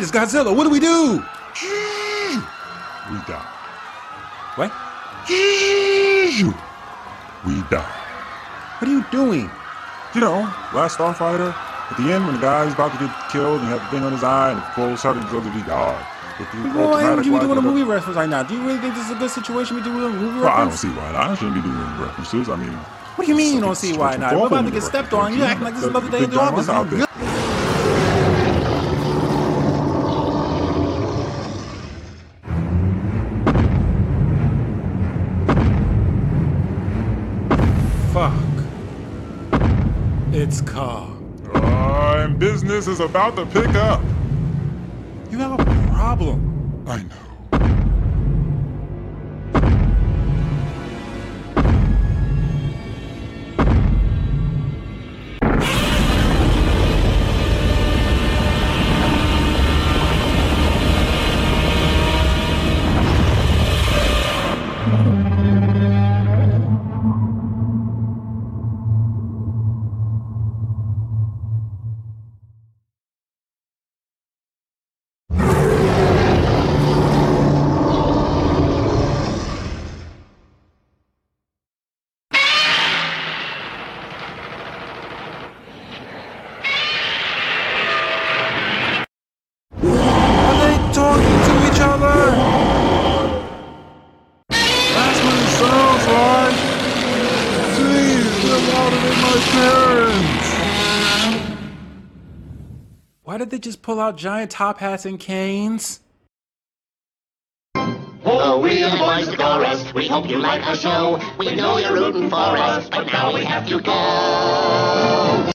shit, 0.00 0.14
it's 0.14 0.34
Godzilla. 0.34 0.54
What 0.54 0.64
do 0.64 0.70
we 0.70 0.80
do? 0.80 1.22
We 3.10 3.18
die. 3.26 3.46
What? 4.56 4.72
We 7.46 7.62
die. 7.70 7.96
What 8.78 8.88
are 8.88 8.92
you 8.92 9.04
doing? 9.10 9.50
You 10.14 10.20
know, 10.20 10.40
last 10.74 10.98
Starfighter, 10.98 11.54
at 11.54 11.96
the 11.96 12.12
end 12.12 12.24
when 12.26 12.34
the 12.34 12.40
guy's 12.40 12.72
about 12.72 12.92
to 12.92 12.98
get 12.98 13.14
killed 13.30 13.60
and 13.60 13.68
he 13.68 13.72
had 13.72 13.80
the 13.80 13.90
thing 13.90 14.02
on 14.02 14.12
his 14.12 14.24
eye 14.24 14.52
and 14.52 14.62
flows 14.74 15.04
out 15.04 15.16
and 15.16 15.28
goes 15.30 15.44
to 15.44 15.52
be 15.52 15.62
God. 15.62 16.04
The 16.38 16.44
why 16.44 17.14
would 17.14 17.26
you 17.26 17.32
be 17.34 17.40
doing 17.40 17.58
a 17.58 17.62
movie 17.62 17.82
reference 17.82 18.16
right 18.16 18.28
now? 18.28 18.42
Do 18.42 18.54
you 18.54 18.66
really 18.66 18.78
think 18.78 18.94
this 18.94 19.04
is 19.04 19.10
a 19.10 19.14
good 19.16 19.30
situation 19.30 19.76
to 19.76 19.82
be 19.82 19.90
doing 19.90 20.04
a 20.04 20.08
movie 20.08 20.40
Well, 20.40 20.48
I 20.48 20.64
don't 20.64 20.72
see 20.72 20.88
why 20.88 21.12
not. 21.12 21.30
I 21.30 21.34
shouldn't 21.34 21.56
be 21.56 21.60
doing 21.60 22.00
references. 22.00 22.48
I 22.48 22.56
mean, 22.56 22.72
What 22.72 23.26
do 23.26 23.30
you 23.30 23.36
mean 23.36 23.56
you 23.56 23.60
don't 23.60 23.76
see 23.76 23.92
why 23.96 24.16
not? 24.16 24.34
We're 24.34 24.46
about 24.46 24.64
to 24.64 24.70
get 24.70 24.82
stepped 24.82 25.12
on. 25.12 25.32
You 25.32 25.40
don't 25.40 25.48
acting 25.48 25.64
like 25.64 25.74
this 25.74 25.82
is 25.82 25.90
another 25.90 26.10
day 26.10 26.24
in 26.24 26.30
the 26.30 26.40
office. 26.40 27.29
It's 40.50 40.62
Carl. 40.62 41.16
Uh, 41.54 42.24
and 42.24 42.36
business 42.36 42.88
is 42.88 42.98
about 42.98 43.36
to 43.36 43.46
pick 43.46 43.68
up. 43.76 44.02
You 45.30 45.38
have 45.38 45.60
a 45.60 45.64
problem. 45.92 46.84
I 46.88 47.04
know. 47.04 47.29
Did 103.50 103.62
they 103.62 103.64
just 103.64 103.82
pull 103.82 103.98
out 103.98 104.16
giant 104.16 104.52
top 104.52 104.78
hats 104.78 105.04
and 105.04 105.18
canes? 105.18 106.00
Oh, 107.74 108.60
we 108.62 108.82
are 108.84 108.90
the 108.90 108.96
boys 108.96 109.26
of 109.26 109.36
the 109.36 109.42
chorus. 109.42 109.92
We 109.92 110.06
hope 110.06 110.28
you 110.28 110.38
like 110.38 110.64
our 110.64 110.76
show. 110.76 111.20
We 111.36 111.56
know 111.56 111.78
you're 111.78 111.94
rooting 111.94 112.30
for 112.30 112.36
us, 112.36 112.88
but 112.88 113.06
now 113.06 113.34
we 113.34 113.42
have 113.44 113.66
to 113.68 113.80
go. 113.80 115.50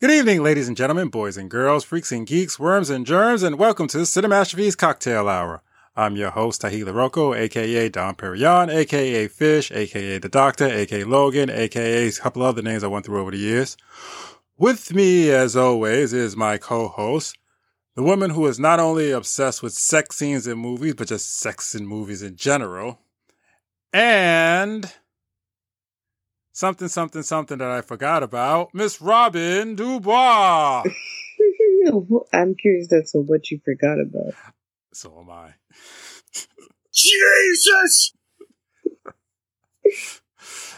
Good 0.00 0.10
evening, 0.10 0.42
ladies 0.44 0.68
and 0.68 0.76
gentlemen, 0.76 1.08
boys 1.08 1.36
and 1.36 1.50
girls, 1.50 1.82
freaks 1.82 2.12
and 2.12 2.24
geeks, 2.26 2.58
worms 2.58 2.90
and 2.90 3.04
germs, 3.04 3.42
and 3.42 3.58
welcome 3.58 3.88
to 3.88 3.98
the 3.98 4.04
Cinemastrophes 4.04 4.76
Cocktail 4.76 5.28
Hour. 5.28 5.62
I'm 5.96 6.14
your 6.14 6.30
host, 6.30 6.60
Tahila 6.60 6.94
Rocco, 6.94 7.32
aka 7.32 7.88
Don 7.88 8.14
Perignon, 8.14 8.68
aka 8.68 9.26
Fish, 9.28 9.72
aka 9.72 10.18
The 10.18 10.28
Doctor, 10.28 10.66
aka 10.66 11.04
Logan, 11.04 11.48
aka 11.48 12.06
a 12.06 12.12
couple 12.12 12.42
other 12.42 12.60
names 12.60 12.84
I 12.84 12.88
went 12.88 13.06
through 13.06 13.20
over 13.20 13.30
the 13.30 13.38
years. 13.38 13.78
With 14.58 14.94
me, 14.94 15.30
as 15.30 15.54
always, 15.54 16.14
is 16.14 16.34
my 16.34 16.56
co-host, 16.56 17.36
the 17.94 18.02
woman 18.02 18.30
who 18.30 18.46
is 18.46 18.58
not 18.58 18.80
only 18.80 19.10
obsessed 19.10 19.62
with 19.62 19.74
sex 19.74 20.16
scenes 20.16 20.46
in 20.46 20.56
movies, 20.56 20.94
but 20.94 21.08
just 21.08 21.36
sex 21.38 21.74
in 21.74 21.86
movies 21.86 22.22
in 22.22 22.36
general, 22.36 22.98
and 23.92 24.90
something, 26.52 26.88
something, 26.88 27.22
something 27.22 27.58
that 27.58 27.70
I 27.70 27.82
forgot 27.82 28.22
about, 28.22 28.70
Miss 28.72 29.02
Robin 29.02 29.74
Dubois. 29.74 30.84
I'm 32.32 32.54
curious 32.54 32.90
as 32.94 33.12
to 33.12 33.18
what 33.18 33.50
you 33.50 33.60
forgot 33.62 34.00
about. 34.00 34.32
so 34.94 35.20
am 35.20 35.28
I. 35.30 35.54
Jesus! 36.94 38.14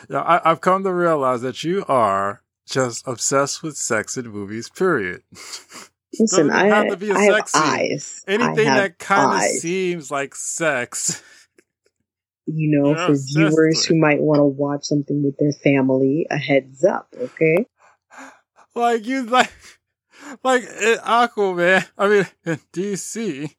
Yeah, 0.08 0.20
I, 0.20 0.50
I've 0.50 0.62
come 0.62 0.84
to 0.84 0.92
realize 0.92 1.42
that 1.42 1.62
you 1.64 1.84
are 1.86 2.42
just 2.68 3.06
obsessed 3.06 3.62
with 3.62 3.76
sex 3.76 4.16
in 4.16 4.28
movies, 4.28 4.68
period. 4.68 5.22
Listen, 6.18 6.50
I, 6.50 6.66
have 6.66 6.88
to 6.88 6.96
be 6.96 7.10
a 7.10 7.14
I 7.14 7.22
have 7.24 7.34
sex 7.34 7.52
scene. 7.52 7.62
eyes. 7.62 8.24
Anything 8.26 8.66
have 8.66 8.76
that 8.76 8.98
kind 8.98 9.36
of 9.36 9.50
seems 9.60 10.10
like 10.10 10.34
sex. 10.34 11.22
you 12.46 12.70
know, 12.78 12.88
You're 12.88 13.06
for 13.06 13.14
viewers 13.14 13.84
who 13.84 13.96
might 13.96 14.20
want 14.20 14.38
to 14.38 14.44
watch 14.44 14.84
something 14.84 15.22
with 15.22 15.36
their 15.38 15.52
family, 15.52 16.26
a 16.30 16.38
heads 16.38 16.82
up, 16.84 17.08
okay? 17.16 17.66
like 18.74 19.06
you 19.06 19.24
like 19.24 19.52
like 20.44 20.62
in 20.62 20.98
Aquaman. 20.98 21.86
I 21.98 22.08
mean 22.08 22.26
DC, 22.72 23.54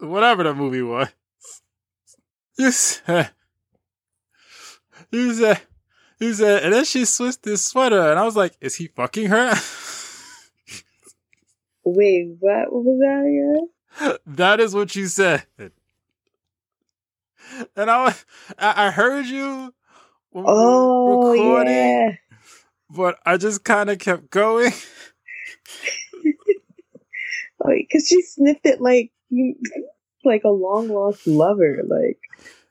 whatever 0.00 0.44
the 0.44 0.54
movie 0.54 0.82
was. 0.82 1.08
You 2.58 2.70
said 2.70 3.30
you 5.10 5.34
said 5.34 5.60
you 6.22 6.34
said 6.34 6.62
and 6.62 6.72
then 6.72 6.84
she 6.84 7.04
switched 7.04 7.44
his 7.44 7.64
sweater 7.64 8.10
and 8.10 8.18
I 8.18 8.24
was 8.24 8.36
like, 8.36 8.56
is 8.60 8.74
he 8.76 8.86
fucking 8.88 9.28
her? 9.28 9.54
Wait, 11.84 12.36
what, 12.38 12.72
was 12.72 12.98
that 13.00 13.24
again? 13.26 13.68
that 14.26 14.60
is 14.60 14.74
what 14.74 14.94
you 14.96 15.06
said. 15.06 15.44
And 17.76 17.90
I 17.90 18.04
was- 18.04 18.24
I 18.58 18.90
heard 18.90 19.26
you 19.26 19.74
when 20.30 20.44
we 20.44 20.50
were 20.50 20.56
Oh, 20.56 21.30
recording, 21.32 21.74
yeah. 21.74 22.10
but 22.88 23.18
I 23.26 23.36
just 23.36 23.64
kind 23.64 23.90
of 23.90 23.98
kept 23.98 24.30
going. 24.30 24.72
Because 27.64 28.08
she 28.08 28.22
sniffed 28.22 28.66
it 28.66 28.80
like 28.80 29.12
you, 29.30 29.54
like 30.24 30.42
a 30.44 30.48
long 30.48 30.88
lost 30.88 31.26
lover. 31.28 31.80
Like, 31.86 32.18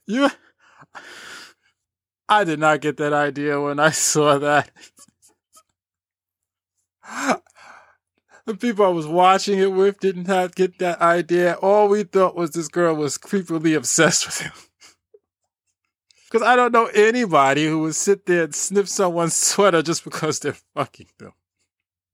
You, 0.06 0.30
I 2.32 2.46
did 2.46 2.60
not 2.60 2.80
get 2.80 2.96
that 2.96 3.12
idea 3.12 3.60
when 3.60 3.78
I 3.78 3.90
saw 3.92 4.38
that. 4.40 4.72
The 8.46 8.56
people 8.56 8.86
I 8.86 8.90
was 8.90 9.06
watching 9.06 9.60
it 9.60 9.74
with 9.74 10.00
did 10.00 10.28
not 10.28 10.56
get 10.56 10.80
that 10.80 11.02
idea. 11.02 11.56
All 11.56 11.90
we 11.90 12.04
thought 12.04 12.36
was 12.36 12.52
this 12.52 12.70
girl 12.70 12.96
was 12.96 13.18
creepily 13.18 13.76
obsessed 13.76 14.26
with 14.26 14.40
him. 14.40 14.52
Because 16.32 16.48
I 16.48 16.56
don't 16.56 16.72
know 16.72 16.86
anybody 16.86 17.66
who 17.66 17.80
would 17.80 17.96
sit 17.96 18.26
there 18.26 18.44
and 18.46 18.56
sniff 18.56 18.88
someone's 18.88 19.36
sweater 19.50 19.82
just 19.82 20.06
because 20.06 20.40
they're 20.40 20.56
fucking 20.74 21.08
them. 21.18 21.34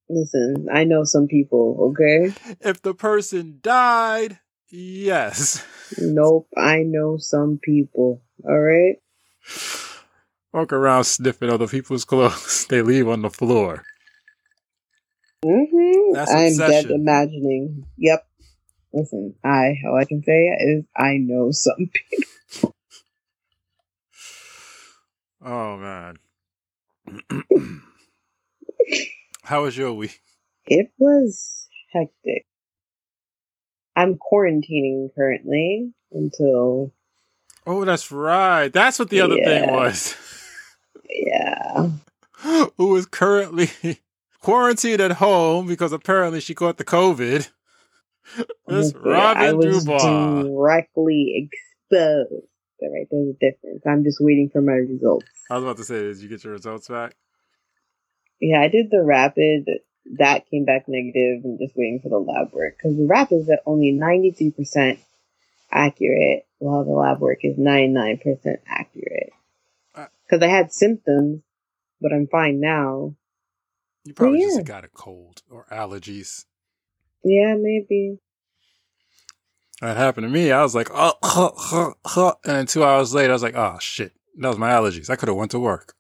listen, 0.10 0.68
I 0.74 0.86
know 0.86 1.04
some 1.04 1.28
people, 1.28 1.92
okay? 1.92 2.34
If 2.60 2.82
the 2.82 2.96
person 2.96 3.60
died, 3.62 4.40
yes. 4.72 5.64
Nope, 6.00 6.48
I 6.58 6.80
know 6.80 7.18
some 7.18 7.60
people, 7.62 8.24
alright? 8.44 8.96
Walk 10.58 10.74
around 10.74 11.04
sniffing 11.04 11.52
other 11.52 11.68
people's 11.68 12.04
clothes 12.04 12.66
they 12.70 12.82
leave 12.82 13.08
on 13.08 13.22
the 13.22 13.30
floor. 13.30 13.84
Mm-hmm. 15.46 16.14
That's 16.14 16.34
I'm 16.34 16.58
dead 16.58 16.86
imagining. 16.86 17.86
Yep. 17.98 18.28
Listen, 18.92 19.36
I 19.44 19.76
all 19.86 19.96
I 19.96 20.06
can 20.06 20.24
say 20.24 20.48
is 20.48 20.84
I 20.98 21.18
know 21.18 21.52
some 21.52 21.76
people. 21.94 22.74
Oh 25.46 25.78
man. 25.78 26.18
How 29.44 29.62
was 29.62 29.78
your 29.78 29.94
week? 29.94 30.20
It 30.66 30.92
was 30.98 31.68
hectic. 31.94 32.48
I'm 33.96 34.16
quarantining 34.16 35.14
currently 35.14 35.94
until 36.12 36.94
Oh, 37.68 37.86
that's 37.86 38.12
right. 38.12 38.74
That's 38.74 38.98
what 38.98 39.12
the 39.12 39.22
other 39.22 39.36
thing 39.36 39.70
was. 39.72 40.16
yeah. 41.26 41.90
Who 42.78 42.96
is 42.96 43.06
currently 43.06 43.70
quarantined 44.42 45.02
at 45.02 45.14
home 45.14 45.68
because 45.68 45.92
apparently 45.92 46.40
she 46.40 46.54
caught 46.56 46.78
the 46.78 46.86
COVID. 46.86 47.50
This 48.68 48.94
Okay, 48.94 49.10
I 49.16 49.54
was 49.54 49.86
Dubois. 49.86 50.44
directly 50.44 51.50
exposed. 51.50 52.44
All 52.82 52.94
right, 52.94 53.08
there's 53.10 53.30
a 53.30 53.40
difference. 53.40 53.84
I'm 53.88 54.04
just 54.04 54.18
waiting 54.20 54.50
for 54.52 54.62
my 54.62 54.74
results. 54.74 55.26
I 55.50 55.56
was 55.56 55.64
about 55.64 55.78
to 55.78 55.86
say, 55.86 56.02
did 56.02 56.18
you 56.18 56.28
get 56.28 56.44
your 56.44 56.52
results 56.52 56.90
back? 56.90 57.16
Yeah, 58.42 58.60
I 58.60 58.68
did 58.68 58.92
the 58.92 59.02
rapid 59.02 59.66
that 60.18 60.50
came 60.50 60.66
back 60.66 60.90
negative 60.90 61.46
and 61.46 61.58
just 61.58 61.78
waiting 61.78 62.02
for 62.04 62.10
the 62.10 62.18
lab 62.18 62.52
work 62.52 62.76
because 62.78 62.98
the 62.98 63.06
rapid 63.08 63.36
is 63.44 63.50
at 63.50 63.62
only 63.66 63.94
93% 63.94 64.98
accurate 65.72 66.46
while 66.60 66.84
the 66.84 66.92
lab 66.92 67.20
work 67.20 67.40
is 67.44 67.58
99% 67.58 68.58
accurate. 68.68 69.32
Because 70.28 70.44
I 70.44 70.48
had 70.48 70.72
symptoms, 70.72 71.42
but 72.02 72.12
I'm 72.14 72.28
fine 72.28 72.60
now. 72.60 73.16
You 74.04 74.14
probably 74.14 74.42
yeah. 74.42 74.48
just 74.48 74.66
got 74.66 74.86
a 74.86 74.90
cold 74.90 75.42
or 75.50 75.66
allergies. 75.72 76.46
Yeah, 77.24 77.56
maybe. 77.58 78.20
That 79.82 79.98
happened 79.98 80.26
to 80.26 80.30
me. 80.30 80.52
I 80.52 80.64
was 80.64 80.74
like, 80.74 80.90
oh, 80.92 81.14
huh, 81.24 81.52
huh, 81.56 81.94
huh. 82.06 82.34
and 82.46 82.56
then 82.56 82.66
two 82.66 82.84
hours 82.84 83.14
later, 83.14 83.32
I 83.32 83.36
was 83.36 83.44
like, 83.44 83.56
oh 83.56 83.78
shit, 83.80 84.14
that 84.38 84.48
was 84.48 84.58
my 84.58 84.72
allergies. 84.72 85.10
I 85.10 85.16
could 85.16 85.28
have 85.28 85.38
went 85.38 85.52
to 85.52 85.60
work. 85.60 85.94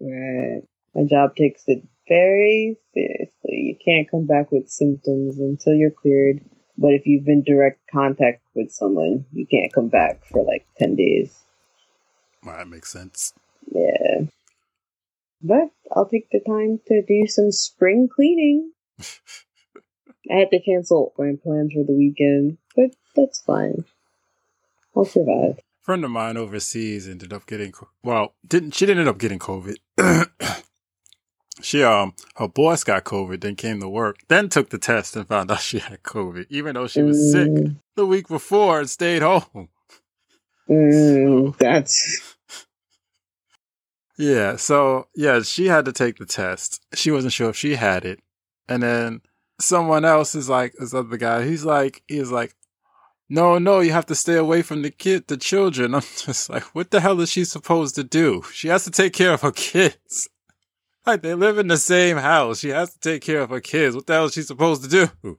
Right. 0.00 0.62
My 0.94 1.04
job 1.04 1.36
takes 1.36 1.64
it 1.66 1.86
very 2.08 2.76
seriously. 2.94 3.30
You 3.44 3.76
can't 3.84 4.10
come 4.10 4.26
back 4.26 4.50
with 4.50 4.70
symptoms 4.70 5.38
until 5.38 5.74
you're 5.74 5.90
cleared. 5.90 6.40
But 6.78 6.94
if 6.94 7.06
you've 7.06 7.26
been 7.26 7.42
direct 7.42 7.80
contact 7.92 8.42
with 8.54 8.72
someone, 8.72 9.26
you 9.32 9.46
can't 9.46 9.72
come 9.72 9.88
back 9.88 10.24
for 10.24 10.42
like 10.42 10.66
10 10.78 10.96
days. 10.96 11.44
Well, 12.44 12.56
that 12.56 12.68
makes 12.68 12.90
sense. 12.90 13.32
Yeah. 13.72 14.22
But 15.42 15.70
I'll 15.92 16.06
take 16.08 16.28
the 16.30 16.40
time 16.46 16.80
to 16.86 17.02
do 17.06 17.26
some 17.26 17.50
spring 17.52 18.08
cleaning. 18.14 18.72
I 20.30 20.34
had 20.34 20.50
to 20.50 20.60
cancel 20.60 21.12
my 21.18 21.32
plans 21.42 21.72
for 21.72 21.84
the 21.84 21.92
weekend, 21.94 22.58
but 22.76 22.90
that's 23.16 23.40
fine. 23.42 23.84
I'll 24.96 25.04
survive. 25.04 25.58
friend 25.82 26.04
of 26.04 26.10
mine 26.10 26.36
overseas 26.36 27.08
ended 27.08 27.32
up 27.32 27.46
getting 27.46 27.72
well 28.02 28.34
didn't 28.46 28.72
she 28.74 28.84
didn't 28.86 29.00
end 29.00 29.08
up 29.08 29.18
getting 29.18 29.38
covid 29.38 29.76
she 31.62 31.82
um 31.82 32.12
her 32.36 32.48
boss 32.48 32.84
got 32.84 33.04
covid 33.04 33.40
then 33.40 33.54
came 33.56 33.80
to 33.80 33.88
work 33.88 34.18
then 34.28 34.48
took 34.48 34.70
the 34.70 34.78
test 34.78 35.16
and 35.16 35.26
found 35.28 35.50
out 35.50 35.60
she 35.60 35.78
had 35.78 36.02
covid 36.02 36.44
even 36.50 36.74
though 36.74 36.86
she 36.86 37.02
was 37.02 37.32
sick 37.32 37.48
Mm, 37.50 37.76
the 37.96 38.04
week 38.06 38.28
before 38.28 38.80
and 38.80 38.90
stayed 38.90 39.22
home 39.22 39.68
mm, 40.70 41.56
that's 41.58 42.36
yeah 44.18 44.56
so 44.56 45.08
yeah 45.14 45.40
she 45.42 45.66
had 45.66 45.84
to 45.84 45.92
take 45.92 46.16
the 46.18 46.26
test. 46.26 46.80
She 46.94 47.10
wasn't 47.10 47.32
sure 47.32 47.50
if 47.50 47.56
she 47.56 47.76
had 47.76 48.04
it. 48.04 48.20
And 48.68 48.82
then 48.82 49.22
someone 49.60 50.04
else 50.04 50.34
is 50.34 50.48
like 50.48 50.74
this 50.78 50.94
other 50.94 51.16
guy 51.16 51.44
he's 51.46 51.64
like 51.64 52.02
he's 52.08 52.30
like 52.30 52.54
no 53.28 53.58
no 53.58 53.80
you 53.80 53.92
have 53.92 54.06
to 54.06 54.14
stay 54.14 54.36
away 54.36 54.62
from 54.62 54.82
the 54.82 54.90
kid 54.90 55.26
the 55.28 55.36
children. 55.36 55.94
I'm 55.96 56.02
just 56.02 56.48
like 56.50 56.64
what 56.74 56.90
the 56.90 57.00
hell 57.00 57.20
is 57.20 57.30
she 57.30 57.44
supposed 57.44 57.94
to 57.96 58.04
do? 58.04 58.42
She 58.52 58.68
has 58.68 58.84
to 58.84 58.90
take 58.90 59.12
care 59.12 59.32
of 59.32 59.42
her 59.42 59.52
kids. 59.52 60.28
Like 61.06 61.22
they 61.22 61.34
live 61.34 61.56
in 61.56 61.68
the 61.68 61.78
same 61.78 62.18
house. 62.18 62.58
She 62.60 62.68
has 62.68 62.92
to 62.92 63.00
take 63.00 63.22
care 63.22 63.40
of 63.40 63.48
her 63.48 63.60
kids. 63.60 63.96
What 63.96 64.06
the 64.06 64.12
hell 64.12 64.26
is 64.26 64.34
she 64.34 64.42
supposed 64.42 64.84
to 64.84 64.88
do? 64.88 65.38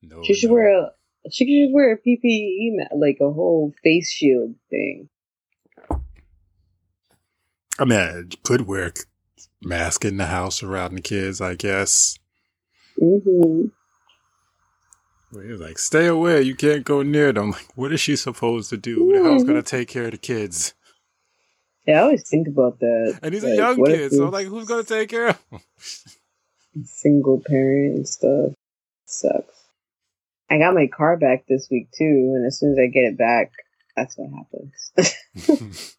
No 0.00 0.22
she 0.22 0.34
should 0.34 0.50
no. 0.50 0.54
wear 0.54 0.68
a 0.68 0.92
she 1.30 1.44
could 1.46 1.64
just 1.66 1.74
wear 1.74 1.92
a 1.92 1.98
PPE 1.98 2.70
ma- 2.76 2.96
like 2.96 3.18
a 3.20 3.32
whole 3.32 3.72
face 3.82 4.10
shield 4.10 4.54
thing. 4.70 5.08
i 7.78 7.84
mean 7.84 8.00
it 8.00 8.42
could 8.42 8.66
wear 8.66 8.88
a 8.88 8.92
mask 9.62 10.04
in 10.04 10.16
the 10.16 10.26
house 10.26 10.62
around 10.62 10.94
the 10.94 11.00
kids 11.00 11.40
i 11.40 11.54
guess 11.54 12.18
hmm 12.98 13.66
Well, 15.30 15.42
he 15.44 15.50
was 15.52 15.60
like, 15.60 15.78
stay 15.78 16.06
away. 16.06 16.40
You 16.42 16.56
can't 16.56 16.84
go 16.84 17.02
near 17.02 17.32
them. 17.34 17.50
Like, 17.50 17.68
what 17.76 17.92
is 17.92 18.00
she 18.00 18.16
supposed 18.16 18.70
to 18.70 18.78
do? 18.78 18.94
Who 18.96 19.12
the 19.12 19.22
hell's 19.22 19.44
going 19.44 19.62
to 19.62 19.70
take 19.76 19.86
care 19.88 20.06
of 20.06 20.12
the 20.12 20.16
kids? 20.18 20.72
Yeah, 21.86 21.98
I 21.98 22.02
always 22.04 22.26
think 22.28 22.48
about 22.48 22.80
that. 22.80 23.18
And 23.22 23.34
he's 23.34 23.44
a 23.44 23.48
Like, 23.48 23.58
young 23.58 23.76
what 23.76 23.90
if 23.90 24.00
kid. 24.00 24.12
So, 24.14 24.28
like, 24.30 24.46
who's 24.46 24.66
going 24.66 24.82
to 24.82 24.88
take 24.88 25.10
care 25.10 25.28
of 25.28 25.38
him? 25.50 25.60
single 26.84 27.42
parent 27.46 27.96
and 27.96 28.08
stuff 28.08 28.52
sucks. 29.04 29.57
I 30.50 30.58
got 30.58 30.74
my 30.74 30.86
car 30.86 31.16
back 31.16 31.44
this 31.48 31.68
week 31.70 31.88
too, 31.96 32.32
and 32.36 32.46
as 32.46 32.58
soon 32.58 32.72
as 32.72 32.78
I 32.78 32.86
get 32.86 33.04
it 33.04 33.18
back, 33.18 33.52
that's 33.96 34.16
what 34.16 34.30
happens. 34.30 35.92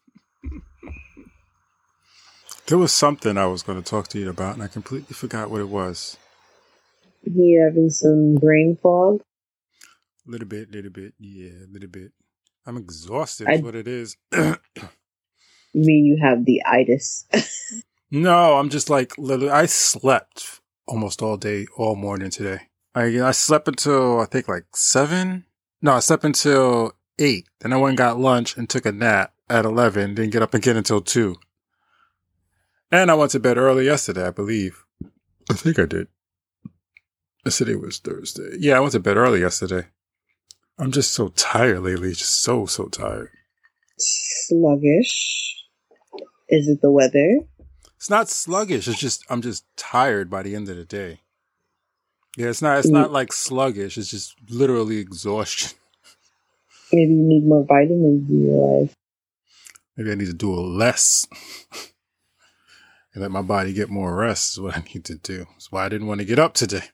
there 2.66 2.78
was 2.78 2.92
something 2.92 3.36
I 3.38 3.46
was 3.46 3.62
going 3.62 3.80
to 3.80 3.88
talk 3.88 4.08
to 4.08 4.18
you 4.18 4.28
about, 4.30 4.54
and 4.54 4.62
I 4.62 4.68
completely 4.68 5.14
forgot 5.14 5.50
what 5.50 5.60
it 5.60 5.68
was. 5.68 6.16
he 7.22 7.60
having 7.64 7.90
some 7.90 8.36
brain 8.36 8.76
fog. 8.82 9.20
A 10.26 10.30
little 10.30 10.48
bit, 10.48 10.70
little 10.72 10.90
bit. 10.90 11.14
Yeah, 11.18 11.50
a 11.64 11.70
little 11.72 11.88
bit. 11.88 12.12
I'm 12.66 12.76
exhausted, 12.76 13.48
I- 13.48 13.54
is 13.54 13.62
what 13.62 13.74
it 13.74 13.88
is. 13.88 14.16
You 15.72 15.82
mean 15.86 16.04
you 16.04 16.18
have 16.20 16.44
the 16.46 16.62
itis? 16.66 17.26
no, 18.10 18.56
I'm 18.56 18.70
just 18.70 18.90
like, 18.90 19.16
literally, 19.16 19.52
I 19.52 19.66
slept 19.66 20.60
almost 20.88 21.22
all 21.22 21.36
day, 21.36 21.68
all 21.76 21.94
morning 21.94 22.30
today. 22.30 22.62
I, 22.94 23.20
I 23.22 23.30
slept 23.30 23.68
until, 23.68 24.20
I 24.20 24.24
think, 24.26 24.48
like 24.48 24.64
seven. 24.74 25.44
No, 25.80 25.92
I 25.92 26.00
slept 26.00 26.24
until 26.24 26.92
eight. 27.18 27.46
Then 27.60 27.72
I 27.72 27.76
went 27.76 27.90
and 27.90 27.98
got 27.98 28.18
lunch 28.18 28.56
and 28.56 28.68
took 28.68 28.84
a 28.84 28.92
nap 28.92 29.32
at 29.48 29.64
11. 29.64 30.14
Didn't 30.14 30.32
get 30.32 30.42
up 30.42 30.54
again 30.54 30.76
until 30.76 31.00
two. 31.00 31.36
And 32.90 33.10
I 33.10 33.14
went 33.14 33.30
to 33.32 33.40
bed 33.40 33.56
early 33.56 33.84
yesterday, 33.84 34.26
I 34.26 34.30
believe. 34.30 34.84
I 35.50 35.54
think 35.54 35.78
I 35.78 35.86
did. 35.86 36.08
Yesterday 37.44 37.76
was 37.76 37.98
Thursday. 37.98 38.56
Yeah, 38.58 38.76
I 38.76 38.80
went 38.80 38.92
to 38.92 39.00
bed 39.00 39.16
early 39.16 39.40
yesterday. 39.40 39.86
I'm 40.78 40.90
just 40.90 41.12
so 41.12 41.28
tired 41.28 41.80
lately. 41.80 42.10
Just 42.10 42.42
so, 42.42 42.66
so 42.66 42.86
tired. 42.86 43.30
Sluggish. 43.98 45.64
Is 46.48 46.68
it 46.68 46.80
the 46.82 46.90
weather? 46.90 47.40
It's 47.96 48.10
not 48.10 48.28
sluggish. 48.28 48.88
It's 48.88 48.98
just, 48.98 49.24
I'm 49.30 49.42
just 49.42 49.64
tired 49.76 50.28
by 50.28 50.42
the 50.42 50.56
end 50.56 50.68
of 50.68 50.76
the 50.76 50.84
day. 50.84 51.20
Yeah, 52.36 52.48
it's 52.48 52.62
not, 52.62 52.78
it's 52.78 52.88
not 52.88 53.12
like 53.12 53.32
sluggish. 53.32 53.98
It's 53.98 54.10
just 54.10 54.34
literally 54.48 54.98
exhaustion. 54.98 55.76
Maybe 56.92 57.12
you 57.12 57.22
need 57.22 57.46
more 57.46 57.64
vitamins 57.64 58.28
in 58.30 58.44
your 58.46 58.80
life. 58.80 58.94
Maybe 59.96 60.12
I 60.12 60.14
need 60.14 60.26
to 60.26 60.32
do 60.32 60.52
a 60.52 60.60
less 60.60 61.26
and 63.14 63.22
let 63.22 63.30
my 63.30 63.42
body 63.42 63.72
get 63.72 63.90
more 63.90 64.14
rest 64.14 64.54
is 64.54 64.60
what 64.60 64.76
I 64.76 64.82
need 64.94 65.04
to 65.04 65.16
do. 65.16 65.46
That's 65.52 65.70
why 65.70 65.84
I 65.84 65.88
didn't 65.88 66.06
want 66.06 66.20
to 66.20 66.26
get 66.26 66.38
up 66.38 66.54
today. 66.54 66.84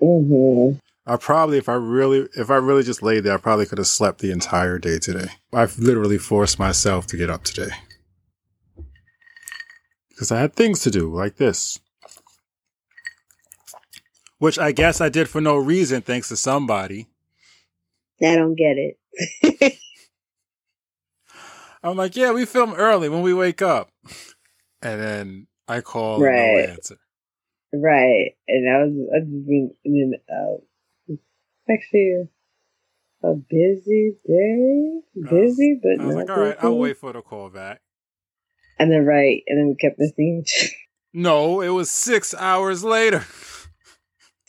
hmm 0.00 0.72
I 1.04 1.16
probably, 1.16 1.58
if 1.58 1.68
I 1.68 1.74
really, 1.74 2.28
if 2.36 2.48
I 2.48 2.56
really 2.56 2.84
just 2.84 3.02
laid 3.02 3.24
there, 3.24 3.34
I 3.34 3.38
probably 3.38 3.66
could 3.66 3.78
have 3.78 3.88
slept 3.88 4.20
the 4.20 4.30
entire 4.30 4.78
day 4.78 5.00
today. 5.00 5.30
I've 5.52 5.76
literally 5.78 6.18
forced 6.18 6.60
myself 6.60 7.08
to 7.08 7.16
get 7.16 7.28
up 7.28 7.42
today 7.42 7.70
because 10.10 10.30
I 10.30 10.38
had 10.38 10.54
things 10.54 10.80
to 10.82 10.92
do 10.92 11.12
like 11.12 11.36
this, 11.38 11.80
which 14.42 14.58
I 14.58 14.72
guess 14.72 15.00
I 15.00 15.08
did 15.08 15.28
for 15.28 15.40
no 15.40 15.56
reason, 15.56 16.02
thanks 16.02 16.26
to 16.30 16.36
somebody. 16.36 17.06
I 18.20 18.34
don't 18.34 18.56
get 18.56 18.76
it. 18.76 19.78
I'm 21.84 21.96
like, 21.96 22.16
yeah, 22.16 22.32
we 22.32 22.44
film 22.44 22.74
early 22.74 23.08
when 23.08 23.22
we 23.22 23.32
wake 23.32 23.62
up, 23.62 23.90
and 24.82 25.00
then 25.00 25.46
I 25.68 25.80
call 25.80 26.16
and 26.16 26.24
Right. 26.24 26.36
no 26.36 26.58
answer. 26.72 26.96
right. 27.72 28.32
And 28.48 28.68
I 28.68 28.82
was, 28.82 28.92
I've 29.14 29.30
just 29.30 29.46
been 29.46 29.74
in 29.84 30.12
and 30.12 30.36
out. 30.36 30.62
It's 31.06 31.22
actually 31.70 32.26
a, 33.22 33.28
a 33.28 33.34
busy 33.36 34.16
day. 34.26 35.00
Busy, 35.30 35.78
but 35.80 36.02
I 36.02 36.06
was 36.06 36.16
like, 36.16 36.30
all 36.30 36.36
right, 36.40 36.56
I'll 36.60 36.78
wait 36.78 36.96
for 36.98 37.12
the 37.12 37.22
call 37.22 37.48
back. 37.48 37.80
And 38.80 38.90
then, 38.90 39.04
right. 39.04 39.44
And 39.46 39.56
then 39.56 39.68
we 39.68 39.76
kept 39.76 40.00
missing 40.00 40.42
each 40.44 40.74
No, 41.12 41.60
it 41.60 41.68
was 41.68 41.92
six 41.92 42.34
hours 42.34 42.82
later. 42.82 43.24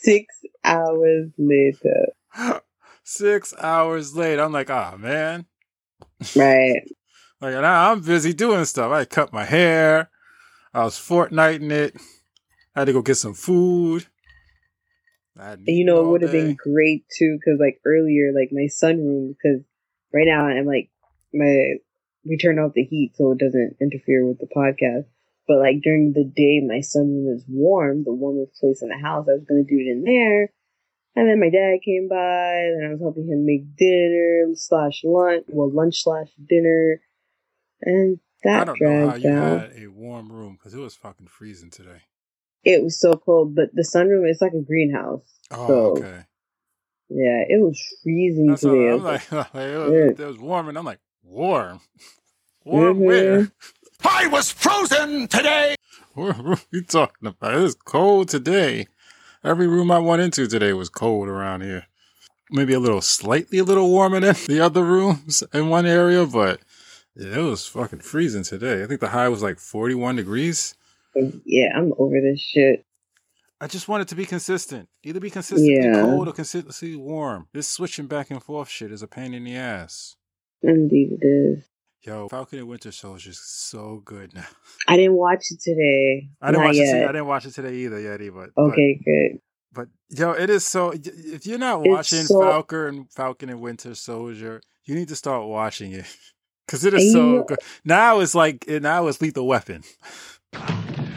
Six 0.03 0.36
hours 0.63 1.31
later. 1.38 2.07
six 3.03 3.53
hours 3.60 4.15
later. 4.15 4.43
I'm 4.43 4.51
like, 4.51 4.69
ah, 4.69 4.95
man. 4.98 5.45
Right. 6.36 6.81
Like, 7.41 7.55
now 7.55 7.91
I'm 7.91 8.00
busy 8.00 8.31
doing 8.31 8.63
stuff. 8.63 8.93
I 8.93 9.03
cut 9.03 9.33
my 9.33 9.43
hair. 9.43 10.10
I 10.74 10.86
was 10.86 10.95
Fortniting 10.95 11.72
it. 11.72 11.93
I 12.74 12.79
had 12.79 12.86
to 12.86 12.93
go 12.93 13.01
get 13.01 13.15
some 13.15 13.33
food. 13.33 14.07
And 15.36 15.63
you 15.67 15.83
know, 15.83 16.05
it 16.05 16.07
would 16.07 16.22
have 16.22 16.31
been 16.31 16.55
great 16.55 17.05
too, 17.10 17.38
because 17.38 17.60
like 17.60 17.81
earlier, 17.86 18.31
like 18.33 18.50
my 18.53 18.69
sunroom, 18.72 19.36
because 19.36 19.62
right 20.13 20.25
now 20.25 20.45
I'm 20.45 20.65
like, 20.65 20.89
my, 21.33 21.74
we 22.24 22.38
turn 22.38 22.60
off 22.60 22.74
the 22.75 22.86
heat 22.86 23.12
so 23.17 23.33
it 23.33 23.39
doesn't 23.39 23.75
interfere 23.81 24.25
with 24.25 24.39
the 24.39 24.48
podcast. 24.48 25.05
But 25.47 25.57
like 25.57 25.81
during 25.83 26.13
the 26.13 26.23
day, 26.23 26.62
my 26.65 26.79
sunroom 26.79 27.33
is 27.33 27.43
warm, 27.47 28.03
the 28.03 28.13
warmest 28.13 28.59
place 28.59 28.81
in 28.81 28.89
the 28.89 28.97
house. 28.97 29.27
I 29.29 29.33
was 29.33 29.45
going 29.47 29.65
to 29.65 29.69
do 29.69 29.79
it 29.79 29.91
in 29.91 30.03
there. 30.03 30.51
And 31.15 31.29
then 31.29 31.39
my 31.39 31.50
dad 31.50 31.79
came 31.85 32.07
by, 32.09 32.15
and 32.73 32.88
I 32.88 32.89
was 32.91 33.00
helping 33.01 33.27
him 33.27 33.45
make 33.45 33.75
dinner 33.75 34.47
slash 34.55 35.01
lunch, 35.03 35.45
well, 35.47 35.69
lunch 35.69 36.01
slash 36.03 36.29
dinner. 36.50 37.01
And 37.81 38.19
that 38.43 38.62
I 38.62 38.65
don't 38.65 38.81
know 38.81 39.07
how 39.09 39.15
you 39.15 39.29
out. 39.29 39.69
had 39.69 39.83
a 39.83 39.88
warm 39.88 40.31
room 40.31 40.53
because 40.53 40.73
it 40.73 40.79
was 40.79 40.95
fucking 40.95 41.27
freezing 41.27 41.69
today. 41.69 42.01
It 42.63 42.81
was 42.81 43.00
so 43.00 43.13
cold, 43.13 43.55
but 43.55 43.69
the 43.73 43.83
sunroom 43.83 44.29
is 44.29 44.41
like 44.41 44.53
a 44.53 44.62
greenhouse. 44.62 45.25
Oh, 45.51 45.67
So, 45.67 45.97
okay. 45.97 46.25
Yeah, 47.09 47.43
it 47.47 47.62
was 47.62 47.79
freezing 48.01 48.47
That's 48.50 48.62
today. 48.62 48.89
I 48.89 48.93
I'm 48.93 49.03
was 49.03 49.31
like, 49.31 49.31
it, 49.55 49.77
was, 49.77 50.19
it 50.19 50.25
was 50.25 50.38
warm, 50.39 50.69
and 50.69 50.77
I'm 50.77 50.85
like, 50.85 51.00
warm? 51.21 51.81
Warm 52.65 53.00
Mhm. 53.00 53.05
where? 53.05 53.51
I 54.03 54.27
was 54.27 54.51
frozen 54.51 55.27
today. 55.27 55.75
What 56.15 56.38
are 56.45 56.57
you 56.72 56.83
talking 56.83 57.27
about? 57.27 57.55
It's 57.55 57.74
cold 57.74 58.29
today. 58.29 58.86
Every 59.43 59.65
room 59.65 59.89
I 59.89 59.98
went 59.98 60.22
into 60.22 60.45
today 60.45 60.72
was 60.72 60.88
cold 60.88 61.27
around 61.27 61.62
here. 61.62 61.88
Maybe 62.51 62.74
a 62.75 62.79
little, 62.79 63.01
slightly 63.01 63.57
a 63.57 63.63
little 63.63 63.89
warmer 63.89 64.19
than 64.19 64.36
the 64.48 64.60
other 64.60 64.83
rooms 64.83 65.43
in 65.51 65.69
one 65.69 65.88
area, 65.88 66.27
but 66.27 66.60
it 67.15 67.36
was 67.41 67.65
fucking 67.65 68.01
freezing 68.01 68.43
today. 68.43 68.83
I 68.83 68.86
think 68.86 69.00
the 69.00 69.07
high 69.07 69.27
was 69.27 69.41
like 69.41 69.57
41 69.57 70.17
degrees. 70.17 70.75
Yeah, 71.15 71.69
I'm 71.75 71.93
over 71.98 72.22
this 72.22 72.39
shit. 72.39 72.86
I 73.60 73.65
just 73.65 73.88
want 73.88 74.03
it 74.03 74.07
to 74.10 74.15
be 74.15 74.27
consistent. 74.27 74.89
Either 75.01 75.19
be 75.19 75.31
consistently 75.31 75.74
Yeah. 75.83 76.01
cold 76.03 76.27
or 76.27 76.33
consistently 76.33 76.95
warm. 76.95 77.48
This 77.53 77.67
switching 77.67 78.05
back 78.05 78.29
and 78.29 78.43
forth 78.43 78.69
shit 78.69 78.91
is 78.91 79.01
a 79.01 79.07
pain 79.07 79.33
in 79.33 79.45
the 79.45 79.55
ass. 79.55 80.15
Indeed, 80.62 81.17
it 81.22 81.25
is. 81.25 81.63
Yo, 82.05 82.27
Falcon 82.27 82.60
and 82.60 82.67
Winter 82.67 82.91
Soldier 82.91 83.29
is 83.29 83.39
so 83.39 84.01
good 84.03 84.33
now. 84.33 84.45
I 84.89 84.98
didn't 84.98 85.13
watch 85.15 85.45
it 85.51 85.62
today. 85.62 86.27
I 86.41 86.48
didn't 86.51 86.62
Not 86.62 86.67
watch 86.67 86.75
it. 86.75 86.79
yet. 86.79 86.91
Today. 86.93 87.03
I 87.05 87.07
didn't 87.13 87.27
watch 87.27 87.45
it 87.45 87.51
today 87.51 87.74
either, 87.75 88.00
yet. 88.00 88.19
But 88.33 88.50
but- 88.55 88.62
Okay, 88.62 89.00
good. 89.05 89.39
But 89.72 89.88
yo, 90.10 90.31
it 90.33 90.50
is 90.51 90.65
so. 90.65 90.91
If 90.93 91.48
you're 91.48 91.57
not 91.57 91.79
It's 91.86 91.89
watching 91.89 92.24
so- 92.24 92.41
Falcon 92.41 92.86
and 92.88 93.12
Falcon 93.12 93.50
and 93.50 93.60
Winter 93.62 93.95
Soldier, 93.95 94.62
you 94.86 94.95
need 94.95 95.07
to 95.07 95.15
start 95.15 95.48
watching 95.48 95.93
it 95.93 96.05
because 96.67 96.83
it 96.86 96.93
is 96.93 97.03
And 97.03 97.07
you 97.07 97.38
so 97.39 97.43
good. 97.45 97.57
Now 97.86 98.19
it's 98.19 98.36
like 98.36 98.65
now 98.67 99.07
it's 99.07 99.22
Lethal 99.22 99.48
Weapon. 99.48 99.83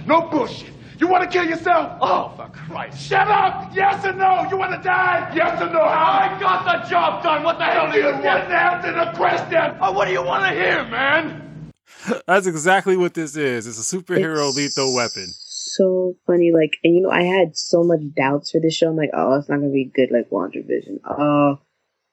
No 0.07 0.23
bullshit. 0.31 0.71
You 0.99 1.09
want 1.09 1.25
to 1.25 1.29
kill 1.29 1.47
yourself? 1.47 1.99
Oh, 2.01 2.33
for 2.37 2.49
Christ. 2.49 3.07
Shut 3.07 3.29
up! 3.29 3.75
Yes 3.75 4.05
or 4.07 4.15
no? 4.15 4.49
You 4.49 4.57
want 4.57 4.73
to 4.73 4.83
die? 4.83 5.31
Yes 5.35 5.61
or 5.61 5.71
no? 5.71 5.83
I 5.83 6.37
got 6.41 6.65
the 6.65 6.89
job 6.89 7.23
done. 7.23 7.43
What 7.43 7.59
the 7.59 7.65
hell 7.65 7.93
do 7.93 7.99
you 7.99 8.05
want? 8.05 8.23
Didn't 8.23 8.53
answer 8.53 8.93
the 8.93 9.13
question. 9.15 9.77
Oh, 9.81 9.93
what 9.93 10.07
do 10.07 10.13
you 10.13 10.23
want 10.23 10.45
to 10.45 10.51
hear, 10.51 10.85
man? 10.85 11.73
That's 12.27 12.47
exactly 12.47 12.97
what 12.97 13.13
this 13.13 13.37
is. 13.37 13.67
It's 13.67 13.93
a 13.93 13.97
superhero 13.97 14.49
It's 14.49 14.57
lethal 14.57 14.95
weapon. 14.95 15.27
So 15.33 16.17
funny, 16.27 16.53
like, 16.53 16.79
and 16.83 16.95
you 16.95 17.03
know, 17.03 17.11
I 17.11 17.25
had 17.25 17.57
so 17.57 17.85
much 17.85 18.01
doubts 18.17 18.51
for 18.51 18.61
this 18.61 18.75
show. 18.75 18.89
I'm 18.89 18.97
like, 18.97 19.11
oh, 19.13 19.35
it's 19.35 19.49
not 19.51 19.57
gonna 19.57 19.71
be 19.71 19.91
good 19.95 20.11
like 20.11 20.31
WandaVision. 20.31 21.01
Oh, 21.05 21.59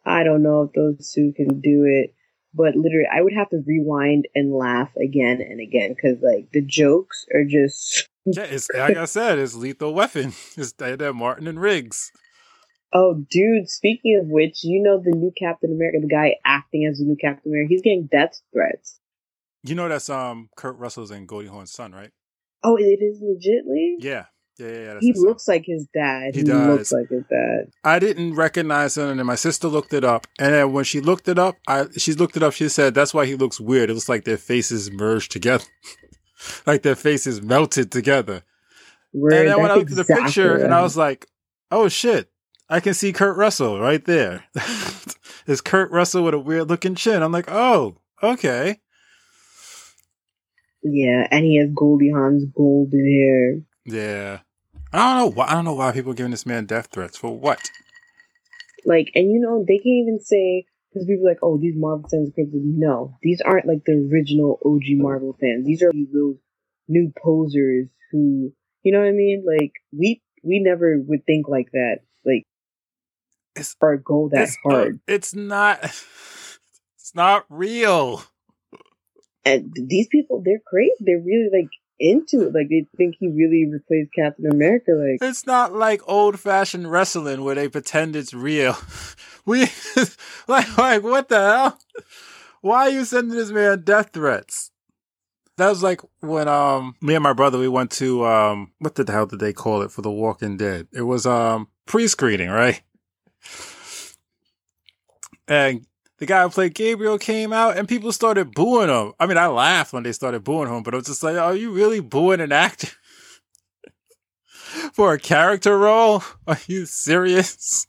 I 0.05 0.23
don't 0.23 0.43
know 0.43 0.63
if 0.63 0.73
those 0.73 1.11
two 1.11 1.31
can 1.33 1.61
do 1.61 1.85
it. 1.85 2.13
But 2.53 2.75
literally, 2.75 3.07
I 3.11 3.21
would 3.21 3.33
have 3.33 3.49
to 3.49 3.63
rewind 3.65 4.27
and 4.35 4.53
laugh 4.53 4.91
again 4.97 5.41
and 5.41 5.59
again 5.59 5.95
because 5.95 6.21
like 6.21 6.51
the 6.51 6.61
jokes 6.61 7.25
are 7.33 7.45
just. 7.45 8.09
Yeah, 8.25 8.43
it's 8.43 8.69
like 8.73 8.95
I 8.97 9.05
said, 9.05 9.39
it's 9.39 9.55
lethal 9.55 9.93
weapon. 9.93 10.33
It's 10.57 10.71
that 10.73 11.13
Martin 11.13 11.47
and 11.47 11.59
Riggs. 11.59 12.11
Oh, 12.95 13.15
dude! 13.29 13.69
Speaking 13.69 14.19
of 14.21 14.27
which, 14.29 14.63
you 14.63 14.81
know 14.83 15.01
the 15.03 15.11
new 15.17 15.31
Captain 15.37 15.71
America, 15.73 15.97
the 16.01 16.07
guy 16.07 16.35
acting 16.45 16.85
as 16.89 16.99
the 16.99 17.05
new 17.05 17.17
Captain 17.19 17.51
America, 17.51 17.69
he's 17.69 17.81
getting 17.81 18.07
death 18.11 18.39
threats. 18.53 18.99
You 19.63 19.75
know 19.75 19.89
that's 19.89 20.09
um 20.09 20.49
Kurt 20.55 20.77
Russell's 20.77 21.09
and 21.11 21.27
Goldie 21.27 21.47
Hawn's 21.47 21.71
son, 21.71 21.91
right? 21.91 22.11
Oh, 22.63 22.77
it 22.77 22.83
is 23.01 23.21
legitly. 23.21 23.95
Yeah, 23.99 24.25
yeah, 24.59 24.67
yeah. 24.67 24.73
yeah 24.93 24.97
he 25.01 25.07
his 25.09 25.17
son. 25.17 25.25
looks 25.27 25.47
like 25.47 25.63
his 25.65 25.87
dad. 25.93 26.35
He 26.35 26.41
He, 26.41 26.45
does. 26.45 26.67
looks 26.67 26.91
like 26.91 27.09
his 27.09 27.23
dad. 27.29 27.71
I 27.83 27.97
didn't 27.99 28.35
recognize 28.35 28.95
him, 28.97 29.09
and 29.09 29.19
then 29.19 29.25
my 29.25 29.35
sister 29.35 29.67
looked 29.67 29.93
it 29.93 30.03
up. 30.03 30.27
And 30.37 30.53
then 30.53 30.71
when 30.71 30.83
she 30.83 31.01
looked 31.01 31.27
it 31.27 31.39
up, 31.39 31.55
I 31.67 31.85
she 31.97 32.13
looked 32.13 32.37
it 32.37 32.43
up. 32.43 32.53
She 32.53 32.69
said 32.69 32.93
that's 32.93 33.13
why 33.13 33.25
he 33.25 33.35
looks 33.35 33.59
weird. 33.59 33.89
It 33.89 33.95
looks 33.95 34.07
like 34.09 34.23
their 34.25 34.37
faces 34.37 34.91
merged 34.91 35.31
together, 35.31 35.65
like 36.65 36.81
their 36.83 36.95
faces 36.95 37.41
melted 37.41 37.91
together. 37.91 38.43
Word, 39.13 39.33
and 39.33 39.49
then 39.49 39.61
when 39.61 39.71
I 39.71 39.75
that's 39.75 39.89
looked 39.91 39.99
at 39.99 40.07
the 40.07 40.21
picture, 40.21 40.55
and 40.55 40.73
I 40.73 40.81
was 40.81 40.97
like, 40.97 41.27
"Oh 41.69 41.87
shit, 41.87 42.31
I 42.69 42.79
can 42.79 42.93
see 42.93 43.13
Kurt 43.13 43.37
Russell 43.37 43.79
right 43.79 44.03
there." 44.03 44.45
it's 45.47 45.61
Kurt 45.61 45.91
Russell 45.91 46.23
with 46.23 46.33
a 46.33 46.39
weird 46.39 46.69
looking 46.69 46.95
chin. 46.95 47.21
I'm 47.21 47.31
like, 47.31 47.49
"Oh, 47.51 47.97
okay." 48.21 48.79
Yeah, 50.83 51.27
and 51.31 51.45
he 51.45 51.57
has 51.59 51.69
Goldie 51.73 52.11
Hawn's 52.11 52.45
golden 52.53 53.05
hair. 53.05 53.61
Yeah. 53.85 54.39
I 54.91 54.97
don't 54.97 55.17
know 55.17 55.35
why. 55.35 55.47
I 55.47 55.53
don't 55.53 55.65
know 55.65 55.73
why 55.73 55.91
people 55.91 56.11
are 56.11 56.15
giving 56.15 56.31
this 56.31 56.45
man 56.45 56.65
death 56.65 56.89
threats 56.91 57.17
for 57.17 57.37
what. 57.37 57.69
Like, 58.85 59.11
and 59.15 59.31
you 59.31 59.39
know, 59.39 59.63
they 59.67 59.77
can't 59.77 59.85
even 59.85 60.19
say 60.19 60.65
because 60.93 61.07
people 61.07 61.25
are 61.25 61.31
like, 61.31 61.39
oh, 61.43 61.57
these 61.57 61.75
Marvel 61.75 62.07
fans 62.09 62.29
are 62.29 62.33
crazy. 62.33 62.51
No, 62.63 63.17
these 63.21 63.41
aren't 63.41 63.67
like 63.67 63.83
the 63.85 63.93
original 64.11 64.59
OG 64.65 64.83
Marvel 64.97 65.35
fans. 65.39 65.65
These 65.65 65.81
are 65.83 65.91
those 65.91 66.35
new 66.87 67.11
posers 67.21 67.87
who, 68.11 68.53
you 68.83 68.91
know 68.91 68.99
what 68.99 69.07
I 69.07 69.11
mean? 69.11 69.43
Like, 69.45 69.71
we 69.91 70.21
we 70.43 70.59
never 70.59 70.99
would 70.99 71.25
think 71.25 71.47
like 71.47 71.71
that, 71.71 71.99
like, 72.25 72.43
It's- 73.55 73.75
or 73.81 73.97
go 73.97 74.29
that 74.31 74.43
it's, 74.43 74.57
uh, 74.65 74.69
hard. 74.69 74.99
it's 75.07 75.33
not. 75.35 75.79
It's 76.97 77.15
not 77.15 77.45
real. 77.49 78.23
and 79.45 79.73
these 79.75 80.07
people, 80.07 80.41
they're 80.43 80.61
crazy. 80.65 80.93
They're 81.01 81.19
really 81.19 81.49
like 81.51 81.69
into 81.99 82.47
it. 82.47 82.53
Like, 82.53 82.69
they 82.69 82.87
think 82.95 83.15
he 83.19 83.27
really 83.27 83.67
replaced 83.69 84.11
Captain 84.15 84.45
America. 84.49 84.91
Like, 84.91 85.19
It's 85.29 85.45
not 85.45 85.73
like 85.73 86.01
old 86.07 86.39
fashioned 86.39 86.89
wrestling 86.89 87.43
where 87.43 87.55
they 87.55 87.67
pretend 87.67 88.15
it's 88.15 88.33
real. 88.33 88.77
We 89.45 89.65
like 90.47 90.77
like 90.77 91.03
what 91.03 91.29
the 91.29 91.39
hell? 91.39 91.79
Why 92.61 92.87
are 92.87 92.89
you 92.89 93.05
sending 93.05 93.35
this 93.35 93.51
man 93.51 93.81
death 93.83 94.11
threats? 94.13 94.71
That 95.57 95.69
was 95.69 95.83
like 95.83 96.01
when 96.21 96.47
um 96.47 96.95
me 97.01 97.15
and 97.15 97.23
my 97.23 97.33
brother 97.33 97.59
we 97.59 97.67
went 97.67 97.91
to 97.91 98.25
um 98.25 98.71
what 98.79 98.95
the 98.95 99.11
hell 99.11 99.25
did 99.25 99.39
they 99.39 99.53
call 99.53 99.81
it 99.81 99.91
for 99.91 100.01
The 100.01 100.11
Walking 100.11 100.57
Dead? 100.57 100.87
It 100.93 101.01
was 101.01 101.25
um 101.25 101.67
pre 101.85 102.07
screening, 102.07 102.49
right? 102.49 102.81
And 105.47 105.85
the 106.19 106.25
guy 106.25 106.43
who 106.43 106.49
played 106.49 106.73
Gabriel 106.73 107.17
came 107.17 107.51
out 107.51 107.77
and 107.77 107.87
people 107.87 108.13
started 108.13 108.53
booing 108.53 108.89
him. 108.89 109.13
I 109.19 109.25
mean, 109.25 109.37
I 109.37 109.47
laughed 109.47 109.91
when 109.91 110.03
they 110.03 110.13
started 110.13 110.43
booing 110.43 110.73
him, 110.73 110.83
but 110.83 110.93
I 110.93 110.97
was 110.97 111.07
just 111.07 111.21
like, 111.21 111.35
are 111.35 111.55
you 111.55 111.71
really 111.71 111.99
booing 111.99 112.39
an 112.39 112.53
actor? 112.53 112.87
for 114.93 115.13
a 115.13 115.19
character 115.19 115.77
role? 115.77 116.23
Are 116.47 116.59
you 116.67 116.85
serious? 116.85 117.87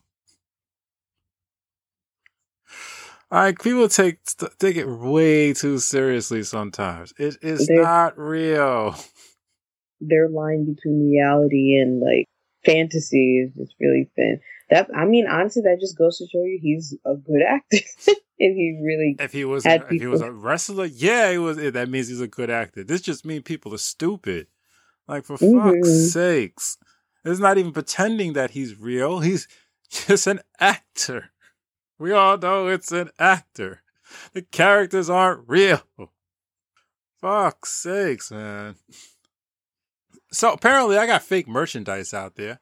Like 3.34 3.62
people 3.62 3.88
take 3.88 4.18
take 4.58 4.76
it 4.76 4.86
way 4.88 5.52
too 5.52 5.78
seriously 5.78 6.42
sometimes. 6.44 7.12
It 7.18 7.36
is 7.42 7.66
They're- 7.66 7.82
not 7.82 8.16
real. 8.18 8.94
their 10.00 10.28
line 10.28 10.72
between 10.74 11.10
reality 11.10 11.78
and 11.80 12.00
like 12.00 12.26
fantasy 12.64 13.38
is 13.40 13.54
just 13.54 13.74
really 13.80 14.10
thin. 14.16 14.40
That 14.70 14.88
I 14.96 15.04
mean, 15.04 15.26
honestly, 15.26 15.62
that 15.62 15.80
just 15.80 15.98
goes 15.98 16.18
to 16.18 16.26
show 16.32 16.42
you 16.42 16.58
he's 16.62 16.96
a 17.04 17.14
good 17.16 17.42
actor. 17.42 17.78
if 18.08 18.16
he 18.56 18.80
really, 18.82 19.16
If 19.18 19.32
he 19.32 19.44
was 19.44 19.66
a, 19.66 19.74
if 19.90 20.00
he 20.00 20.06
was 20.06 20.20
a 20.20 20.30
wrestler, 20.32 20.86
yeah, 20.86 21.30
he 21.32 21.38
was. 21.38 21.56
That 21.56 21.88
means 21.88 22.08
he's 22.08 22.20
a 22.20 22.28
good 22.28 22.50
actor. 22.50 22.82
This 22.84 23.00
just 23.02 23.24
means 23.26 23.42
people 23.42 23.74
are 23.74 23.78
stupid. 23.78 24.46
Like 25.08 25.24
for 25.24 25.36
Mhm. 25.36 25.82
fuck's 25.82 26.12
sakes, 26.12 26.78
it's 27.24 27.40
not 27.40 27.58
even 27.58 27.72
pretending 27.72 28.32
that 28.34 28.52
he's 28.52 28.78
real. 28.78 29.20
He's 29.20 29.46
just 29.90 30.26
an 30.26 30.40
actor. 30.60 31.30
We 32.04 32.12
all 32.12 32.37
know 32.37 32.68
it's 32.68 32.92
an 32.92 33.12
actor. 33.18 33.80
The 34.34 34.42
characters 34.42 35.08
aren't 35.08 35.49
real. 35.49 35.80
Fuck's 37.18 37.73
sakes, 37.73 38.30
man. 38.30 38.75
So 40.30 40.52
apparently, 40.52 40.99
I 40.99 41.06
got 41.06 41.23
fake 41.23 41.49
merchandise 41.49 42.12
out 42.12 42.34
there. 42.37 42.61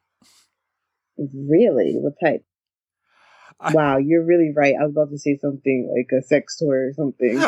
really, 1.18 1.94
what 1.94 2.12
type? 2.22 2.44
I- 3.58 3.72
wow, 3.72 3.96
you're 3.96 4.24
really 4.24 4.52
right. 4.54 4.76
I 4.80 4.84
was 4.84 4.92
about 4.92 5.10
to 5.10 5.18
say 5.18 5.36
something 5.42 5.92
like 5.92 6.16
a 6.16 6.22
sex 6.24 6.56
toy 6.60 6.74
or 6.74 6.92
something. 6.92 7.42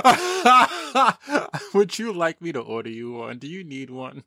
Would 1.75 1.97
you 2.01 2.13
like 2.13 2.43
me 2.43 2.51
to 2.51 2.61
order 2.61 2.91
you 2.91 3.13
one? 3.13 3.39
Do 3.39 3.47
you 3.47 3.63
need 3.63 3.91
one? 3.91 4.25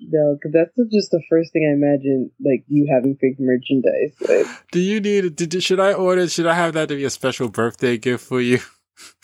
No, 0.00 0.34
because 0.34 0.52
that's 0.52 0.90
just 0.90 1.10
the 1.10 1.22
first 1.28 1.52
thing 1.52 1.66
I 1.68 1.72
imagine, 1.74 2.30
like 2.44 2.64
you 2.68 2.88
having 2.92 3.16
fake 3.16 3.36
merchandise. 3.38 4.14
Like, 4.26 4.46
Do 4.72 4.80
you 4.80 5.00
need? 5.00 5.36
Did 5.36 5.62
should 5.62 5.80
I 5.80 5.92
order? 5.92 6.28
Should 6.28 6.46
I 6.46 6.54
have 6.54 6.74
that 6.74 6.88
to 6.88 6.96
be 6.96 7.04
a 7.04 7.10
special 7.10 7.48
birthday 7.48 7.98
gift 7.98 8.24
for 8.24 8.40
you? 8.40 8.58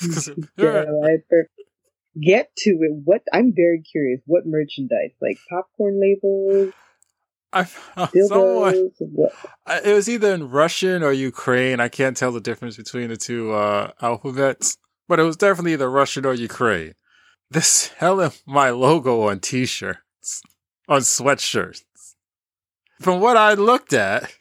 yeah, 0.58 0.84
get 2.22 2.50
to 2.58 2.70
it. 2.70 2.92
What 3.04 3.22
I'm 3.32 3.52
very 3.54 3.82
curious. 3.82 4.20
What 4.26 4.44
merchandise? 4.46 5.12
Like 5.20 5.38
popcorn 5.50 6.00
labels, 6.00 6.72
I 7.52 7.64
found 7.64 8.10
someone. 8.28 8.90
I- 9.66 9.80
It 9.80 9.92
was 9.94 10.08
either 10.08 10.32
in 10.34 10.50
Russian 10.50 11.02
or 11.02 11.12
Ukraine. 11.12 11.80
I 11.80 11.88
can't 11.88 12.16
tell 12.16 12.32
the 12.32 12.40
difference 12.40 12.76
between 12.76 13.08
the 13.08 13.16
two 13.16 13.52
uh, 13.52 13.92
alphabets, 14.00 14.76
but 15.08 15.18
it 15.18 15.24
was 15.24 15.36
definitely 15.36 15.72
either 15.74 15.90
Russian 15.90 16.24
or 16.26 16.34
Ukraine. 16.34 16.94
They're 17.50 17.62
selling 17.62 18.32
my 18.44 18.70
logo 18.70 19.22
on 19.28 19.38
T-shirts, 19.40 20.42
on 20.88 21.00
sweatshirts. 21.00 21.82
From 23.00 23.20
what 23.20 23.36
I 23.36 23.54
looked 23.54 23.92
at, 23.92 24.32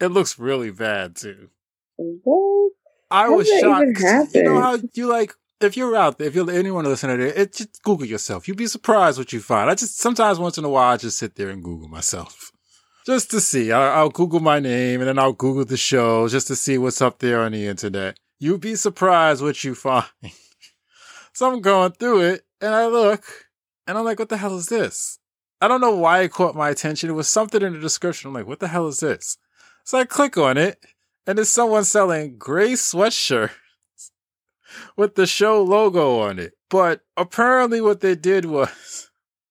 it 0.00 0.08
looks 0.08 0.38
really 0.38 0.70
bad 0.70 1.16
too. 1.16 1.50
What? 1.96 2.72
I 3.10 3.24
How 3.24 3.36
was 3.36 3.48
shocked. 3.48 4.34
You 4.34 4.42
know 4.42 4.60
how 4.60 4.78
you 4.94 5.06
like 5.06 5.32
if 5.60 5.76
you're 5.76 5.96
out 5.96 6.18
there, 6.18 6.26
if 6.26 6.34
you're 6.34 6.50
anyone 6.50 6.84
listening 6.84 7.18
to 7.18 7.28
it, 7.28 7.36
it 7.36 7.52
just 7.54 7.82
Google 7.82 8.06
yourself. 8.06 8.46
You'd 8.46 8.56
be 8.56 8.66
surprised 8.66 9.18
what 9.18 9.32
you 9.32 9.40
find. 9.40 9.70
I 9.70 9.74
just 9.74 9.98
sometimes 9.98 10.38
once 10.38 10.58
in 10.58 10.64
a 10.64 10.68
while 10.68 10.92
I 10.92 10.96
just 10.96 11.18
sit 11.18 11.34
there 11.36 11.48
and 11.48 11.62
Google 11.62 11.88
myself. 11.88 12.52
Just 13.06 13.30
to 13.30 13.40
see. 13.40 13.70
I'll 13.70 14.10
Google 14.10 14.40
my 14.40 14.58
name 14.58 15.00
and 15.00 15.08
then 15.08 15.18
I'll 15.18 15.32
Google 15.32 15.64
the 15.64 15.76
show 15.76 16.28
just 16.28 16.48
to 16.48 16.56
see 16.56 16.76
what's 16.76 17.00
up 17.00 17.20
there 17.20 17.40
on 17.40 17.52
the 17.52 17.66
internet. 17.66 18.18
You'd 18.38 18.60
be 18.60 18.74
surprised 18.74 19.42
what 19.42 19.62
you 19.64 19.74
find. 19.74 20.06
So 21.32 21.52
I'm 21.52 21.60
going 21.60 21.92
through 21.92 22.22
it 22.22 22.46
and 22.62 22.74
I 22.74 22.86
look 22.86 23.22
and 23.86 23.98
I'm 23.98 24.06
like, 24.06 24.18
what 24.18 24.30
the 24.30 24.38
hell 24.38 24.56
is 24.56 24.68
this? 24.68 25.18
I 25.60 25.68
don't 25.68 25.80
know 25.80 25.96
why 25.96 26.20
it 26.20 26.32
caught 26.32 26.54
my 26.54 26.68
attention. 26.68 27.10
It 27.10 27.14
was 27.14 27.28
something 27.28 27.62
in 27.62 27.72
the 27.72 27.80
description. 27.80 28.28
I'm 28.28 28.34
like, 28.34 28.46
what 28.46 28.60
the 28.60 28.68
hell 28.68 28.88
is 28.88 29.00
this? 29.00 29.38
So 29.84 29.98
I 29.98 30.04
click 30.04 30.36
on 30.36 30.58
it 30.58 30.84
and 31.26 31.38
it's 31.38 31.50
someone 31.50 31.84
selling 31.84 32.36
gray 32.36 32.72
sweatshirt 32.72 33.50
with 34.96 35.14
the 35.14 35.26
show 35.26 35.62
logo 35.62 36.20
on 36.20 36.38
it. 36.38 36.54
But 36.68 37.02
apparently 37.16 37.80
what 37.80 38.00
they 38.00 38.14
did 38.14 38.44
was 38.44 39.10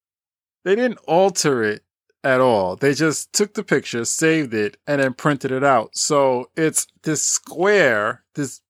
they 0.64 0.76
didn't 0.76 1.00
alter 1.08 1.64
it 1.64 1.84
at 2.24 2.42
all. 2.42 2.76
They 2.76 2.94
just 2.94 3.34
took 3.34 3.54
the 3.54 3.64
picture, 3.64 4.04
saved 4.06 4.54
it, 4.54 4.78
and 4.86 5.02
then 5.02 5.14
printed 5.14 5.52
it 5.52 5.64
out. 5.64 5.96
So 5.96 6.50
it's 6.56 6.88
this 7.04 7.22
square, 7.22 8.24
this 8.36 8.62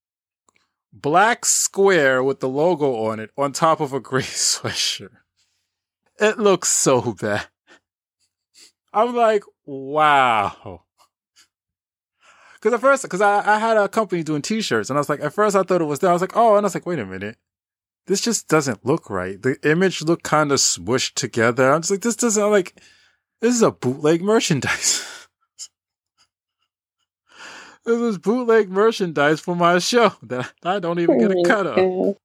black 0.94 1.46
square 1.46 2.24
with 2.24 2.40
the 2.40 2.50
logo 2.50 3.06
on 3.06 3.20
it 3.20 3.32
on 3.38 3.52
top 3.52 3.80
of 3.80 3.92
a 3.92 4.00
gray 4.00 4.22
sweatshirt. 4.24 5.18
It 6.20 6.40
looks 6.40 6.70
so 6.70 7.14
bad. 7.14 7.48
I'm 8.94 9.14
like, 9.14 9.44
wow. 9.66 10.84
Because 12.54 12.74
at 12.74 12.82
first, 12.82 13.04
because 13.04 13.22
I, 13.22 13.56
I 13.56 13.60
had 13.60 13.78
a 13.78 13.90
company 13.90 14.24
doing 14.24 14.42
t-shirts, 14.42 14.90
and 14.90 14.98
I 14.98 15.02
was 15.02 15.10
like, 15.10 15.20
at 15.20 15.34
first 15.34 15.56
I 15.56 15.64
thought 15.64 15.82
it 15.82 15.86
was 15.86 16.00
there. 16.00 16.10
I 16.10 16.14
was 16.14 16.22
like, 16.22 16.36
oh, 16.36 16.56
and 16.56 16.66
I 16.66 16.68
was 16.68 16.74
like, 16.74 16.86
wait 16.86 17.00
a 17.00 17.06
minute. 17.06 17.38
This 18.08 18.22
just 18.22 18.48
doesn't 18.48 18.86
look 18.86 19.10
right. 19.10 19.42
The 19.42 19.58
image 19.70 20.02
looked 20.02 20.24
kind 20.24 20.52
of 20.52 20.60
smushed 20.60 21.16
together. 21.16 21.72
I'm 21.72 21.82
just 21.82 21.92
like, 21.92 22.02
this 22.02 22.16
doesn't 22.16 22.52
like, 22.52 22.80
this 23.42 23.54
is 23.54 23.62
a 23.62 23.72
bootleg 23.72 24.22
merchandise. 24.22 25.04
this 27.86 28.00
is 28.00 28.18
bootleg 28.18 28.70
merchandise 28.70 29.40
for 29.40 29.56
my 29.56 29.80
show 29.80 30.14
that 30.24 30.52
I 30.64 30.80
don't 30.80 31.00
even 31.00 31.20
get 31.20 31.32
a 31.32 31.38
oh 31.38 31.44
cut 31.44 31.68
of. 31.68 32.18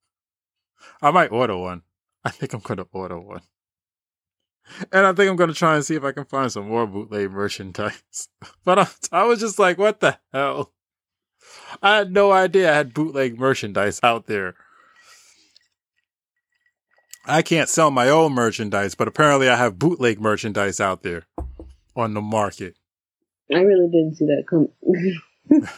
I 1.03 1.11
might 1.11 1.33
order 1.33 1.57
one. 1.57 1.83
I 2.25 2.31
think 2.31 2.53
I'm 2.53 2.61
gonna 2.61 2.87
order 2.93 3.19
one. 3.19 3.41
And 4.93 5.07
I 5.07 5.13
think 5.13 5.31
I'm 5.31 5.37
gonna 5.37 5.53
try 5.55 5.75
and 5.75 5.85
see 5.85 5.97
if 5.97 6.05
I 6.05 6.13
can 6.13 6.25
find 6.25 6.51
some 6.51 6.69
more 6.69 6.87
bootleg 6.87 7.31
merchandise. 7.31 8.29
But 8.65 8.79
I, 8.79 8.89
I 9.13 9.25
was 9.25 9.41
just 9.41 9.59
like, 9.59 9.79
what 9.79 10.01
the 10.01 10.19
hell? 10.33 10.73
I 11.83 11.97
had 11.97 12.13
no 12.13 12.31
idea 12.33 12.71
I 12.71 12.77
had 12.77 12.95
bootleg 12.95 13.39
merchandise 13.39 14.01
out 14.03 14.27
there. 14.27 14.55
I 17.27 17.43
can't 17.43 17.69
sell 17.69 17.91
my 17.91 18.09
own 18.09 18.33
merchandise, 18.33 18.95
but 18.95 19.09
apparently 19.09 19.49
I 19.49 19.57
have 19.57 19.79
bootleg 19.79 20.21
merchandise 20.21 20.81
out 20.81 21.03
there 21.03 21.27
on 21.95 22.15
the 22.15 22.21
market. 22.21 22.77
I 23.53 23.61
really 23.61 23.89
didn't 23.91 24.17
see 24.17 24.27
that 24.27 24.45
come. 24.49 24.69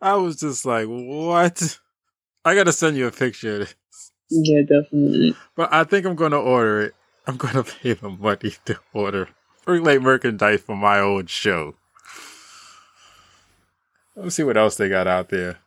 I 0.00 0.14
was 0.16 0.40
just 0.40 0.64
like, 0.64 0.86
what? 0.86 1.78
I 2.44 2.54
gotta 2.54 2.72
send 2.72 2.96
you 2.96 3.06
a 3.06 3.12
picture. 3.12 3.66
Yeah, 4.32 4.62
definitely. 4.62 5.36
But 5.56 5.72
I 5.72 5.84
think 5.84 6.06
I'm 6.06 6.16
gonna 6.16 6.40
order 6.40 6.80
it. 6.82 6.94
I'm 7.26 7.36
gonna 7.36 7.62
pay 7.82 7.92
the 7.92 8.08
money 8.08 8.54
to 8.64 8.78
order 8.92 9.28
bootleg 9.64 10.02
merchandise 10.02 10.60
for 10.60 10.76
my 10.76 11.00
old 11.00 11.30
show. 11.30 11.74
Let's 14.16 14.34
see 14.34 14.42
what 14.42 14.56
else 14.56 14.76
they 14.76 14.88
got 14.88 15.06
out 15.06 15.28
there. 15.30 15.58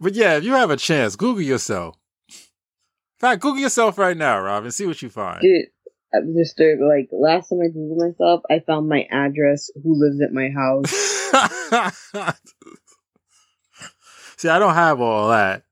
But 0.00 0.14
yeah, 0.14 0.36
if 0.36 0.44
you 0.44 0.52
have 0.52 0.70
a 0.70 0.76
chance, 0.76 1.16
Google 1.16 1.42
yourself. 1.42 1.96
In 2.28 3.20
fact, 3.20 3.42
Google 3.42 3.62
yourself 3.62 3.96
right 3.96 4.16
now, 4.16 4.40
Robin. 4.40 4.70
see 4.70 4.86
what 4.86 5.00
you 5.00 5.08
find. 5.08 5.40
Dude, 5.40 5.66
I'm 6.12 6.34
just 6.36 6.60
uh, 6.60 6.84
like 6.84 7.08
last 7.12 7.48
time 7.48 7.60
I 7.60 7.68
googled 7.68 8.10
myself, 8.10 8.42
I 8.50 8.58
found 8.60 8.88
my 8.88 9.06
address, 9.10 9.70
who 9.82 9.94
lives 9.98 10.20
at 10.20 10.32
my 10.32 10.50
house. 10.50 10.90
See, 14.36 14.48
I 14.48 14.58
don't 14.58 14.74
have 14.74 15.00
all 15.00 15.28
that. 15.30 15.62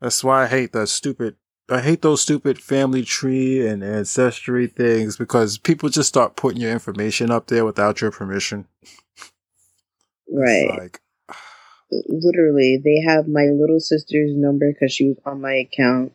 That's 0.00 0.24
why 0.24 0.42
I 0.44 0.46
hate 0.48 0.72
the 0.72 0.86
stupid. 0.86 1.36
I 1.72 1.80
hate 1.80 2.02
those 2.02 2.20
stupid 2.20 2.58
family 2.58 3.02
tree 3.02 3.66
and 3.66 3.82
ancestry 3.82 4.66
things 4.66 5.16
because 5.16 5.58
people 5.58 5.88
just 5.88 6.08
start 6.08 6.36
putting 6.36 6.60
your 6.60 6.72
information 6.72 7.30
up 7.30 7.46
there 7.46 7.64
without 7.64 8.00
your 8.00 8.10
permission. 8.10 8.66
right. 10.30 10.78
Like, 10.78 11.00
Literally, 12.08 12.80
they 12.82 13.02
have 13.06 13.28
my 13.28 13.44
little 13.52 13.80
sister's 13.80 14.30
number 14.34 14.72
because 14.72 14.92
she 14.92 15.08
was 15.08 15.18
on 15.26 15.40
my 15.40 15.52
account. 15.52 16.12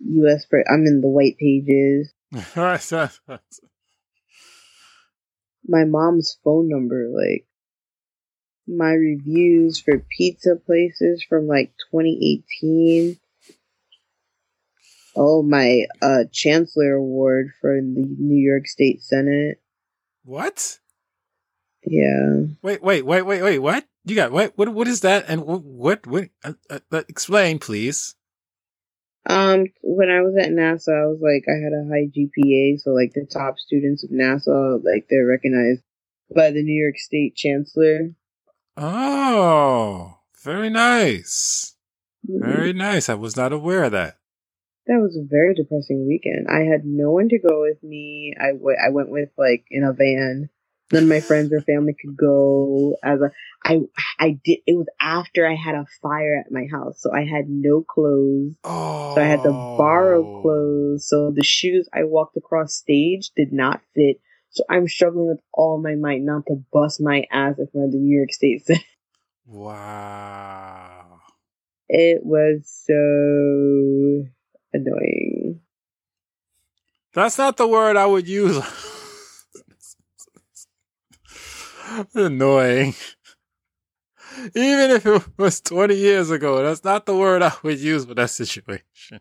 U.S. 0.00 0.44
For 0.48 0.64
I'm 0.70 0.86
in 0.86 1.00
the 1.00 1.08
white 1.08 1.36
pages. 1.38 2.12
My 5.66 5.84
mom's 5.84 6.38
phone 6.42 6.68
number, 6.68 7.08
like 7.12 7.46
my 8.66 8.92
reviews 8.92 9.80
for 9.80 10.04
pizza 10.16 10.56
places 10.56 11.24
from 11.28 11.46
like 11.46 11.72
2018. 11.92 13.18
Oh, 15.22 15.42
my 15.42 15.84
uh, 16.00 16.24
Chancellor 16.32 16.94
Award 16.94 17.50
for 17.60 17.78
the 17.78 18.16
New 18.18 18.42
York 18.42 18.66
State 18.66 19.02
Senate. 19.02 19.60
what? 20.24 20.78
Yeah. 21.84 22.46
Wait, 22.62 22.82
wait, 22.82 23.04
wait, 23.04 23.22
wait, 23.22 23.42
wait. 23.42 23.58
What? 23.58 23.84
You 24.06 24.16
got 24.16 24.32
what? 24.32 24.56
What? 24.56 24.70
What 24.70 24.88
is 24.88 25.02
that? 25.02 25.26
And 25.28 25.42
what? 25.44 25.62
What? 25.62 26.06
what 26.06 26.28
uh, 26.42 26.54
uh, 26.70 26.78
uh, 26.90 27.02
explain, 27.06 27.58
please. 27.58 28.14
Um, 29.26 29.66
when 29.82 30.08
I 30.08 30.22
was 30.22 30.34
at 30.40 30.52
Nassau, 30.52 30.90
I 30.90 31.06
was 31.08 31.20
like, 31.20 31.44
I 31.46 31.62
had 31.62 31.74
a 31.74 31.86
high 31.90 32.08
GPA, 32.08 32.80
so 32.80 32.92
like 32.92 33.12
the 33.12 33.26
top 33.30 33.58
students 33.58 34.02
of 34.02 34.10
Nassau, 34.10 34.78
like 34.82 35.08
they're 35.10 35.26
recognized 35.26 35.82
by 36.34 36.50
the 36.50 36.62
New 36.62 36.82
York 36.82 36.96
State 36.96 37.36
Chancellor. 37.36 38.14
Oh, 38.78 40.20
very 40.42 40.70
nice. 40.70 41.76
Very 42.24 42.72
nice. 42.72 43.10
I 43.10 43.14
was 43.14 43.36
not 43.36 43.52
aware 43.52 43.84
of 43.84 43.92
that. 43.92 44.16
That 44.90 45.00
was 45.00 45.16
a 45.16 45.22
very 45.22 45.54
depressing 45.54 46.04
weekend. 46.08 46.48
I 46.50 46.62
had 46.70 46.84
no 46.84 47.12
one 47.12 47.28
to 47.28 47.38
go 47.38 47.60
with 47.60 47.80
me. 47.80 48.34
I, 48.40 48.50
w- 48.54 48.76
I 48.76 48.90
went 48.90 49.08
with 49.08 49.28
like 49.38 49.64
in 49.70 49.84
a 49.84 49.92
van. 49.92 50.50
None 50.92 51.04
of 51.04 51.08
my 51.08 51.20
friends 51.20 51.52
or 51.52 51.60
family 51.60 51.94
could 51.94 52.16
go. 52.16 52.96
As 53.04 53.20
a, 53.20 53.30
I 53.64 53.82
I 54.18 54.40
did. 54.44 54.58
It 54.66 54.76
was 54.76 54.88
after 55.00 55.46
I 55.46 55.54
had 55.54 55.76
a 55.76 55.86
fire 56.02 56.36
at 56.44 56.50
my 56.50 56.66
house, 56.68 57.00
so 57.00 57.12
I 57.14 57.24
had 57.24 57.48
no 57.48 57.82
clothes. 57.82 58.56
Oh, 58.64 59.14
So 59.14 59.22
I 59.22 59.26
had 59.26 59.44
to 59.44 59.52
borrow 59.78 60.24
oh. 60.24 60.42
clothes. 60.42 61.08
So 61.08 61.30
the 61.30 61.44
shoes 61.44 61.88
I 61.94 62.02
walked 62.02 62.36
across 62.36 62.74
stage 62.74 63.30
did 63.36 63.52
not 63.52 63.82
fit. 63.94 64.20
So 64.50 64.64
I'm 64.68 64.88
struggling 64.88 65.28
with 65.28 65.40
all 65.54 65.80
my 65.80 65.94
might 65.94 66.22
not 66.22 66.46
to 66.46 66.64
bust 66.72 67.00
my 67.00 67.26
ass 67.30 67.60
in 67.60 67.68
front 67.68 67.86
of 67.86 67.92
the 67.92 67.98
New 67.98 68.18
York 68.18 68.32
State 68.32 68.66
Senate. 68.66 68.82
Wow. 69.46 71.20
It 71.88 72.24
was 72.24 72.68
so 72.86 74.26
annoying. 74.72 75.60
That's 77.14 77.38
not 77.38 77.56
the 77.56 77.66
word 77.66 77.96
I 77.96 78.06
would 78.06 78.28
use. 78.28 78.58
Annoying. 82.14 82.94
Even 84.54 84.90
if 84.90 85.06
it 85.06 85.22
was 85.38 85.60
20 85.60 85.94
years 85.96 86.30
ago, 86.30 86.62
that's 86.62 86.84
not 86.84 87.06
the 87.06 87.16
word 87.16 87.42
I 87.42 87.52
would 87.62 87.78
use 87.80 88.04
for 88.04 88.14
that 88.14 88.30
situation. 88.30 89.20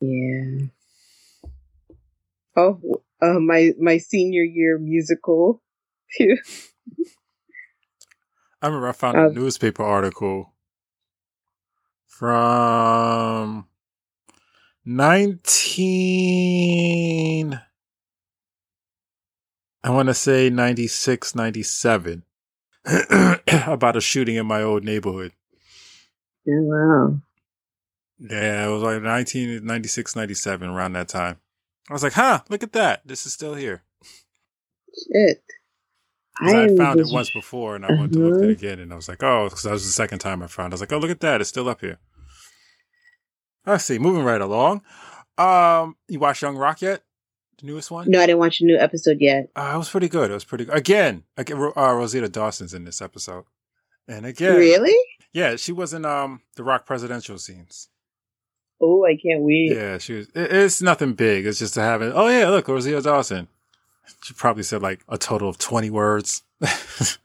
Yeah. 0.00 0.66
Oh, 2.56 2.80
uh, 3.22 3.40
my 3.40 3.72
my 3.80 3.98
senior 3.98 4.42
year 4.44 4.78
musical. 4.78 5.62
I 8.62 8.66
remember 8.66 8.88
I 8.88 8.92
found 8.92 9.18
a 9.18 9.24
Um, 9.24 9.34
newspaper 9.34 9.82
article 9.82 10.52
from 12.06 13.66
19 14.84 17.60
I 19.82 19.90
want 19.90 20.08
to 20.08 20.14
say 20.14 20.48
96 20.50 21.34
97 21.34 22.22
about 23.66 23.96
a 23.96 24.00
shooting 24.00 24.36
in 24.36 24.46
my 24.46 24.62
old 24.62 24.84
neighborhood. 24.84 25.32
oh, 26.48 26.62
wow. 26.62 27.18
Yeah, 28.18 28.66
it 28.66 28.70
was 28.70 28.82
like 28.82 29.02
1996 29.02 30.16
97 30.16 30.68
around 30.70 30.92
that 30.94 31.08
time. 31.08 31.38
I 31.90 31.92
was 31.92 32.02
like, 32.02 32.14
"Huh, 32.14 32.40
look 32.48 32.62
at 32.62 32.72
that. 32.72 33.02
This 33.06 33.26
is 33.26 33.32
still 33.32 33.54
here." 33.54 33.82
Shit. 35.12 35.42
I, 36.40 36.50
am 36.62 36.76
found 36.76 36.98
it 37.00 37.06
once 37.10 37.30
before 37.30 37.76
and 37.76 37.84
I 37.86 37.92
went 37.92 38.12
to 38.14 38.18
look 38.18 38.34
at 38.34 38.38
Uh-huh. 38.40 38.48
it 38.48 38.52
again 38.52 38.78
and 38.80 38.92
I 38.92 38.96
was 38.96 39.08
like, 39.08 39.22
oh, 39.22 39.44
because 39.44 39.62
that 39.62 39.70
was 39.72 39.84
the 39.86 39.92
second 39.92 40.18
time 40.18 40.42
I 40.42 40.46
found 40.48 40.72
it. 40.72 40.74
I 40.74 40.76
was 40.76 40.80
like, 40.80 40.92
oh, 40.92 40.98
look 40.98 41.10
at 41.10 41.20
that. 41.20 41.40
It's 41.40 41.48
still 41.50 41.68
up 41.68 41.80
here. 41.80 41.98
Let's 43.66 43.84
see. 43.84 43.98
Moving 43.98 44.24
right 44.24 44.40
along. 44.40 44.82
Um, 45.38 45.96
you 46.08 46.18
watched 46.18 46.42
Young 46.42 46.56
Rock 46.56 46.82
yet? 46.82 47.02
The 47.60 47.66
newest 47.66 47.90
one? 47.90 48.10
No, 48.10 48.20
I 48.20 48.26
didn't 48.26 48.38
watch 48.38 48.60
a 48.60 48.64
new 48.64 48.76
episode 48.78 49.18
yet. 49.20 49.48
Uh, 49.56 49.72
it 49.74 49.78
was 49.78 49.88
pretty 49.90 50.08
good. 50.08 50.30
It 50.30 50.34
was 50.34 50.44
pretty 50.44 50.64
good. 50.66 50.74
Again, 50.76 51.24
again 51.36 51.56
uh, 51.76 51.92
Rosita 51.94 52.28
Dawson's 52.28 52.74
in 52.74 52.84
this 52.84 53.00
episode. 53.00 53.44
And 54.06 54.26
again, 54.26 54.56
Really? 54.56 54.96
yeah, 55.32 55.56
she 55.56 55.72
was 55.72 55.94
in 55.94 56.04
um 56.04 56.42
the 56.56 56.64
Rock 56.64 56.84
presidential 56.84 57.38
scenes. 57.38 57.88
Oh, 58.80 59.04
I 59.06 59.16
can't 59.16 59.40
wait. 59.42 59.72
Yeah, 59.72 59.96
she 59.98 60.12
was. 60.14 60.28
It, 60.34 60.52
it's 60.52 60.82
nothing 60.82 61.14
big. 61.14 61.46
It's 61.46 61.58
just 61.60 61.74
to 61.74 61.80
have 61.80 62.02
it. 62.02 62.12
Oh 62.14 62.28
yeah, 62.28 62.48
look, 62.50 62.68
Rosita 62.68 63.00
Dawson. 63.00 63.48
She 64.22 64.34
probably 64.34 64.62
said 64.62 64.82
like 64.82 65.00
a 65.08 65.16
total 65.16 65.48
of 65.48 65.56
twenty 65.58 65.88
words. 65.90 66.42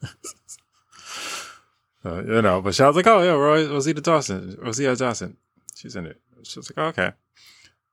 Uh, 2.02 2.22
you 2.24 2.40
know, 2.40 2.62
but 2.62 2.74
she 2.74 2.82
was 2.82 2.96
like, 2.96 3.06
"Oh 3.06 3.22
yeah, 3.22 3.32
Roy 3.32 3.68
Rosita 3.68 4.00
Dawson, 4.00 4.56
Rosita 4.58 4.96
Dawson, 4.96 5.36
she's 5.74 5.96
in 5.96 6.06
it." 6.06 6.18
She 6.44 6.58
was 6.58 6.70
like, 6.70 6.78
oh, 6.78 6.88
"Okay," 6.88 7.12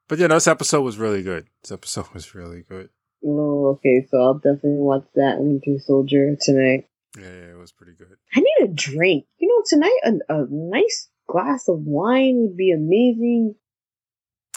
but 0.07 0.19
you 0.19 0.27
know, 0.27 0.35
this 0.35 0.47
episode 0.47 0.81
was 0.81 0.97
really 0.97 1.23
good. 1.23 1.47
This 1.63 1.71
episode 1.71 2.07
was 2.13 2.33
really 2.35 2.63
good. 2.67 2.89
Oh, 3.25 3.67
okay. 3.77 4.05
So 4.09 4.21
I'll 4.21 4.35
definitely 4.35 4.79
watch 4.79 5.05
that 5.15 5.39
Winter 5.39 5.79
Soldier 5.79 6.35
tonight. 6.39 6.85
Yeah, 7.17 7.23
yeah, 7.23 7.51
it 7.53 7.57
was 7.57 7.71
pretty 7.71 7.93
good. 7.93 8.15
I 8.35 8.39
need 8.41 8.69
a 8.69 8.73
drink. 8.73 9.25
You 9.39 9.47
know, 9.47 9.63
tonight 9.65 9.99
a, 10.29 10.33
a 10.41 10.47
nice 10.49 11.09
glass 11.27 11.67
of 11.67 11.79
wine 11.79 12.37
would 12.41 12.55
be 12.57 12.71
amazing. 12.71 13.55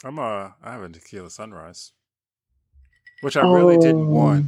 I'm 0.04 0.18
uh, 0.18 0.50
I 0.62 0.72
have 0.72 0.82
a 0.82 0.88
tequila 0.88 1.30
sunrise, 1.30 1.92
which 3.22 3.36
I 3.36 3.42
really 3.42 3.76
didn't 3.78 4.08
Oh. 4.08 4.10
want. 4.10 4.46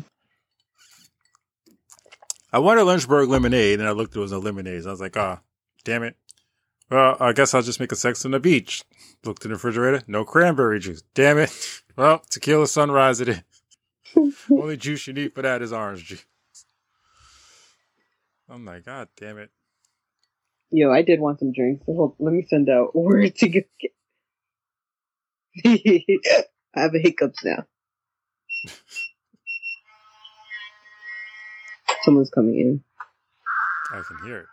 I 2.52 2.58
wanted 2.58 2.82
Lynchburg 2.84 3.28
lemonade, 3.30 3.80
and 3.80 3.88
I 3.88 3.92
looked. 3.92 4.12
There 4.12 4.20
was 4.22 4.32
no 4.32 4.38
lemonade. 4.38 4.86
I 4.86 4.90
was 4.90 5.00
like, 5.00 5.16
"Ah, 5.16 5.40
damn 5.84 6.02
it." 6.02 6.16
Well, 6.92 7.16
I 7.20 7.32
guess 7.32 7.54
I'll 7.54 7.62
just 7.62 7.80
make 7.80 7.90
a 7.90 7.96
sex 7.96 8.22
on 8.26 8.32
the 8.32 8.38
beach. 8.38 8.84
Looked 9.24 9.46
in 9.46 9.48
the 9.48 9.54
refrigerator, 9.54 10.02
no 10.06 10.26
cranberry 10.26 10.78
juice. 10.78 11.02
Damn 11.14 11.38
it. 11.38 11.50
Well, 11.94 12.22
tequila 12.30 12.66
sunrise 12.68 13.20
it 13.20 13.28
is. 13.28 13.42
Only 14.50 14.78
juice 14.78 15.06
you 15.06 15.12
need 15.12 15.34
for 15.34 15.42
that 15.42 15.60
is 15.60 15.74
orange 15.74 16.06
juice. 16.06 16.24
Oh 18.48 18.54
I'm 18.54 18.64
like, 18.64 18.86
God 18.86 19.08
damn 19.14 19.36
it. 19.36 19.50
Yo, 20.70 20.90
I 20.90 21.02
did 21.02 21.20
want 21.20 21.38
some 21.38 21.52
drinks. 21.52 21.84
So 21.84 21.92
hold, 21.92 22.16
let 22.18 22.32
me 22.32 22.46
send 22.48 22.70
out 22.70 22.90
where 22.96 23.28
to 23.28 23.48
go 23.48 23.60
get. 23.78 23.90
I 26.74 26.80
have 26.80 26.94
a 26.94 26.98
hiccups 26.98 27.44
now. 27.44 27.66
Someone's 32.00 32.30
coming 32.30 32.58
in. 32.58 32.82
I 33.92 34.00
can 34.00 34.26
hear 34.26 34.38
it. 34.38 34.46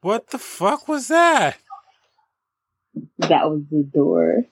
What 0.00 0.28
the 0.28 0.38
fuck 0.38 0.88
was 0.88 1.08
that? 1.08 1.58
That 3.18 3.50
was 3.50 3.62
the 3.70 3.82
door. 3.82 4.44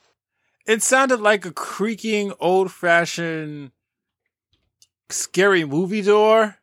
It 0.67 0.83
sounded 0.83 1.21
like 1.21 1.45
a 1.45 1.53
creaking, 1.53 2.33
old 2.41 2.73
fashioned, 2.73 3.73
scary 5.11 5.65
movie 5.65 6.03
door. 6.03 6.57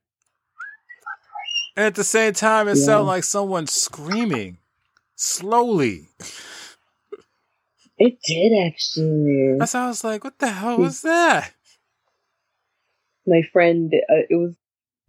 And 1.78 1.86
at 1.86 1.96
the 1.96 2.04
same 2.04 2.34
time, 2.34 2.68
it 2.68 2.76
Yeah. 2.76 2.86
sounded 2.86 3.08
like 3.08 3.24
someone 3.24 3.68
screaming 3.68 4.58
slowly. 5.16 6.10
It 7.98 8.18
did 8.26 8.52
actually. 8.66 9.58
That's 9.60 9.74
how 9.74 9.86
I 9.86 9.88
was 9.90 10.04
like, 10.04 10.24
what 10.24 10.40
the 10.40 10.50
hell 10.50 10.80
was 10.80 11.02
that? 11.04 11.54
My 13.28 13.44
friend, 13.54 13.94
uh, 14.10 14.24
it 14.28 14.36
was 14.38 14.56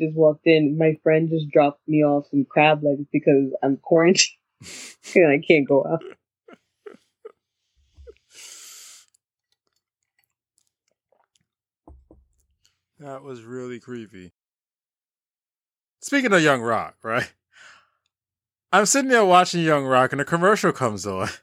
just 0.03 0.17
walked 0.17 0.47
in. 0.47 0.77
My 0.79 0.99
friend 1.03 1.29
just 1.29 1.49
dropped 1.51 1.87
me 1.87 2.05
off 2.05 2.27
some 2.31 2.45
crab 2.45 2.83
legs 2.83 3.05
because 3.13 3.53
I'm 3.63 3.77
quarantined 3.77 4.29
and 5.15 5.29
I 5.29 5.41
can't 5.47 5.69
go 5.69 5.87
out. 5.87 6.03
That 12.99 13.23
was 13.23 13.43
really 13.43 13.81
creepy. 13.81 14.33
Speaking 16.01 16.33
of 16.33 16.43
Young 16.43 16.61
Rock, 16.61 16.97
right? 17.03 17.33
I'm 18.73 18.87
sitting 18.87 19.11
there 19.11 19.25
watching 19.25 19.63
Young 19.63 19.85
Rock 19.85 20.13
and 20.13 20.21
a 20.21 20.25
commercial 20.25 20.73
comes 20.73 21.07
on. 21.07 21.29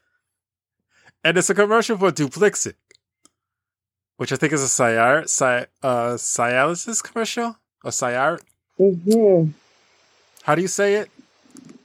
And 1.21 1.37
it's 1.37 1.49
a 1.49 1.53
commercial 1.53 1.97
for 1.97 2.13
Dupixent, 2.13 2.75
which 4.15 4.31
I 4.31 4.37
think 4.37 4.53
is 4.53 4.63
a 4.63 4.83
uh, 5.83 6.13
Cialis 6.13 7.03
commercial? 7.03 7.57
Or 7.83 7.91
Ciar? 7.91 8.39
Mm-hmm. 8.79 9.51
How 10.43 10.55
do 10.55 10.61
you 10.61 10.67
say 10.67 10.95
it? 10.95 11.09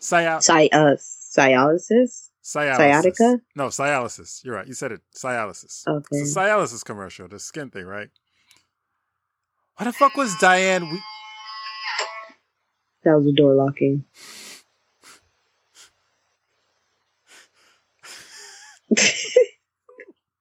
Cial, 0.00 0.38
Sci- 0.42 0.68
uh, 0.72 0.96
Cialysis? 0.96 2.30
Cialysis. 2.44 2.76
sciatica? 2.76 3.40
No, 3.56 3.68
Cialysis. 3.68 4.44
You're 4.44 4.54
right. 4.56 4.66
You 4.66 4.74
said 4.74 4.92
it. 4.92 5.00
Cialysis. 5.16 5.86
Okay. 5.86 6.06
It's 6.12 6.36
a 6.36 6.40
Cialysis 6.40 6.84
commercial, 6.84 7.28
the 7.28 7.38
skin 7.38 7.70
thing, 7.70 7.86
right? 7.86 8.08
What 9.76 9.86
the 9.86 9.92
fuck 9.92 10.16
was 10.16 10.36
Diane? 10.38 10.88
We- 10.90 11.02
That 13.04 13.16
was 13.16 13.24
the 13.26 13.32
door 13.32 13.54
locking. 13.54 14.04
it 18.90 19.36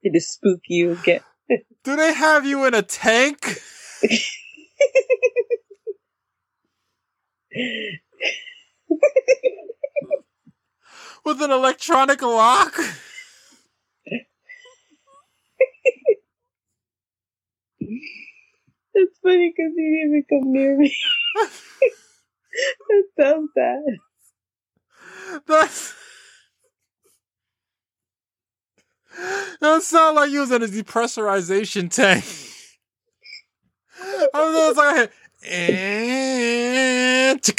is 0.04 0.30
spooky 0.30 0.74
you 0.76 0.92
again. 0.92 1.22
Do 1.84 1.96
they 1.96 2.14
have 2.14 2.46
you 2.46 2.66
in 2.66 2.74
a 2.74 2.82
tank? 2.82 3.60
With 11.26 11.42
an 11.42 11.52
electronic 11.52 12.22
lock? 12.22 12.74
That's 18.96 19.20
funny 19.24 19.54
because 19.56 19.74
you 19.78 20.10
didn't 20.10 20.10
even 20.10 20.26
come 20.30 20.54
near 20.54 20.78
me. 20.78 20.96
that 22.90 23.04
sounds 23.20 23.50
sad. 23.58 23.84
That's. 25.48 25.94
That 29.62 29.84
sound 29.84 30.18
like 30.18 30.32
you 30.32 30.42
was 30.42 30.52
in 30.52 30.64
a 30.64 30.68
depressurization 30.68 31.92
tank. 31.92 32.26
I 34.34 34.68
was 34.70 34.78
like, 34.78 35.12
and. 35.46 37.42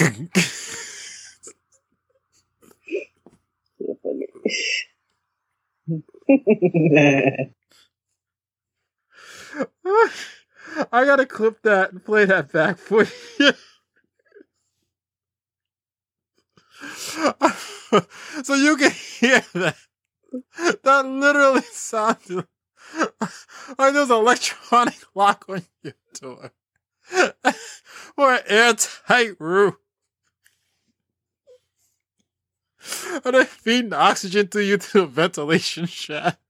I 10.92 11.04
gotta 11.04 11.26
clip 11.26 11.62
that 11.62 11.92
and 11.92 12.04
play 12.04 12.24
that 12.24 12.52
back 12.52 12.78
for 12.78 13.06
you. 13.38 13.52
so 18.42 18.54
you 18.54 18.76
can 18.76 18.90
hear 18.90 19.42
that. 19.54 19.76
That 20.82 21.06
literally 21.06 21.62
sounded 21.72 22.46
like 23.78 23.94
there's 23.94 24.10
an 24.10 24.16
electronic 24.16 24.98
lock 25.14 25.46
on 25.48 25.64
your 25.82 25.94
door. 26.20 26.52
an 28.18 28.40
airtight 28.46 29.40
room. 29.40 29.76
And 33.24 33.34
they're 33.34 33.44
feeding 33.44 33.92
oxygen 33.92 34.48
to 34.48 34.62
you 34.62 34.76
through 34.76 35.02
the 35.02 35.06
ventilation 35.06 35.86
shaft. 35.86 36.38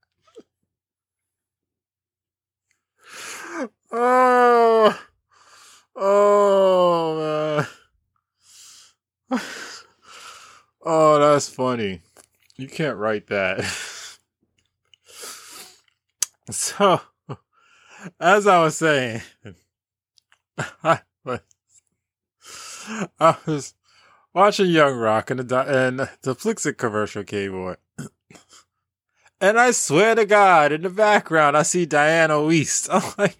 Oh, 3.91 4.99
oh 5.95 7.65
man. 9.29 9.41
Oh, 10.87 11.17
that's 11.19 11.49
funny. 11.49 12.01
You 12.57 12.67
can't 12.67 12.97
write 12.97 13.25
that. 13.27 13.61
So, 16.51 17.01
as 18.19 18.45
I 18.45 18.63
was 18.63 18.77
saying, 18.77 19.21
I 20.83 21.01
was, 21.23 21.39
I 23.19 23.35
was 23.45 23.73
watching 24.33 24.67
Young 24.69 24.95
Rock 24.97 25.29
and 25.31 25.39
the, 25.41 25.59
and 25.87 25.99
the 25.99 26.09
Dupixent 26.23 26.77
commercial 26.77 27.23
came 27.23 27.55
on. 27.55 27.75
And 29.41 29.59
I 29.59 29.71
swear 29.71 30.15
to 30.15 30.25
God, 30.25 30.71
in 30.71 30.81
the 30.83 30.89
background, 30.89 31.57
I 31.57 31.63
see 31.63 31.85
Dianne 31.85 32.29
Wiest. 32.29 32.87
I'm 32.91 33.13
like, 33.17 33.37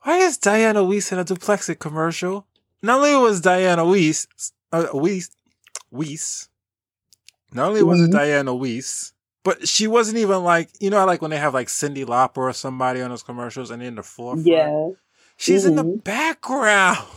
why 0.00 0.16
is 0.16 0.38
Dianne 0.38 0.76
Wiest 0.88 1.12
in 1.12 1.18
a 1.18 1.24
Dupixent 1.26 1.78
commercial? 1.78 2.46
Not 2.82 2.96
only 2.98 3.14
was 3.16 3.42
Dianne 3.42 3.76
Wiest, 3.86 4.52
uh, 4.72 4.86
Weiss, 4.94 5.30
Weiss, 5.90 6.48
not 7.52 7.68
only 7.68 7.82
was 7.82 8.00
it 8.00 8.10
Mhm. 8.10 8.14
Dianne 8.14 8.58
Wiest, 8.58 9.12
but 9.44 9.68
she 9.68 9.86
wasn't 9.86 10.16
even 10.18 10.42
like, 10.42 10.70
you 10.80 10.88
know, 10.88 11.04
like 11.04 11.20
when 11.20 11.30
they 11.30 11.38
have 11.38 11.52
like 11.54 11.68
Cindy 11.68 12.06
Lauper 12.06 12.38
or 12.38 12.52
somebody 12.54 13.02
on 13.02 13.10
those 13.10 13.22
commercials 13.22 13.70
and 13.70 13.82
in 13.82 13.94
the 13.96 14.02
forefront. 14.02 14.46
yeah. 14.46 14.88
She's 15.36 15.64
in 15.64 15.76
the 15.76 15.84
background. 15.84 16.98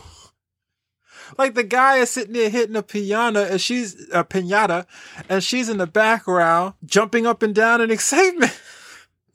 Like 1.38 1.54
the 1.54 1.62
guy 1.62 1.98
is 1.98 2.10
sitting 2.10 2.32
there 2.32 2.50
hitting 2.50 2.74
a 2.76 2.82
piano 2.82 3.44
and 3.44 3.60
she's 3.60 3.94
a 4.12 4.24
pinata 4.24 4.84
and 5.28 5.42
she's 5.42 5.68
in 5.68 5.78
the 5.78 5.86
background 5.86 6.74
jumping 6.84 7.24
up 7.24 7.42
and 7.42 7.54
down 7.54 7.80
in 7.80 7.90
excitement. 7.92 8.58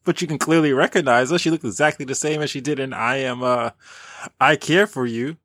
But 0.04 0.22
you 0.22 0.28
can 0.28 0.38
clearly 0.38 0.74
recognize 0.74 1.32
her. 1.32 1.40
She 1.40 1.50
looked 1.50 1.64
exactly 1.64 2.06
the 2.06 2.14
same 2.14 2.42
as 2.42 2.52
she 2.52 2.62
did 2.62 2.80
in 2.80 2.94
I 2.94 3.18
am 3.18 3.42
uh 3.42 3.72
I 4.42 4.56
care 4.56 4.88
for 4.88 5.06
you 5.06 5.38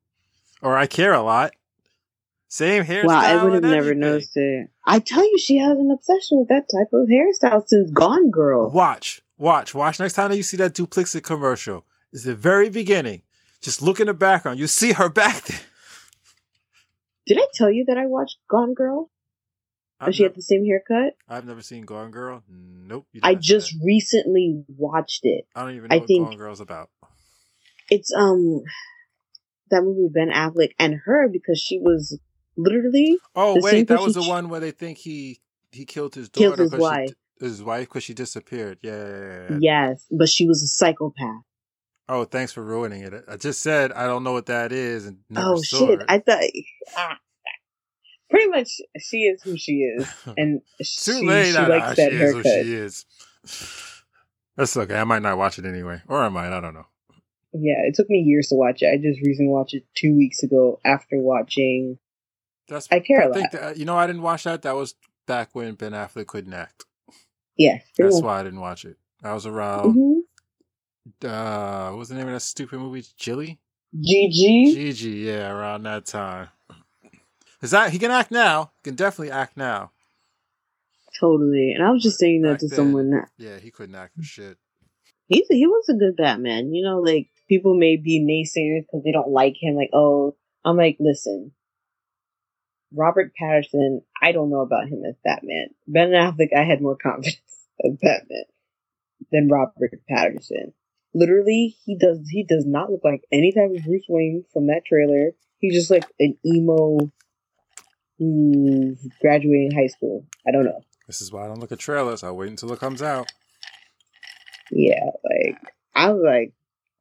or 0.61 0.77
I 0.77 0.87
care 0.87 1.13
a 1.13 1.23
lot. 1.23 1.53
Same 2.49 2.85
hairstyle. 2.85 3.07
Wow, 3.07 3.21
I 3.21 3.45
would 3.45 3.53
have 3.53 3.63
never 3.63 3.95
noticed 3.95 4.37
it. 4.37 4.71
I 4.85 4.99
tell 4.99 5.23
you, 5.23 5.39
she 5.39 5.59
has 5.59 5.79
an 5.79 5.91
obsession 5.93 6.39
with 6.41 6.49
that 6.49 6.69
type 6.69 6.93
of 6.93 7.09
hairstyle 7.09 7.65
since 7.65 7.93
Gone 7.93 8.31
Girl. 8.31 8.69
Watch, 8.71 9.23
watch, 9.39 9.73
watch. 9.73 10.01
Next 10.01 10.15
time 10.15 10.33
you 10.33 10.43
see 10.43 10.57
that 10.57 10.75
Dupixent 10.75 11.23
commercial, 11.23 11.85
it's 12.13 12.25
the 12.25 12.35
very 12.35 12.69
beginning. 12.69 13.23
Just 13.61 13.83
look 13.83 14.01
in 14.01 14.07
the 14.07 14.15
background. 14.15 14.59
You 14.59 14.67
see 14.67 14.93
her 14.93 15.09
back 15.09 15.43
there. 15.47 15.61
Did 17.27 17.39
I 17.39 17.47
tell 17.55 17.71
you 17.71 17.85
that 17.89 17.99
I 17.99 18.07
watched 18.07 18.39
Gone 18.49 18.75
Girl? 18.75 19.11
I've, 20.01 20.07
And 20.09 20.15
she 20.17 20.23
had 20.23 20.35
the 20.35 20.43
same 20.43 20.65
haircut? 20.65 21.15
I've 21.29 21.45
never 21.47 21.61
seen 21.63 21.85
Gone 21.85 22.11
Girl. 22.11 22.43
Nope. 22.49 23.07
you 23.13 23.21
I 23.23 23.35
just 23.35 23.73
that. 23.73 23.81
recently 23.85 24.65
watched 24.69 25.21
it. 25.25 25.45
I 25.55 25.63
don't 25.63 25.77
even 25.77 25.89
know 25.89 25.97
I 25.97 25.99
what 25.99 26.09
think- 26.09 26.29
Gone 26.29 26.39
Girl's 26.39 26.61
about. 26.61 26.89
It's 27.91 28.13
um 28.15 28.63
that 29.71 29.83
movie 29.83 30.03
with 30.05 30.15
Ben 30.15 30.31
Affleck 30.31 30.71
and 30.79 31.01
her 31.05 31.29
because 31.29 31.61
she 31.61 31.79
was 31.79 32.19
literally 32.57 33.19
Oh 33.35 33.57
wait, 33.61 33.89
that 33.89 34.01
was 34.01 34.15
the 34.15 34.23
she- 34.23 34.29
one 34.29 34.49
where 34.49 34.61
they 34.61 34.71
think 34.71 34.99
he 34.99 35.41
he 35.73 35.85
killed 35.85 36.15
his 36.15 36.29
daughter. 36.29 36.57
Killed 36.57 36.59
his 36.61 36.71
she 36.73 36.79
wife. 36.79 37.09
di- 37.41 37.47
his 37.47 37.63
wife 37.63 37.89
because 37.89 38.05
she 38.05 38.15
disappeared. 38.15 38.79
Yeah, 38.83 39.07
yeah, 39.07 39.47
yeah. 39.51 39.59
yes, 39.61 40.07
but 40.11 40.29
she 40.29 40.47
was 40.47 40.63
a 40.63 40.67
psychopath. 40.67 41.43
Oh, 42.13 42.25
thanks 42.25 42.53
for 42.53 42.61
ruining 42.63 43.03
it. 43.03 43.15
I 43.29 43.37
just 43.37 43.63
said 43.63 43.93
I 43.93 44.07
don't 44.07 44.25
know 44.25 44.33
what 44.33 44.47
that 44.47 44.73
is 44.73 45.07
and 45.07 45.19
oh 45.37 45.63
shit! 45.63 46.01
it. 46.01 46.07
I 46.09 46.19
thought 46.19 46.43
ah, 46.97 47.19
pretty 48.29 48.49
much 48.49 48.69
she 48.99 49.19
is 49.19 49.41
who 49.45 49.57
she 49.57 49.75
is, 49.97 50.09
and 50.37 50.61
Too 50.79 50.85
she, 51.21 51.27
late. 51.27 51.53
she 51.53 51.57
I- 51.59 51.67
likes 51.69 51.87
I- 51.91 51.95
that 51.95 52.11
she 52.11 52.17
haircut. 52.19 52.45
she 52.47 52.75
is. 52.75 53.07
That's 54.57 54.77
okay. 54.77 54.97
I 54.97 55.05
might 55.05 55.23
not 55.23 55.39
watch 55.39 55.59
it 55.59 55.65
anyway, 55.65 56.03
or 56.09 56.19
I 56.21 56.29
might. 56.29 56.53
I 56.55 56.61
don't 56.61 56.75
know. 56.75 56.87
Yeah, 57.53 57.83
it 57.87 57.95
took 57.95 58.11
me 58.11 58.19
years 58.19 58.49
to 58.49 58.57
watch 58.57 58.83
it. 58.83 58.89
I 58.93 58.97
just 58.97 59.25
recently 59.25 59.51
watched 59.53 59.75
it 59.75 59.85
two 59.97 60.17
weeks 60.17 60.43
ago 60.43 60.81
after 60.85 61.19
watching. 61.19 61.99
That's 62.69 62.89
I 62.91 63.01
care 63.01 63.29
a 63.29 63.33
think 63.33 63.53
lot. 63.53 63.61
that, 63.61 63.77
you 63.79 63.85
know 63.85 63.97
I 63.97 64.07
didn't 64.07 64.23
watch 64.23 64.45
that. 64.45 64.63
That 64.63 64.75
was 64.77 64.95
back 65.27 65.51
when 65.55 65.75
Ben 65.75 65.93
Affleck 65.93 66.27
couldn't 66.27 66.55
act. 66.55 66.85
Yeah, 67.57 67.79
That's 67.99 68.21
why 68.21 68.41
I 68.41 68.43
didn't 68.43 68.61
watch 68.61 68.85
it. 68.85 68.97
I 69.23 69.33
was 69.33 69.47
around. 69.47 69.95
hmm 69.95 70.20
Uh, 71.25 71.89
what 71.91 71.99
was 71.99 72.09
the 72.09 72.15
name 72.15 72.27
of 72.29 72.33
that 72.35 72.41
stupid 72.41 72.79
movie? 72.79 73.03
Gigli. 73.19 73.59
GG. 73.95 74.75
Gigi. 74.75 75.11
Yeah, 75.11 75.51
around 75.51 75.83
that 75.85 76.07
time. 76.07 76.49
Is 77.63 77.73
that 77.73 77.91
he 77.91 77.99
can 77.99 78.11
act 78.11 78.31
now? 78.31 78.71
He 78.83 78.91
can 78.91 78.95
definitely 78.97 79.31
act 79.33 79.57
now. 79.57 79.91
Totally. 81.19 81.73
And 81.73 81.85
I 81.85 81.91
was 81.91 82.03
just 82.03 82.19
saying 82.19 82.43
that 82.43 82.53
Back 82.53 82.59
to 82.61 82.69
then. 82.69 82.77
someone 82.77 83.11
that 83.11 83.29
Yeah, 83.37 83.59
he 83.59 83.71
couldn't 83.71 83.95
act 83.95 84.15
for 84.17 84.23
shit. 84.23 84.57
he's 85.27 85.47
he 85.49 85.67
was 85.67 85.89
a 85.89 85.95
good 85.95 86.17
Batman. 86.17 86.73
You 86.73 86.83
know, 86.83 87.01
like 87.01 87.29
people 87.49 87.75
may 87.75 87.97
be 87.97 88.21
naysayers 88.21 88.83
because 88.87 89.03
they 89.05 89.13
don't 89.13 89.29
like 89.29 89.57
him. 89.61 89.75
Like, 89.75 89.91
oh, 89.93 90.37
I'm 90.65 90.77
like, 90.79 90.97
listen, 91.01 91.53
Robert 92.95 93.33
Pattinson. 93.41 94.03
I 94.23 94.33
don't 94.33 94.51
know 94.51 94.61
about 94.61 94.89
him 94.89 95.03
as 95.07 95.17
Batman. 95.25 95.69
Ben 95.87 96.11
Affleck, 96.11 96.55
I 96.57 96.65
had 96.65 96.81
more 96.81 96.97
confidence 97.03 97.41
as 97.85 97.93
Batman 98.01 98.45
than 99.31 99.49
Robert 99.49 99.91
Pattinson. 100.11 100.73
Literally, 101.15 101.77
he 101.85 101.97
does 101.97 102.21
he 102.31 102.45
does 102.45 102.65
not 102.67 102.91
look 102.91 103.03
like 103.05 103.23
any 103.33 103.53
type 103.53 103.71
of 103.77 103.85
Bruce 103.85 104.05
Wayne 104.09 104.45
from 104.53 104.69
that 104.69 104.83
trailer. 104.87 105.33
He's 105.59 105.75
just 105.75 105.91
like 105.91 106.05
an 106.21 106.37
emo 106.47 107.11
who's 108.19 108.99
graduating 109.21 109.73
high 109.73 109.89
school. 109.89 110.27
I 110.47 110.53
don't 110.53 110.65
know. 110.65 110.81
This 111.07 111.21
is 111.21 111.33
why 111.33 111.45
I 111.45 111.49
don't 111.49 111.59
look 111.59 111.73
at 111.73 111.79
trailers. 111.81 112.23
I'll 112.23 112.37
wait 112.37 112.51
until 112.51 112.73
it 112.73 112.79
comes 112.79 113.03
out. 113.03 113.33
Yeah, 114.71 115.05
like 115.25 115.59
I 115.95 116.13
was 116.13 116.23
like, 116.25 116.53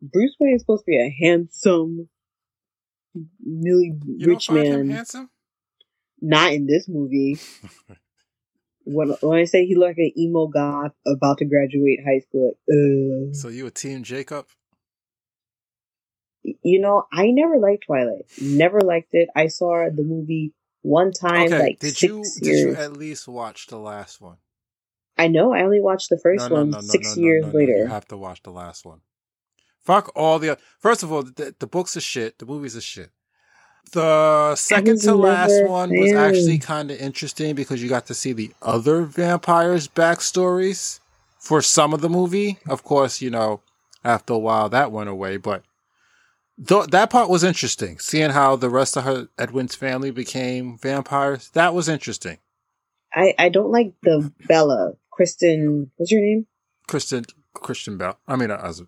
Bruce 0.02 0.36
Wayne 0.40 0.56
is 0.56 0.62
supposed 0.62 0.82
to 0.86 0.88
be 0.88 0.98
a 0.98 1.16
handsome, 1.24 2.10
really 3.46 3.96
You 4.06 4.28
rich 4.28 4.48
don't 4.48 4.56
find 4.58 4.68
him 4.68 4.88
man. 4.88 4.96
handsome? 4.96 5.30
Not 6.22 6.52
in 6.54 6.66
this 6.66 6.88
movie. 6.90 7.38
when 8.94 9.10
when 9.22 9.40
I 9.40 9.46
say 9.46 9.66
he 9.66 9.76
looked 9.76 9.98
like 9.98 9.98
an 9.98 10.12
emo 10.18 10.48
goth 10.48 10.94
about 11.06 11.38
to 11.40 11.46
graduate 11.46 12.00
high 12.06 12.20
school, 12.20 12.58
like, 12.68 13.32
uh, 13.32 13.34
So 13.34 13.50
you 13.50 13.68
a 13.68 13.72
team 13.72 14.04
Jacob? 14.04 14.46
you 16.64 16.80
know, 16.80 17.06
I 17.12 17.32
never 17.32 17.58
liked 17.58 17.86
Twilight. 17.86 18.26
Never 18.42 18.82
liked 18.82 19.10
it. 19.14 19.30
I 19.36 19.48
saw 19.48 19.90
the 19.94 20.04
movie 20.04 20.54
one 20.82 21.12
time, 21.12 21.48
okay. 21.48 21.60
like 21.60 21.80
did 21.80 21.98
six 21.98 22.04
you 22.04 22.18
years. 22.18 22.40
did 22.42 22.60
you 22.60 22.76
at 22.76 22.94
least 22.94 23.28
watch 23.28 23.68
the 23.68 23.78
last 23.78 24.22
one? 24.22 24.38
I 25.18 25.28
know. 25.28 25.54
I 25.54 25.64
only 25.64 25.82
watched 25.82 26.10
the 26.10 26.18
first 26.18 26.44
no, 26.44 26.48
no, 26.48 26.56
one 26.56 26.70
no, 26.70 26.78
no, 26.78 26.82
six 26.82 27.16
no, 27.16 27.22
no, 27.22 27.28
years 27.28 27.54
later. 27.54 27.78
You 27.78 27.88
have 27.88 28.08
to 28.08 28.18
watch 28.18 28.42
the 28.44 28.52
last 28.52 28.86
one. 28.86 29.02
Fuck 29.80 30.12
all 30.16 30.40
the. 30.40 30.58
First 30.80 31.04
of 31.04 31.12
all, 31.12 31.24
the, 31.24 31.54
the 31.60 31.68
books 31.68 31.98
are 31.98 32.02
shit. 32.02 32.40
The 32.40 32.46
movies 32.46 32.78
are 32.78 32.82
shit. 32.82 33.12
The 33.92 34.56
second 34.56 35.02
to 35.02 35.16
last 35.16 35.64
one 35.66 35.90
was 35.98 36.14
actually 36.14 36.60
kind 36.60 36.92
of 36.92 37.00
interesting 37.00 37.56
because 37.56 37.82
you 37.82 37.90
got 37.90 38.06
to 38.08 38.14
see 38.14 38.34
the 38.34 38.52
other 38.62 39.04
vampires' 39.04 39.88
backstories 39.88 41.00
for 41.40 41.62
some 41.62 41.94
of 41.94 42.02
the 42.02 42.10
movie. 42.10 42.60
Of 42.68 42.84
course, 42.84 43.22
you 43.22 43.30
know, 43.30 43.62
after 44.04 44.34
a 44.34 44.38
while 44.38 44.70
that 44.70 44.92
went 44.92 45.10
away, 45.10 45.38
but 45.38 45.64
th- 46.68 46.88
that 46.88 47.10
part 47.10 47.30
was 47.30 47.44
interesting. 47.44 48.00
Seeing 48.00 48.32
how 48.32 48.56
the 48.56 48.70
rest 48.70 48.98
of 48.98 49.04
her 49.06 49.28
Edwin's 49.38 49.76
family 49.76 50.12
became 50.12 50.78
vampires, 50.78 51.50
that 51.52 51.74
was 51.74 51.90
interesting. 51.90 52.38
I 53.14 53.34
I 53.40 53.50
don't 53.50 53.72
like 53.72 53.94
the 54.04 54.32
Bella 54.48 54.94
Kristen. 55.12 55.92
What's 55.98 56.12
your 56.12 56.22
name? 56.22 56.48
Kristen 56.88 57.26
Christian 57.54 57.98
Bell. 57.98 58.20
I 58.28 58.36
mean, 58.36 58.52
uh, 58.52 58.62
as 58.64 58.84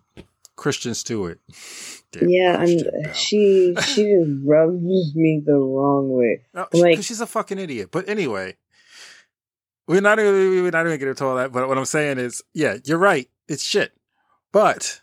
Christian 0.62 0.94
Stewart. 0.94 1.40
Damn, 2.12 2.28
yeah, 2.28 2.56
Christian 2.58 2.86
and 2.94 3.04
Bell. 3.04 3.12
she 3.14 3.74
she 3.84 4.02
just 4.04 4.30
rubs 4.46 5.14
me 5.16 5.42
the 5.44 5.54
wrong 5.54 6.08
way. 6.10 6.42
No, 6.54 6.68
like- 6.72 7.02
she's 7.02 7.20
a 7.20 7.26
fucking 7.26 7.58
idiot. 7.58 7.88
But 7.90 8.08
anyway, 8.08 8.56
we're 9.88 10.00
not 10.00 10.18
even 10.20 10.62
we're 10.62 10.70
not 10.70 10.86
even 10.86 10.98
get 10.98 11.08
into 11.08 11.24
all 11.24 11.36
that. 11.36 11.50
But 11.52 11.68
what 11.68 11.76
I'm 11.78 11.84
saying 11.84 12.18
is, 12.18 12.42
yeah, 12.54 12.76
you're 12.84 12.98
right. 12.98 13.28
It's 13.48 13.64
shit. 13.64 13.92
But 14.52 15.00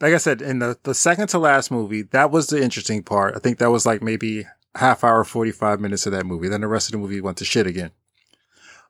like 0.00 0.14
I 0.14 0.18
said, 0.18 0.40
in 0.40 0.60
the 0.60 0.78
the 0.82 0.94
second 0.94 1.28
to 1.28 1.38
last 1.38 1.70
movie, 1.70 2.02
that 2.12 2.30
was 2.30 2.46
the 2.46 2.62
interesting 2.62 3.02
part. 3.02 3.34
I 3.36 3.38
think 3.38 3.58
that 3.58 3.70
was 3.70 3.84
like 3.84 4.00
maybe 4.02 4.46
half 4.76 5.04
hour, 5.04 5.24
forty 5.24 5.50
five 5.52 5.78
minutes 5.80 6.06
of 6.06 6.12
that 6.12 6.24
movie. 6.24 6.48
Then 6.48 6.62
the 6.62 6.68
rest 6.68 6.88
of 6.88 6.92
the 6.92 6.98
movie 6.98 7.20
went 7.20 7.36
to 7.38 7.44
shit 7.44 7.66
again. 7.66 7.90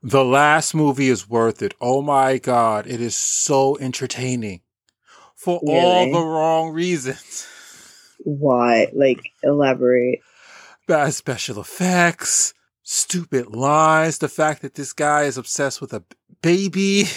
The 0.02 0.24
last 0.24 0.74
movie 0.74 1.08
is 1.08 1.28
worth 1.28 1.62
it. 1.62 1.74
Oh 1.80 2.00
my 2.00 2.38
god, 2.38 2.86
it 2.86 3.00
is 3.00 3.16
so 3.16 3.76
entertaining 3.78 4.60
for 5.40 5.58
all 5.66 6.12
the 6.12 6.22
wrong 6.22 6.70
reasons. 6.72 7.46
Why? 8.24 8.88
Like 8.92 9.20
elaborate. 9.42 10.20
bad 10.86 11.14
special 11.14 11.60
effects, 11.60 12.52
stupid 12.82 13.54
lines, 13.54 14.18
the 14.18 14.28
fact 14.28 14.60
that 14.62 14.74
this 14.74 14.92
guy 14.92 15.22
is 15.22 15.38
obsessed 15.38 15.80
with 15.80 15.92
a 15.94 16.04
baby. 16.42 17.04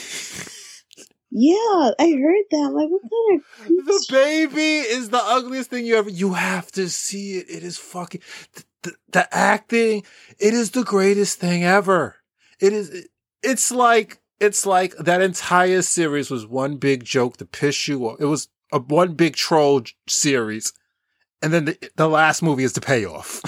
Yeah, 1.35 1.89
I 1.97 2.11
heard 2.11 2.45
that. 2.51 2.65
I'm 2.67 2.73
like, 2.75 2.89
what 2.89 3.01
kind 3.01 3.41
of 3.79 3.85
the 3.87 4.05
baby 4.11 4.77
is 4.87 5.09
the 5.09 5.17
ugliest 5.17 5.71
thing 5.71 5.83
you 5.83 5.95
ever. 5.95 6.11
You 6.11 6.33
have 6.33 6.71
to 6.73 6.87
see 6.87 7.39
it. 7.39 7.47
It 7.49 7.63
is 7.63 7.75
fucking 7.75 8.21
the, 8.53 8.63
the, 8.83 8.95
the 9.13 9.35
acting. 9.35 10.03
It 10.37 10.53
is 10.53 10.69
the 10.69 10.83
greatest 10.83 11.39
thing 11.39 11.63
ever. 11.63 12.17
It 12.59 12.71
is. 12.71 13.07
It's 13.41 13.71
like 13.71 14.19
it's 14.39 14.65
like 14.65 14.95
that 14.97 15.21
entire 15.21 15.81
series 15.81 16.29
was 16.29 16.45
one 16.45 16.77
big 16.77 17.03
joke 17.03 17.37
to 17.37 17.45
piss 17.45 17.87
you 17.87 18.05
off. 18.07 18.17
It 18.19 18.25
was 18.25 18.49
a 18.71 18.79
one 18.79 19.13
big 19.13 19.35
troll 19.35 19.81
j- 19.81 19.93
series, 20.07 20.73
and 21.41 21.53
then 21.53 21.65
the, 21.65 21.91
the 21.95 22.09
last 22.09 22.41
movie 22.41 22.63
is 22.63 22.73
the 22.73 22.81
payoff. 22.81 23.41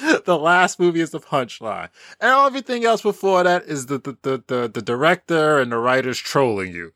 the 0.24 0.38
last 0.38 0.78
movie 0.78 1.00
is 1.00 1.10
the 1.10 1.20
punchline, 1.20 1.88
and 2.20 2.46
everything 2.46 2.84
else 2.84 3.02
before 3.02 3.42
that 3.42 3.64
is 3.64 3.86
the 3.86 3.98
the, 3.98 4.16
the 4.22 4.44
the 4.46 4.68
the 4.68 4.82
director 4.82 5.58
and 5.58 5.72
the 5.72 5.78
writers 5.78 6.18
trolling 6.18 6.72
you, 6.72 6.92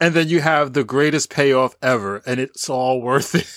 and 0.00 0.14
then 0.14 0.28
you 0.28 0.40
have 0.40 0.72
the 0.72 0.84
greatest 0.84 1.30
payoff 1.30 1.76
ever, 1.82 2.22
and 2.26 2.40
it's 2.40 2.68
all 2.70 3.02
worth 3.02 3.34
it 3.34 3.48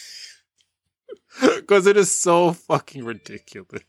because 1.61 1.87
it 1.87 1.97
is 1.97 2.11
so 2.17 2.51
fucking 2.51 3.03
ridiculous. 3.05 3.83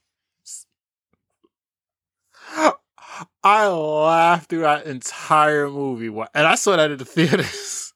I 3.43 3.69
laughed 3.69 4.51
through 4.51 4.61
that 4.61 4.87
entire 4.87 5.69
movie, 5.69 6.09
and 6.09 6.47
I 6.47 6.55
saw 6.55 6.77
that 6.77 6.91
in 6.91 6.99
the 6.99 7.05
theaters. 7.05 7.93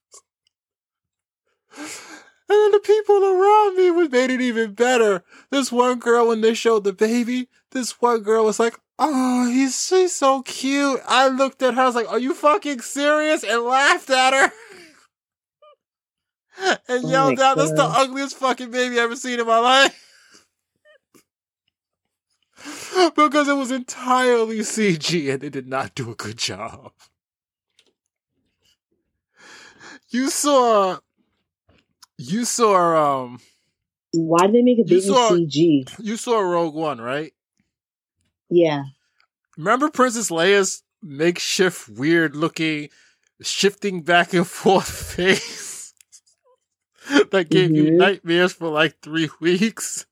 And 2.50 2.56
then 2.56 2.72
the 2.72 2.80
people 2.80 3.24
around 3.24 3.76
me 3.76 3.90
was 3.90 4.10
made 4.10 4.30
it 4.30 4.40
even 4.40 4.72
better. 4.72 5.22
This 5.50 5.70
one 5.70 5.98
girl, 5.98 6.28
when 6.28 6.40
they 6.40 6.54
showed 6.54 6.84
the 6.84 6.94
baby, 6.94 7.48
this 7.72 8.00
one 8.00 8.20
girl 8.20 8.46
was 8.46 8.58
like, 8.58 8.78
"Oh, 8.98 9.46
he's 9.50 9.86
she's 9.86 10.14
so 10.14 10.42
cute." 10.42 11.00
I 11.06 11.28
looked 11.28 11.62
at 11.62 11.74
her, 11.74 11.82
I 11.82 11.86
was 11.86 11.94
like, 11.94 12.10
"Are 12.10 12.18
you 12.18 12.32
fucking 12.32 12.80
serious?" 12.80 13.44
and 13.44 13.62
laughed 13.62 14.08
at 14.08 14.32
her. 14.32 14.52
and 16.88 17.04
Oh 17.04 17.10
yelled 17.10 17.40
out, 17.40 17.58
"That's 17.58 17.72
the 17.72 17.84
ugliest 17.84 18.36
fucking 18.36 18.70
baby 18.70 18.94
I've 18.94 19.04
ever 19.04 19.16
seen 19.16 19.40
in 19.40 19.46
my 19.46 19.58
life." 19.58 20.07
because 23.16 23.48
it 23.48 23.56
was 23.56 23.70
entirely 23.70 24.58
CG 24.60 25.32
and 25.32 25.40
they 25.40 25.48
did 25.50 25.66
not 25.68 25.94
do 25.94 26.10
a 26.10 26.14
good 26.14 26.36
job. 26.38 26.92
You 30.10 30.30
saw, 30.30 30.98
you 32.16 32.44
saw, 32.44 33.24
um, 33.24 33.40
Why 34.12 34.46
did 34.46 34.54
they 34.54 34.62
make 34.62 34.78
a 34.78 34.88
You 34.88 35.00
saw- 35.00 35.32
CG? 35.32 35.88
you 36.00 36.16
saw 36.16 36.38
Rogue 36.40 36.74
One, 36.74 37.00
right? 37.00 37.32
Yeah. 38.50 38.82
Remember 39.56 39.90
Princess 39.90 40.30
Leia's 40.30 40.82
makeshift, 41.02 41.88
weird 41.88 42.34
looking, 42.34 42.88
shifting 43.42 44.02
back 44.02 44.32
and 44.32 44.46
forth 44.48 44.88
face? 44.90 45.92
that 47.30 47.48
gave 47.50 47.74
you 47.76 47.84
Mhm. 47.84 47.96
nightmares 47.96 48.52
for 48.54 48.68
like 48.68 48.98
three 49.02 49.28
weeks. 49.40 50.06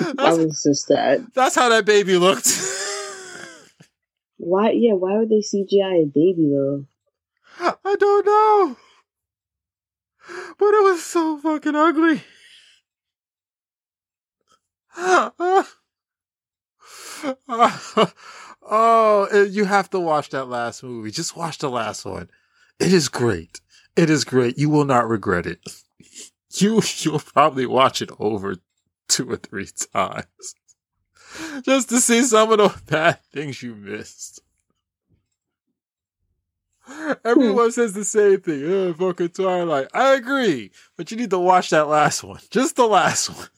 I 0.00 0.12
That's, 0.16 0.38
was 0.38 0.62
just 0.66 0.88
that. 0.88 1.26
that's 1.34 1.54
how 1.54 1.68
that 1.68 1.84
baby 1.84 2.16
looked. 2.16 2.48
Why? 4.38 4.70
Yeah. 4.72 4.94
Why 4.94 5.18
would 5.18 5.28
they 5.30 5.40
CGI 5.40 6.02
a 6.02 6.06
baby 6.06 6.50
though? 6.52 6.84
I 7.58 7.96
don't 7.98 8.26
know. 8.26 8.76
But 10.58 10.74
it 10.74 10.82
was 10.84 11.04
so 11.04 11.38
fucking 11.38 11.74
ugly. 11.74 12.22
oh, 18.62 19.46
you 19.50 19.64
have 19.64 19.90
to 19.90 20.00
watch 20.00 20.30
that 20.30 20.48
last 20.48 20.82
movie. 20.82 21.10
Just 21.10 21.36
watch 21.36 21.58
the 21.58 21.70
last 21.70 22.04
one. 22.04 22.28
It 22.78 22.92
is 22.92 23.08
great. 23.08 23.60
It 23.96 24.10
is 24.10 24.24
great. 24.24 24.58
You 24.58 24.68
will 24.68 24.84
not 24.84 25.08
regret 25.08 25.46
it. 25.46 25.60
You 26.58 26.80
you'll 27.00 27.18
probably 27.18 27.66
watch 27.66 28.00
it 28.00 28.08
over 28.18 28.56
two 29.16 29.30
or 29.30 29.36
three 29.36 29.68
times. 29.92 30.54
Just 31.62 31.88
to 31.88 32.00
see 32.00 32.22
some 32.22 32.52
of 32.52 32.58
the 32.58 32.82
bad 32.86 33.18
things 33.32 33.62
you 33.62 33.74
missed. 33.74 34.40
Everyone 37.24 37.72
says 37.72 37.94
the 37.94 38.04
same 38.04 38.40
thing. 38.40 38.62
Oh, 38.64 38.92
fucking 38.92 39.30
Twilight. 39.30 39.88
I 39.92 40.14
agree, 40.14 40.70
but 40.96 41.10
you 41.10 41.16
need 41.16 41.30
to 41.30 41.38
watch 41.38 41.70
that 41.70 41.88
last 41.88 42.22
one. 42.22 42.40
Just 42.50 42.76
the 42.76 42.86
last 42.86 43.30
one. 43.30 43.48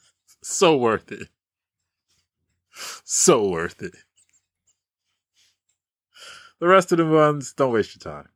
So 0.42 0.76
worth 0.76 1.10
it. 1.12 1.28
So 3.04 3.48
worth 3.48 3.82
it. 3.82 3.96
The 6.60 6.68
rest 6.68 6.92
of 6.92 6.98
the 6.98 7.06
ones, 7.06 7.52
don't 7.52 7.72
waste 7.72 7.96
your 7.96 8.12
time. 8.14 8.28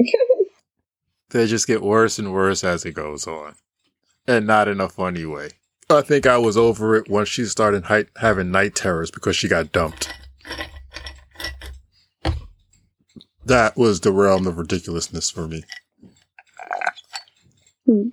They 1.30 1.46
just 1.46 1.68
get 1.68 1.80
worse 1.80 2.18
and 2.18 2.32
worse 2.32 2.64
as 2.64 2.84
it 2.84 2.90
goes 2.90 3.28
on, 3.28 3.54
and 4.26 4.48
not 4.48 4.66
in 4.66 4.80
a 4.80 4.88
funny 4.88 5.24
way. 5.24 5.50
I 5.90 6.02
think 6.02 6.26
I 6.26 6.38
was 6.38 6.56
over 6.56 6.96
it 6.96 7.08
once 7.08 7.28
she 7.28 7.44
started 7.44 7.84
hi- 7.84 8.06
having 8.16 8.50
night 8.50 8.74
terrors 8.74 9.10
because 9.10 9.36
she 9.36 9.48
got 9.48 9.72
dumped. 9.72 10.12
That 13.44 13.76
was 13.76 14.00
the 14.00 14.12
realm 14.12 14.46
of 14.46 14.58
ridiculousness 14.58 15.30
for 15.30 15.48
me. 15.48 15.64
Hmm. 17.86 18.08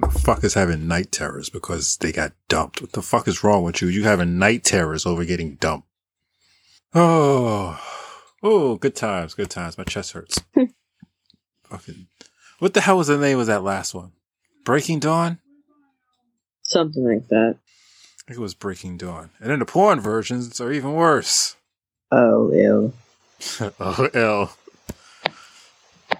The 0.00 0.08
fuck 0.10 0.44
is 0.44 0.54
having 0.54 0.88
night 0.88 1.12
terrors 1.12 1.50
because 1.50 1.96
they 1.98 2.12
got 2.12 2.32
dumped? 2.48 2.80
What 2.80 2.92
the 2.92 3.02
fuck 3.02 3.28
is 3.28 3.44
wrong 3.44 3.62
with 3.64 3.82
you? 3.82 3.88
You 3.88 4.04
having 4.04 4.38
night 4.38 4.64
terrors 4.64 5.04
over 5.04 5.24
getting 5.24 5.56
dumped? 5.56 5.88
Oh, 6.94 7.78
oh, 8.42 8.76
good 8.76 8.94
times, 8.94 9.34
good 9.34 9.50
times. 9.50 9.76
My 9.76 9.84
chest 9.84 10.12
hurts. 10.12 10.40
Fucking, 11.64 12.06
what 12.58 12.74
the 12.74 12.80
hell 12.82 12.98
was 12.98 13.08
the 13.08 13.18
name 13.18 13.38
of 13.38 13.46
that 13.46 13.62
last 13.62 13.94
one? 13.94 14.12
Breaking 14.64 15.00
Dawn. 15.00 15.38
Something 16.72 17.04
like 17.04 17.28
that. 17.28 17.56
I 17.58 18.22
think 18.26 18.38
it 18.38 18.42
was 18.42 18.54
Breaking 18.54 18.96
Dawn. 18.96 19.28
And 19.40 19.50
then 19.50 19.58
the 19.58 19.66
porn 19.66 20.00
versions 20.00 20.58
are 20.58 20.72
even 20.72 20.94
worse. 20.94 21.56
Oh, 22.10 22.50
ew. 22.50 22.92
oh, 23.78 24.08
L. 24.14 24.56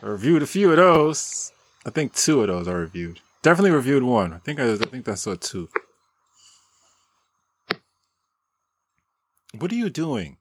I 0.02 0.06
reviewed 0.06 0.42
a 0.42 0.46
few 0.46 0.70
of 0.70 0.76
those. 0.76 1.52
I 1.86 1.90
think 1.90 2.14
two 2.14 2.42
of 2.42 2.48
those 2.48 2.68
I 2.68 2.72
reviewed. 2.72 3.20
Definitely 3.42 3.70
reviewed 3.70 4.02
one. 4.02 4.34
I 4.34 4.38
think 4.38 4.60
I, 4.60 4.72
I 4.74 4.76
think 4.76 5.08
I 5.08 5.14
saw 5.14 5.36
two. 5.36 5.70
What 9.58 9.72
are 9.72 9.76
you 9.76 9.88
doing? 9.88 10.36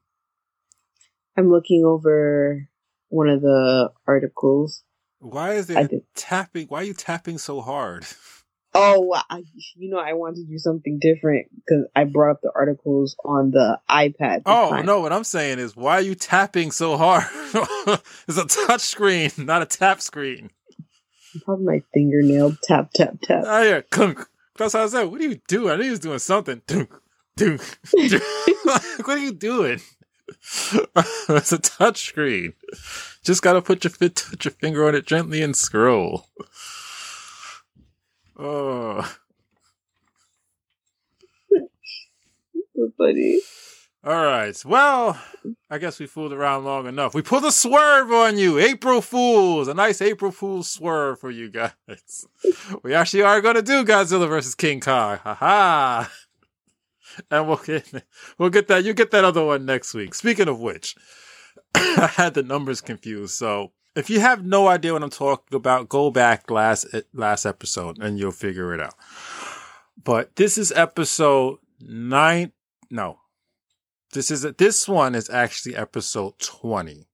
I'm 1.38 1.50
looking 1.50 1.84
over 1.84 2.68
one 3.08 3.30
of 3.30 3.40
the 3.40 3.90
articles. 4.06 4.84
Why 5.20 5.52
is 5.54 5.70
I 5.70 5.74
there 5.74 5.88
did. 5.88 6.02
tapping? 6.14 6.66
Why 6.66 6.80
are 6.80 6.84
you 6.84 6.94
tapping 6.94 7.38
so 7.38 7.62
hard? 7.62 8.04
Oh, 8.74 9.14
I, 9.28 9.42
you 9.76 9.90
know, 9.90 9.98
I 9.98 10.14
wanted 10.14 10.36
to 10.36 10.44
do 10.44 10.58
something 10.58 10.98
different 10.98 11.48
because 11.54 11.84
I 11.94 12.04
brought 12.04 12.32
up 12.32 12.40
the 12.42 12.50
articles 12.54 13.16
on 13.24 13.50
the 13.50 13.78
iPad. 13.90 14.42
Oh 14.46 14.70
time. 14.70 14.86
no! 14.86 15.00
What 15.00 15.12
I'm 15.12 15.24
saying 15.24 15.58
is, 15.58 15.76
why 15.76 15.98
are 15.98 16.02
you 16.02 16.14
tapping 16.14 16.70
so 16.70 16.96
hard? 16.96 17.24
it's 18.28 18.38
a 18.38 18.46
touch 18.46 18.80
screen, 18.80 19.30
not 19.36 19.60
a 19.60 19.66
tap 19.66 20.00
screen. 20.00 20.50
Probably 21.44 21.64
my 21.64 21.82
fingernail 21.92 22.56
tap 22.62 22.92
tap 22.94 23.20
tap. 23.22 23.44
Oh 23.46 23.62
yeah, 23.62 23.80
clunk. 23.82 24.26
That's 24.56 24.72
how 24.72 24.84
I 24.84 24.86
said. 24.86 25.04
What 25.04 25.20
are 25.20 25.24
you 25.24 25.40
doing? 25.48 25.70
I 25.70 25.76
knew 25.76 25.84
he 25.84 25.90
was 25.90 26.00
doing 26.00 26.18
something. 26.18 26.62
Dunk, 26.66 26.90
dunk, 27.36 27.60
what 27.92 29.08
are 29.08 29.18
you 29.18 29.32
doing? 29.32 29.80
it's 31.28 31.52
a 31.52 31.58
touch 31.58 32.06
screen. 32.06 32.54
Just 33.22 33.42
gotta 33.42 33.60
put 33.60 33.84
your 33.84 34.08
touch 34.08 34.46
your 34.46 34.52
finger 34.52 34.86
on 34.88 34.94
it 34.94 35.06
gently 35.06 35.42
and 35.42 35.54
scroll. 35.54 36.26
Oh, 38.38 39.16
So 42.74 42.90
funny. 42.96 43.38
all 44.02 44.24
right. 44.24 44.56
Well, 44.64 45.20
I 45.70 45.76
guess 45.78 46.00
we 46.00 46.06
fooled 46.06 46.32
around 46.32 46.64
long 46.64 46.86
enough. 46.86 47.14
We 47.14 47.20
pulled 47.22 47.44
a 47.44 47.52
swerve 47.52 48.10
on 48.10 48.38
you, 48.38 48.58
April 48.58 49.02
Fools. 49.02 49.68
A 49.68 49.74
nice 49.74 50.00
April 50.00 50.30
Fool's 50.32 50.70
swerve 50.70 51.20
for 51.20 51.30
you 51.30 51.50
guys. 51.50 52.26
We 52.82 52.94
actually 52.94 53.22
are 53.24 53.40
going 53.42 53.56
to 53.56 53.62
do 53.62 53.84
Godzilla 53.84 54.26
versus 54.28 54.54
King 54.54 54.80
Kong. 54.80 55.18
Ha 55.22 55.34
ha. 55.34 56.10
And 57.30 57.46
we'll 57.46 57.58
get 57.58 57.92
we'll 58.38 58.48
get 58.50 58.68
that. 58.68 58.84
You 58.84 58.94
get 58.94 59.10
that 59.10 59.24
other 59.24 59.44
one 59.44 59.66
next 59.66 59.92
week. 59.92 60.14
Speaking 60.14 60.48
of 60.48 60.58
which, 60.60 60.96
I 61.74 62.10
had 62.14 62.32
the 62.32 62.42
numbers 62.42 62.80
confused. 62.80 63.34
So 63.34 63.72
if 63.94 64.08
you 64.08 64.20
have 64.20 64.44
no 64.44 64.68
idea 64.68 64.92
what 64.92 65.02
I'm 65.02 65.10
talking 65.10 65.56
about, 65.56 65.88
go 65.88 66.10
back 66.10 66.50
last 66.50 66.86
last 67.12 67.44
episode 67.46 67.98
and 67.98 68.18
you'll 68.18 68.32
figure 68.32 68.74
it 68.74 68.80
out. 68.80 68.94
But 70.02 70.36
this 70.36 70.56
is 70.56 70.72
episode 70.72 71.58
nine. 71.80 72.52
No, 72.90 73.18
this 74.12 74.30
is 74.30 74.42
this 74.42 74.88
one 74.88 75.14
is 75.14 75.28
actually 75.30 75.76
episode 75.76 76.38
twenty. 76.38 77.08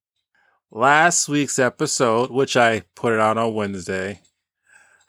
Last 0.70 1.28
week's 1.28 1.58
episode, 1.58 2.30
which 2.30 2.56
I 2.56 2.82
put 2.94 3.14
it 3.14 3.20
out 3.20 3.38
on 3.38 3.54
Wednesday, 3.54 4.20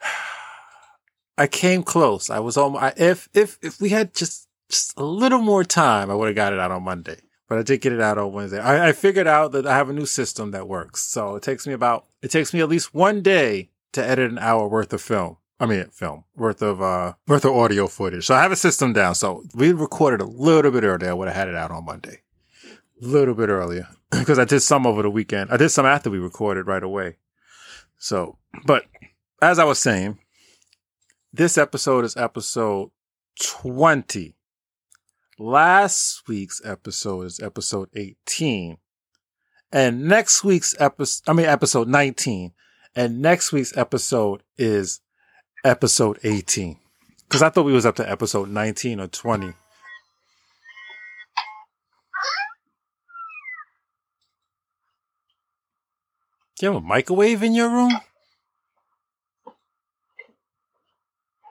I 1.38 1.46
came 1.46 1.82
close. 1.82 2.30
I 2.30 2.40
was 2.40 2.56
almost 2.56 2.98
if 2.98 3.28
if 3.34 3.58
if 3.62 3.80
we 3.80 3.90
had 3.90 4.14
just 4.14 4.48
just 4.68 4.94
a 4.96 5.04
little 5.04 5.40
more 5.40 5.64
time, 5.64 6.10
I 6.10 6.14
would 6.14 6.28
have 6.28 6.36
got 6.36 6.52
it 6.52 6.58
out 6.58 6.70
on 6.70 6.82
Monday. 6.82 7.20
But 7.50 7.58
I 7.58 7.62
did 7.62 7.80
get 7.80 7.92
it 7.92 8.00
out 8.00 8.16
on 8.16 8.32
Wednesday. 8.32 8.60
I, 8.60 8.90
I 8.90 8.92
figured 8.92 9.26
out 9.26 9.50
that 9.52 9.66
I 9.66 9.76
have 9.76 9.88
a 9.88 9.92
new 9.92 10.06
system 10.06 10.52
that 10.52 10.68
works. 10.68 11.02
So 11.02 11.34
it 11.34 11.42
takes 11.42 11.66
me 11.66 11.72
about 11.72 12.06
it 12.22 12.30
takes 12.30 12.54
me 12.54 12.60
at 12.60 12.68
least 12.68 12.94
one 12.94 13.22
day 13.22 13.70
to 13.90 14.06
edit 14.06 14.30
an 14.30 14.38
hour 14.38 14.68
worth 14.68 14.92
of 14.92 15.02
film. 15.02 15.36
I 15.58 15.66
mean 15.66 15.86
film 15.86 16.22
worth 16.36 16.62
of 16.62 16.80
uh 16.80 17.14
worth 17.26 17.44
of 17.44 17.56
audio 17.56 17.88
footage. 17.88 18.24
So 18.26 18.36
I 18.36 18.42
have 18.42 18.52
a 18.52 18.56
system 18.56 18.92
down. 18.92 19.16
So 19.16 19.42
we 19.52 19.72
recorded 19.72 20.20
a 20.20 20.26
little 20.26 20.70
bit 20.70 20.84
earlier. 20.84 21.10
I 21.10 21.12
would 21.12 21.26
have 21.26 21.36
had 21.36 21.48
it 21.48 21.56
out 21.56 21.72
on 21.72 21.84
Monday. 21.84 22.20
A 23.02 23.04
little 23.04 23.34
bit 23.34 23.48
earlier. 23.48 23.88
Because 24.12 24.38
I 24.38 24.44
did 24.44 24.60
some 24.60 24.86
over 24.86 25.02
the 25.02 25.10
weekend. 25.10 25.50
I 25.50 25.56
did 25.56 25.70
some 25.70 25.86
after 25.86 26.08
we 26.08 26.18
recorded 26.18 26.68
right 26.68 26.84
away. 26.84 27.16
So 27.98 28.38
but 28.64 28.84
as 29.42 29.58
I 29.58 29.64
was 29.64 29.80
saying, 29.80 30.20
this 31.32 31.58
episode 31.58 32.04
is 32.04 32.16
episode 32.16 32.92
20. 33.40 34.36
Last 35.42 36.28
week's 36.28 36.60
episode 36.66 37.22
is 37.22 37.40
episode 37.40 37.88
18. 37.96 38.76
And 39.72 40.04
next 40.06 40.44
week's 40.44 40.78
episode, 40.78 41.22
I 41.26 41.32
mean, 41.32 41.46
episode 41.46 41.88
19. 41.88 42.52
And 42.94 43.22
next 43.22 43.50
week's 43.50 43.74
episode 43.74 44.42
is 44.58 45.00
episode 45.64 46.18
18. 46.24 46.76
Cause 47.30 47.40
I 47.40 47.48
thought 47.48 47.64
we 47.64 47.72
was 47.72 47.86
up 47.86 47.96
to 47.96 48.06
episode 48.06 48.50
19 48.50 49.00
or 49.00 49.06
20. 49.06 49.46
Do 49.46 49.54
you 56.60 56.68
have 56.68 56.82
a 56.82 56.86
microwave 56.86 57.42
in 57.42 57.54
your 57.54 57.70
room? 57.70 57.98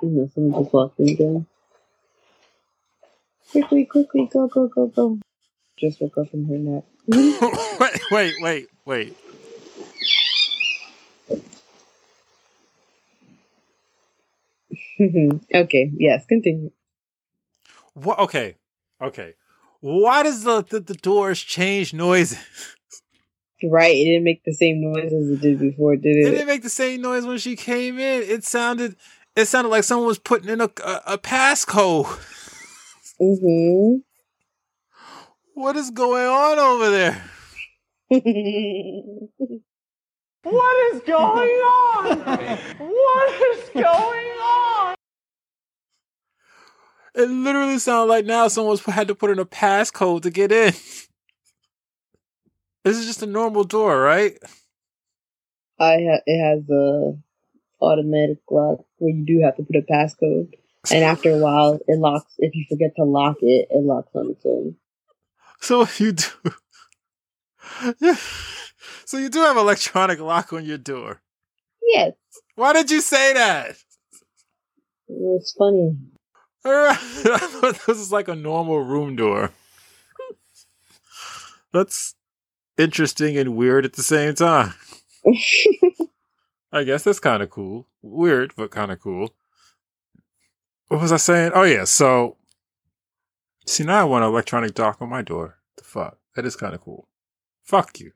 You 0.03 0.09
know, 0.09 0.29
someone 0.35 0.63
just 0.63 0.73
walked 0.75 0.99
in 0.99 1.09
again. 1.09 1.47
Quickly, 3.51 3.85
quickly, 3.85 4.29
go, 4.31 4.47
go, 4.47 4.67
go, 4.67 4.87
go. 4.87 5.19
Just 5.79 6.01
woke 6.01 6.17
up 6.17 6.29
from 6.29 6.45
her 6.45 6.57
nap. 6.57 6.85
wait, 7.79 7.99
wait, 8.11 8.33
wait, 8.41 8.67
wait. 8.85 9.17
okay, 15.55 15.91
yes, 15.97 16.25
continue. 16.25 16.71
What? 17.93 18.19
Okay, 18.19 18.55
okay. 19.01 19.33
Why 19.81 20.23
does 20.23 20.43
the, 20.43 20.61
the 20.63 20.79
the 20.79 20.93
doors 20.93 21.39
change 21.41 21.93
noises? 21.93 22.39
Right, 23.63 23.95
it 23.95 24.05
didn't 24.05 24.23
make 24.23 24.43
the 24.45 24.53
same 24.53 24.81
noise 24.81 25.11
as 25.11 25.29
it 25.29 25.41
did 25.41 25.59
before, 25.59 25.95
did 25.95 26.15
It 26.15 26.27
it? 26.27 26.31
didn't 26.31 26.47
make 26.47 26.63
the 26.63 26.69
same 26.69 27.01
noise 27.01 27.25
when 27.25 27.37
she 27.37 27.55
came 27.55 27.99
in. 27.99 28.23
It 28.23 28.43
sounded, 28.43 28.95
it 29.35 29.45
sounded 29.45 29.69
like 29.69 29.83
someone 29.83 30.07
was 30.07 30.19
putting 30.19 30.49
in 30.49 30.61
a 30.61 30.69
a, 30.83 31.01
a 31.07 31.17
passcode. 31.17 32.07
Mm-hmm. 33.21 33.97
What 35.53 35.75
is 35.75 35.91
going 35.91 36.25
on 36.25 36.59
over 36.59 36.89
there? 36.89 37.23
What 40.43 40.95
is 40.95 41.01
going 41.01 41.49
on? 41.49 42.19
What 42.79 43.57
is 43.57 43.69
going 43.73 43.83
on? 43.83 44.95
It 47.13 47.29
literally 47.29 47.77
sounds 47.77 48.07
like 48.07 48.25
now 48.25 48.47
someone's 48.47 48.79
had 48.85 49.09
to 49.09 49.15
put 49.15 49.31
in 49.31 49.39
a 49.39 49.45
passcode 49.45 50.21
to 50.21 50.29
get 50.29 50.51
in. 50.51 50.73
This 52.85 52.97
is 52.97 53.05
just 53.05 53.21
a 53.21 53.25
normal 53.25 53.65
door, 53.65 53.99
right? 53.99 54.37
I 55.77 55.95
ha- 55.95 56.23
it 56.25 56.41
has 56.41 56.69
a 56.69 57.17
automatic 57.81 58.37
lock 58.49 58.85
where 58.97 59.13
you 59.13 59.25
do 59.25 59.41
have 59.43 59.57
to 59.57 59.63
put 59.63 59.75
a 59.75 59.81
passcode, 59.81 60.53
and 60.91 61.03
after 61.03 61.31
a 61.31 61.37
while, 61.37 61.79
it 61.87 61.99
locks. 61.99 62.33
If 62.39 62.55
you 62.55 62.65
forget 62.69 62.95
to 62.97 63.03
lock 63.03 63.37
it, 63.41 63.67
it 63.69 63.83
locks 63.83 64.09
on 64.15 64.31
its 64.31 64.45
own. 64.45 64.75
So 65.59 65.87
you 65.97 66.13
do. 66.13 66.25
Yeah. 67.99 68.15
So 69.05 69.17
you 69.17 69.29
do 69.29 69.39
have 69.39 69.57
electronic 69.57 70.19
lock 70.19 70.53
on 70.53 70.65
your 70.65 70.77
door. 70.77 71.19
Yes, 71.81 72.13
Why 72.55 72.73
did 72.73 72.91
you 72.91 73.01
say 73.01 73.33
that? 73.33 73.75
it's 75.07 75.53
funny. 75.57 75.97
I 76.63 76.93
thought 76.95 77.79
this 77.87 77.97
is 77.97 78.11
like 78.11 78.27
a 78.27 78.35
normal 78.35 78.79
room 78.81 79.15
door. 79.15 79.51
That's 81.73 82.13
interesting 82.77 83.35
and 83.35 83.55
weird 83.55 83.83
at 83.85 83.93
the 83.93 84.03
same 84.03 84.35
time. 84.35 84.75
I 86.71 86.83
guess 86.83 87.03
that's 87.03 87.19
kind 87.19 87.41
of 87.41 87.49
cool. 87.49 87.87
Weird, 88.03 88.53
but 88.55 88.69
kind 88.71 88.91
of 88.91 88.99
cool. 89.01 89.33
What 90.89 91.01
was 91.01 91.11
I 91.11 91.17
saying? 91.17 91.51
Oh 91.53 91.63
yeah, 91.63 91.83
so 91.85 92.35
see 93.65 93.83
now 93.83 94.01
I 94.01 94.03
want 94.05 94.23
an 94.25 94.31
electronic 94.31 94.73
dock 94.73 94.97
on 95.01 95.09
my 95.09 95.21
door. 95.21 95.57
The 95.77 95.83
fuck, 95.83 96.17
that 96.35 96.45
is 96.45 96.55
kind 96.55 96.73
of 96.73 96.81
cool. 96.81 97.07
Fuck 97.63 97.99
you. 97.99 98.11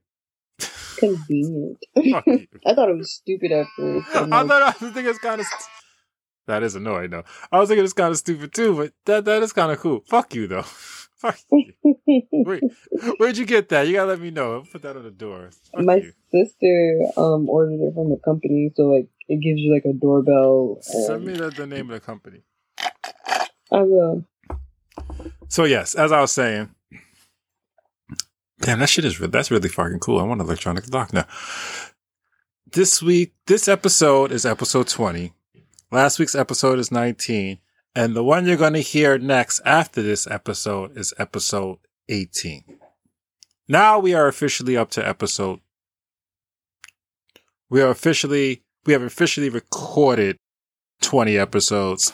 Convenient. 0.98 1.78
Fuck 2.12 2.26
you. 2.28 2.48
I 2.66 2.74
thought 2.74 2.90
it 2.90 2.98
was 2.98 3.12
stupid 3.12 3.52
at 3.52 3.68
first. 3.78 4.08
I 4.16 4.22
like, 4.22 4.48
thought 4.48 4.62
I 4.62 4.66
was 4.68 4.76
thinking 4.94 5.06
it's 5.08 5.20
kind 5.20 5.42
of. 5.42 5.48
St- 5.48 5.70
that 6.48 6.64
is 6.64 6.76
annoying 6.76 7.12
though. 7.12 7.24
I 7.52 7.60
was 7.60 7.70
thinking 7.70 7.84
it's 7.84 7.94
kind 7.94 8.12
of 8.12 8.18
stupid 8.18 8.54
too, 8.54 8.76
but 8.76 8.94
that 9.06 9.26
that 9.26 9.44
is 9.44 9.54
kind 9.54 9.72
of 9.72 9.80
cool. 9.80 10.02
Fuck 10.08 10.34
you 10.36 10.48
though. 10.48 10.64
Fuck 10.64 11.38
you. 11.52 11.74
Wait, 12.32 12.64
where'd 13.18 13.38
you 13.38 13.46
get 13.46 13.70
that? 13.70 13.88
You 13.88 13.94
gotta 13.94 14.10
let 14.10 14.20
me 14.20 14.32
know. 14.32 14.56
I'll 14.56 14.64
put 14.64 14.82
that 14.82 14.98
on 14.98 15.04
the 15.04 15.12
door. 15.12 15.52
Fuck 15.72 15.86
My 15.86 15.96
you. 15.98 16.14
sister 16.32 17.00
um 17.18 17.48
ordered 17.50 17.80
it 17.82 17.94
from 17.94 18.10
the 18.10 18.20
company, 18.26 18.72
so 18.76 18.84
like 18.84 19.08
it 19.28 19.42
gives 19.42 19.60
you 19.60 19.74
like 19.74 19.86
a 19.86 19.94
doorbell. 19.98 20.80
Send 20.82 21.26
me 21.26 21.34
the, 21.34 21.50
the 21.50 21.68
name 21.68 21.90
of 21.90 21.94
the 22.00 22.06
company. 22.06 22.44
I 23.74 23.82
will. 23.82 24.26
So 25.50 25.66
yes, 25.66 25.96
as 25.96 26.12
I 26.12 26.22
was 26.22 26.32
saying, 26.32 26.70
damn, 28.62 28.80
that 28.80 28.90
shit 28.90 29.06
is 29.06 29.18
that's 29.18 29.52
really 29.52 29.70
fucking 29.70 30.00
cool. 30.00 30.20
I 30.20 30.24
want 30.24 30.42
an 30.42 30.48
electronic 30.48 30.92
lock 30.94 31.12
now. 31.12 31.26
This 32.72 33.02
week, 33.02 33.34
this 33.48 33.68
episode 33.68 34.32
is 34.32 34.46
episode 34.46 34.88
twenty. 34.88 35.34
Last 35.92 36.20
week's 36.20 36.36
episode 36.36 36.80
is 36.80 36.92
nineteen, 36.92 37.60
and 37.96 38.16
the 38.16 38.24
one 38.24 38.46
you're 38.46 38.58
going 38.58 38.74
to 38.74 38.80
hear 38.80 39.18
next 39.18 39.60
after 39.66 40.02
this 40.02 40.28
episode 40.28 40.98
is 40.98 41.14
episode 41.18 41.80
eighteen. 42.10 42.64
Now 43.68 44.00
we 44.00 44.14
are 44.14 44.28
officially 44.28 44.78
up 44.78 44.92
to 44.92 45.08
episode. 45.08 45.60
We 47.70 47.82
are 47.82 47.90
officially 47.90 48.64
we 48.86 48.94
have 48.94 49.04
officially 49.04 49.50
recorded 49.50 50.38
twenty 51.02 51.38
episodes, 51.38 52.14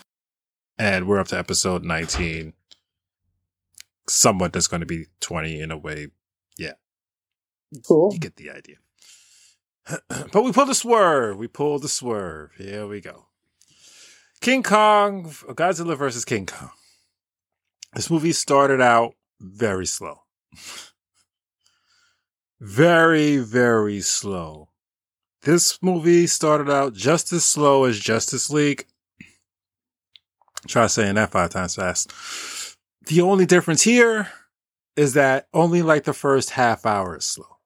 and 0.79 1.07
we're 1.07 1.19
up 1.19 1.27
to 1.27 1.37
episode 1.37 1.83
nineteen 1.83 2.53
somewhat 4.09 4.53
that's 4.53 4.67
going 4.67 4.79
to 4.79 4.85
be 4.85 5.05
20 5.21 5.61
in 5.61 5.71
a 5.71 5.77
way. 5.77 6.07
Yeah. 6.57 6.73
Cool. 7.87 8.09
You 8.13 8.19
get 8.19 8.37
the 8.37 8.49
idea. 8.49 8.77
but 10.31 10.43
we 10.43 10.51
pulled 10.51 10.69
the 10.69 10.75
swerve. 10.75 11.37
We 11.37 11.47
pulled 11.47 11.83
the 11.83 11.89
swerve. 11.89 12.51
Here 12.57 12.87
we 12.87 13.01
go. 13.01 13.27
King 14.41 14.63
Kong, 14.63 15.25
Godzilla 15.25 15.97
versus 15.97 16.25
King 16.25 16.45
Kong. 16.45 16.71
This 17.93 18.09
movie 18.09 18.31
started 18.31 18.81
out 18.81 19.13
very 19.39 19.85
slow. 19.85 20.23
Very, 22.61 23.37
very 23.37 24.01
slow. 24.01 24.67
This 25.43 25.81
movie 25.81 26.27
started 26.27 26.69
out 26.69 26.93
just 26.93 27.31
as 27.31 27.45
slow 27.45 27.85
as 27.85 27.97
Justice 27.97 28.49
League. 28.49 28.85
Try 30.67 30.87
saying 30.87 31.15
that 31.15 31.31
five 31.31 31.49
times 31.49 31.75
fast. 31.75 32.11
The 33.05 33.21
only 33.21 33.45
difference 33.45 33.81
here 33.81 34.29
is 34.95 35.13
that 35.13 35.47
only 35.53 35.81
like 35.81 36.03
the 36.03 36.13
first 36.13 36.51
half 36.51 36.85
hour 36.85 37.17
is 37.17 37.25
slow. 37.25 37.57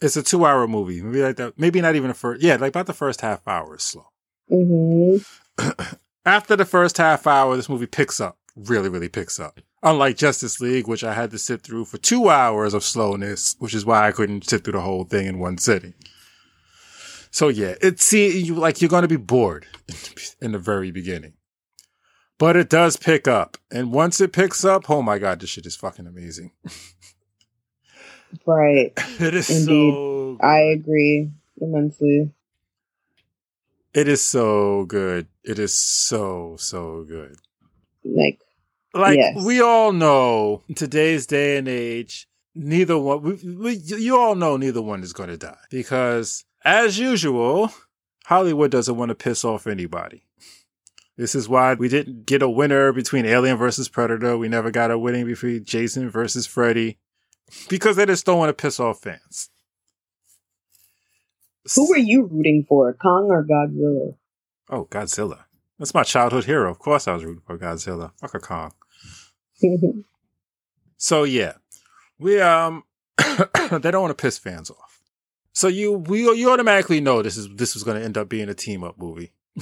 It's 0.00 0.16
a 0.16 0.22
two 0.22 0.46
hour 0.46 0.66
movie. 0.66 1.02
Maybe 1.02 1.22
like 1.22 1.36
that. 1.36 1.58
Maybe 1.58 1.80
not 1.80 1.96
even 1.96 2.08
the 2.08 2.14
first. 2.14 2.42
Yeah, 2.42 2.56
like 2.56 2.70
about 2.70 2.86
the 2.86 2.92
first 2.94 3.20
half 3.20 3.46
hour 3.46 3.76
is 3.76 3.82
slow. 3.82 4.08
Mm-hmm. 4.50 5.70
After 6.24 6.56
the 6.56 6.64
first 6.64 6.98
half 6.98 7.26
hour, 7.26 7.56
this 7.56 7.68
movie 7.68 7.86
picks 7.86 8.20
up. 8.20 8.38
Really, 8.56 8.88
really 8.88 9.08
picks 9.08 9.38
up. 9.38 9.60
Unlike 9.82 10.16
Justice 10.16 10.60
League, 10.60 10.88
which 10.88 11.04
I 11.04 11.14
had 11.14 11.30
to 11.30 11.38
sit 11.38 11.62
through 11.62 11.84
for 11.84 11.98
two 11.98 12.28
hours 12.28 12.74
of 12.74 12.82
slowness, 12.82 13.54
which 13.60 13.74
is 13.74 13.86
why 13.86 14.08
I 14.08 14.12
couldn't 14.12 14.48
sit 14.48 14.64
through 14.64 14.72
the 14.72 14.80
whole 14.80 15.04
thing 15.04 15.26
in 15.26 15.38
one 15.38 15.58
sitting. 15.58 15.94
So 17.30 17.48
yeah, 17.48 17.74
it's 17.80 18.04
see 18.04 18.40
you 18.40 18.54
like 18.54 18.80
you're 18.80 18.88
going 18.88 19.02
to 19.02 19.08
be 19.08 19.16
bored 19.16 19.66
in 20.40 20.52
the 20.52 20.58
very 20.58 20.90
beginning. 20.90 21.34
But 22.38 22.56
it 22.56 22.68
does 22.70 22.96
pick 22.96 23.26
up. 23.26 23.56
And 23.70 23.92
once 23.92 24.20
it 24.20 24.32
picks 24.32 24.64
up, 24.64 24.88
oh 24.88 25.02
my 25.02 25.18
god, 25.18 25.40
this 25.40 25.50
shit 25.50 25.66
is 25.66 25.76
fucking 25.76 26.06
amazing. 26.06 26.52
Right. 28.46 28.92
It 29.20 29.34
is 29.34 29.50
Indeed. 29.50 29.92
so. 29.94 30.38
I 30.40 30.58
agree 30.60 31.30
immensely. 31.60 32.30
it 33.94 34.06
is 34.06 34.22
so 34.22 34.84
good. 34.84 35.26
It 35.42 35.58
is 35.58 35.74
so 35.74 36.56
so 36.58 37.04
good. 37.08 37.36
Like, 38.04 38.38
Like 38.94 39.16
Yes. 39.16 39.44
we 39.44 39.60
all 39.60 39.92
know 39.92 40.62
in 40.68 40.74
today's 40.76 41.26
day 41.26 41.56
and 41.56 41.66
age, 41.66 42.28
neither 42.54 42.96
one 42.98 43.22
we, 43.22 43.32
we, 43.56 43.72
you 43.74 44.16
all 44.18 44.34
know 44.36 44.56
neither 44.56 44.82
one 44.82 45.02
is 45.02 45.12
going 45.12 45.30
to 45.30 45.36
die 45.36 45.56
because 45.70 46.44
as 46.64 46.98
usual, 46.98 47.72
Hollywood 48.26 48.70
doesn't 48.70 48.96
want 48.96 49.08
to 49.08 49.14
piss 49.14 49.44
off 49.44 49.66
anybody. 49.66 50.22
This 51.18 51.34
is 51.34 51.48
why 51.48 51.74
we 51.74 51.88
didn't 51.88 52.26
get 52.26 52.42
a 52.42 52.48
winner 52.48 52.92
between 52.92 53.26
Alien 53.26 53.56
versus 53.56 53.88
Predator. 53.88 54.38
We 54.38 54.48
never 54.48 54.70
got 54.70 54.92
a 54.92 54.98
winning 54.98 55.26
between 55.26 55.64
Jason 55.64 56.08
versus 56.08 56.46
Freddy 56.46 56.96
because 57.68 57.96
they 57.96 58.06
just 58.06 58.24
don't 58.24 58.38
want 58.38 58.50
to 58.50 58.62
piss 58.62 58.78
off 58.78 59.00
fans. 59.00 59.50
who 61.74 61.88
were 61.88 61.98
you 61.98 62.26
rooting 62.26 62.64
for, 62.68 62.94
Kong 62.94 63.26
or 63.30 63.44
Godzilla? 63.44 64.14
Oh, 64.70 64.84
Godzilla. 64.84 65.46
That's 65.76 65.92
my 65.92 66.04
childhood 66.04 66.44
hero. 66.44 66.70
Of 66.70 66.78
course 66.78 67.08
I 67.08 67.14
was 67.14 67.24
rooting 67.24 67.42
for 67.44 67.58
Godzilla. 67.58 68.12
Fuck 68.20 68.34
a 68.34 68.38
Kong. 68.38 68.72
So 71.00 71.22
yeah, 71.22 71.52
we 72.18 72.40
um 72.40 72.82
they 73.16 73.92
don't 73.92 74.02
want 74.02 74.10
to 74.10 74.20
piss 74.20 74.36
fans 74.36 74.68
off. 74.68 75.00
So 75.52 75.68
you 75.68 75.92
we 75.92 76.22
you 76.22 76.50
automatically 76.50 77.00
know 77.00 77.22
this 77.22 77.36
is 77.36 77.48
this 77.54 77.74
was 77.74 77.84
going 77.84 77.96
to 77.96 78.04
end 78.04 78.18
up 78.18 78.28
being 78.28 78.48
a 78.48 78.54
team 78.54 78.82
up 78.82 78.98
movie. 78.98 79.30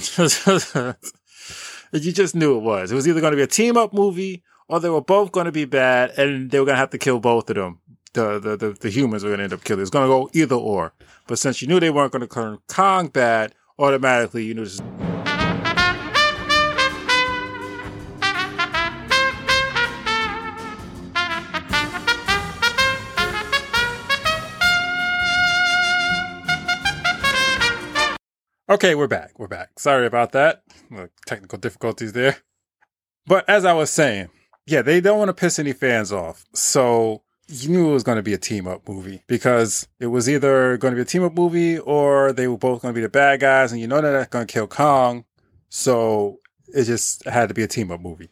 you 1.91 2.11
just 2.11 2.35
knew 2.35 2.57
it 2.57 2.61
was. 2.61 2.91
It 2.91 2.95
was 2.95 3.07
either 3.07 3.21
going 3.21 3.31
to 3.31 3.37
be 3.37 3.43
a 3.43 3.47
team 3.47 3.77
up 3.77 3.93
movie 3.93 4.43
or 4.67 4.79
they 4.79 4.89
were 4.89 5.01
both 5.01 5.31
going 5.31 5.45
to 5.45 5.51
be 5.51 5.65
bad 5.65 6.11
and 6.17 6.51
they 6.51 6.59
were 6.59 6.65
going 6.65 6.75
to 6.75 6.79
have 6.79 6.89
to 6.91 6.97
kill 6.97 7.19
both 7.19 7.49
of 7.49 7.55
them. 7.55 7.79
The 8.13 8.39
the 8.39 8.57
the, 8.57 8.69
the 8.71 8.89
humans 8.89 9.23
were 9.23 9.29
going 9.29 9.39
to 9.39 9.43
end 9.45 9.53
up 9.53 9.63
killing. 9.63 9.81
It's 9.81 9.91
going 9.91 10.05
to 10.05 10.09
go 10.09 10.29
either 10.33 10.55
or. 10.55 10.93
But 11.27 11.39
since 11.39 11.61
you 11.61 11.67
knew 11.67 11.79
they 11.79 11.89
weren't 11.89 12.11
going 12.11 12.21
to 12.21 12.27
turn 12.27 12.57
Kong 12.67 13.07
bad, 13.07 13.53
automatically 13.77 14.45
you 14.45 14.53
knew 14.53 14.65
this. 14.65 14.81
Okay, 28.69 28.95
we're 28.95 29.07
back. 29.07 29.39
We're 29.39 29.47
back. 29.47 29.79
Sorry 29.79 30.05
about 30.05 30.33
that. 30.33 30.61
Technical 31.25 31.57
difficulties 31.57 32.11
there. 32.11 32.35
But 33.25 33.47
as 33.49 33.63
I 33.63 33.71
was 33.71 33.89
saying, 33.89 34.27
yeah, 34.65 34.81
they 34.81 34.99
don't 34.99 35.17
want 35.17 35.29
to 35.29 35.33
piss 35.33 35.57
any 35.57 35.71
fans 35.71 36.11
off. 36.11 36.43
So 36.53 37.23
you 37.47 37.69
knew 37.69 37.89
it 37.89 37.93
was 37.93 38.03
going 38.03 38.17
to 38.17 38.23
be 38.23 38.33
a 38.33 38.37
team 38.37 38.67
up 38.67 38.85
movie 38.85 39.23
because 39.27 39.87
it 40.01 40.07
was 40.07 40.29
either 40.29 40.75
going 40.75 40.91
to 40.91 40.97
be 40.97 41.01
a 41.01 41.05
team 41.05 41.23
up 41.23 41.33
movie 41.33 41.79
or 41.79 42.33
they 42.33 42.49
were 42.49 42.57
both 42.57 42.81
going 42.81 42.93
to 42.93 42.97
be 42.97 43.01
the 43.01 43.07
bad 43.07 43.39
guys 43.39 43.71
and 43.71 43.79
you 43.79 43.87
know 43.87 44.01
they're 44.01 44.19
not 44.19 44.31
going 44.31 44.45
to 44.45 44.51
kill 44.51 44.67
Kong. 44.67 45.23
So 45.69 46.39
it 46.67 46.83
just 46.83 47.23
had 47.25 47.47
to 47.47 47.53
be 47.53 47.63
a 47.63 47.67
team 47.67 47.89
up 47.89 48.01
movie. 48.01 48.29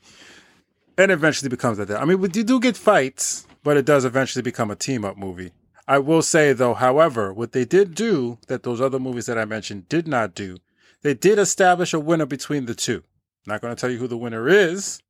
And 0.98 1.12
eventually 1.12 1.48
becomes 1.48 1.78
that. 1.78 1.92
I 1.92 2.04
mean, 2.04 2.20
we 2.20 2.28
do 2.28 2.60
get 2.60 2.76
fights, 2.76 3.48
but 3.64 3.78
it 3.78 3.86
does 3.86 4.04
eventually 4.04 4.44
become 4.44 4.70
a 4.70 4.76
team 4.76 5.06
up 5.06 5.18
movie. 5.18 5.54
I 5.88 6.00
will 6.00 6.22
say 6.22 6.54
though, 6.54 6.74
however, 6.74 7.32
what 7.34 7.52
they 7.52 7.66
did 7.66 7.96
do 7.96 8.40
that 8.48 8.64
those 8.64 8.82
other 8.82 9.00
movies 9.00 9.28
that 9.28 9.38
I 9.38 9.46
mentioned 9.46 9.88
did 9.90 10.08
not 10.08 10.34
do, 10.34 10.58
they 11.02 11.14
did 11.14 11.38
establish 11.38 11.94
a 11.94 12.00
winner 12.00 12.26
between 12.26 12.66
the 12.66 12.76
two. 12.76 13.04
Not 13.46 13.62
going 13.62 13.76
to 13.76 13.80
tell 13.80 13.92
you 13.92 14.00
who 14.00 14.08
the 14.08 14.18
winner 14.18 14.48
is, 14.48 15.02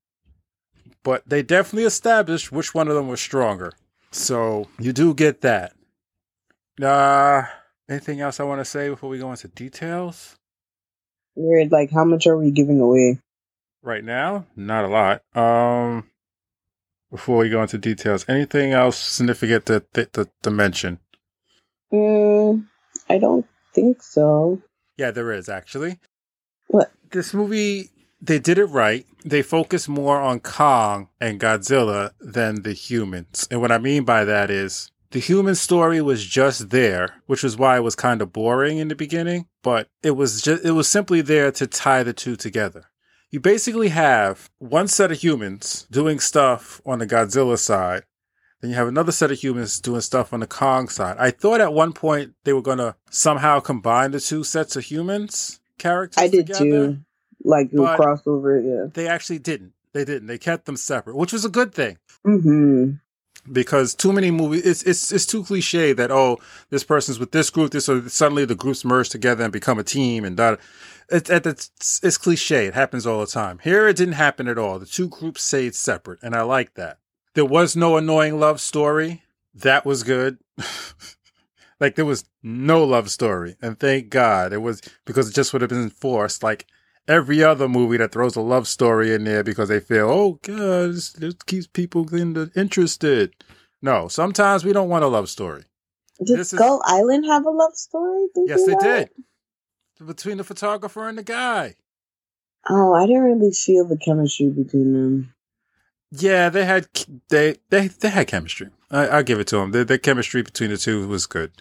but 1.04 1.24
they 1.28 1.42
definitely 1.42 1.86
established 1.86 2.52
which 2.52 2.74
one 2.74 2.90
of 2.90 2.96
them 2.96 3.08
was 3.08 3.22
stronger. 3.22 3.72
So 4.12 4.68
you 4.80 4.92
do 4.92 5.14
get 5.14 5.42
that. 5.42 5.74
Uh, 6.82 7.44
Anything 7.88 8.20
else 8.20 8.40
I 8.40 8.44
want 8.44 8.62
to 8.62 8.66
say 8.66 8.90
before 8.90 9.10
we 9.10 9.20
go 9.20 9.30
into 9.30 9.48
details? 9.48 10.38
Weird. 11.36 11.72
Like, 11.72 11.92
how 11.92 12.04
much 12.04 12.26
are 12.26 12.38
we 12.38 12.50
giving 12.50 12.80
away? 12.80 13.20
Right 13.84 14.04
now, 14.04 14.46
not 14.56 14.86
a 14.86 14.88
lot. 14.88 15.22
Um, 15.36 16.10
before 17.16 17.38
we 17.38 17.49
go 17.49 17.61
into 17.61 17.78
details, 17.78 18.26
anything 18.28 18.74
else 18.74 18.97
significant 18.97 19.66
to 19.66 19.80
to, 19.93 20.05
to, 20.07 20.30
to 20.43 20.51
mention? 20.51 20.99
Mm, 21.93 22.66
I 23.09 23.18
don't 23.18 23.45
think 23.74 24.03
so. 24.03 24.61
Yeah, 24.97 25.11
there 25.11 25.32
is 25.32 25.47
actually. 25.47 25.99
What? 26.68 26.91
This 27.11 27.34
movie, 27.34 27.89
they 28.22 28.39
did 28.39 28.57
it 28.57 28.66
right. 28.66 29.05
They 29.24 29.41
focus 29.41 29.88
more 29.88 30.20
on 30.20 30.41
Kong 30.41 31.07
and 31.22 31.39
Godzilla 31.39 32.11
than 32.20 32.63
the 32.63 32.74
humans. 32.74 33.47
And 33.49 33.61
what 33.61 33.72
I 33.72 33.78
mean 33.78 34.03
by 34.03 34.26
that 34.26 34.49
is 34.49 34.91
the 35.11 35.20
human 35.20 35.55
story 35.55 36.01
was 36.01 36.26
just 36.26 36.70
there, 36.70 37.22
which 37.28 37.43
was 37.43 37.55
why 37.55 37.78
it 37.78 37.84
was 37.84 37.95
kind 37.95 38.22
of 38.22 38.34
boring 38.34 38.80
in 38.80 38.89
the 38.89 38.95
beginning, 38.95 39.47
but 39.63 39.88
it 40.03 40.11
was 40.11 40.41
just 40.41 40.66
it 40.66 40.72
was 40.72 40.89
simply 40.89 41.22
there 41.22 41.51
to 41.53 41.66
tie 41.66 42.03
the 42.03 42.13
two 42.13 42.36
together. 42.36 42.88
You 43.36 43.42
basically 43.42 43.90
have 43.90 44.50
one 44.60 44.88
set 44.88 45.12
of 45.12 45.22
humans 45.22 45.86
doing 45.92 46.22
stuff 46.22 46.80
on 46.86 47.00
the 47.00 47.06
Godzilla 47.06 47.58
side, 47.60 48.04
then 48.62 48.70
you 48.72 48.78
have 48.78 48.88
another 48.88 49.12
set 49.12 49.30
of 49.30 49.38
humans 49.38 49.82
doing 49.82 50.00
stuff 50.00 50.32
on 50.32 50.40
the 50.40 50.48
Kong 50.48 50.88
side. 50.88 51.18
I 51.20 51.32
thought 51.32 51.60
at 51.60 51.74
one 51.74 51.92
point 51.92 52.34
they 52.46 52.54
were 52.54 52.62
going 52.62 52.78
to 52.78 52.96
somehow 53.10 53.60
combine 53.60 54.12
the 54.12 54.22
two 54.22 54.46
sets 54.46 54.78
of 54.78 54.86
humans 54.86 55.60
characters. 55.78 56.24
I 56.24 56.30
did 56.30 56.48
together. 56.48 56.64
too. 56.64 56.98
Like, 57.44 57.72
the 57.72 57.80
But- 57.82 58.00
crossover, 58.00 58.64
yeah. 58.64 58.90
They 58.94 59.06
actually 59.10 59.40
didn't. 59.40 59.74
They 59.92 60.06
didn't. 60.06 60.28
They 60.28 60.38
kept 60.38 60.64
them 60.66 60.78
separate, 60.78 61.18
which 61.18 61.34
was 61.34 61.44
a 61.44 61.50
good 61.50 61.74
thing 61.74 61.98
Mm-hmm. 62.26 62.92
because 63.52 63.94
too 63.94 64.14
many 64.14 64.32
movies. 64.32 64.66
It's 64.66 64.84
it's 64.84 65.12
it's 65.12 65.26
too 65.26 65.44
cliche 65.44 65.92
that 65.92 66.10
oh 66.10 66.38
this 66.70 66.86
person's 66.86 67.20
with 67.20 67.32
this 67.34 67.50
group, 67.50 67.72
this 67.72 67.90
or 67.90 68.08
suddenly 68.08 68.46
the 68.46 68.56
groups 68.56 68.86
merge 68.86 69.10
together 69.10 69.44
and 69.44 69.52
become 69.52 69.78
a 69.78 69.84
team 69.84 70.24
and 70.24 70.38
that. 70.38 70.58
It's 71.10 71.30
it's 71.30 71.99
it's 72.03 72.18
cliche. 72.18 72.66
It 72.66 72.74
happens 72.74 73.06
all 73.06 73.20
the 73.20 73.28
time. 73.28 73.60
Here 73.64 73.88
it 73.88 73.95
didn't 73.97 74.16
happen 74.16 74.47
at 74.47 74.58
all. 74.58 74.80
The 74.80 74.86
two 74.86 75.08
groups 75.08 75.43
stayed 75.43 75.76
separate, 75.76 76.20
and 76.24 76.36
I 76.36 76.41
like 76.41 76.74
that. 76.76 76.99
There 77.34 77.45
was 77.45 77.76
no 77.76 77.97
annoying 77.97 78.39
love 78.39 78.60
story. 78.62 79.24
That 79.53 79.86
was 79.86 80.03
good. 80.03 80.38
like 81.80 81.95
there 81.95 82.06
was 82.06 82.26
no 82.41 82.84
love 82.84 83.10
story, 83.10 83.56
and 83.62 83.80
thank 83.80 84.10
God 84.10 84.53
it 84.53 84.58
was 84.62 84.82
because 85.06 85.30
it 85.30 85.36
just 85.36 85.53
would 85.53 85.62
have 85.62 85.70
been 85.70 85.89
forced. 85.89 86.43
Like 86.43 86.66
every 87.08 87.43
other 87.43 87.68
movie 87.70 87.97
that 87.97 88.12
throws 88.12 88.36
a 88.36 88.41
love 88.41 88.68
story 88.68 89.14
in 89.14 89.24
there 89.26 89.43
because 89.43 89.70
they 89.70 89.80
feel, 89.80 90.10
oh 90.10 90.39
god, 90.41 90.93
this, 90.93 91.14
this 91.14 91.36
keeps 91.45 91.68
people 91.68 92.14
in 92.16 92.34
the, 92.34 92.51
interested. 92.56 93.34
No, 93.82 94.08
sometimes 94.08 94.66
we 94.66 94.74
don't 94.74 94.89
want 94.89 95.03
a 95.03 95.08
love 95.08 95.30
story. 95.30 95.66
Did 96.24 96.39
This 96.39 96.53
is- 96.53 96.60
Skull 96.60 96.82
Island 96.86 97.26
have 97.26 97.45
a 97.45 97.49
love 97.51 97.76
story? 97.76 98.28
Did 98.34 98.49
Yes, 98.49 98.66
they 98.66 98.76
did. 98.76 99.10
Between 100.04 100.38
the 100.38 100.43
photographer 100.43 101.08
and 101.08 101.18
the 101.18 101.24
guy. 101.24 101.76
Oh, 102.70 102.93
I 102.93 103.06
didn't 103.06 103.24
really 103.24 103.52
feel 103.52 103.86
the 103.86 103.98
chemistry 103.98 104.50
between 104.50 104.93
them. 104.93 105.34
Yeah, 106.12 106.50
they 106.50 106.66
had 106.66 106.88
they 107.30 107.58
they 107.70 107.88
they 107.88 108.10
had 108.10 108.28
chemistry. 108.28 108.70
I, 108.91 109.08
I'll 109.08 109.24
give 109.24 109.39
it 109.39 109.48
to 109.48 109.58
them. 109.58 109.72
The, 109.72 109.86
the 109.86 110.00
chemistry 110.00 110.41
between 110.41 110.70
the 110.70 110.78
two 110.78 111.08
was 111.08 111.26
good 111.26 111.52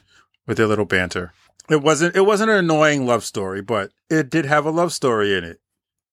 with 0.47 0.57
their 0.57 0.67
little 0.67 0.85
banter. 0.85 1.33
It 1.69 1.83
wasn't 1.83 2.17
it 2.17 2.23
wasn't 2.23 2.51
an 2.51 2.57
annoying 2.57 3.07
love 3.07 3.25
story, 3.25 3.63
but 3.63 3.91
it 4.11 4.31
did 4.31 4.47
have 4.47 4.67
a 4.67 4.71
love 4.71 4.93
story 4.93 5.37
in 5.37 5.45
it. 5.45 5.61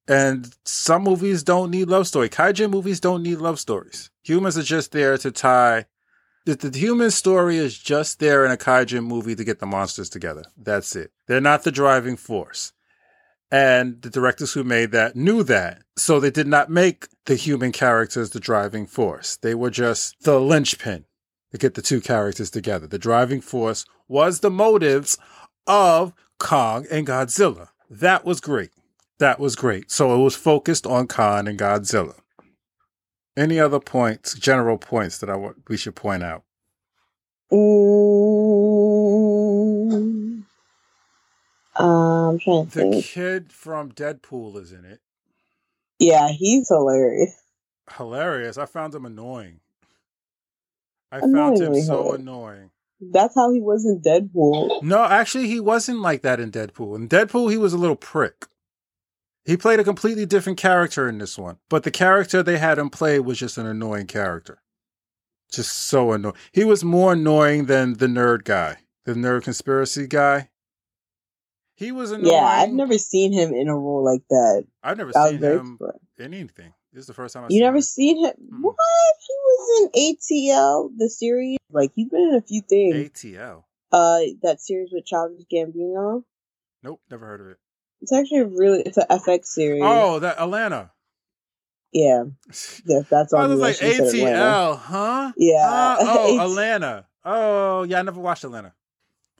And 0.07 0.53
some 0.65 1.03
movies 1.03 1.43
don't 1.43 1.71
need 1.71 1.87
love 1.87 2.07
story. 2.07 2.29
Kaiju 2.29 2.69
movies 2.69 2.99
don't 2.99 3.23
need 3.23 3.37
love 3.37 3.59
stories. 3.59 4.09
Humans 4.23 4.57
are 4.57 4.63
just 4.63 4.91
there 4.91 5.17
to 5.17 5.31
tie. 5.31 5.85
The, 6.45 6.55
the 6.55 6.77
human 6.77 7.11
story 7.11 7.57
is 7.57 7.77
just 7.77 8.19
there 8.19 8.43
in 8.43 8.51
a 8.51 8.57
kaiju 8.57 9.05
movie 9.05 9.35
to 9.35 9.43
get 9.43 9.59
the 9.59 9.67
monsters 9.67 10.09
together. 10.09 10.43
That's 10.57 10.95
it. 10.95 11.11
They're 11.31 11.39
not 11.39 11.63
the 11.63 11.71
driving 11.71 12.17
force. 12.17 12.73
And 13.49 14.01
the 14.01 14.09
directors 14.09 14.51
who 14.51 14.65
made 14.65 14.91
that 14.91 15.15
knew 15.15 15.43
that. 15.43 15.81
So 15.95 16.19
they 16.19 16.29
did 16.29 16.45
not 16.45 16.69
make 16.69 17.07
the 17.25 17.35
human 17.35 17.71
characters 17.71 18.31
the 18.31 18.41
driving 18.41 18.85
force. 18.85 19.37
They 19.37 19.55
were 19.55 19.69
just 19.69 20.21
the 20.23 20.41
linchpin 20.41 21.05
to 21.53 21.57
get 21.57 21.75
the 21.75 21.81
two 21.81 22.01
characters 22.01 22.49
together. 22.49 22.85
The 22.85 22.99
driving 22.99 23.39
force 23.39 23.85
was 24.09 24.41
the 24.41 24.51
motives 24.51 25.17
of 25.65 26.11
Kong 26.37 26.85
and 26.91 27.07
Godzilla. 27.07 27.69
That 27.89 28.25
was 28.25 28.41
great. 28.41 28.71
That 29.19 29.39
was 29.39 29.55
great. 29.55 29.89
So 29.89 30.13
it 30.13 30.21
was 30.21 30.35
focused 30.35 30.85
on 30.85 31.07
Kong 31.07 31.47
and 31.47 31.57
Godzilla. 31.57 32.19
Any 33.37 33.57
other 33.57 33.79
points, 33.79 34.33
general 34.33 34.77
points 34.77 35.19
that 35.19 35.29
I 35.29 35.37
want 35.37 35.69
we 35.69 35.77
should 35.77 35.95
point 35.95 36.23
out? 36.23 36.43
Mm, 37.53 38.80
uh, 41.79 42.29
I'm 42.29 42.39
trying 42.39 42.67
to 42.67 42.71
The 42.73 42.85
think. 42.91 43.05
kid 43.05 43.53
from 43.53 43.91
Deadpool 43.91 44.57
is 44.61 44.71
in 44.71 44.85
it. 44.85 45.01
Yeah, 45.99 46.29
he's 46.29 46.67
hilarious. 46.69 47.35
Hilarious. 47.97 48.57
I 48.57 48.65
found 48.65 48.95
him 48.95 49.05
annoying. 49.05 49.59
I 51.11 51.21
found 51.21 51.59
him 51.59 51.75
so 51.75 52.13
hilarious. 52.13 52.19
annoying. 52.21 52.71
That's 53.01 53.35
how 53.35 53.51
he 53.53 53.61
was 53.61 53.85
in 53.85 54.01
Deadpool. 54.01 54.81
No, 54.81 55.03
actually, 55.03 55.47
he 55.47 55.59
wasn't 55.59 55.99
like 55.99 56.21
that 56.23 56.39
in 56.39 56.51
Deadpool. 56.51 56.95
In 56.95 57.09
Deadpool, 57.09 57.51
he 57.51 57.57
was 57.57 57.73
a 57.73 57.77
little 57.77 57.95
prick. 57.95 58.45
He 59.45 59.57
played 59.57 59.79
a 59.79 59.83
completely 59.83 60.25
different 60.25 60.59
character 60.59 61.09
in 61.09 61.17
this 61.17 61.37
one, 61.37 61.57
but 61.69 61.83
the 61.83 61.91
character 61.91 62.43
they 62.43 62.59
had 62.59 62.77
him 62.77 62.89
play 62.89 63.19
was 63.19 63.39
just 63.39 63.57
an 63.57 63.65
annoying 63.65 64.07
character. 64.07 64.61
Just 65.51 65.73
so 65.73 66.11
annoying. 66.13 66.35
He 66.53 66.63
was 66.63 66.83
more 66.83 67.13
annoying 67.13 67.65
than 67.65 67.95
the 67.95 68.07
nerd 68.07 68.43
guy, 68.45 68.77
the 69.05 69.13
nerd 69.13 69.43
conspiracy 69.43 70.07
guy. 70.07 70.49
He 71.81 71.91
was 71.91 72.11
annoying. 72.11 72.31
Yeah, 72.31 72.45
I've 72.45 72.71
never 72.71 72.99
seen 72.99 73.33
him 73.33 73.53
in 73.55 73.67
a 73.67 73.75
role 73.75 74.03
like 74.05 74.21
that. 74.29 74.67
I've 74.83 74.97
never 74.97 75.11
was 75.15 75.29
seen 75.29 75.41
him 75.41 75.79
in 76.19 76.33
anything. 76.33 76.73
This 76.93 77.01
is 77.01 77.07
the 77.07 77.15
first 77.15 77.33
time 77.33 77.45
I've 77.45 77.49
You 77.51 77.55
seen 77.55 77.63
never 77.63 77.77
him. 77.77 77.81
seen 77.81 78.17
him? 78.23 78.33
Mm-mm. 78.39 78.61
What? 78.61 78.75
He 79.27 79.33
was 79.33 79.81
in 79.81 80.15
ATL, 80.15 80.89
the 80.95 81.09
series. 81.09 81.57
Like 81.71 81.91
he's 81.95 82.07
been 82.09 82.29
in 82.33 82.35
a 82.35 82.41
few 82.41 82.61
things. 82.61 82.95
ATL. 83.09 83.63
Uh, 83.91 84.19
that 84.43 84.61
series 84.61 84.89
with 84.91 85.05
Childish 85.05 85.45
Gambino. 85.51 86.23
Nope, 86.83 87.01
never 87.09 87.25
heard 87.25 87.41
of 87.41 87.47
it. 87.47 87.57
It's 88.01 88.13
actually 88.13 88.39
a 88.41 88.45
really. 88.45 88.81
It's 88.83 88.97
an 88.97 89.05
FX 89.09 89.45
series. 89.45 89.81
Oh, 89.83 90.19
that 90.19 90.39
Atlanta. 90.39 90.91
yeah, 91.91 92.25
that, 92.85 93.07
that's 93.09 93.33
all. 93.33 93.41
I 93.41 93.47
was 93.47 93.59
like. 93.59 93.77
ATL, 93.77 94.77
huh? 94.77 95.31
Yeah. 95.35 95.67
Huh? 95.67 95.97
Oh, 96.01 96.35
AT 96.39 96.45
Atlanta. 96.45 97.07
Oh, 97.25 97.83
yeah. 97.83 97.99
I 97.99 98.01
never 98.03 98.19
watched 98.19 98.43
Atlanta. 98.43 98.73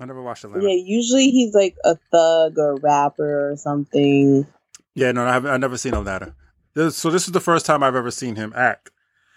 I 0.02 0.06
never 0.06 0.22
watched 0.24 0.44
Atlanta. 0.44 0.68
Yeah, 0.68 0.84
usually 0.84 1.30
he's 1.30 1.54
like 1.54 1.76
a 1.86 1.96
thug 2.12 2.58
or 2.58 2.72
a 2.72 2.80
rapper 2.80 3.52
or 3.52 3.56
something. 3.56 4.48
Yeah, 4.96 5.12
no, 5.12 5.24
I. 5.26 5.36
I've 5.36 5.60
never 5.60 5.78
seen 5.78 5.94
Atlanta. 5.94 6.34
This, 6.74 6.98
so 6.98 7.12
this 7.12 7.28
is 7.28 7.34
the 7.34 7.40
first 7.40 7.68
time 7.68 7.84
I've 7.84 7.96
ever 7.96 8.10
seen 8.10 8.36
him 8.36 8.52
act. 8.56 8.90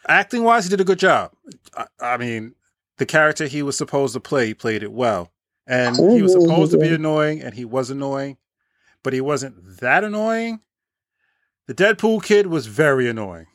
Acting 0.09 0.43
wise, 0.43 0.65
he 0.65 0.71
did 0.71 0.81
a 0.81 0.85
good 0.85 0.99
job. 0.99 1.33
I, 1.77 1.87
I 2.01 2.17
mean, 2.17 2.55
the 2.97 3.05
character 3.05 3.47
he 3.47 3.63
was 3.63 3.77
supposed 3.77 4.15
to 4.15 4.21
play, 4.21 4.47
he 4.49 4.55
played 4.55 4.83
it 4.83 4.93
well, 4.93 5.33
and 5.67 5.97
he 5.97 6.23
was 6.23 6.33
supposed 6.33 6.73
to 6.73 6.79
be 6.79 6.89
annoying, 6.89 7.43
and 7.43 7.55
he 7.55 7.67
was 7.67 7.91
annoying, 7.91 8.39
but 9.03 9.13
he 9.13 9.21
wasn't 9.21 9.81
that 9.81 10.03
annoying. 10.03 10.61
The 11.67 11.75
Deadpool 11.75 12.23
kid 12.23 12.47
was 12.47 12.67
very 12.67 13.09
annoying. 13.09 13.47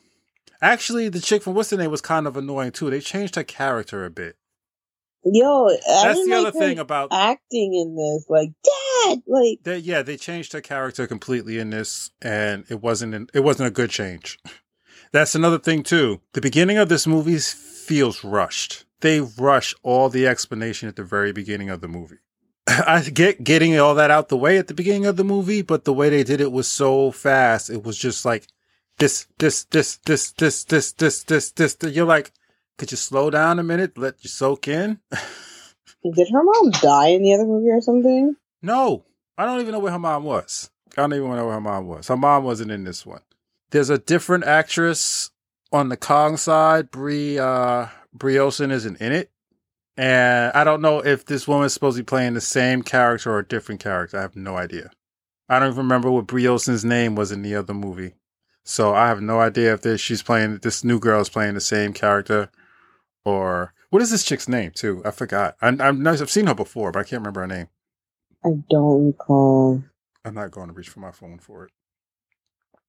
Actually, 0.62 1.08
the 1.08 1.20
chick 1.20 1.42
from 1.42 1.54
what's 1.54 1.70
the 1.70 1.76
name 1.76 1.90
was 1.90 2.00
kind 2.00 2.28
of 2.28 2.36
annoying 2.36 2.70
too. 2.70 2.88
They 2.90 3.00
changed 3.00 3.34
her 3.34 3.44
character 3.44 4.04
a 4.04 4.10
bit. 4.10 4.36
Yo, 5.24 5.68
I 5.68 5.78
That's 6.04 6.24
the 6.24 6.30
like 6.30 6.46
other 6.46 6.58
thing 6.58 6.78
about 6.78 7.08
acting 7.12 7.74
in 7.74 7.94
this. 7.94 8.24
Like, 8.28 8.50
Dad, 8.64 9.22
like 9.26 9.58
they, 9.64 9.78
yeah, 9.78 10.02
they 10.02 10.16
changed 10.16 10.52
her 10.54 10.62
character 10.62 11.06
completely 11.06 11.58
in 11.58 11.70
this, 11.70 12.10
and 12.22 12.64
it 12.70 12.80
wasn't 12.80 13.14
an, 13.14 13.28
it 13.34 13.40
wasn't 13.40 13.68
a 13.68 13.72
good 13.72 13.90
change. 13.90 14.38
That's 15.12 15.34
another 15.34 15.58
thing 15.58 15.82
too. 15.82 16.20
The 16.32 16.40
beginning 16.40 16.78
of 16.78 16.88
this 16.88 17.06
movie 17.06 17.38
feels 17.38 18.24
rushed. 18.24 18.84
They 19.00 19.20
rush 19.20 19.74
all 19.82 20.08
the 20.08 20.26
explanation 20.26 20.88
at 20.88 20.96
the 20.96 21.04
very 21.04 21.32
beginning 21.32 21.68
of 21.68 21.80
the 21.80 21.88
movie. 21.88 22.18
I 22.66 23.02
get 23.02 23.44
getting 23.44 23.78
all 23.78 23.94
that 23.96 24.10
out 24.10 24.28
the 24.28 24.36
way 24.36 24.56
at 24.56 24.68
the 24.68 24.74
beginning 24.74 25.06
of 25.06 25.16
the 25.16 25.24
movie, 25.24 25.62
but 25.62 25.84
the 25.84 25.92
way 25.92 26.08
they 26.08 26.22
did 26.22 26.40
it 26.40 26.52
was 26.52 26.68
so 26.68 27.10
fast. 27.10 27.68
It 27.68 27.82
was 27.82 27.98
just 27.98 28.24
like 28.24 28.46
this, 28.98 29.26
this, 29.38 29.64
this, 29.64 29.96
this, 29.96 30.30
this, 30.32 30.64
this, 30.64 30.92
this, 30.92 31.22
this, 31.24 31.50
this. 31.52 31.74
this. 31.74 31.94
You're 31.94 32.06
like, 32.06 32.32
could 32.80 32.90
you 32.90 32.96
slow 32.96 33.28
down 33.28 33.58
a 33.58 33.62
minute? 33.62 33.98
Let 33.98 34.24
you 34.24 34.30
soak 34.30 34.66
in. 34.66 35.00
did 35.10 36.28
her 36.32 36.42
mom 36.42 36.70
die 36.70 37.08
in 37.08 37.22
the 37.22 37.34
other 37.34 37.44
movie 37.44 37.68
or 37.68 37.82
something? 37.82 38.34
No, 38.62 39.04
I 39.36 39.44
don't 39.44 39.60
even 39.60 39.72
know 39.72 39.80
where 39.80 39.92
her 39.92 39.98
mom 39.98 40.24
was. 40.24 40.70
I 40.96 41.02
don't 41.02 41.12
even 41.12 41.28
know 41.36 41.44
where 41.44 41.54
her 41.54 41.60
mom 41.60 41.86
was. 41.86 42.08
Her 42.08 42.16
mom 42.16 42.44
wasn't 42.44 42.70
in 42.70 42.84
this 42.84 43.04
one. 43.04 43.20
There's 43.70 43.90
a 43.90 43.98
different 43.98 44.44
actress 44.44 45.30
on 45.70 45.90
the 45.90 45.98
Kong 45.98 46.38
side. 46.38 46.90
Brie 46.90 47.38
uh, 47.38 47.88
Brie 48.14 48.38
Olsen 48.38 48.70
isn't 48.70 48.98
in 48.98 49.12
it, 49.12 49.30
and 49.98 50.50
I 50.54 50.64
don't 50.64 50.80
know 50.80 51.04
if 51.04 51.26
this 51.26 51.46
woman's 51.46 51.74
supposed 51.74 51.98
to 51.98 52.02
be 52.02 52.06
playing 52.06 52.32
the 52.32 52.40
same 52.40 52.82
character 52.82 53.30
or 53.30 53.40
a 53.40 53.46
different 53.46 53.82
character. 53.82 54.16
I 54.16 54.22
have 54.22 54.36
no 54.36 54.56
idea. 54.56 54.90
I 55.50 55.58
don't 55.58 55.68
even 55.68 55.78
remember 55.78 56.10
what 56.10 56.26
Brie 56.26 56.48
Olsen's 56.48 56.84
name 56.84 57.14
was 57.14 57.30
in 57.30 57.42
the 57.42 57.56
other 57.56 57.74
movie, 57.74 58.14
so 58.64 58.94
I 58.94 59.08
have 59.08 59.20
no 59.20 59.38
idea 59.38 59.74
if 59.74 59.82
this, 59.82 60.00
she's 60.00 60.22
playing 60.22 60.60
this 60.62 60.82
new 60.82 60.98
girl 60.98 61.20
is 61.20 61.28
playing 61.28 61.52
the 61.52 61.60
same 61.60 61.92
character 61.92 62.48
or 63.24 63.72
What 63.90 64.02
is 64.02 64.10
this 64.10 64.24
chick's 64.24 64.48
name 64.48 64.72
too? 64.72 65.02
I 65.04 65.10
forgot. 65.10 65.56
I, 65.60 65.68
I'm, 65.68 66.06
I've 66.06 66.30
seen 66.30 66.46
her 66.46 66.54
before, 66.54 66.92
but 66.92 67.00
I 67.00 67.02
can't 67.02 67.20
remember 67.20 67.40
her 67.40 67.46
name. 67.46 67.68
I 68.44 68.50
don't 68.70 69.06
recall. 69.06 69.82
I'm 70.24 70.34
not 70.34 70.50
going 70.50 70.68
to 70.68 70.72
reach 70.72 70.88
for 70.88 71.00
my 71.00 71.12
phone 71.12 71.38
for 71.38 71.64
it. 71.64 71.72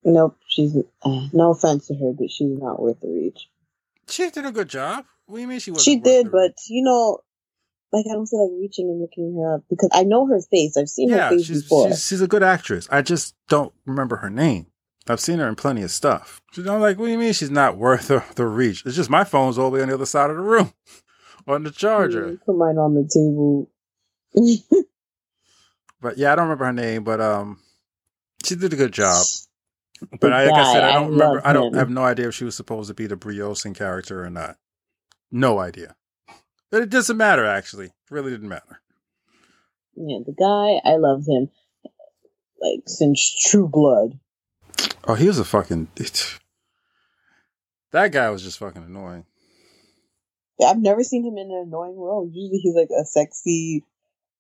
Nope, 0.04 0.38
she's 0.48 0.76
uh, 0.76 1.28
no 1.32 1.52
offense 1.52 1.88
to 1.88 1.96
her, 1.96 2.12
but 2.14 2.32
she's 2.32 2.58
not 2.58 2.82
worth 2.82 3.00
the 3.02 3.10
reach. 3.10 3.50
She 4.10 4.30
did 4.30 4.46
a 4.46 4.52
good 4.52 4.68
job. 4.68 5.06
What 5.26 5.38
do 5.38 5.42
you 5.42 5.48
mean 5.48 5.60
she 5.60 5.72
was? 5.72 5.84
She 5.84 5.98
did, 5.98 6.32
but 6.32 6.56
you 6.68 6.84
know, 6.84 7.20
like 7.92 8.06
I 8.10 8.14
don't 8.14 8.26
feel 8.26 8.50
like 8.50 8.60
reaching 8.60 8.90
and 8.90 9.00
looking 9.00 9.36
her 9.36 9.56
up 9.56 9.64
because 9.70 9.90
I 9.94 10.04
know 10.04 10.26
her 10.28 10.42
face. 10.42 10.76
I've 10.76 10.90
seen 10.90 11.10
her 11.12 11.30
face 11.30 11.46
she's, 11.46 11.64
before. 11.64 11.90
she's 11.90 12.08
she's 12.08 12.22
a 12.22 12.28
good 12.28 12.44
actress. 12.44 12.88
I 12.92 13.02
just 13.04 13.36
don't 13.48 13.74
remember 13.86 14.18
her 14.18 14.30
name. 14.30 14.68
I've 15.08 15.20
seen 15.20 15.39
her 15.39 15.47
in 15.47 15.56
plenty 15.56 15.82
of 15.82 15.91
stuff. 15.91 16.41
She's 16.52 16.68
I'm 16.68 16.80
like, 16.82 16.97
what 16.97 17.08
do 17.08 17.12
you 17.12 17.18
mean 17.18 17.34
she's 17.34 17.49
not 17.52 17.78
worth 17.78 18.08
the, 18.08 18.24
the 18.36 18.45
reach? 18.45 18.86
It's 18.86 18.95
just 18.95 19.10
my 19.10 19.24
phone's 19.24 19.58
all 19.58 19.70
the 19.72 19.78
way 19.78 19.82
on 19.82 19.89
the 19.89 19.95
other 19.95 20.06
side 20.06 20.30
of 20.30 20.36
the 20.38 20.43
room 20.43 20.74
on 21.47 21.64
the 21.64 21.72
charger. 21.72 22.38
Put 22.45 22.56
mine 22.58 22.78
on 22.78 22.93
the 22.93 23.10
table. 23.12 23.70
But 26.02 26.18
yeah, 26.18 26.32
I 26.32 26.36
don't 26.36 26.45
remember 26.45 26.66
her 26.66 26.74
name, 26.74 27.04
but 27.04 27.22
um, 27.22 27.60
she 28.43 28.56
did 28.56 28.74
a 28.74 28.76
good 28.76 28.91
job. 28.91 29.24
But 30.20 30.30
The 30.30 30.34
I, 30.34 30.45
like 30.45 30.54
I 30.66 30.74
said, 30.74 30.84
I 30.84 30.89
I 30.89 30.93
don't 30.93 31.12
remember. 31.12 31.41
I 31.47 31.54
don't 31.54 31.74
him. 31.74 31.80
have 31.80 31.89
no 31.91 32.04
idea 32.04 32.28
if 32.30 32.34
she 32.34 32.43
was 32.43 32.56
supposed 32.56 32.88
to 32.88 32.95
be 32.95 33.06
the 33.06 33.16
Briosing 33.16 33.76
character 33.76 34.24
or 34.26 34.30
not. 34.32 34.58
No 35.32 35.60
idea. 35.60 35.95
But 36.72 36.82
it 36.82 36.89
doesn't 36.89 37.18
matter. 37.18 37.45
Actually, 37.45 37.86
it 37.88 37.93
really 38.10 38.32
didn't 38.32 38.49
matter. 38.49 38.82
Yeah, 39.95 40.20
the 40.26 40.34
guy, 40.34 40.89
I 40.89 40.95
love 40.97 41.26
him. 41.28 41.49
Like 42.60 42.84
since 42.88 43.36
True 43.47 43.68
Blood. 43.68 44.20
Oh, 45.07 45.15
he 45.15 45.28
was 45.28 45.39
a 45.39 45.45
fucking. 45.45 45.88
that 47.91 48.11
guy 48.11 48.30
was 48.30 48.43
just 48.43 48.59
fucking 48.59 48.84
annoying. 48.84 49.26
I've 50.65 50.78
never 50.78 51.03
seen 51.03 51.26
him 51.26 51.38
in 51.38 51.47
an 51.51 51.65
annoying 51.67 51.97
role. 51.97 52.30
Usually 52.32 52.59
he's 52.59 52.76
like 52.76 52.89
a 52.91 53.03
sexy 53.05 53.84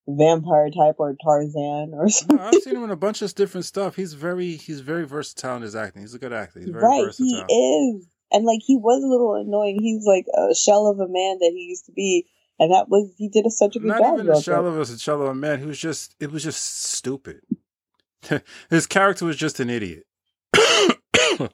vampire 0.07 0.69
type 0.69 0.95
or 0.99 1.15
Tarzan 1.23 1.91
or 1.93 2.03
No, 2.03 2.07
something. 2.09 2.39
I've 2.39 2.53
seen 2.61 2.75
him 2.75 2.83
in 2.83 2.91
a 2.91 2.95
bunch 2.95 3.23
of 3.23 3.33
different 3.33 3.65
stuff. 3.65 3.95
He's 3.95 4.13
very, 4.13 4.51
he's 4.55 4.81
very 4.81 5.07
versatile 5.07 5.55
in 5.55 5.63
his 5.63 5.75
acting. 5.75 6.03
He's 6.03 6.13
a 6.13 6.19
good 6.19 6.31
actor. 6.33 6.59
He's 6.59 6.69
very 6.69 6.83
right, 6.83 7.05
versatile. 7.05 7.45
he 7.47 7.55
is. 7.97 8.07
And 8.31 8.45
like 8.45 8.59
he 8.63 8.77
was 8.77 9.03
a 9.03 9.07
little 9.07 9.33
annoying. 9.35 9.79
He's 9.81 10.05
like 10.05 10.25
a 10.37 10.53
shell 10.53 10.87
of 10.87 10.99
a 10.99 11.07
man 11.07 11.39
that 11.39 11.51
he 11.55 11.65
used 11.69 11.87
to 11.87 11.91
be. 11.91 12.27
And 12.59 12.71
that 12.71 12.87
was 12.87 13.11
he 13.17 13.27
did 13.27 13.47
a, 13.47 13.49
such 13.49 13.75
a 13.75 13.79
good 13.79 13.87
Not 13.87 13.99
job. 13.99 14.19
even 14.19 14.29
a 14.29 14.39
shell 14.41 14.67
of 14.67 14.77
a 14.77 14.97
shell 14.99 15.21
of 15.23 15.27
a 15.29 15.33
man. 15.35 15.59
He 15.59 15.65
was 15.65 15.79
just. 15.79 16.15
It 16.19 16.31
was 16.31 16.43
just 16.43 16.83
stupid. 16.83 17.41
His 18.69 18.85
character 18.85 19.25
was 19.25 19.35
just 19.37 19.59
an 19.59 19.71
idiot. 19.71 20.05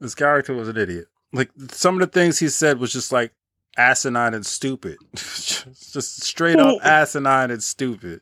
His 0.00 0.14
character 0.14 0.54
was 0.54 0.68
an 0.68 0.76
idiot. 0.76 1.06
Like 1.32 1.50
some 1.70 1.94
of 1.94 2.00
the 2.00 2.06
things 2.06 2.38
he 2.38 2.48
said 2.48 2.78
was 2.78 2.92
just 2.92 3.12
like 3.12 3.32
asinine 3.76 4.34
and 4.34 4.44
stupid. 4.44 4.96
just 5.14 6.22
straight 6.22 6.58
up 6.58 6.78
asinine 6.84 7.50
and 7.50 7.62
stupid. 7.62 8.20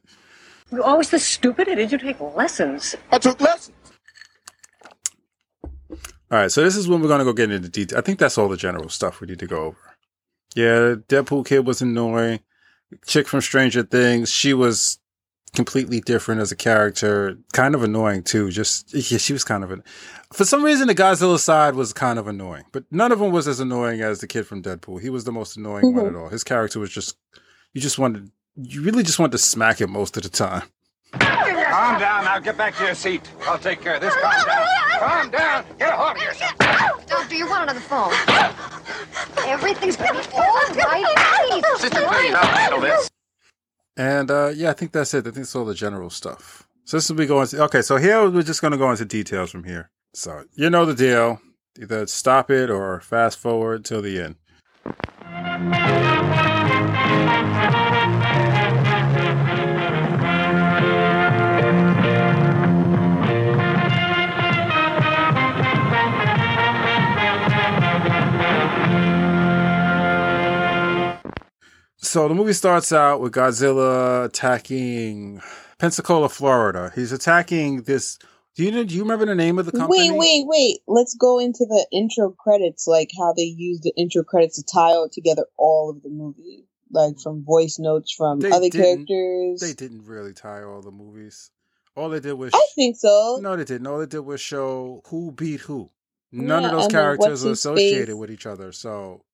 You're 0.71 0.85
always 0.85 1.11
this 1.11 1.25
stupid? 1.25 1.67
Did 1.67 1.91
you 1.91 1.99
take 1.99 2.21
lessons? 2.21 2.95
I 3.11 3.19
took 3.19 3.41
lessons. 3.41 3.75
All 6.31 6.39
right, 6.39 6.53
so 6.53 6.63
this 6.63 6.77
is 6.77 6.87
when 6.87 7.01
we're 7.01 7.09
gonna 7.09 7.25
go 7.25 7.33
get 7.33 7.51
into 7.51 7.71
detail. 7.71 7.99
I 7.99 8.03
think 8.03 8.19
that's 8.19 8.37
all 8.37 8.49
the 8.49 8.57
general 8.57 8.91
stuff 8.91 9.21
we 9.21 9.27
need 9.29 9.39
to 9.39 9.47
go 9.47 9.65
over. 9.65 9.97
Yeah, 10.55 10.97
Deadpool 11.09 11.47
kid 11.47 11.67
was 11.67 11.81
annoying. 11.81 12.41
Chick 13.07 13.29
from 13.29 13.41
Stranger 13.41 13.83
Things, 13.83 14.31
she 14.31 14.53
was 14.53 14.99
completely 15.55 16.01
different 16.01 16.41
as 16.41 16.53
a 16.53 16.57
character. 16.57 17.39
Kind 17.53 17.75
of 17.75 17.83
annoying 17.83 18.23
too. 18.23 18.51
Just 18.51 18.93
yeah, 18.95 19.19
she 19.19 19.33
was 19.33 19.45
kind 19.45 19.65
of 19.65 19.71
an. 19.71 19.83
For 20.33 20.45
some 20.45 20.63
reason, 20.63 20.89
the 20.89 20.95
Godzilla 20.95 21.39
side 21.39 21.75
was 21.75 21.93
kind 21.93 22.19
of 22.19 22.29
annoying, 22.29 22.65
but 22.73 22.85
none 22.91 23.13
of 23.13 23.19
them 23.19 23.33
was 23.33 23.49
as 23.49 23.61
annoying 23.61 24.01
as 24.01 24.21
the 24.21 24.27
kid 24.27 24.47
from 24.47 24.63
Deadpool. 24.63 25.01
He 25.01 25.11
was 25.11 25.25
the 25.25 25.33
most 25.33 25.57
annoying 25.57 25.95
one 25.95 26.05
mm-hmm. 26.05 26.17
at 26.17 26.21
all. 26.21 26.29
His 26.29 26.45
character 26.45 26.79
was 26.79 26.91
just. 26.91 27.17
You 27.75 27.81
just 27.81 27.99
wanted. 27.99 28.31
You 28.57 28.83
really 28.83 29.03
just 29.03 29.19
wanted 29.19 29.33
to 29.33 29.39
smack 29.39 29.81
him 29.81 29.93
most 29.93 30.17
of 30.17 30.23
the 30.23 30.29
time. 30.29 30.63
Calm 31.13 32.01
down 32.01 32.25
now. 32.25 32.39
Get 32.39 32.57
back 32.57 32.75
to 32.77 32.85
your 32.85 32.95
seat. 32.95 33.31
I'll 33.47 33.59
take 33.59 33.81
care 33.81 33.97
of 33.97 34.01
this. 34.01 34.15
Calm 34.17 34.47
down. 34.47 34.67
Calm 34.99 35.31
down. 35.31 35.65
Get 35.79 35.93
a 35.93 35.97
hold 35.97 36.17
of 36.17 36.23
yourself. 36.23 37.07
Doctor, 37.07 37.35
you 37.35 37.49
want 37.49 37.65
another 37.65 37.81
phone? 37.81 38.13
Everything's 39.47 39.97
gonna 39.97 40.15
be 40.15 40.27
all 40.35 40.43
right. 40.43 41.63
Sister, 41.79 42.01
please, 42.07 42.35
I'll 42.35 42.47
handle 42.47 42.81
this. 42.81 43.11
And 43.99 44.31
uh, 44.31 44.53
yeah, 44.55 44.71
I 44.71 44.75
think 44.75 44.93
that's 44.93 45.13
it. 45.13 45.27
I 45.27 45.31
think 45.31 45.39
it's 45.39 45.57
all 45.57 45.65
the 45.65 45.75
general 45.75 46.09
stuff. 46.09 46.67
So 46.85 46.97
this 46.97 47.11
will 47.11 47.17
be 47.17 47.27
going. 47.27 47.49
To, 47.49 47.65
okay, 47.65 47.83
so 47.83 47.97
here 47.97 48.31
we're 48.31 48.43
just 48.43 48.63
going 48.63 48.71
to 48.71 48.79
go 48.79 48.91
into 48.91 49.05
details 49.05 49.51
from 49.51 49.65
here. 49.65 49.91
So 50.15 50.45
you 50.55 50.71
know 50.71 50.87
the 50.87 50.95
deal. 50.95 51.41
Either 51.79 52.07
stop 52.07 52.51
it 52.51 52.71
or 52.71 53.01
fast 53.01 53.39
forward 53.39 53.85
till 53.85 54.01
the 54.01 54.23
end. 54.23 54.37
So 72.09 72.27
the 72.27 72.35
movie 72.35 72.55
starts 72.55 72.91
out 72.91 73.21
with 73.21 73.35
Godzilla 73.35 74.25
attacking 74.25 75.43
Pensacola, 75.79 76.31
Florida. 76.31 76.91
He's 76.95 77.13
attacking 77.13 77.83
this. 77.83 78.19
Do 78.57 78.65
you 78.65 78.71
know? 78.73 78.83
Do 78.83 78.95
you 78.95 79.03
remember 79.03 79.27
the 79.27 79.35
name 79.35 79.59
of 79.59 79.67
the 79.67 79.73
company? 79.73 80.11
Wait, 80.11 80.19
wait, 80.19 80.45
wait. 80.47 80.79
Let's 80.87 81.15
go 81.15 81.39
into 81.39 81.67
the 81.69 81.87
intro 81.93 82.31
credits, 82.31 82.87
like 82.87 83.11
how 83.19 83.35
they 83.35 83.43
use 83.43 83.81
the 83.83 83.93
intro 83.95 84.25
credits 84.25 84.57
to 84.57 84.63
tie 84.63 84.97
together 85.13 85.45
all 85.59 85.91
of 85.91 86.03
the 86.03 86.09
movie, 86.09 86.67
like 86.91 87.21
from 87.23 87.45
voice 87.45 87.79
notes 87.79 88.11
from 88.17 88.41
They 88.41 88.53
other 88.53 88.71
characters. 88.71 89.61
They 89.61 89.75
didn't 89.75 90.07
really 90.07 90.33
tie 90.33 90.63
all 90.63 90.81
the 90.81 90.91
movies. 90.91 91.51
All 91.95 92.09
they 92.09 92.21
did 92.21 92.33
was 92.35 92.53
I 92.55 92.67
think 92.75 92.97
so. 92.97 93.39
no, 93.43 93.55
they 93.55 93.65
didn't. 93.65 93.87
All 93.87 93.99
they 93.99 94.07
did 94.07 94.21
was 94.21 94.41
show 94.41 95.03
who 95.09 95.31
beat 95.31 95.61
who. 95.61 95.91
None 96.33 96.63
Yeah, 96.63 96.71
of 96.71 96.77
those 96.81 96.89
characters 96.89 97.45
are 97.45 97.51
associated 97.51 98.07
face? 98.09 98.15
with 98.17 98.31
each 98.31 98.47
other. 98.47 98.73
So 98.73 99.25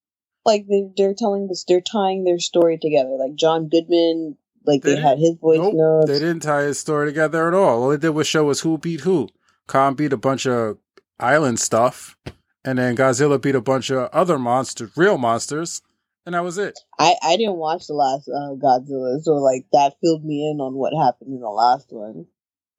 Like 0.47 0.67
they, 0.69 0.89
they're 0.97 1.15
telling 1.15 1.49
this, 1.49 1.65
they're 1.69 1.81
tying 1.83 2.25
their 2.25 2.39
story 2.41 2.79
together. 2.81 3.17
Like 3.19 3.37
John 3.37 3.69
Goodman, 3.69 4.37
like 4.67 4.83
They 4.83 4.97
they, 4.97 5.03
had 5.03 5.19
his 5.19 5.37
voice 5.41 5.59
nope, 5.59 5.75
notes. 5.75 6.09
they 6.09 6.19
didn't 6.21 6.41
tie 6.43 6.63
his 6.65 6.79
story 6.81 7.09
together 7.09 7.49
at 7.49 7.55
all. 7.55 7.85
All 7.85 7.89
they 7.91 7.97
did 7.99 8.11
was 8.11 8.27
show 8.27 8.51
us 8.51 8.61
who 8.61 8.79
beat 8.79 9.01
who. 9.03 9.29
Kong 9.67 9.95
beat 9.95 10.13
a 10.13 10.17
bunch 10.19 10.47
of 10.47 10.79
island 11.21 11.61
stuff, 11.61 12.17
and 12.65 12.79
then 12.79 12.97
Godzilla 12.97 13.41
beat 13.41 13.55
a 13.55 13.61
bunch 13.63 13.91
of 13.91 14.09
other 14.13 14.39
monsters, 14.39 14.93
real 14.97 15.19
monsters, 15.19 15.83
and 16.27 16.35
that 16.35 16.45
was 16.45 16.59
it. 16.59 16.79
I 16.99 17.17
I 17.23 17.37
didn't 17.37 17.57
watch 17.57 17.87
the 17.89 17.95
last 17.95 18.29
uh, 18.29 18.55
Godzilla, 18.57 19.23
so 19.23 19.35
like 19.37 19.67
that 19.73 19.97
filled 20.03 20.25
me 20.25 20.51
in 20.51 20.61
on 20.61 20.75
what 20.75 20.93
happened 20.95 21.35
in 21.35 21.41
the 21.41 21.49
last 21.51 21.89
one. 21.91 22.27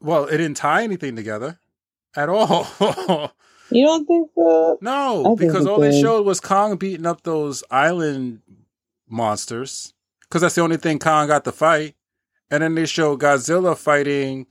Well, 0.02 0.26
it 0.26 0.38
didn't 0.38 0.58
tie 0.58 0.84
anything 0.84 1.16
together 1.16 1.60
at 2.16 2.30
all. 2.30 2.68
You 3.70 3.86
don't 3.86 4.06
think 4.06 4.30
so? 4.36 4.78
no, 4.82 5.34
I 5.34 5.36
because 5.36 5.66
all 5.66 5.80
they 5.80 6.00
showed 6.00 6.26
was 6.26 6.40
Kong 6.40 6.78
beating 6.78 7.06
up 7.06 7.24
those 7.24 7.64
island 7.72 8.42
monsters. 9.08 9.94
Because 10.22 10.42
that's 10.42 10.56
the 10.56 10.62
only 10.62 10.78
thing 10.78 11.00
Kong 11.00 11.28
got 11.28 11.44
to 11.46 11.52
fight. 11.52 11.96
And 12.52 12.62
then 12.62 12.76
they 12.76 12.86
showed 12.86 13.22
Godzilla 13.22 13.78
fighting 13.78 14.48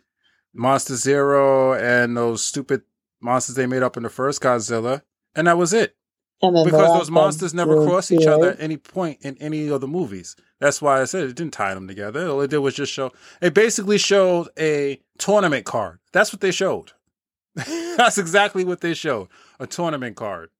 Monster 0.53 0.97
Zero 0.97 1.75
and 1.75 2.17
those 2.17 2.45
stupid 2.45 2.83
monsters 3.21 3.57
they 3.57 3.67
made 3.67 3.83
up 3.83 3.97
in 3.97 4.03
the 4.03 4.09
first 4.09 4.41
Godzilla. 4.41 5.03
And 5.35 5.47
that 5.47 5.59
was 5.59 5.73
it. 5.73 5.97
Because 6.41 6.99
those 6.99 7.11
monsters 7.11 7.55
never 7.55 7.87
cross 7.87 8.11
each 8.11 8.27
other 8.27 8.51
at 8.51 8.61
any 8.61 8.77
point 8.77 9.19
in 9.23 9.37
any 9.39 9.69
of 9.69 9.81
the 9.81 9.89
movies. 9.89 10.37
That's 10.61 10.83
why 10.83 11.01
I 11.01 11.05
said 11.05 11.25
it 11.25 11.37
didn't 11.37 11.55
tie 11.55 11.73
them 11.75 11.89
together. 11.89 12.29
All 12.29 12.41
it 12.43 12.51
did 12.51 12.59
was 12.59 12.75
just 12.75 12.93
show. 12.93 13.12
It 13.41 13.55
basically 13.55 13.97
showed 13.97 14.49
a 14.59 15.01
tournament 15.17 15.65
card. 15.65 16.01
That's 16.12 16.33
what 16.33 16.41
they 16.41 16.51
showed. 16.51 16.93
That's 17.96 18.18
exactly 18.18 18.64
what 18.64 18.80
they 18.80 18.94
showed. 18.94 19.28
A 19.61 19.66
tournament 19.66 20.16
card. 20.16 20.50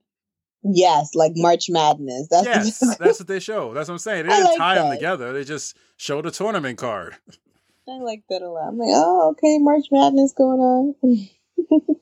Yes, 0.63 1.15
like 1.15 1.33
March 1.37 1.67
Madness. 1.69 2.29
That's 2.31 2.47
Yes, 2.47 2.81
that's 2.99 2.99
what 3.21 3.29
they 3.29 3.39
showed. 3.39 3.75
That's 3.75 3.89
what 3.89 3.97
I'm 3.97 3.99
saying. 3.99 4.27
They 4.27 4.33
didn't 4.33 4.47
like 4.47 4.57
tie 4.57 4.75
them 4.77 4.95
together. 4.95 5.33
They 5.33 5.45
just 5.45 5.77
showed 5.99 6.25
a 6.25 6.31
tournament 6.31 6.79
card. 6.79 7.17
I 7.87 7.99
like 7.99 8.23
that 8.31 8.41
a 8.41 8.49
lot. 8.49 8.69
I'm 8.69 8.79
like, 8.79 8.89
oh, 8.91 9.31
okay, 9.33 9.59
March 9.59 9.85
Madness 9.93 10.33
going 10.33 10.61
on. 10.61 10.95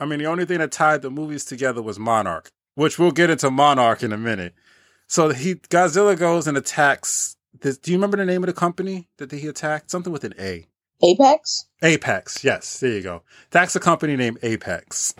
I 0.00 0.06
mean, 0.06 0.20
the 0.20 0.24
only 0.24 0.46
thing 0.46 0.58
that 0.58 0.72
tied 0.72 1.02
the 1.02 1.10
movies 1.10 1.44
together 1.44 1.82
was 1.82 1.98
Monarch, 1.98 2.48
which 2.76 2.98
we'll 2.98 3.10
get 3.10 3.28
into 3.28 3.50
Monarch 3.50 4.02
in 4.02 4.12
a 4.12 4.16
minute. 4.16 4.54
So 5.06 5.30
he 5.30 5.56
Godzilla 5.56 6.18
goes 6.18 6.46
and 6.46 6.56
attacks. 6.56 7.36
This, 7.60 7.76
do 7.76 7.90
you 7.90 7.98
remember 7.98 8.16
the 8.16 8.24
name 8.24 8.42
of 8.42 8.46
the 8.46 8.54
company 8.54 9.08
that 9.18 9.32
he 9.32 9.46
attacked? 9.48 9.90
Something 9.90 10.12
with 10.12 10.24
an 10.24 10.34
A. 10.38 10.66
Apex. 11.02 11.66
Apex. 11.82 12.42
Yes, 12.42 12.80
there 12.80 12.90
you 12.90 13.02
go. 13.02 13.22
Attacks 13.48 13.76
a 13.76 13.80
company 13.80 14.16
named 14.16 14.38
Apex. 14.42 15.14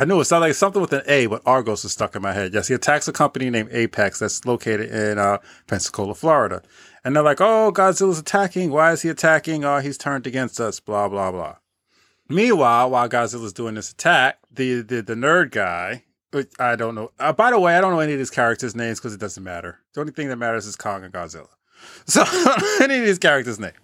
I 0.00 0.04
knew 0.04 0.20
it 0.20 0.26
sounded 0.26 0.46
like 0.46 0.54
something 0.54 0.80
with 0.80 0.92
an 0.92 1.02
A, 1.06 1.26
but 1.26 1.42
Argos 1.44 1.84
is 1.84 1.92
stuck 1.92 2.14
in 2.14 2.22
my 2.22 2.32
head. 2.32 2.54
Yes, 2.54 2.68
he 2.68 2.74
attacks 2.74 3.08
a 3.08 3.12
company 3.12 3.50
named 3.50 3.70
Apex 3.72 4.20
that's 4.20 4.44
located 4.44 4.90
in 4.90 5.18
uh, 5.18 5.38
Pensacola, 5.66 6.14
Florida. 6.14 6.62
And 7.04 7.16
they're 7.16 7.22
like, 7.22 7.40
oh, 7.40 7.72
Godzilla's 7.72 8.18
attacking. 8.18 8.70
Why 8.70 8.92
is 8.92 9.02
he 9.02 9.08
attacking? 9.08 9.64
Oh, 9.64 9.80
he's 9.80 9.98
turned 9.98 10.26
against 10.26 10.60
us, 10.60 10.78
blah, 10.78 11.08
blah, 11.08 11.32
blah. 11.32 11.56
Meanwhile, 12.28 12.90
while 12.90 13.08
Godzilla's 13.08 13.52
doing 13.52 13.74
this 13.74 13.90
attack, 13.90 14.38
the, 14.52 14.82
the, 14.82 15.02
the 15.02 15.14
nerd 15.14 15.50
guy, 15.50 16.04
Which 16.30 16.52
I 16.60 16.76
don't 16.76 16.94
know. 16.94 17.10
Uh, 17.18 17.32
by 17.32 17.50
the 17.50 17.58
way, 17.58 17.76
I 17.76 17.80
don't 17.80 17.92
know 17.92 18.00
any 18.00 18.12
of 18.12 18.18
these 18.18 18.30
characters' 18.30 18.76
names 18.76 19.00
because 19.00 19.14
it 19.14 19.20
doesn't 19.20 19.42
matter. 19.42 19.80
The 19.94 20.00
only 20.00 20.12
thing 20.12 20.28
that 20.28 20.36
matters 20.36 20.66
is 20.66 20.76
Kong 20.76 21.02
and 21.02 21.12
Godzilla. 21.12 21.48
So 22.06 22.22
any 22.82 22.98
of 22.98 23.04
these 23.04 23.18
characters' 23.18 23.58
names. 23.58 23.74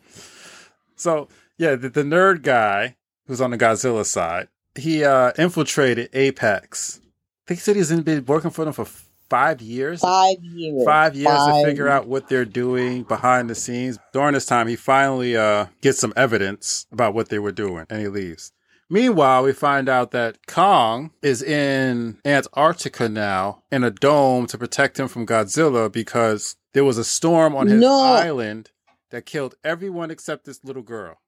So 0.96 1.28
yeah, 1.58 1.74
the, 1.76 1.88
the 1.88 2.02
nerd 2.02 2.42
guy 2.42 2.96
who's 3.26 3.40
on 3.40 3.50
the 3.50 3.58
Godzilla 3.58 4.04
side, 4.04 4.48
he 4.74 5.04
uh, 5.04 5.32
infiltrated 5.38 6.10
Apex. 6.12 7.00
I 7.00 7.48
think 7.48 7.60
he 7.60 7.62
said 7.62 7.76
he's 7.76 7.92
been 8.00 8.24
working 8.26 8.50
for 8.50 8.64
them 8.64 8.72
for 8.74 8.86
five 9.30 9.60
years. 9.60 10.00
Five 10.00 10.42
years. 10.42 10.84
Five 10.84 11.14
years 11.14 11.28
Five 11.28 11.54
to 11.62 11.68
figure 11.68 11.88
out 11.88 12.06
what 12.06 12.28
they're 12.28 12.44
doing 12.44 13.02
behind 13.02 13.50
the 13.50 13.54
scenes. 13.54 13.98
During 14.12 14.34
this 14.34 14.46
time, 14.46 14.66
he 14.68 14.76
finally 14.76 15.36
uh, 15.36 15.66
gets 15.80 15.98
some 15.98 16.12
evidence 16.16 16.86
about 16.92 17.14
what 17.14 17.28
they 17.28 17.38
were 17.38 17.52
doing, 17.52 17.86
and 17.90 18.00
he 18.00 18.08
leaves. 18.08 18.52
Meanwhile, 18.90 19.44
we 19.44 19.52
find 19.52 19.88
out 19.88 20.10
that 20.12 20.46
Kong 20.46 21.10
is 21.22 21.42
in 21.42 22.18
Antarctica 22.24 23.08
now 23.08 23.62
in 23.72 23.82
a 23.82 23.90
dome 23.90 24.46
to 24.48 24.58
protect 24.58 25.00
him 25.00 25.08
from 25.08 25.26
Godzilla 25.26 25.90
because 25.90 26.56
there 26.74 26.84
was 26.84 26.98
a 26.98 27.04
storm 27.04 27.56
on 27.56 27.66
his 27.66 27.80
No. 27.80 27.98
island 28.02 28.70
that 29.14 29.26
killed 29.26 29.54
everyone 29.64 30.10
except 30.10 30.44
this 30.44 30.62
little 30.64 30.82
girl. 30.82 31.20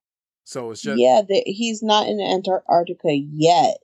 So 0.44 0.70
it's 0.70 0.82
just 0.82 0.98
yeah, 1.00 1.22
the, 1.26 1.42
he's 1.46 1.82
not 1.82 2.06
in 2.06 2.20
Antarctica 2.20 3.12
yet. 3.12 3.78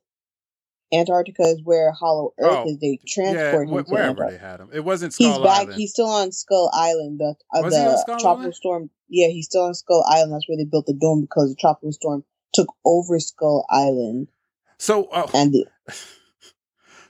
Antarctica 0.93 1.43
is 1.45 1.61
where 1.65 1.91
Hollow 1.91 2.35
Earth 2.39 2.59
Oh, 2.65 2.69
is. 2.69 2.79
They 2.79 2.99
transport 3.09 3.69
wh- 3.69 3.73
him 3.73 3.85
wherever 3.87 4.11
Antarctica. 4.11 4.31
they 4.39 4.47
had 4.47 4.61
him. 4.61 4.69
It 4.73 4.85
wasn't 4.85 5.15
Skull 5.15 5.29
He's 5.29 5.39
back. 5.39 5.61
Island. 5.63 5.75
He's 5.79 5.91
still 5.91 6.07
on 6.09 6.33
Skull 6.33 6.71
Island. 6.75 7.19
The 7.19 7.35
uh, 7.57 7.63
Was 7.63 7.73
the 7.75 7.97
Skull 7.97 8.19
tropical 8.21 8.41
Island? 8.43 8.55
storm. 8.55 8.91
Yeah, 9.09 9.29
he's 9.29 9.47
still 9.47 9.63
on 9.65 9.75
Skull 9.75 10.05
Island. 10.07 10.35
That's 10.35 10.47
where 10.49 10.59
they 10.59 10.65
built 10.67 10.87
the 10.87 10.93
dome 10.95 11.23
because 11.23 11.49
the 11.51 11.57
tropical 11.59 11.93
storm 11.93 12.25
took 12.53 12.69
over 12.85 13.19
Skull 13.19 13.65
Island. 13.71 14.29
so 14.79 15.05
uh, 15.07 15.29
And 15.35 15.53
the, 15.55 15.67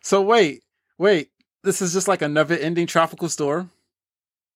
so 0.00 0.22
wait, 0.22 0.62
wait. 0.98 1.30
This 1.64 1.80
is 1.82 1.92
just 1.92 2.08
like 2.08 2.22
a 2.22 2.28
never 2.28 2.54
ending 2.54 2.86
tropical 2.86 3.28
storm. 3.28 3.70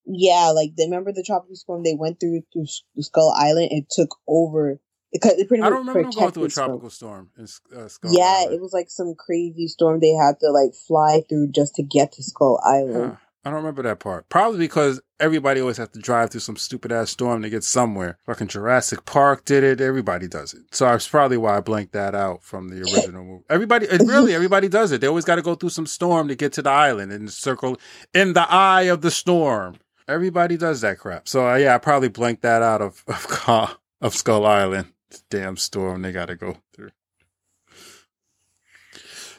Yeah, 0.06 0.50
like 0.54 0.70
they 0.76 0.84
remember 0.84 1.12
the 1.12 1.22
tropical 1.24 1.56
storm 1.56 1.82
they 1.82 1.94
went 1.94 2.20
through 2.20 2.42
through 2.52 2.66
Skull 3.02 3.34
Island 3.36 3.68
and 3.72 3.86
took 3.90 4.16
over 4.28 4.80
because 5.12 5.32
it 5.32 5.48
pretty 5.48 5.62
I 5.62 5.68
don't 5.70 5.86
remember 5.86 6.10
going 6.10 6.32
through 6.32 6.44
a 6.44 6.48
tropical 6.48 6.90
storm 6.90 7.30
in 7.36 7.44
uh, 7.76 7.88
Skull 7.88 8.12
Yeah, 8.12 8.40
Island. 8.40 8.54
it 8.54 8.60
was 8.60 8.72
like 8.72 8.90
some 8.90 9.14
crazy 9.18 9.66
storm 9.68 10.00
they 10.00 10.10
had 10.12 10.38
to 10.40 10.50
like 10.50 10.74
fly 10.86 11.22
through 11.28 11.48
just 11.48 11.74
to 11.76 11.82
get 11.82 12.12
to 12.12 12.22
Skull 12.22 12.60
Island. 12.64 13.12
Huh. 13.12 13.16
I 13.44 13.50
don't 13.50 13.58
remember 13.58 13.84
that 13.84 14.00
part. 14.00 14.28
Probably 14.28 14.58
because 14.58 15.00
everybody 15.20 15.60
always 15.60 15.76
has 15.76 15.90
to 15.90 16.00
drive 16.00 16.30
through 16.30 16.40
some 16.40 16.56
stupid 16.56 16.90
ass 16.90 17.10
storm 17.10 17.42
to 17.42 17.48
get 17.48 17.62
somewhere. 17.62 18.18
Fucking 18.26 18.48
Jurassic 18.48 19.04
Park 19.04 19.44
did 19.44 19.62
it. 19.62 19.80
Everybody 19.80 20.26
does 20.26 20.52
it. 20.52 20.62
So 20.72 20.84
that's 20.86 21.06
probably 21.06 21.36
why 21.36 21.56
I 21.56 21.60
blanked 21.60 21.92
that 21.92 22.12
out 22.16 22.42
from 22.42 22.70
the 22.70 22.80
original 22.92 23.22
movie. 23.24 23.44
Everybody, 23.48 23.86
really, 24.00 24.34
everybody 24.34 24.68
does 24.68 24.90
it. 24.90 25.00
They 25.00 25.06
always 25.06 25.24
got 25.24 25.36
to 25.36 25.42
go 25.42 25.54
through 25.54 25.68
some 25.68 25.86
storm 25.86 26.26
to 26.26 26.34
get 26.34 26.54
to 26.54 26.62
the 26.62 26.70
island 26.70 27.12
and 27.12 27.30
circle 27.30 27.76
in 28.12 28.32
the 28.32 28.50
eye 28.52 28.82
of 28.82 29.02
the 29.02 29.12
storm. 29.12 29.76
Everybody 30.08 30.56
does 30.56 30.80
that 30.82 30.98
crap. 30.98 31.28
So 31.28 31.48
uh, 31.48 31.56
yeah, 31.56 31.74
I 31.74 31.78
probably 31.78 32.08
blanked 32.08 32.42
that 32.42 32.62
out 32.62 32.80
of 32.80 33.04
of, 33.48 33.78
of 34.00 34.14
Skull 34.14 34.46
Island. 34.46 34.92
Damn 35.30 35.56
storm 35.56 36.02
they 36.02 36.12
got 36.12 36.26
to 36.26 36.36
go 36.36 36.58
through. 36.72 36.90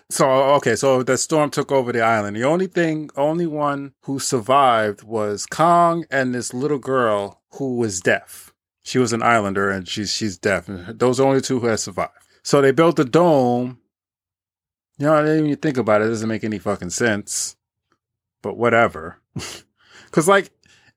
So 0.09 0.29
okay, 0.55 0.75
so 0.75 1.03
the 1.03 1.17
storm 1.17 1.49
took 1.49 1.71
over 1.71 1.91
the 1.91 2.01
island. 2.01 2.37
The 2.37 2.45
only 2.45 2.67
thing, 2.67 3.09
only 3.17 3.45
one 3.45 3.93
who 4.01 4.19
survived 4.19 5.03
was 5.03 5.45
Kong 5.45 6.05
and 6.09 6.33
this 6.33 6.53
little 6.53 6.79
girl 6.79 7.41
who 7.55 7.77
was 7.77 7.99
deaf. 7.99 8.53
She 8.83 8.99
was 8.99 9.11
an 9.11 9.21
islander 9.21 9.69
and 9.69 9.87
she's 9.87 10.13
she's 10.13 10.37
deaf. 10.37 10.69
And 10.69 10.97
those 10.97 11.19
are 11.19 11.23
the 11.23 11.29
only 11.29 11.41
two 11.41 11.59
who 11.59 11.67
had 11.67 11.79
survived. 11.79 12.13
So 12.43 12.61
they 12.61 12.71
built 12.71 12.95
the 12.95 13.03
dome. 13.03 13.79
You 14.97 15.07
know, 15.07 15.15
I 15.15 15.23
didn't 15.23 15.45
even 15.45 15.57
think 15.57 15.77
about 15.77 16.01
it. 16.01 16.05
It 16.05 16.09
doesn't 16.09 16.29
make 16.29 16.45
any 16.45 16.57
fucking 16.57 16.91
sense. 16.91 17.57
But 18.41 18.55
whatever. 18.55 19.19
Cause 20.11 20.27
like 20.27 20.51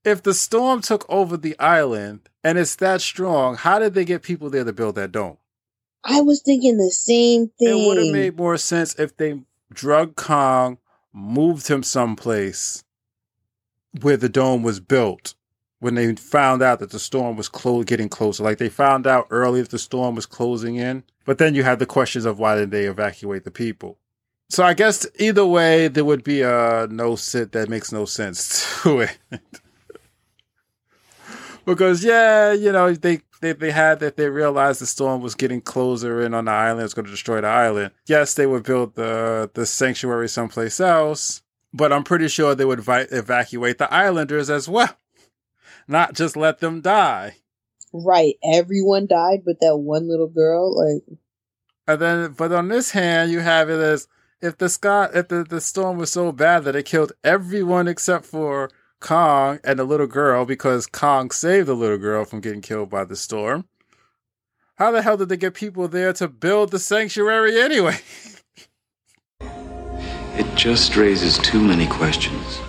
if 0.05 0.23
the 0.23 0.35
storm 0.35 0.81
took 0.81 1.05
over 1.09 1.37
the 1.37 1.59
island 1.59 2.29
and 2.43 2.59
it's 2.59 2.77
that 2.77 3.01
strong, 3.01 3.57
how 3.57 3.79
did 3.79 3.95
they 3.95 4.05
get 4.05 4.23
people 4.23 4.51
there 4.51 4.65
to 4.65 4.73
build 4.73 4.95
that 4.97 5.13
dome? 5.13 5.37
I 6.05 6.21
was 6.23 6.41
thinking 6.43 6.79
the 6.79 6.91
same 6.91 7.49
thing. 7.59 7.69
It 7.69 7.87
would 7.87 7.99
have 7.99 8.13
made 8.13 8.37
more 8.37 8.57
sense 8.57 8.99
if 8.99 9.17
they 9.17 9.43
drug 9.73 10.17
Kong, 10.17 10.79
moved 11.13 11.69
him 11.69 11.83
someplace 11.83 12.85
where 14.01 14.17
the 14.17 14.29
dome 14.29 14.63
was 14.63 14.81
built 14.81 15.35
when 15.81 15.95
they 15.95 16.15
found 16.15 16.63
out 16.63 16.79
that 16.79 16.91
the 16.91 16.99
storm 16.99 17.37
was 17.37 17.49
clo- 17.49 17.83
getting 17.83 18.09
closer. 18.09 18.45
Like 18.45 18.59
they 18.59 18.69
found 18.69 19.07
out 19.07 19.27
early 19.31 19.61
that 19.61 19.71
the 19.71 19.79
storm 19.79 20.15
was 20.15 20.27
closing 20.27 20.77
in, 20.77 21.03
but 21.25 21.39
then 21.39 21.55
you 21.55 21.63
had 21.65 21.79
the 21.79 21.87
questions 21.87 22.25
of 22.25 22.39
why 22.39 22.57
did 22.57 22.71
they 22.71 22.85
evacuate 22.85 23.45
the 23.45 23.51
people. 23.51 23.99
So 24.49 24.65
I 24.65 24.75
guess 24.75 25.07
either 25.19 25.47
way, 25.47 25.89
there 25.89 26.05
would 26.05 26.25
be 26.25 26.43
a 26.43 26.89
no 26.91 27.17
sit 27.17 27.53
that 27.53 27.69
makes 27.69 27.93
no 27.93 28.05
sense 28.05 28.81
to 28.83 29.01
it. 29.01 29.19
Because 31.67 32.05
yeah, 32.05 32.53
you 32.53 32.73
know 32.73 32.93
they 32.95 33.21
they 33.41 33.53
they 33.53 33.71
had 33.71 34.01
that 34.01 34.17
they 34.17 34.29
realized 34.29 34.81
the 34.81 34.87
storm 34.87 35.23
was 35.23 35.35
getting 35.35 35.61
closer 35.61 36.21
in 36.23 36.35
on 36.35 36.47
the 36.47 36.51
island. 36.53 36.85
It's 36.85 36.95
going 36.95 37.07
to 37.07 37.11
destroy 37.11 37.41
the 37.41 37.49
island. 37.49 37.93
Yes, 38.07 38.35
they 38.35 38.47
would 38.47 38.65
build 38.65 38.95
the 38.95 39.51
the 39.55 39.67
sanctuary 39.67 40.29
someplace 40.29 40.81
else, 40.81 41.43
but 41.73 41.93
I'm 41.93 42.05
pretty 42.05 42.29
sure 42.29 42.55
they 42.55 42.65
would 42.65 42.81
vi- 42.81 43.07
evacuate 43.11 43.79
the 43.79 43.93
islanders 43.93 44.51
as 44.51 44.69
well, 44.69 44.97
not 45.89 46.15
just 46.15 46.37
let 46.37 46.59
them 46.61 46.81
die. 46.81 47.37
Right, 47.93 48.35
everyone 48.45 49.07
died, 49.07 49.43
but 49.45 49.61
that 49.61 49.79
one 49.79 50.09
little 50.09 50.29
girl, 50.29 50.77
like 50.77 51.03
And 51.89 52.01
then, 52.01 52.33
but 52.33 52.53
on 52.53 52.69
this 52.69 52.93
hand, 52.93 53.33
you 53.33 53.41
have 53.41 53.69
it 53.69 53.81
as 53.81 54.07
if 54.41 54.59
the 54.59 54.69
sky, 54.69 55.09
if 55.13 55.29
the, 55.29 55.45
the 55.45 55.61
storm 55.61 55.99
was 55.99 56.11
so 56.13 56.31
bad 56.33 56.65
that 56.65 56.77
it 56.77 56.85
killed 56.87 57.13
everyone 57.25 57.89
except 57.89 58.25
for 58.27 58.71
Kong 59.01 59.59
and 59.65 59.79
the 59.79 59.85
little 59.85 60.07
girl 60.07 60.45
because 60.45 60.87
Kong 60.87 61.31
saved 61.31 61.67
the 61.67 61.75
little 61.75 61.99
girl 61.99 62.25
from 62.25 62.41
getting 62.41 62.61
killed 62.61 62.91
by 62.91 63.05
the 63.05 63.17
storm. 63.17 63.67
How 64.77 64.91
the 64.91 65.03
hell 65.03 65.17
did 65.17 65.29
they 65.29 65.37
get 65.37 65.55
people 65.55 65.89
there 65.89 66.13
to 66.15 66.29
build 66.29 66.71
the 66.71 66.79
sanctuary 66.79 67.61
anyway? 67.61 67.99
It 69.41 70.55
just 70.55 70.97
raises 70.97 71.37
too 71.39 71.61
many 71.61 71.87
questions. 71.87 72.61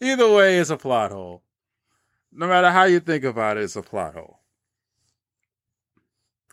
Either 0.00 0.32
way, 0.32 0.58
it's 0.58 0.70
a 0.70 0.76
plot 0.76 1.12
hole. 1.12 1.42
No 2.32 2.48
matter 2.48 2.70
how 2.70 2.84
you 2.84 3.00
think 3.00 3.24
about 3.24 3.56
it, 3.56 3.64
it's 3.64 3.76
a 3.76 3.82
plot 3.82 4.14
hole. 4.14 4.40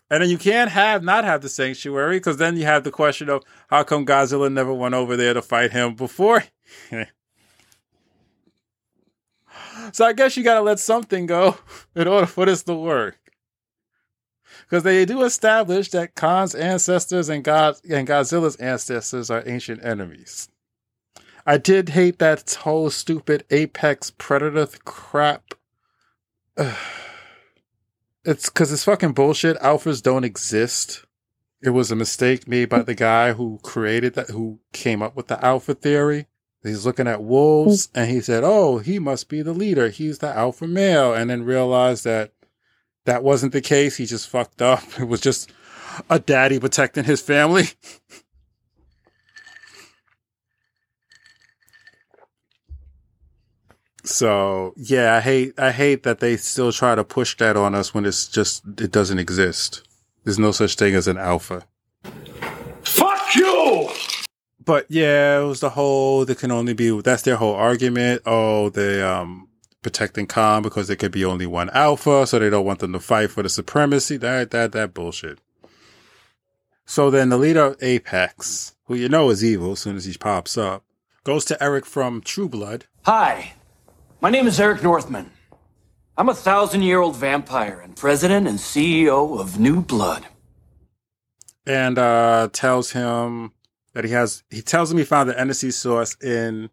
And 0.09 0.21
then 0.21 0.29
you 0.29 0.37
can't 0.37 0.69
have 0.69 1.03
not 1.03 1.23
have 1.23 1.41
the 1.41 1.49
sanctuary 1.49 2.17
because 2.17 2.37
then 2.37 2.57
you 2.57 2.65
have 2.65 2.83
the 2.83 2.91
question 2.91 3.27
of 3.29 3.43
how 3.69 3.83
come 3.83 4.05
Godzilla 4.05 4.51
never 4.51 4.73
went 4.73 4.93
over 4.93 5.17
there 5.17 5.33
to 5.33 5.41
fight 5.41 5.71
him 5.71 5.95
before. 5.95 6.43
so 9.91 10.05
I 10.05 10.13
guess 10.13 10.37
you 10.37 10.43
got 10.43 10.55
to 10.55 10.61
let 10.61 10.79
something 10.79 11.25
go 11.25 11.57
in 11.95 12.07
order 12.07 12.27
for 12.27 12.45
this 12.45 12.63
to 12.63 12.75
work. 12.75 13.17
Because 14.63 14.83
they 14.83 15.05
do 15.05 15.23
establish 15.23 15.89
that 15.91 16.15
Kong's 16.15 16.55
ancestors 16.55 17.29
and 17.29 17.43
God 17.43 17.75
and 17.89 18.07
Godzilla's 18.07 18.55
ancestors 18.55 19.29
are 19.29 19.43
ancient 19.45 19.83
enemies. 19.83 20.49
I 21.45 21.57
did 21.57 21.89
hate 21.89 22.17
that 22.19 22.51
whole 22.61 22.89
stupid 22.89 23.45
apex 23.51 24.11
predator 24.11 24.67
crap. 24.85 25.53
It's 28.27 28.49
because 28.49 28.71
it's 28.71 28.83
fucking 28.83 29.11
bullshit. 29.13 29.55
Alphas 29.59 30.01
don't 30.01 30.23
exist. 30.23 31.05
It 31.61 31.69
was 31.69 31.91
a 31.91 31.95
mistake 31.95 32.47
made 32.47 32.69
by 32.69 32.81
the 32.81 32.95
guy 32.95 33.33
who 33.33 33.59
created 33.61 34.15
that, 34.15 34.31
who 34.31 34.59
came 34.73 35.03
up 35.03 35.15
with 35.15 35.27
the 35.27 35.45
alpha 35.45 35.75
theory. 35.75 36.25
He's 36.65 36.85
looking 36.85 37.07
at 37.07 37.21
wolves 37.21 37.87
mm. 37.87 37.91
and 37.95 38.11
he 38.11 38.21
said, 38.21 38.43
Oh, 38.43 38.79
he 38.79 38.99
must 38.99 39.29
be 39.29 39.41
the 39.41 39.53
leader. 39.53 39.89
He's 39.89 40.19
the 40.19 40.27
alpha 40.27 40.67
male. 40.67 41.13
And 41.13 41.29
then 41.29 41.43
realized 41.43 42.03
that 42.05 42.31
that 43.05 43.23
wasn't 43.23 43.53
the 43.53 43.61
case. 43.61 43.97
He 43.97 44.05
just 44.05 44.29
fucked 44.29 44.61
up. 44.61 44.83
It 44.99 45.07
was 45.07 45.21
just 45.21 45.51
a 46.09 46.19
daddy 46.19 46.59
protecting 46.59 47.03
his 47.03 47.21
family. 47.21 47.65
So 54.05 54.75
yeah, 54.77 55.15
I 55.15 55.19
hate 55.19 55.59
I 55.59 55.71
hate 55.71 56.03
that 56.03 56.19
they 56.19 56.37
still 56.37 56.71
try 56.71 56.93
to 56.93 57.03
push 57.03 57.35
that 57.37 57.57
on 57.57 57.73
us 57.73 57.91
when 57.91 58.05
it's 58.05 58.27
just 58.27 58.63
it 58.79 58.91
doesn't 58.91 59.17
exist. 59.17 59.81
There's 60.23 60.37
no 60.37 60.51
such 60.51 60.75
thing 60.75 60.93
as 60.93 61.07
an 61.07 61.17
alpha. 61.17 61.65
Fuck 62.83 63.35
you! 63.35 63.89
But 64.65 64.87
yeah, 64.89 65.39
it 65.41 65.45
was 65.45 65.59
the 65.59 65.69
whole 65.69 66.25
there 66.25 66.35
can 66.35 66.51
only 66.51 66.73
be 66.73 66.99
that's 67.01 67.21
their 67.21 67.35
whole 67.35 67.53
argument. 67.55 68.23
Oh, 68.25 68.69
they 68.69 69.01
um 69.01 69.47
protecting 69.83 70.25
Kong 70.25 70.63
because 70.63 70.87
there 70.87 70.95
could 70.95 71.11
be 71.11 71.23
only 71.23 71.45
one 71.45 71.69
alpha, 71.69 72.25
so 72.25 72.39
they 72.39 72.49
don't 72.49 72.65
want 72.65 72.79
them 72.79 72.93
to 72.93 72.99
fight 72.99 73.29
for 73.29 73.43
the 73.43 73.49
supremacy. 73.49 74.17
That 74.17 74.51
that 74.51 74.71
that 74.71 74.93
bullshit. 74.93 75.39
So 76.85 77.09
then 77.09 77.29
the 77.29 77.37
leader 77.37 77.65
of 77.65 77.77
Apex, 77.81 78.75
who 78.85 78.95
you 78.95 79.09
know 79.09 79.29
is 79.29 79.43
evil 79.43 79.73
as 79.73 79.79
soon 79.79 79.95
as 79.95 80.05
he 80.05 80.13
pops 80.17 80.57
up, 80.57 80.83
goes 81.23 81.45
to 81.45 81.63
Eric 81.63 81.85
from 81.85 82.21
True 82.21 82.49
Blood. 82.49 82.85
Hi, 83.05 83.53
my 84.21 84.29
name 84.31 84.47
is 84.47 84.59
Eric 84.59 84.81
Northman. 84.83 85.31
I'm 86.17 86.29
a 86.29 86.33
thousand 86.33 86.81
year 86.83 86.99
old 87.01 87.15
vampire 87.15 87.79
and 87.83 87.95
president 87.95 88.47
and 88.47 88.57
CEO 88.57 89.39
of 89.39 89.59
New 89.59 89.81
Blood. 89.81 90.25
and 91.67 91.97
uh, 91.97 92.47
tells 92.53 92.91
him 92.91 93.51
that 93.95 94.03
he 94.03 94.11
has. 94.11 94.43
He 94.51 94.61
tells 94.61 94.91
him 94.91 94.99
he 94.99 95.03
found 95.03 95.29
the 95.29 95.39
energy 95.39 95.71
source 95.71 96.15
in 96.21 96.69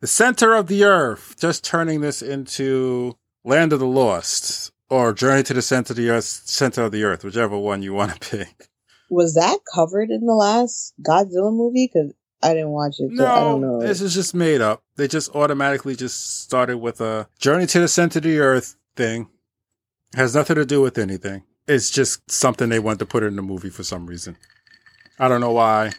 the 0.00 0.06
center 0.06 0.54
of 0.54 0.66
the 0.66 0.84
earth, 0.84 1.36
just 1.40 1.64
turning 1.64 2.02
this 2.02 2.20
into 2.20 3.16
Land 3.44 3.72
of 3.72 3.80
the 3.80 3.86
Lost 3.86 4.72
or 4.90 5.12
Journey 5.12 5.42
to 5.44 5.54
the 5.54 5.62
Center 5.62 5.92
of 5.92 5.96
the 5.96 6.10
Earth, 6.10 6.24
Center 6.24 6.82
of 6.82 6.92
the 6.92 7.04
Earth, 7.04 7.24
whichever 7.24 7.56
one 7.56 7.82
you 7.82 7.94
want 7.94 8.20
to 8.20 8.30
pick. 8.36 8.68
Was 9.10 9.34
that 9.34 9.60
covered 9.72 10.10
in 10.10 10.26
the 10.26 10.34
last 10.34 10.92
Godzilla 11.00 11.52
movie? 11.52 11.90
Because 11.92 12.12
I 12.42 12.52
didn't 12.52 12.70
watch 12.70 12.96
it. 12.98 13.16
So 13.16 13.24
I 13.26 13.40
don't 13.40 13.60
know. 13.60 13.78
No, 13.78 13.86
this 13.86 14.00
is 14.00 14.12
just 14.12 14.34
made 14.34 14.60
up. 14.60 14.82
They 14.96 15.08
just 15.08 15.34
automatically 15.34 15.96
just 15.96 16.42
started 16.42 16.78
with 16.78 17.00
a 17.00 17.28
Journey 17.38 17.66
to 17.66 17.80
the 17.80 17.88
Center 17.88 18.18
of 18.18 18.24
the 18.24 18.38
Earth 18.38 18.76
thing. 18.96 19.28
Has 20.14 20.34
nothing 20.34 20.56
to 20.56 20.66
do 20.66 20.80
with 20.82 20.98
anything. 20.98 21.44
It's 21.66 21.90
just 21.90 22.30
something 22.30 22.70
they 22.70 22.78
wanted 22.78 23.00
to 23.00 23.06
put 23.06 23.22
in 23.22 23.36
the 23.36 23.42
movie 23.42 23.70
for 23.70 23.82
some 23.82 24.06
reason. 24.06 24.36
I 25.18 25.28
don't 25.28 25.40
know 25.40 25.52
why. 25.52 25.92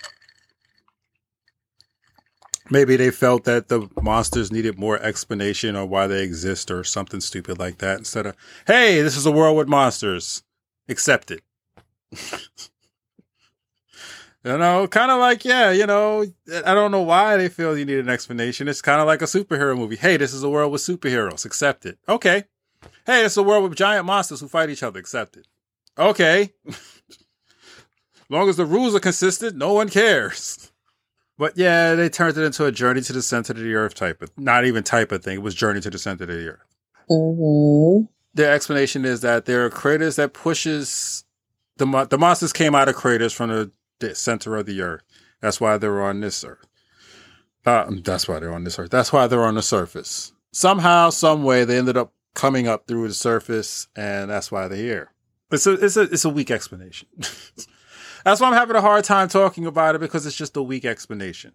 Maybe 2.72 2.96
they 2.96 3.10
felt 3.10 3.46
that 3.46 3.68
the 3.68 3.90
monsters 4.02 4.52
needed 4.52 4.78
more 4.78 5.00
explanation 5.00 5.76
on 5.76 5.90
why 5.90 6.06
they 6.08 6.24
exist 6.24 6.70
or 6.70 6.84
something 6.84 7.20
stupid 7.20 7.58
like 7.58 7.80
that 7.80 7.98
instead 7.98 8.28
of, 8.28 8.36
hey, 8.68 9.02
this 9.02 9.18
is 9.18 9.26
a 9.26 9.32
world 9.32 9.58
with 9.58 9.68
monsters. 9.68 10.44
Accept 10.88 11.32
it. 11.32 11.42
you 14.44 14.58
know, 14.58 14.88
kind 14.88 15.10
of 15.10 15.20
like, 15.20 15.44
yeah, 15.46 15.72
you 15.72 15.88
know, 15.88 16.26
I 16.66 16.74
don't 16.76 16.92
know 16.92 17.02
why 17.02 17.38
they 17.38 17.50
feel 17.50 17.78
you 17.78 17.86
need 17.86 18.00
an 18.00 18.10
explanation. 18.10 18.68
It's 18.68 18.82
kind 18.84 19.02
of 19.02 19.08
like 19.08 19.24
a 19.24 19.26
superhero 19.26 19.76
movie. 19.76 19.96
Hey, 19.96 20.18
this 20.18 20.34
is 20.34 20.44
a 20.44 20.50
world 20.50 20.72
with 20.72 20.82
superheroes. 20.82 21.46
Accept 21.46 21.88
it. 21.88 21.98
Okay. 22.08 22.44
Hey, 23.06 23.26
it's 23.26 23.38
a 23.38 23.44
world 23.44 23.64
with 23.64 23.78
giant 23.78 24.06
monsters 24.06 24.42
who 24.42 24.48
fight 24.48 24.70
each 24.70 24.84
other. 24.84 25.00
Accept 25.00 25.38
it. 25.38 25.48
Okay. 25.98 26.54
long 28.30 28.50
as 28.50 28.58
the 28.58 28.66
rules 28.66 28.96
are 28.96 29.00
consistent, 29.00 29.56
no 29.56 29.74
one 29.74 29.90
cares. 29.90 30.72
But 31.38 31.58
yeah, 31.58 31.96
they 31.96 32.10
turned 32.10 32.38
it 32.38 32.44
into 32.44 32.66
a 32.66 32.72
journey 32.72 33.02
to 33.02 33.14
the 33.14 33.22
center 33.22 33.54
of 33.54 33.60
the 33.60 33.74
earth 33.74 33.96
type 33.96 34.22
of, 34.22 34.30
not 34.38 34.66
even 34.66 34.84
type 34.84 35.12
of 35.12 35.24
thing. 35.24 35.36
It 35.36 35.42
was 35.42 35.56
journey 35.56 35.80
to 35.82 35.90
the 35.90 35.98
center 35.98 36.26
of 36.26 36.30
the 36.30 36.50
earth. 36.50 36.76
Mm-hmm. 37.10 38.06
Their 38.34 38.54
explanation 38.54 39.06
is 39.06 39.22
that 39.22 39.46
there 39.46 39.66
are 39.66 39.70
craters 39.70 40.18
that 40.18 40.34
pushes 40.34 41.24
the 41.78 41.86
mo- 41.86 42.06
the 42.06 42.18
monsters 42.18 42.54
came 42.54 42.76
out 42.76 42.90
of 42.90 42.96
craters 42.96 43.34
from 43.34 43.50
the, 43.50 43.72
the 44.00 44.14
center 44.14 44.58
of 44.58 44.66
the 44.66 44.82
earth. 44.82 45.02
That's 45.42 45.60
why 45.60 45.78
they're 45.78 46.04
on 46.04 46.20
this 46.20 46.44
earth. 46.44 46.68
Uh, 47.66 47.90
that's 48.04 48.28
why 48.28 48.40
they're 48.40 48.54
on 48.54 48.66
this 48.66 48.78
earth. 48.78 48.92
That's 48.92 49.12
why 49.12 49.28
they're 49.28 49.44
on 49.44 49.56
the 49.56 49.62
surface. 49.62 50.34
Somehow, 50.52 51.10
some 51.10 51.44
way, 51.44 51.64
they 51.64 51.78
ended 51.78 51.98
up 51.98 52.14
coming 52.34 52.68
up 52.68 52.88
through 52.88 53.08
the 53.08 53.14
surface, 53.14 53.88
and 53.96 54.30
that's 54.30 54.52
why 54.52 54.68
they're 54.68 54.78
here. 54.78 55.12
It's 55.52 55.66
a 55.66 55.74
it's 55.74 55.98
a 55.98 56.02
it's 56.02 56.26
a 56.26 56.30
weak 56.30 56.52
explanation. 56.52 57.08
That's 58.26 58.42
why 58.42 58.48
I'm 58.48 58.54
having 58.54 58.76
a 58.76 58.82
hard 58.82 59.04
time 59.04 59.28
talking 59.28 59.66
about 59.66 59.96
it 59.96 60.02
because 60.02 60.26
it's 60.26 60.36
just 60.36 60.58
a 60.58 60.62
weak 60.62 60.86
explanation. 60.86 61.54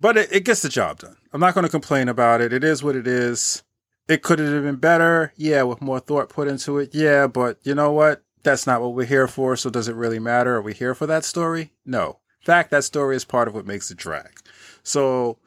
But 0.00 0.16
it, 0.16 0.32
it 0.32 0.44
gets 0.44 0.62
the 0.62 0.68
job 0.68 0.98
done. 0.98 1.16
I'm 1.32 1.40
not 1.40 1.54
going 1.54 1.64
to 1.64 1.70
complain 1.70 2.08
about 2.08 2.40
it. 2.40 2.52
It 2.52 2.64
is 2.64 2.82
what 2.82 2.96
it 2.96 3.06
is. 3.06 3.62
It 4.08 4.22
could 4.22 4.38
have 4.38 4.62
been 4.62 4.76
better. 4.76 5.32
Yeah, 5.36 5.62
with 5.62 5.80
more 5.80 6.00
thought 6.00 6.28
put 6.28 6.48
into 6.48 6.78
it. 6.78 6.94
Yeah, 6.94 7.26
but 7.26 7.58
you 7.62 7.74
know 7.74 7.92
what? 7.92 8.22
That's 8.42 8.66
not 8.66 8.82
what 8.82 8.94
we're 8.94 9.06
here 9.06 9.26
for. 9.26 9.56
So 9.56 9.70
does 9.70 9.88
it 9.88 9.94
really 9.96 10.18
matter? 10.18 10.56
Are 10.56 10.62
we 10.62 10.74
here 10.74 10.94
for 10.94 11.06
that 11.06 11.24
story? 11.24 11.72
No. 11.86 12.18
In 12.40 12.44
fact, 12.44 12.70
that 12.70 12.84
story 12.84 13.16
is 13.16 13.24
part 13.24 13.48
of 13.48 13.54
what 13.54 13.66
makes 13.66 13.90
it 13.90 13.96
drag. 13.96 14.40
So 14.82 15.38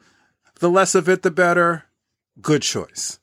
the 0.58 0.68
less 0.68 0.96
of 0.96 1.08
it, 1.08 1.22
the 1.22 1.30
better. 1.30 1.84
Good 2.40 2.62
choice. 2.62 3.20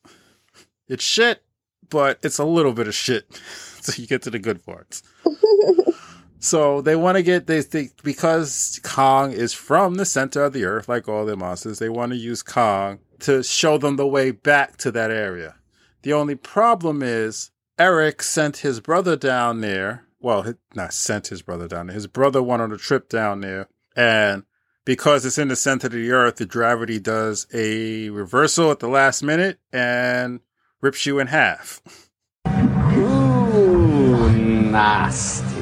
It's 0.88 1.04
shit, 1.04 1.44
but 1.90 2.20
it's 2.24 2.38
a 2.38 2.46
little 2.46 2.74
bit 2.74 2.88
of 2.88 2.96
shit. 2.96 3.26
So 3.86 4.02
you 4.02 4.08
get 4.08 4.24
to 4.24 4.32
the 4.32 4.40
good 4.40 4.66
parts. 4.66 5.04
So 6.46 6.80
they 6.80 6.96
want 6.96 7.18
to 7.18 7.24
get 7.24 7.48
they 7.48 7.64
think 7.64 8.04
because 8.04 8.80
Kong 8.84 9.32
is 9.32 9.52
from 9.52 9.96
the 9.96 10.06
center 10.06 10.44
of 10.44 10.54
the 10.54 10.66
earth, 10.66 10.88
like 10.88 11.10
all 11.10 11.26
the 11.26 11.36
monsters, 11.36 11.80
they 11.80 11.90
want 11.90 12.12
to 12.12 12.18
use 12.20 12.44
Kong 12.44 13.00
to 13.22 13.42
show 13.42 13.80
them 13.80 13.96
the 13.96 14.06
way 14.06 14.30
back 14.30 14.78
to 14.78 14.92
that 14.92 15.10
area. 15.10 15.56
The 16.04 16.14
only 16.14 16.36
problem 16.36 17.02
is 17.02 17.50
Eric 17.80 18.22
sent 18.22 18.58
his 18.58 18.80
brother 18.80 19.16
down 19.16 19.62
there. 19.62 20.06
Well, 20.20 20.54
not 20.76 20.94
sent 20.94 21.30
his 21.30 21.42
brother 21.42 21.68
down 21.68 21.88
there. 21.88 21.96
His 21.96 22.06
brother 22.06 22.44
went 22.44 22.62
on 22.62 22.72
a 22.72 22.78
trip 22.78 23.10
down 23.10 23.42
there, 23.42 23.68
and 23.96 24.44
because 24.86 25.26
it's 25.26 25.40
in 25.40 25.48
the 25.48 25.56
center 25.56 25.88
of 25.88 25.94
the 25.94 26.12
earth, 26.12 26.36
the 26.36 26.46
gravity 26.46 27.00
does 27.00 27.48
a 27.56 28.12
reversal 28.12 28.70
at 28.70 28.78
the 28.78 28.88
last 28.88 29.24
minute 29.24 29.58
and 29.74 30.42
rips 30.80 31.08
you 31.08 31.18
in 31.18 31.26
half. 31.26 31.82
Ooh, 32.48 34.30
nasty. 34.30 35.55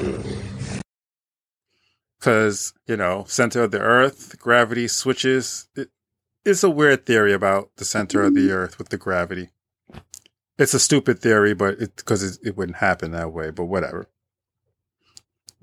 Because 2.24 2.74
you 2.88 2.96
know 2.96 3.26
center 3.28 3.64
of 3.64 3.72
the 3.72 3.82
earth 3.82 4.40
gravity 4.40 4.88
switches. 4.88 5.68
It, 5.76 5.90
it's 6.46 6.64
a 6.64 6.70
weird 6.70 7.06
theory 7.06 7.34
about 7.34 7.72
the 7.76 7.84
center 7.84 8.22
of 8.22 8.34
the 8.34 8.48
mm-hmm. 8.48 8.52
earth 8.52 8.78
with 8.78 8.90
the 8.90 8.98
gravity. 8.98 9.50
It's 10.58 10.74
a 10.74 10.80
stupid 10.80 11.20
theory 11.20 11.54
but 11.54 11.82
it 11.82 11.98
because 11.98 12.24
it, 12.24 12.48
it 12.48 12.58
wouldn't 12.58 12.78
happen 12.78 13.12
that 13.12 13.34
way 13.34 13.52
but 13.52 13.66
whatever. 13.66 14.08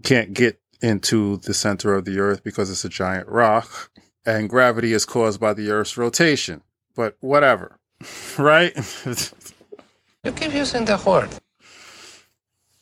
Can't 0.03 0.35
get 0.35 0.61
into 0.83 1.39
the 1.39 1.55
center 1.55 1.95
of 1.95 2.05
the 2.05 2.19
earth 2.19 2.45
because 2.45 2.71
it's 2.71 2.85
a 2.85 2.91
giant 2.91 3.29
rock 3.29 3.91
and 4.27 4.51
gravity 4.51 4.93
is 4.93 5.07
caused 5.07 5.41
by 5.41 5.55
the 5.55 5.71
earth's 5.71 5.97
rotation 5.97 6.63
but 6.95 7.17
whatever 7.21 7.79
right? 8.39 8.75
You 10.23 10.33
keep 10.33 10.53
using 10.53 10.85
the 10.85 10.99
word. 10.99 11.31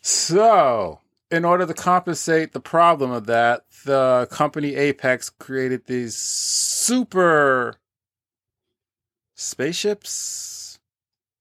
So, 0.01 0.99
in 1.31 1.45
order 1.45 1.67
to 1.67 1.75
compensate 1.75 2.53
the 2.53 2.61
problem 2.61 3.11
of 3.11 3.27
that, 3.27 3.65
the 3.85 4.29
company 4.31 4.75
Apex 4.75 5.31
created 5.31 5.87
these 5.87 6.17
super 6.17 7.75
spaceships. 9.35 10.79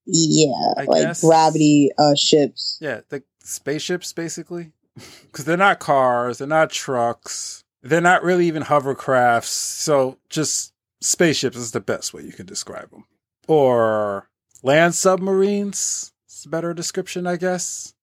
Yeah, 0.06 0.72
I 0.76 0.84
like 0.84 1.02
guess. 1.02 1.20
gravity 1.20 1.90
uh 1.98 2.14
ships. 2.14 2.78
Yeah, 2.80 3.00
the 3.08 3.22
spaceships 3.42 4.12
basically. 4.12 4.72
Because 5.26 5.44
they're 5.44 5.56
not 5.56 5.78
cars, 5.78 6.38
they're 6.38 6.48
not 6.48 6.70
trucks, 6.70 7.62
they're 7.82 8.00
not 8.00 8.24
really 8.24 8.48
even 8.48 8.64
hovercrafts. 8.64 9.44
So, 9.44 10.18
just 10.28 10.72
spaceships 11.00 11.56
is 11.56 11.70
the 11.70 11.78
best 11.80 12.12
way 12.12 12.22
you 12.22 12.32
can 12.32 12.46
describe 12.46 12.90
them. 12.90 13.04
Or 13.46 14.28
land 14.64 14.96
submarines. 14.96 16.12
It's 16.26 16.44
a 16.46 16.48
better 16.48 16.74
description, 16.74 17.28
I 17.28 17.36
guess. 17.36 17.94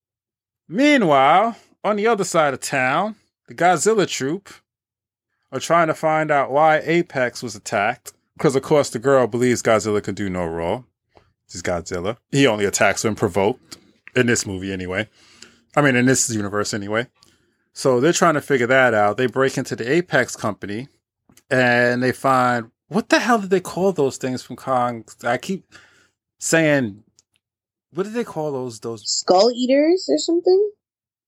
Meanwhile, 0.70 1.58
on 1.86 1.96
the 1.96 2.08
other 2.08 2.24
side 2.24 2.54
of 2.54 2.60
town, 2.60 3.16
the 3.48 3.54
Godzilla 3.54 4.08
troop 4.08 4.50
are 5.52 5.60
trying 5.60 5.88
to 5.88 5.94
find 5.94 6.32
out 6.32 6.52
why 6.52 6.80
Apex 6.80 7.44
was 7.44 7.56
attacked. 7.56 8.12
Because, 8.36 8.56
of 8.56 8.64
course, 8.64 8.90
the 8.90 9.00
girl 9.00 9.28
believes 9.28 9.62
Godzilla 9.62 10.04
can 10.04 10.16
do 10.16 10.30
no 10.30 10.46
wrong. 10.46 10.86
He's 11.50 11.62
Godzilla. 11.62 12.18
He 12.32 12.48
only 12.48 12.66
attacks 12.66 13.04
when 13.04 13.16
provoked. 13.16 13.78
In 14.16 14.28
this 14.28 14.46
movie, 14.46 14.72
anyway. 14.74 15.10
I 15.76 15.82
mean, 15.82 15.96
in 15.96 16.06
this 16.06 16.30
universe, 16.30 16.74
anyway. 16.74 17.08
So 17.74 18.00
they're 18.00 18.14
trying 18.14 18.36
to 18.36 18.42
figure 18.42 18.68
that 18.68 18.94
out. 18.94 19.18
They 19.18 19.28
break 19.28 19.58
into 19.58 19.76
the 19.76 19.90
Apex 19.92 20.36
company 20.36 20.88
and 21.52 22.02
they 22.02 22.14
find 22.14 22.72
what 22.88 23.10
the 23.10 23.20
hell 23.20 23.40
did 23.40 23.50
they 23.50 23.60
call 23.60 23.92
those 23.92 24.16
things 24.16 24.42
from 24.42 24.56
Kong? 24.56 25.04
I 25.24 25.38
keep 25.38 25.66
saying, 26.40 27.04
what 27.92 28.04
did 28.04 28.14
they 28.14 28.24
call 28.24 28.54
those? 28.54 28.80
Those 28.80 29.04
Skull 29.06 29.52
eaters 29.52 30.08
or 30.10 30.18
something? 30.18 30.72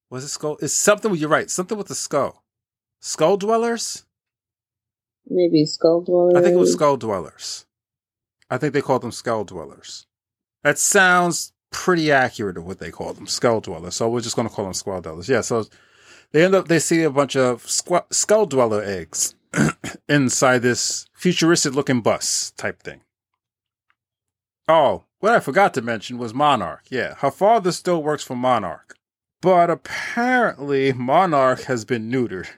Was 0.09 0.23
it 0.23 0.29
skull? 0.29 0.57
It's 0.61 0.73
something. 0.73 1.13
You're 1.15 1.29
right. 1.29 1.49
Something 1.49 1.77
with 1.77 1.87
the 1.87 1.95
skull. 1.95 2.43
Skull 2.99 3.37
dwellers. 3.37 4.05
Maybe 5.29 5.65
skull 5.65 6.01
dwellers. 6.01 6.35
I 6.35 6.41
think 6.41 6.55
it 6.55 6.59
was 6.59 6.73
skull 6.73 6.97
dwellers. 6.97 7.65
I 8.49 8.57
think 8.57 8.73
they 8.73 8.81
called 8.81 9.01
them 9.01 9.11
skull 9.11 9.43
dwellers. 9.43 10.07
That 10.63 10.79
sounds 10.79 11.53
pretty 11.71 12.11
accurate 12.11 12.57
of 12.57 12.65
what 12.65 12.79
they 12.79 12.91
call 12.91 13.13
them, 13.13 13.27
skull 13.27 13.59
dwellers. 13.59 13.95
So 13.95 14.09
we're 14.09 14.21
just 14.21 14.35
going 14.35 14.47
to 14.47 14.53
call 14.53 14.65
them 14.65 14.73
skull 14.73 15.01
dwellers. 15.01 15.27
Yeah. 15.29 15.41
So 15.41 15.65
they 16.31 16.43
end 16.43 16.55
up 16.55 16.67
they 16.67 16.79
see 16.79 17.03
a 17.03 17.09
bunch 17.09 17.35
of 17.35 17.63
squ- 17.65 18.11
skull 18.11 18.45
dweller 18.45 18.81
eggs 18.83 19.35
inside 20.09 20.59
this 20.59 21.07
futuristic 21.13 21.73
looking 21.73 22.01
bus 22.01 22.51
type 22.57 22.81
thing. 22.81 23.01
Oh, 24.67 25.03
what 25.19 25.33
I 25.33 25.39
forgot 25.39 25.73
to 25.75 25.81
mention 25.81 26.17
was 26.17 26.33
Monarch. 26.33 26.83
Yeah, 26.89 27.15
her 27.15 27.31
father 27.31 27.71
still 27.71 28.03
works 28.03 28.23
for 28.23 28.35
Monarch. 28.35 28.96
But 29.41 29.69
apparently, 29.69 30.93
Monarch 30.93 31.63
has 31.63 31.85
been 31.85 32.11
neutered. 32.11 32.47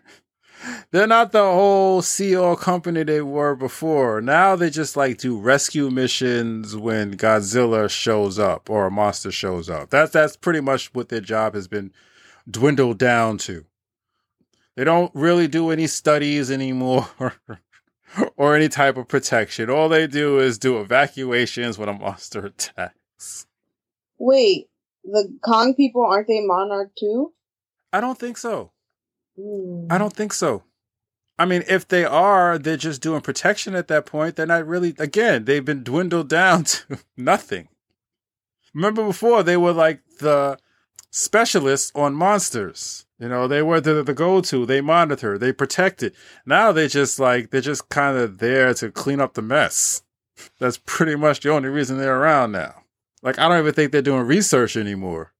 They're 0.91 1.07
not 1.07 1.31
the 1.31 1.43
whole 1.43 2.01
CO 2.01 2.55
company 2.55 3.03
they 3.03 3.21
were 3.21 3.55
before. 3.55 4.21
Now 4.21 4.55
they 4.55 4.69
just 4.69 4.97
like 4.97 5.17
do 5.17 5.39
rescue 5.39 5.89
missions 5.89 6.75
when 6.75 7.15
Godzilla 7.15 7.89
shows 7.89 8.37
up 8.37 8.69
or 8.69 8.87
a 8.87 8.91
monster 8.91 9.31
shows 9.31 9.69
up. 9.69 9.89
That's 9.89 10.11
that's 10.11 10.35
pretty 10.35 10.59
much 10.59 10.93
what 10.93 11.09
their 11.09 11.21
job 11.21 11.53
has 11.53 11.67
been 11.67 11.93
dwindled 12.49 12.97
down 12.97 13.37
to. 13.39 13.65
They 14.75 14.83
don't 14.83 15.11
really 15.13 15.47
do 15.47 15.71
any 15.71 15.87
studies 15.87 16.49
anymore 16.51 17.07
or 18.37 18.55
any 18.55 18.69
type 18.69 18.97
of 18.97 19.07
protection. 19.07 19.69
All 19.69 19.89
they 19.89 20.07
do 20.07 20.39
is 20.39 20.57
do 20.57 20.79
evacuations 20.79 21.77
when 21.77 21.89
a 21.89 21.93
monster 21.93 22.45
attacks. 22.45 23.45
Wait, 24.17 24.69
the 25.11 25.37
Kong 25.43 25.73
people 25.75 26.05
aren't 26.05 26.27
they 26.27 26.41
Monarch 26.41 26.91
too? 26.97 27.33
I 27.91 28.01
don't 28.01 28.17
think 28.17 28.37
so. 28.37 28.71
Hmm. 29.39 29.87
I 29.89 29.97
don't 29.97 30.13
think 30.13 30.33
so. 30.33 30.63
I 31.37 31.45
mean, 31.45 31.63
if 31.67 31.87
they 31.87 32.03
are, 32.03 32.57
they're 32.57 32.75
just 32.75 33.01
doing 33.01 33.21
protection 33.21 33.73
at 33.73 33.87
that 33.87 34.05
point. 34.05 34.35
They're 34.35 34.45
not 34.45 34.67
really, 34.67 34.93
again, 34.99 35.45
they've 35.45 35.63
been 35.63 35.83
dwindled 35.83 36.27
down 36.39 36.65
to 36.65 36.99
nothing. 37.15 37.69
Remember 38.73 39.05
before, 39.05 39.41
they 39.41 39.57
were 39.57 39.73
like 39.73 40.01
the 40.19 40.59
specialists 41.11 41.91
on 41.95 42.13
monsters. 42.13 43.05
You 43.19 43.29
know, 43.29 43.47
they 43.47 43.61
were 43.61 43.81
the, 43.81 44.03
the 44.03 44.13
go 44.13 44.41
to, 44.41 44.65
they 44.65 44.81
monitor, 44.81 45.37
they 45.37 45.51
protect 45.51 46.03
it. 46.03 46.13
Now 46.45 46.71
they 46.71 46.87
just 46.87 47.19
like, 47.19 47.49
they're 47.49 47.61
just 47.61 47.89
kind 47.89 48.17
of 48.17 48.37
there 48.37 48.73
to 48.75 48.91
clean 48.91 49.19
up 49.19 49.33
the 49.33 49.41
mess. 49.41 50.03
That's 50.59 50.79
pretty 50.85 51.15
much 51.15 51.39
the 51.39 51.51
only 51.51 51.69
reason 51.69 51.97
they're 51.97 52.19
around 52.21 52.51
now. 52.51 52.83
Like, 53.21 53.37
I 53.39 53.47
don't 53.49 53.59
even 53.59 53.73
think 53.73 53.91
they're 53.91 54.01
doing 54.01 54.23
research 54.25 54.77
anymore. 54.77 55.33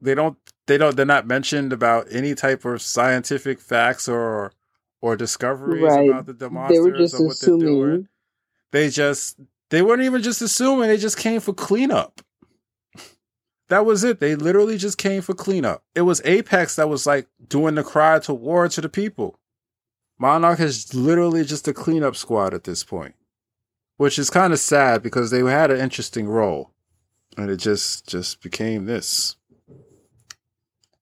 They 0.00 0.14
don't, 0.14 0.36
they 0.66 0.78
don't, 0.78 0.96
they're 0.96 1.06
not 1.06 1.26
mentioned 1.26 1.72
about 1.72 2.06
any 2.10 2.34
type 2.34 2.64
of 2.64 2.82
scientific 2.82 3.60
facts 3.60 4.08
or, 4.08 4.52
or 5.00 5.16
discoveries 5.16 5.82
Right. 5.82 6.08
about 6.08 6.38
the, 6.38 6.50
monsters 6.50 6.76
They 6.84 6.90
were 6.90 6.96
just 6.98 7.14
or 7.14 7.26
what 7.26 7.40
they're 7.40 7.58
doing. 7.58 7.82
assuming. 7.90 8.08
They 8.72 8.90
just 8.90 9.38
they 9.70 9.82
weren't 9.82 10.02
even 10.02 10.22
just 10.22 10.42
assuming, 10.42 10.88
they 10.88 10.96
just 10.96 11.16
came 11.16 11.40
for 11.40 11.52
cleanup. 11.52 12.20
That 13.68 13.86
was 13.86 14.04
it. 14.04 14.20
They 14.20 14.34
literally 14.36 14.76
just 14.76 14.98
came 14.98 15.22
for 15.22 15.32
cleanup. 15.34 15.82
It 15.94 16.02
was 16.02 16.20
Apex 16.24 16.76
that 16.76 16.88
was 16.88 17.06
like 17.06 17.28
doing 17.48 17.76
the 17.76 17.82
cry 17.82 18.18
to 18.20 18.34
war 18.34 18.68
to 18.68 18.80
the 18.80 18.88
people. 18.90 19.38
Monarch 20.18 20.60
is 20.60 20.94
literally 20.94 21.44
just 21.44 21.66
a 21.66 21.72
cleanup 21.72 22.14
squad 22.14 22.52
at 22.52 22.64
this 22.64 22.84
point. 22.84 23.14
Which 23.96 24.18
is 24.18 24.28
kind 24.28 24.52
of 24.52 24.58
sad 24.58 25.02
because 25.02 25.30
they 25.30 25.40
had 25.40 25.70
an 25.70 25.80
interesting 25.80 26.26
role. 26.28 26.72
And 27.36 27.50
it 27.50 27.56
just 27.56 28.08
just 28.08 28.42
became 28.42 28.86
this. 28.86 29.36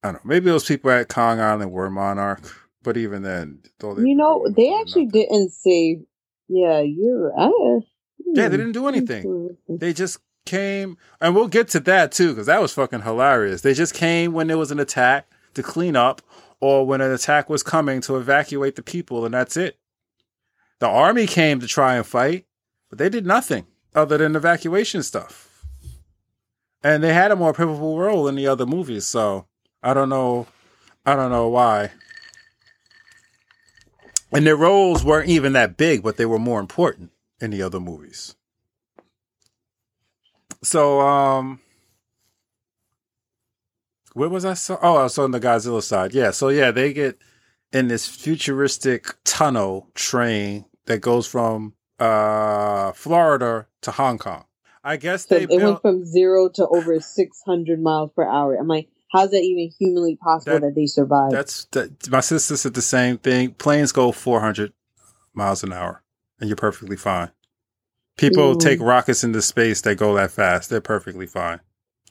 I 0.03 0.09
don't 0.09 0.15
know. 0.15 0.21
Maybe 0.25 0.47
those 0.47 0.65
people 0.65 0.91
at 0.91 1.09
Kong 1.09 1.41
Island 1.41 1.71
were 1.71 1.91
Monarch, 1.91 2.43
but 2.83 2.97
even 2.97 3.23
then, 3.23 3.61
You 3.81 4.17
know, 4.17 4.47
they 4.57 4.75
actually 4.81 5.07
didn't 5.07 5.51
say, 5.51 6.01
yeah, 6.49 6.81
you're, 6.81 7.33
uh, 7.39 7.81
Yeah, 8.19 8.49
they 8.49 8.57
didn't 8.57 8.73
do 8.73 8.89
anything. 8.89 9.57
They 9.69 9.93
just 9.93 10.19
came, 10.45 10.97
and 11.21 11.35
we'll 11.37 11.47
get 11.49 11.69
to 11.69 11.81
that 11.81 12.11
too, 12.11 12.31
because 12.31 12.47
that 12.47 12.61
was 12.61 12.73
fucking 12.73 13.03
hilarious. 13.03 13.61
They 13.63 13.75
just 13.75 13.95
came 13.95 14.33
when 14.33 14.49
there 14.49 14.59
was 14.59 14.73
an 14.73 14.81
attack 14.81 15.31
to 15.55 15.63
clean 15.63 15.95
up, 15.95 16.21
or 16.61 16.85
when 16.87 17.01
an 17.01 17.13
attack 17.13 17.49
was 17.49 17.63
coming 17.63 18.01
to 18.03 18.17
evacuate 18.17 18.75
the 18.75 18.83
people, 18.83 19.25
and 19.25 19.35
that's 19.35 19.57
it. 19.57 19.79
The 20.81 20.89
army 20.89 21.27
came 21.29 21.61
to 21.61 21.69
try 21.69 21.95
and 21.95 22.05
fight, 22.05 22.47
but 22.89 22.99
they 22.99 23.09
did 23.09 23.25
nothing 23.27 23.67
other 23.95 24.19
than 24.19 24.35
evacuation 24.35 25.03
stuff. 25.05 25.52
And 26.85 27.03
they 27.03 27.13
had 27.13 27.31
a 27.31 27.37
more 27.37 27.53
pivotal 27.53 27.99
role 27.99 28.27
in 28.27 28.35
the 28.35 28.47
other 28.47 28.67
movies, 28.67 29.07
so 29.07 29.47
I 29.83 29.95
don't 29.95 30.09
know, 30.09 30.47
I 31.07 31.15
don't 31.15 31.31
know 31.31 31.49
why. 31.49 31.91
And 34.33 34.47
their 34.47 34.57
roles 34.57 35.05
weren't 35.05 35.29
even 35.29 35.53
that 35.53 35.77
big, 35.77 36.03
but 36.03 36.17
they 36.17 36.27
were 36.27 36.39
more 36.39 36.59
important 36.59 37.11
in 37.41 37.51
the 37.51 37.63
other 37.63 37.81
movies. 37.81 38.35
So, 40.63 41.01
um, 41.01 41.61
where 44.15 44.29
was 44.29 44.45
I? 44.45 44.55
So, 44.55 44.79
oh, 44.83 44.97
I 44.97 45.03
was 45.05 45.19
on 45.19 45.31
the 45.31 45.41
Godzilla 45.41 45.83
side. 45.83 46.15
Yeah. 46.15 46.31
So 46.31 46.49
yeah, 46.49 46.71
they 46.71 46.93
get 46.93 47.19
in 47.73 47.89
this 47.89 48.07
futuristic 48.07 49.17
tunnel 49.25 49.89
train 49.95 50.67
that 50.87 51.01
goes 51.01 51.27
from 51.27 51.75
uh 51.99 52.93
Florida 52.93 53.67
to 53.83 53.91
Hong 53.93 54.19
Kong. 54.19 54.45
I 54.85 54.97
guess 54.97 55.27
So 55.27 55.39
they 55.39 55.45
it 55.55 55.63
went 55.63 55.81
from 55.83 56.05
zero 56.05 56.49
to 56.55 56.67
over 56.69 56.99
600 57.01 57.81
miles 57.81 58.11
per 58.17 58.25
hour. 58.25 58.55
I'm 58.57 58.69
like, 58.69 58.89
how's 59.13 59.31
that 59.31 59.43
even 59.43 59.71
humanly 59.79 60.17
possible 60.17 60.59
that, 60.61 60.75
they 60.75 60.87
survived? 60.87 61.33
That's 61.35 61.67
that, 61.73 62.09
my 62.11 62.21
sister 62.21 62.57
said 62.57 62.75
the 62.75 62.83
same 62.83 63.19
thing. 63.19 63.53
Planes 63.53 63.93
go 63.93 64.13
400 64.13 64.73
miles 65.35 65.63
an 65.63 65.73
hour, 65.73 66.03
and 66.41 66.49
you're 66.49 66.57
perfectly 66.57 66.97
fine. 66.97 67.31
People 68.19 68.55
Mm. 68.55 68.61
take 68.61 68.81
rockets 68.81 69.25
into 69.25 69.41
space 69.43 69.81
that 69.83 69.97
go 69.97 70.15
that 70.15 70.31
fast. 70.33 70.69
They're 70.71 70.81
perfectly 70.81 71.27
fine. 71.27 71.61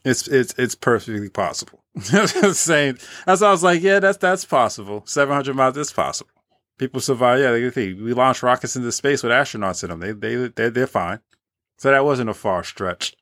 It's 0.04 0.26
it's 0.26 0.54
it's 0.58 0.74
perfectly 0.74 1.28
possible. 1.28 1.84
Same. 2.00 2.96
That's 3.26 3.40
why 3.40 3.48
I 3.48 3.50
was 3.52 3.62
like, 3.62 3.82
yeah, 3.82 4.00
that's 4.00 4.18
that's 4.18 4.44
possible. 4.44 5.04
700 5.06 5.54
miles 5.54 5.76
is 5.76 5.92
possible. 5.92 6.30
People 6.78 7.00
survive. 7.00 7.38
Yeah, 7.38 7.52
they, 7.52 7.68
they, 7.68 7.92
we 7.92 8.12
launch 8.14 8.42
rockets 8.42 8.74
into 8.74 8.90
space 8.90 9.22
with 9.22 9.30
astronauts 9.30 9.84
in 9.84 9.90
them. 9.90 10.00
They 10.00 10.12
they 10.12 10.48
they 10.48 10.70
they're 10.70 10.86
fine. 10.88 11.20
So 11.82 11.90
that 11.90 12.04
wasn't 12.04 12.30
a 12.30 12.34
far 12.34 12.62
stretch. 12.62 13.12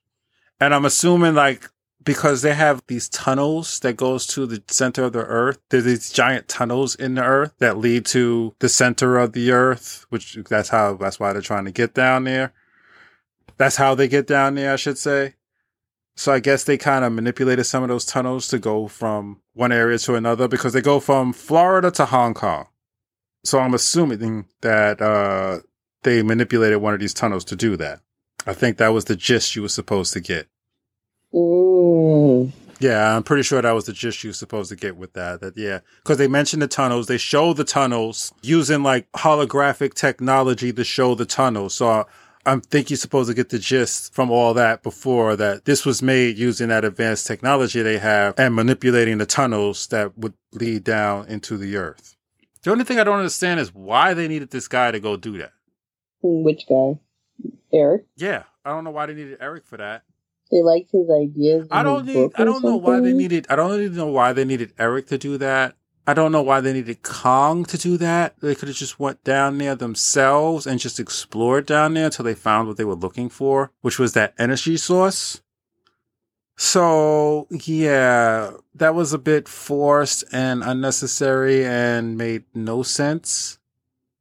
And 0.60 0.74
I'm 0.74 0.84
assuming 0.84 1.34
like 1.34 1.70
because 2.04 2.42
they 2.42 2.52
have 2.52 2.82
these 2.88 3.08
tunnels 3.08 3.80
that 3.80 3.96
goes 3.96 4.26
to 4.26 4.44
the 4.44 4.62
center 4.68 5.04
of 5.04 5.14
the 5.14 5.24
earth. 5.24 5.58
There's 5.70 5.84
these 5.84 6.12
giant 6.12 6.46
tunnels 6.46 6.94
in 6.94 7.14
the 7.14 7.24
earth 7.24 7.54
that 7.60 7.78
lead 7.78 8.04
to 8.06 8.54
the 8.58 8.68
center 8.68 9.16
of 9.16 9.32
the 9.32 9.50
earth, 9.50 10.04
which 10.10 10.36
that's 10.50 10.68
how 10.68 10.92
that's 10.92 11.18
why 11.18 11.32
they're 11.32 11.40
trying 11.40 11.64
to 11.64 11.70
get 11.70 11.94
down 11.94 12.24
there. 12.24 12.52
That's 13.56 13.76
how 13.76 13.94
they 13.94 14.08
get 14.08 14.26
down 14.26 14.56
there, 14.56 14.74
I 14.74 14.76
should 14.76 14.98
say. 14.98 15.36
So 16.14 16.30
I 16.30 16.40
guess 16.40 16.64
they 16.64 16.76
kind 16.76 17.02
of 17.02 17.14
manipulated 17.14 17.64
some 17.64 17.82
of 17.82 17.88
those 17.88 18.04
tunnels 18.04 18.46
to 18.48 18.58
go 18.58 18.88
from 18.88 19.40
one 19.54 19.72
area 19.72 19.96
to 20.00 20.16
another 20.16 20.48
because 20.48 20.74
they 20.74 20.82
go 20.82 21.00
from 21.00 21.32
Florida 21.32 21.90
to 21.92 22.04
Hong 22.04 22.34
Kong. 22.34 22.66
So 23.42 23.58
I'm 23.58 23.72
assuming 23.72 24.48
that 24.60 25.00
uh, 25.00 25.60
they 26.02 26.22
manipulated 26.22 26.82
one 26.82 26.92
of 26.92 27.00
these 27.00 27.14
tunnels 27.14 27.46
to 27.46 27.56
do 27.56 27.78
that. 27.78 28.02
I 28.46 28.54
think 28.54 28.78
that 28.78 28.88
was 28.88 29.04
the 29.04 29.16
gist 29.16 29.54
you 29.54 29.62
were 29.62 29.68
supposed 29.68 30.12
to 30.14 30.20
get. 30.20 30.48
Mm. 31.32 32.52
Yeah, 32.80 33.14
I'm 33.14 33.22
pretty 33.22 33.42
sure 33.42 33.60
that 33.60 33.72
was 33.72 33.84
the 33.84 33.92
gist 33.92 34.24
you 34.24 34.30
were 34.30 34.34
supposed 34.34 34.70
to 34.70 34.76
get 34.76 34.96
with 34.96 35.12
that. 35.12 35.40
That 35.40 35.56
yeah, 35.56 35.80
because 36.02 36.16
they 36.16 36.28
mentioned 36.28 36.62
the 36.62 36.66
tunnels, 36.66 37.06
they 37.06 37.18
show 37.18 37.52
the 37.52 37.64
tunnels 37.64 38.32
using 38.42 38.82
like 38.82 39.10
holographic 39.12 39.92
technology 39.92 40.72
to 40.72 40.82
show 40.82 41.14
the 41.14 41.26
tunnels. 41.26 41.74
So 41.74 41.88
I, 41.88 42.04
I 42.46 42.56
think 42.56 42.88
you're 42.88 42.96
supposed 42.96 43.28
to 43.28 43.34
get 43.34 43.50
the 43.50 43.58
gist 43.58 44.14
from 44.14 44.30
all 44.30 44.54
that 44.54 44.82
before 44.82 45.36
that 45.36 45.66
this 45.66 45.84
was 45.84 46.00
made 46.00 46.38
using 46.38 46.68
that 46.68 46.86
advanced 46.86 47.26
technology 47.26 47.82
they 47.82 47.98
have 47.98 48.34
and 48.38 48.54
manipulating 48.54 49.18
the 49.18 49.26
tunnels 49.26 49.86
that 49.88 50.16
would 50.16 50.32
lead 50.54 50.82
down 50.82 51.26
into 51.28 51.58
the 51.58 51.76
earth. 51.76 52.16
The 52.62 52.70
only 52.70 52.84
thing 52.84 52.98
I 52.98 53.04
don't 53.04 53.18
understand 53.18 53.60
is 53.60 53.74
why 53.74 54.14
they 54.14 54.26
needed 54.26 54.50
this 54.50 54.68
guy 54.68 54.90
to 54.90 55.00
go 55.00 55.16
do 55.18 55.36
that. 55.36 55.52
Which 56.22 56.66
guy? 56.66 56.98
Eric? 57.72 58.06
Yeah, 58.16 58.44
I 58.64 58.70
don't 58.70 58.84
know 58.84 58.90
why 58.90 59.06
they 59.06 59.14
needed 59.14 59.38
Eric 59.40 59.64
for 59.64 59.76
that. 59.76 60.04
They 60.50 60.62
liked 60.62 60.90
his 60.90 61.08
ideas. 61.08 61.68
I 61.70 61.82
don't 61.82 62.06
need. 62.06 62.32
I 62.34 62.44
don't 62.44 62.64
know 62.64 62.76
why 62.76 63.00
they 63.00 63.12
needed. 63.12 63.46
I 63.48 63.56
don't 63.56 63.80
even 63.80 63.96
know 63.96 64.08
why 64.08 64.32
they 64.32 64.44
needed 64.44 64.72
Eric 64.78 65.06
to 65.08 65.18
do 65.18 65.38
that. 65.38 65.76
I 66.06 66.14
don't 66.14 66.32
know 66.32 66.42
why 66.42 66.60
they 66.60 66.72
needed 66.72 67.02
Kong 67.02 67.64
to 67.66 67.78
do 67.78 67.96
that. 67.98 68.34
They 68.40 68.56
could 68.56 68.66
have 68.66 68.76
just 68.76 68.98
went 68.98 69.22
down 69.22 69.58
there 69.58 69.76
themselves 69.76 70.66
and 70.66 70.80
just 70.80 70.98
explored 70.98 71.66
down 71.66 71.94
there 71.94 72.06
until 72.06 72.24
they 72.24 72.34
found 72.34 72.66
what 72.66 72.78
they 72.78 72.84
were 72.84 72.96
looking 72.96 73.28
for, 73.28 73.70
which 73.82 74.00
was 74.00 74.12
that 74.14 74.34
energy 74.36 74.76
source. 74.76 75.40
So 76.56 77.46
yeah, 77.50 78.50
that 78.74 78.96
was 78.96 79.12
a 79.12 79.18
bit 79.18 79.46
forced 79.46 80.24
and 80.32 80.64
unnecessary 80.64 81.64
and 81.64 82.18
made 82.18 82.42
no 82.54 82.82
sense. 82.82 83.59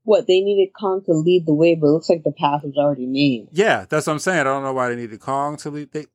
What, 0.09 0.25
they 0.25 0.41
needed 0.41 0.73
Kong 0.73 1.03
to 1.05 1.13
lead 1.13 1.45
the 1.45 1.53
way, 1.53 1.75
but 1.75 1.85
it 1.85 1.91
looks 1.91 2.09
like 2.09 2.23
the 2.23 2.31
path 2.31 2.63
was 2.63 2.75
already 2.77 3.05
made. 3.05 3.49
Yeah, 3.51 3.85
that's 3.87 4.07
what 4.07 4.13
I'm 4.13 4.19
saying. 4.19 4.39
I 4.39 4.43
don't 4.45 4.63
know 4.63 4.73
why 4.73 4.89
they 4.89 4.95
needed 4.95 5.19
Kong 5.19 5.55
to 5.57 5.69
lead. 5.69 5.91
They 5.91 6.07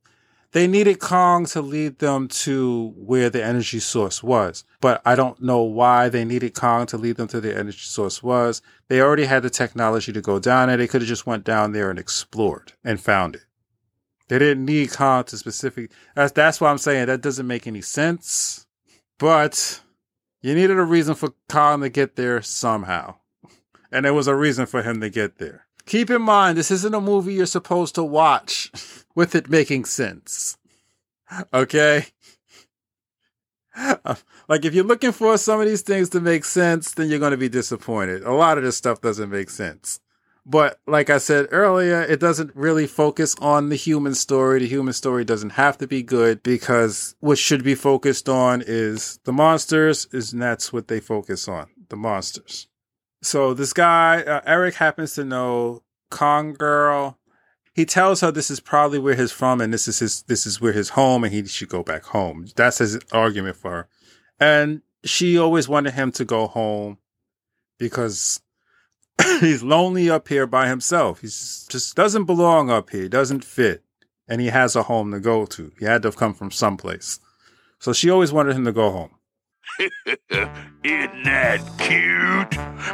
they 0.50 0.66
needed 0.66 0.98
Kong 0.98 1.46
to 1.46 1.62
lead 1.62 2.00
them 2.00 2.26
to 2.26 2.92
where 2.96 3.30
the 3.30 3.44
energy 3.44 3.78
source 3.78 4.20
was, 4.20 4.64
but 4.80 5.00
I 5.04 5.14
don't 5.14 5.40
know 5.40 5.62
why 5.62 6.08
they 6.08 6.24
needed 6.24 6.54
Kong 6.54 6.86
to 6.86 6.98
lead 6.98 7.18
them 7.18 7.28
to 7.28 7.40
the 7.40 7.56
energy 7.56 7.78
source 7.78 8.20
was. 8.20 8.62
They 8.88 9.00
already 9.00 9.26
had 9.26 9.44
the 9.44 9.50
technology 9.50 10.12
to 10.12 10.20
go 10.20 10.40
down 10.40 10.66
there. 10.66 10.76
They 10.76 10.88
could 10.88 11.02
have 11.02 11.08
just 11.08 11.24
went 11.24 11.44
down 11.44 11.70
there 11.70 11.88
and 11.88 11.96
explored 11.96 12.72
and 12.82 13.00
found 13.00 13.36
it. 13.36 13.44
They 14.26 14.40
didn't 14.40 14.64
need 14.64 14.92
Kong 14.92 15.22
to 15.22 15.36
specific. 15.36 15.92
That's 16.16 16.32
that's 16.32 16.60
why 16.60 16.70
I'm 16.70 16.78
saying 16.78 17.06
that 17.06 17.20
doesn't 17.20 17.46
make 17.46 17.68
any 17.68 17.80
sense. 17.80 18.66
But 19.20 19.82
you 20.42 20.52
needed 20.52 20.78
a 20.78 20.82
reason 20.82 21.14
for 21.14 21.32
Kong 21.48 21.80
to 21.82 21.88
get 21.88 22.16
there 22.16 22.42
somehow. 22.42 23.18
And 23.94 24.04
there 24.04 24.12
was 24.12 24.26
a 24.26 24.34
reason 24.34 24.66
for 24.66 24.82
him 24.82 25.00
to 25.02 25.08
get 25.08 25.38
there. 25.38 25.66
Keep 25.86 26.10
in 26.10 26.20
mind, 26.20 26.58
this 26.58 26.72
isn't 26.72 26.94
a 26.94 27.00
movie 27.00 27.34
you're 27.34 27.46
supposed 27.46 27.94
to 27.94 28.02
watch 28.02 28.72
with 29.14 29.36
it 29.36 29.48
making 29.48 29.84
sense. 29.84 30.58
Okay? 31.52 32.06
Uh, 33.76 34.16
like, 34.48 34.64
if 34.64 34.74
you're 34.74 34.82
looking 34.82 35.12
for 35.12 35.38
some 35.38 35.60
of 35.60 35.66
these 35.66 35.82
things 35.82 36.08
to 36.08 36.20
make 36.20 36.44
sense, 36.44 36.92
then 36.92 37.08
you're 37.08 37.20
going 37.20 37.30
to 37.30 37.36
be 37.36 37.48
disappointed. 37.48 38.24
A 38.24 38.32
lot 38.32 38.58
of 38.58 38.64
this 38.64 38.76
stuff 38.76 39.00
doesn't 39.00 39.30
make 39.30 39.48
sense. 39.48 40.00
But 40.44 40.80
like 40.88 41.08
I 41.08 41.18
said 41.18 41.46
earlier, 41.52 42.02
it 42.02 42.18
doesn't 42.18 42.54
really 42.56 42.88
focus 42.88 43.36
on 43.40 43.68
the 43.68 43.76
human 43.76 44.14
story. 44.14 44.58
The 44.58 44.66
human 44.66 44.92
story 44.92 45.24
doesn't 45.24 45.50
have 45.50 45.78
to 45.78 45.86
be 45.86 46.02
good 46.02 46.42
because 46.42 47.14
what 47.20 47.38
should 47.38 47.62
be 47.62 47.76
focused 47.76 48.28
on 48.28 48.62
is 48.66 49.20
the 49.22 49.32
monsters, 49.32 50.08
and 50.12 50.42
that's 50.42 50.72
what 50.72 50.88
they 50.88 50.98
focus 50.98 51.46
on, 51.46 51.68
the 51.88 51.96
monsters. 51.96 52.66
So 53.24 53.54
this 53.54 53.72
guy, 53.72 54.22
uh, 54.22 54.42
Eric 54.46 54.74
happens 54.74 55.14
to 55.14 55.24
know 55.24 55.82
Kong 56.10 56.52
Girl. 56.52 57.18
He 57.72 57.86
tells 57.86 58.20
her 58.20 58.30
this 58.30 58.50
is 58.50 58.60
probably 58.60 58.98
where 58.98 59.14
he's 59.14 59.32
from 59.32 59.60
and 59.60 59.72
this 59.72 59.88
is 59.88 59.98
his, 59.98 60.22
this 60.22 60.46
is 60.46 60.60
where 60.60 60.72
his 60.72 60.90
home 60.90 61.24
and 61.24 61.32
he 61.32 61.44
should 61.46 61.70
go 61.70 61.82
back 61.82 62.04
home. 62.04 62.46
That's 62.54 62.78
his 62.78 62.98
argument 63.12 63.56
for 63.56 63.70
her. 63.70 63.88
And 64.38 64.82
she 65.04 65.38
always 65.38 65.68
wanted 65.68 65.94
him 65.94 66.12
to 66.12 66.24
go 66.24 66.46
home 66.46 66.98
because 67.78 68.42
he's 69.40 69.62
lonely 69.62 70.10
up 70.10 70.28
here 70.28 70.46
by 70.46 70.68
himself. 70.68 71.20
He 71.20 71.28
just 71.28 71.96
doesn't 71.96 72.24
belong 72.24 72.70
up 72.70 72.90
here. 72.90 73.04
He 73.04 73.08
doesn't 73.08 73.42
fit. 73.42 73.82
And 74.28 74.40
he 74.40 74.48
has 74.48 74.76
a 74.76 74.84
home 74.84 75.10
to 75.12 75.20
go 75.20 75.46
to. 75.46 75.72
He 75.78 75.86
had 75.86 76.02
to 76.02 76.08
have 76.08 76.16
come 76.16 76.34
from 76.34 76.50
someplace. 76.50 77.20
So 77.78 77.92
she 77.92 78.10
always 78.10 78.32
wanted 78.32 78.56
him 78.56 78.64
to 78.66 78.72
go 78.72 78.90
home. 78.90 79.13
Isn't 80.84 81.24
that 81.24 81.60
cute? 81.78 82.50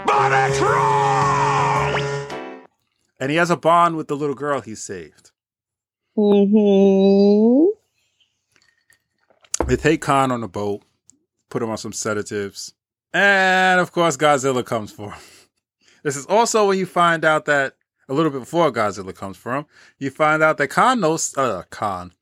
But 0.07 0.33
it's 0.33 0.61
wrong! 0.61 2.01
And 3.19 3.31
he 3.31 3.37
has 3.37 3.51
a 3.51 3.57
bond 3.57 3.97
with 3.97 4.09
the 4.09 4.17
little 4.17 4.35
girl 4.35 4.61
he 4.63 4.75
saved. 4.75 5.31
Mm-hmm. 6.17 7.67
They 9.67 9.77
take 9.77 10.01
Kong 10.01 10.33
on 10.33 10.43
a 10.43 10.49
boat, 10.49 10.83
put 11.51 11.63
him 11.63 11.69
on 11.71 11.77
some 11.77 11.93
sedatives, 11.93 12.73
and 13.13 13.79
of 13.81 13.93
course 13.93 14.17
Godzilla 14.17 14.65
comes 14.65 14.91
for 14.93 15.13
him. 15.13 15.21
This 16.03 16.17
is 16.17 16.25
also 16.25 16.67
when 16.67 16.79
you 16.79 16.87
find 16.87 17.27
out 17.27 17.45
that 17.45 17.75
a 18.09 18.15
little 18.15 18.31
bit 18.33 18.39
before 18.41 18.73
Godzilla 18.73 19.15
comes 19.15 19.37
for 19.37 19.55
him, 19.55 19.67
you 19.99 20.09
find 20.09 20.43
out 20.43 20.57
that 20.57 20.69
Kong 20.69 21.01
knows 21.01 21.37
uh 21.37 21.65
Kong. 21.69 22.13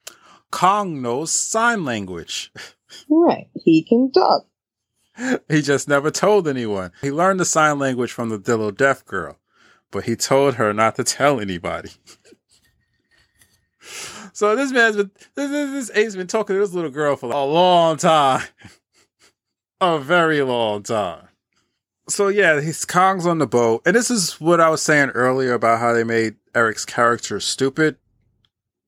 Kong 0.50 1.02
knows 1.02 1.32
sign 1.32 1.84
language. 1.84 2.52
Right. 3.08 3.48
He 3.54 3.82
can 3.82 4.10
talk. 4.12 4.46
he 5.48 5.62
just 5.62 5.88
never 5.88 6.10
told 6.10 6.48
anyone. 6.48 6.92
He 7.00 7.10
learned 7.10 7.40
the 7.40 7.44
sign 7.44 7.78
language 7.78 8.12
from 8.12 8.28
the 8.28 8.38
little 8.38 8.70
deaf 8.70 9.04
girl, 9.04 9.38
but 9.90 10.04
he 10.04 10.16
told 10.16 10.54
her 10.54 10.72
not 10.72 10.96
to 10.96 11.04
tell 11.04 11.40
anybody. 11.40 11.90
so 14.32 14.54
this 14.54 14.72
man's 14.72 14.96
been 14.96 15.10
this, 15.34 15.50
this, 15.50 15.70
this 15.70 15.96
ape's 15.96 16.16
been 16.16 16.26
talking 16.26 16.56
to 16.56 16.60
this 16.60 16.72
little 16.72 16.90
girl 16.90 17.16
for 17.16 17.30
a 17.30 17.44
long 17.44 17.96
time. 17.96 18.46
a 19.80 19.98
very 19.98 20.42
long 20.42 20.82
time. 20.82 21.28
So 22.08 22.28
yeah, 22.28 22.60
he's 22.60 22.84
Kong's 22.84 23.26
on 23.26 23.38
the 23.38 23.46
boat, 23.46 23.82
and 23.84 23.94
this 23.94 24.10
is 24.10 24.40
what 24.40 24.60
I 24.60 24.70
was 24.70 24.82
saying 24.82 25.10
earlier 25.10 25.52
about 25.52 25.80
how 25.80 25.92
they 25.92 26.04
made 26.04 26.36
Eric's 26.54 26.86
character 26.86 27.38
stupid 27.38 27.96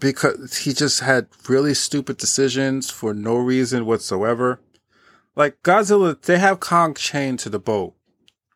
because 0.01 0.59
he 0.59 0.73
just 0.73 1.01
had 1.01 1.29
really 1.49 1.75
stupid 1.75 2.17
decisions 2.17 2.91
for 2.91 3.15
no 3.15 3.37
reason 3.37 3.87
whatsoever. 3.87 4.61
Like 5.37 5.63
Godzilla, 5.63 6.21
they 6.21 6.39
have 6.39 6.59
Kong 6.59 6.95
chained 6.95 7.39
to 7.41 7.49
the 7.49 7.61
boat, 7.61 7.95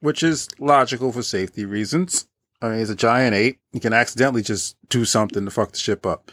which 0.00 0.22
is 0.22 0.48
logical 0.58 1.12
for 1.12 1.22
safety 1.22 1.64
reasons. 1.64 2.26
I 2.60 2.70
mean, 2.70 2.78
he's 2.78 2.90
a 2.90 2.96
giant 2.96 3.34
ape. 3.34 3.58
He 3.72 3.80
can 3.80 3.92
accidentally 3.92 4.42
just 4.42 4.76
do 4.88 5.04
something 5.04 5.44
to 5.44 5.50
fuck 5.50 5.72
the 5.72 5.78
ship 5.78 6.06
up. 6.06 6.30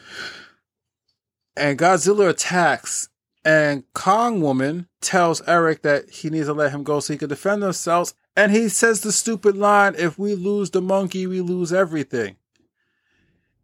And 1.55 1.77
Godzilla 1.77 2.29
attacks, 2.29 3.09
and 3.43 3.83
Kong 3.93 4.41
woman 4.41 4.87
tells 5.01 5.45
Eric 5.47 5.81
that 5.81 6.09
he 6.09 6.29
needs 6.29 6.47
to 6.47 6.53
let 6.53 6.71
him 6.71 6.83
go 6.83 7.01
so 7.01 7.13
he 7.13 7.19
can 7.19 7.29
defend 7.29 7.61
themselves. 7.61 8.13
And 8.35 8.51
he 8.51 8.69
says 8.69 9.01
the 9.01 9.11
stupid 9.11 9.57
line, 9.57 9.95
if 9.97 10.17
we 10.17 10.35
lose 10.35 10.69
the 10.69 10.81
monkey, 10.81 11.27
we 11.27 11.41
lose 11.41 11.73
everything. 11.73 12.37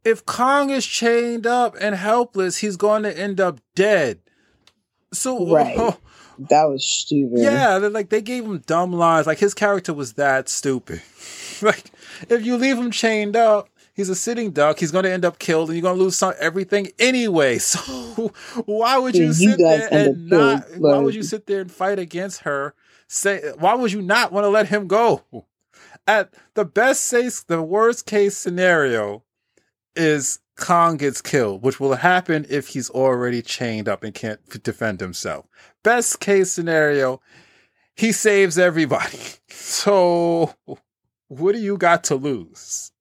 If 0.08 0.26
Kong 0.26 0.70
is 0.70 0.86
chained 0.86 1.45
up 1.45 1.76
and 1.80 1.93
helpless, 1.95 2.58
he's 2.58 2.78
going 2.78 3.03
to 3.03 3.18
end 3.18 3.39
up 3.41 3.60
dead. 3.76 4.20
So, 5.14 5.47
Right. 5.53 5.78
That 6.39 6.66
was 6.66 6.86
stupid. 6.86 7.39
yeah, 7.39 7.78
like 7.78 8.10
they 8.10 8.22
gave 8.22 8.45
him 8.45 8.60
dumb 8.60 8.93
lines. 8.93 9.26
Like 9.26 9.39
his 9.39 9.55
character 9.55 9.91
was 9.91 10.14
that 10.14 10.49
stupid. 10.49 11.01
like 11.64 11.86
if 12.30 12.45
you 12.45 12.58
leave 12.58 12.78
him 12.78 12.91
chained 12.91 13.36
up, 13.36 13.70
he's 13.95 14.08
a 14.08 14.14
sitting 14.16 14.51
duck. 14.51 14.78
He's 14.78 14.91
going 14.91 15.05
to 15.05 15.12
end 15.12 15.26
up 15.26 15.39
killed, 15.39 15.70
and 15.70 15.76
you're 15.76 15.82
going 15.82 15.97
to 15.97 16.03
lose 16.03 16.16
some, 16.16 16.36
everything 16.39 16.89
anyway. 16.99 17.58
So 18.18 18.32
why 18.68 18.99
would 18.99 19.16
you 19.16 19.34
sit 19.34 19.58
there 19.58 19.89
and 19.91 20.28
not? 20.28 20.68
killed, 20.68 20.82
Why 20.82 20.99
would 20.99 21.16
you 21.16 21.24
sit 21.24 21.47
there 21.47 21.62
and 21.62 21.72
fight 21.72 21.97
against 21.97 22.41
her? 22.41 22.76
Say 23.08 23.41
why 23.58 23.74
would 23.74 23.91
you 23.91 24.03
not 24.03 24.32
want 24.32 24.43
to 24.43 24.49
let 24.49 24.68
him 24.68 24.88
go? 24.88 25.24
At 26.05 26.34
the 26.53 26.66
best 26.66 27.10
case, 27.10 27.41
the 27.41 27.64
worst 27.64 28.05
case 28.05 28.38
scenario 28.38 29.24
is 29.98 30.39
Kong 30.58 30.98
gets 30.98 31.22
killed, 31.22 31.62
which 31.64 31.80
will 31.80 31.95
happen 31.95 32.45
if 32.50 32.70
he's 32.70 32.89
already 32.89 33.41
chained 33.41 33.88
up 33.88 34.04
and 34.04 34.14
can't 34.14 34.39
defend 34.64 35.00
himself. 35.00 35.45
Best 35.84 36.20
case 36.20 36.52
scenario, 36.52 37.22
he 37.95 38.12
saves 38.12 38.58
everybody. 38.58 39.20
So, 39.70 40.54
what 41.28 41.52
do 41.52 41.60
you 41.60 41.78
got 41.78 42.06
to 42.06 42.16
lose? 42.16 42.91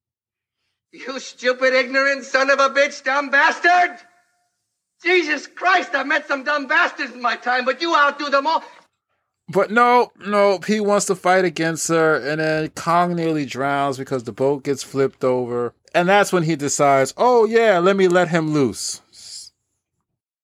You 0.91 1.21
stupid, 1.21 1.75
ignorant 1.75 2.25
son 2.25 2.51
of 2.51 2.59
a 2.59 2.71
bitch, 2.71 3.05
dumb 3.05 3.31
bastard! 3.31 3.99
Jesus 5.03 5.47
Christ, 5.47 5.95
I've 5.95 6.07
met 6.07 6.27
some 6.27 6.43
dumb 6.43 6.67
bastards 6.67 7.13
in 7.13 7.23
my 7.23 7.37
time, 7.37 7.65
but 7.65 7.81
you 7.81 7.95
outdo 7.95 8.31
them 8.31 8.47
all. 8.47 8.65
But 9.49 9.71
no, 9.71 10.11
no, 10.25 10.59
he 10.67 10.81
wants 10.81 11.07
to 11.07 11.15
fight 11.15 11.45
against 11.45 11.89
her, 11.89 12.17
and 12.17 12.41
then 12.41 12.69
Kong 12.71 13.15
nearly 13.15 13.47
drowns 13.47 13.97
because 13.97 14.25
the 14.25 14.33
boat 14.33 14.65
gets 14.65 14.83
flipped 14.83 15.23
over. 15.23 15.73
And 15.95 16.09
that's 16.09 16.33
when 16.33 16.43
he 16.43 16.57
decides, 16.57 17.15
oh 17.17 17.45
yeah, 17.45 17.79
let 17.79 17.97
me 17.97 18.09
let 18.09 18.29
him 18.29 18.53
loose. 18.53 19.03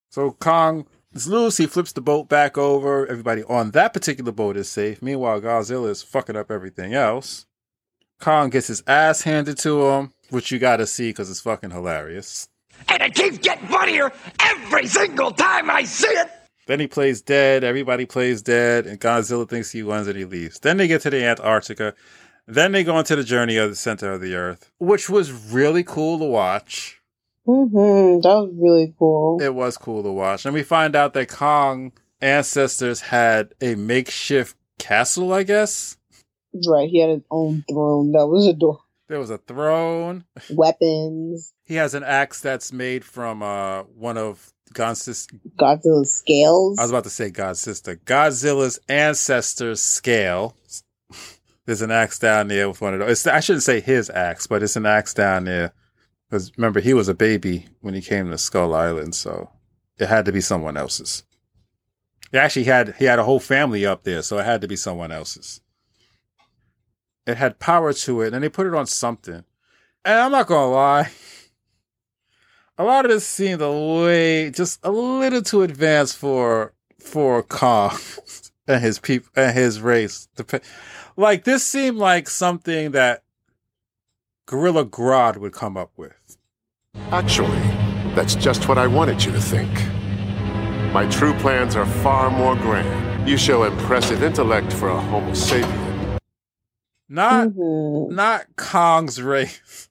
So 0.08 0.32
Kong 0.32 0.86
is 1.12 1.26
loose, 1.26 1.56
he 1.56 1.66
flips 1.66 1.92
the 1.92 2.00
boat 2.00 2.28
back 2.28 2.56
over. 2.56 3.06
Everybody 3.06 3.42
on 3.44 3.72
that 3.72 3.92
particular 3.92 4.30
boat 4.30 4.56
is 4.56 4.68
safe. 4.68 5.02
Meanwhile, 5.02 5.40
Godzilla 5.40 5.90
is 5.90 6.02
fucking 6.02 6.36
up 6.36 6.50
everything 6.50 6.94
else. 6.94 7.46
Kong 8.20 8.50
gets 8.50 8.68
his 8.68 8.84
ass 8.86 9.22
handed 9.22 9.58
to 9.58 9.88
him, 9.88 10.12
which 10.30 10.52
you 10.52 10.60
gotta 10.60 10.86
see 10.86 11.08
because 11.08 11.28
it's 11.28 11.40
fucking 11.40 11.72
hilarious. 11.72 12.48
And 12.88 13.02
it 13.02 13.14
keeps 13.14 13.38
getting 13.38 13.66
funnier 13.66 14.12
every 14.38 14.86
single 14.86 15.32
time 15.32 15.70
I 15.70 15.82
see 15.82 16.06
it! 16.06 16.30
Then 16.66 16.80
he 16.80 16.86
plays 16.86 17.20
dead. 17.20 17.64
Everybody 17.64 18.06
plays 18.06 18.42
dead, 18.42 18.86
and 18.86 19.00
Godzilla 19.00 19.48
thinks 19.48 19.72
he 19.72 19.82
wins 19.82 20.06
and 20.06 20.16
he 20.16 20.24
leaves. 20.24 20.58
Then 20.60 20.76
they 20.76 20.86
get 20.86 21.02
to 21.02 21.10
the 21.10 21.24
Antarctica. 21.24 21.94
Then 22.46 22.72
they 22.72 22.84
go 22.84 22.98
into 22.98 23.16
the 23.16 23.24
journey 23.24 23.56
of 23.56 23.70
the 23.70 23.76
center 23.76 24.12
of 24.12 24.20
the 24.20 24.34
Earth, 24.34 24.70
which 24.78 25.08
was 25.08 25.32
really 25.32 25.84
cool 25.84 26.18
to 26.18 26.24
watch. 26.24 27.00
Mm-hmm. 27.46 28.20
That 28.20 28.34
was 28.34 28.52
really 28.56 28.94
cool. 28.98 29.40
It 29.42 29.54
was 29.54 29.76
cool 29.76 30.02
to 30.02 30.12
watch. 30.12 30.44
And 30.44 30.54
we 30.54 30.62
find 30.62 30.94
out 30.94 31.14
that 31.14 31.28
Kong 31.28 31.92
ancestors 32.20 33.00
had 33.00 33.54
a 33.60 33.74
makeshift 33.74 34.56
castle, 34.78 35.32
I 35.32 35.42
guess. 35.42 35.96
Right. 36.68 36.88
He 36.88 37.00
had 37.00 37.10
his 37.10 37.22
own 37.30 37.64
throne. 37.68 38.12
That 38.12 38.26
was 38.26 38.46
adorable. 38.48 38.84
There 39.08 39.18
was 39.18 39.30
a 39.30 39.38
throne. 39.38 40.24
Weapons. 40.50 41.52
He 41.64 41.74
has 41.74 41.94
an 41.94 42.02
axe 42.02 42.40
that's 42.40 42.72
made 42.72 43.04
from 43.04 43.42
uh, 43.42 43.82
one 43.82 44.16
of 44.16 44.52
God's 44.72 45.28
Godzilla's 45.58 46.12
scales. 46.12 46.78
I 46.78 46.82
was 46.82 46.90
about 46.90 47.04
to 47.04 47.10
say 47.10 47.30
God's 47.30 47.60
sister. 47.60 47.96
Godzilla's 47.96 48.80
ancestor's 48.88 49.80
scale. 49.80 50.56
There's 51.66 51.82
an 51.82 51.90
axe 51.90 52.18
down 52.18 52.48
there 52.48 52.68
with 52.68 52.80
one 52.80 52.94
of 52.94 53.00
those. 53.00 53.10
It's, 53.10 53.26
I 53.26 53.40
shouldn't 53.40 53.62
say 53.62 53.80
his 53.80 54.10
axe, 54.10 54.46
but 54.46 54.62
it's 54.62 54.76
an 54.76 54.86
axe 54.86 55.14
down 55.14 55.44
there. 55.44 55.72
Because 56.28 56.50
remember, 56.56 56.80
he 56.80 56.94
was 56.94 57.08
a 57.08 57.14
baby 57.14 57.66
when 57.80 57.94
he 57.94 58.00
came 58.00 58.30
to 58.30 58.38
Skull 58.38 58.74
Island, 58.74 59.14
so 59.14 59.50
it 59.98 60.08
had 60.08 60.24
to 60.24 60.32
be 60.32 60.40
someone 60.40 60.76
else's. 60.76 61.24
He 62.32 62.38
actually 62.38 62.64
had 62.64 62.94
he 62.98 63.04
had 63.04 63.18
a 63.18 63.24
whole 63.24 63.40
family 63.40 63.84
up 63.84 64.04
there, 64.04 64.22
so 64.22 64.38
it 64.38 64.46
had 64.46 64.62
to 64.62 64.68
be 64.68 64.76
someone 64.76 65.12
else's. 65.12 65.60
It 67.26 67.36
had 67.36 67.58
power 67.60 67.92
to 67.92 68.22
it, 68.22 68.32
and 68.32 68.42
they 68.42 68.48
put 68.48 68.66
it 68.66 68.74
on 68.74 68.86
something. 68.86 69.44
And 70.04 70.18
I'm 70.18 70.32
not 70.32 70.46
gonna 70.46 70.72
lie, 70.72 71.10
a 72.82 72.84
lot 72.84 73.04
of 73.04 73.12
this 73.12 73.24
seemed 73.26 73.62
a 73.62 73.70
way 73.70 74.50
just 74.50 74.80
a 74.82 74.90
little 74.90 75.40
too 75.40 75.62
advanced 75.62 76.16
for 76.16 76.72
for 76.98 77.42
Kong 77.44 77.96
and 78.66 78.82
his 78.82 78.98
people 78.98 79.30
and 79.36 79.56
his 79.56 79.80
race. 79.80 80.28
Like 81.16 81.44
this 81.44 81.62
seemed 81.62 81.98
like 81.98 82.28
something 82.28 82.90
that 82.90 83.22
Gorilla 84.46 84.84
Grodd 84.84 85.36
would 85.36 85.52
come 85.52 85.76
up 85.76 85.92
with. 85.96 86.36
Actually, 87.12 87.60
that's 88.16 88.34
just 88.34 88.68
what 88.68 88.78
I 88.78 88.88
wanted 88.88 89.24
you 89.24 89.30
to 89.30 89.40
think. 89.40 89.72
My 90.92 91.06
true 91.08 91.34
plans 91.34 91.76
are 91.76 91.86
far 91.86 92.30
more 92.30 92.56
grand. 92.56 93.28
You 93.28 93.36
show 93.36 93.62
impressive 93.62 94.24
intellect 94.24 94.72
for 94.72 94.88
a 94.88 95.00
Homo 95.00 95.30
sapien. 95.30 96.18
Not 97.08 97.50
Mm-hmm. 97.50 98.14
not 98.14 98.46
Kong's 98.56 99.22
race. 99.22 99.88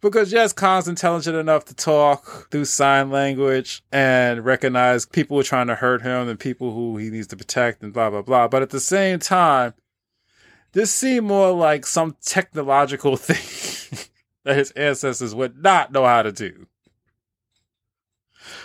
Because 0.00 0.32
yes, 0.32 0.52
Kong's 0.52 0.86
intelligent 0.86 1.36
enough 1.36 1.64
to 1.66 1.74
talk 1.74 2.50
through 2.50 2.66
sign 2.66 3.10
language 3.10 3.82
and 3.90 4.44
recognize 4.44 5.06
people 5.06 5.36
who 5.36 5.40
are 5.40 5.44
trying 5.44 5.66
to 5.66 5.74
hurt 5.74 6.02
him 6.02 6.28
and 6.28 6.38
people 6.38 6.72
who 6.72 6.96
he 6.96 7.10
needs 7.10 7.26
to 7.28 7.36
protect 7.36 7.82
and 7.82 7.92
blah 7.92 8.10
blah 8.10 8.22
blah. 8.22 8.46
But 8.46 8.62
at 8.62 8.70
the 8.70 8.80
same 8.80 9.18
time, 9.18 9.74
this 10.72 10.92
seemed 10.92 11.26
more 11.26 11.50
like 11.50 11.84
some 11.84 12.16
technological 12.22 13.16
thing 13.16 14.06
that 14.44 14.56
his 14.56 14.70
ancestors 14.72 15.34
would 15.34 15.62
not 15.62 15.90
know 15.92 16.04
how 16.04 16.22
to 16.22 16.32
do. 16.32 16.66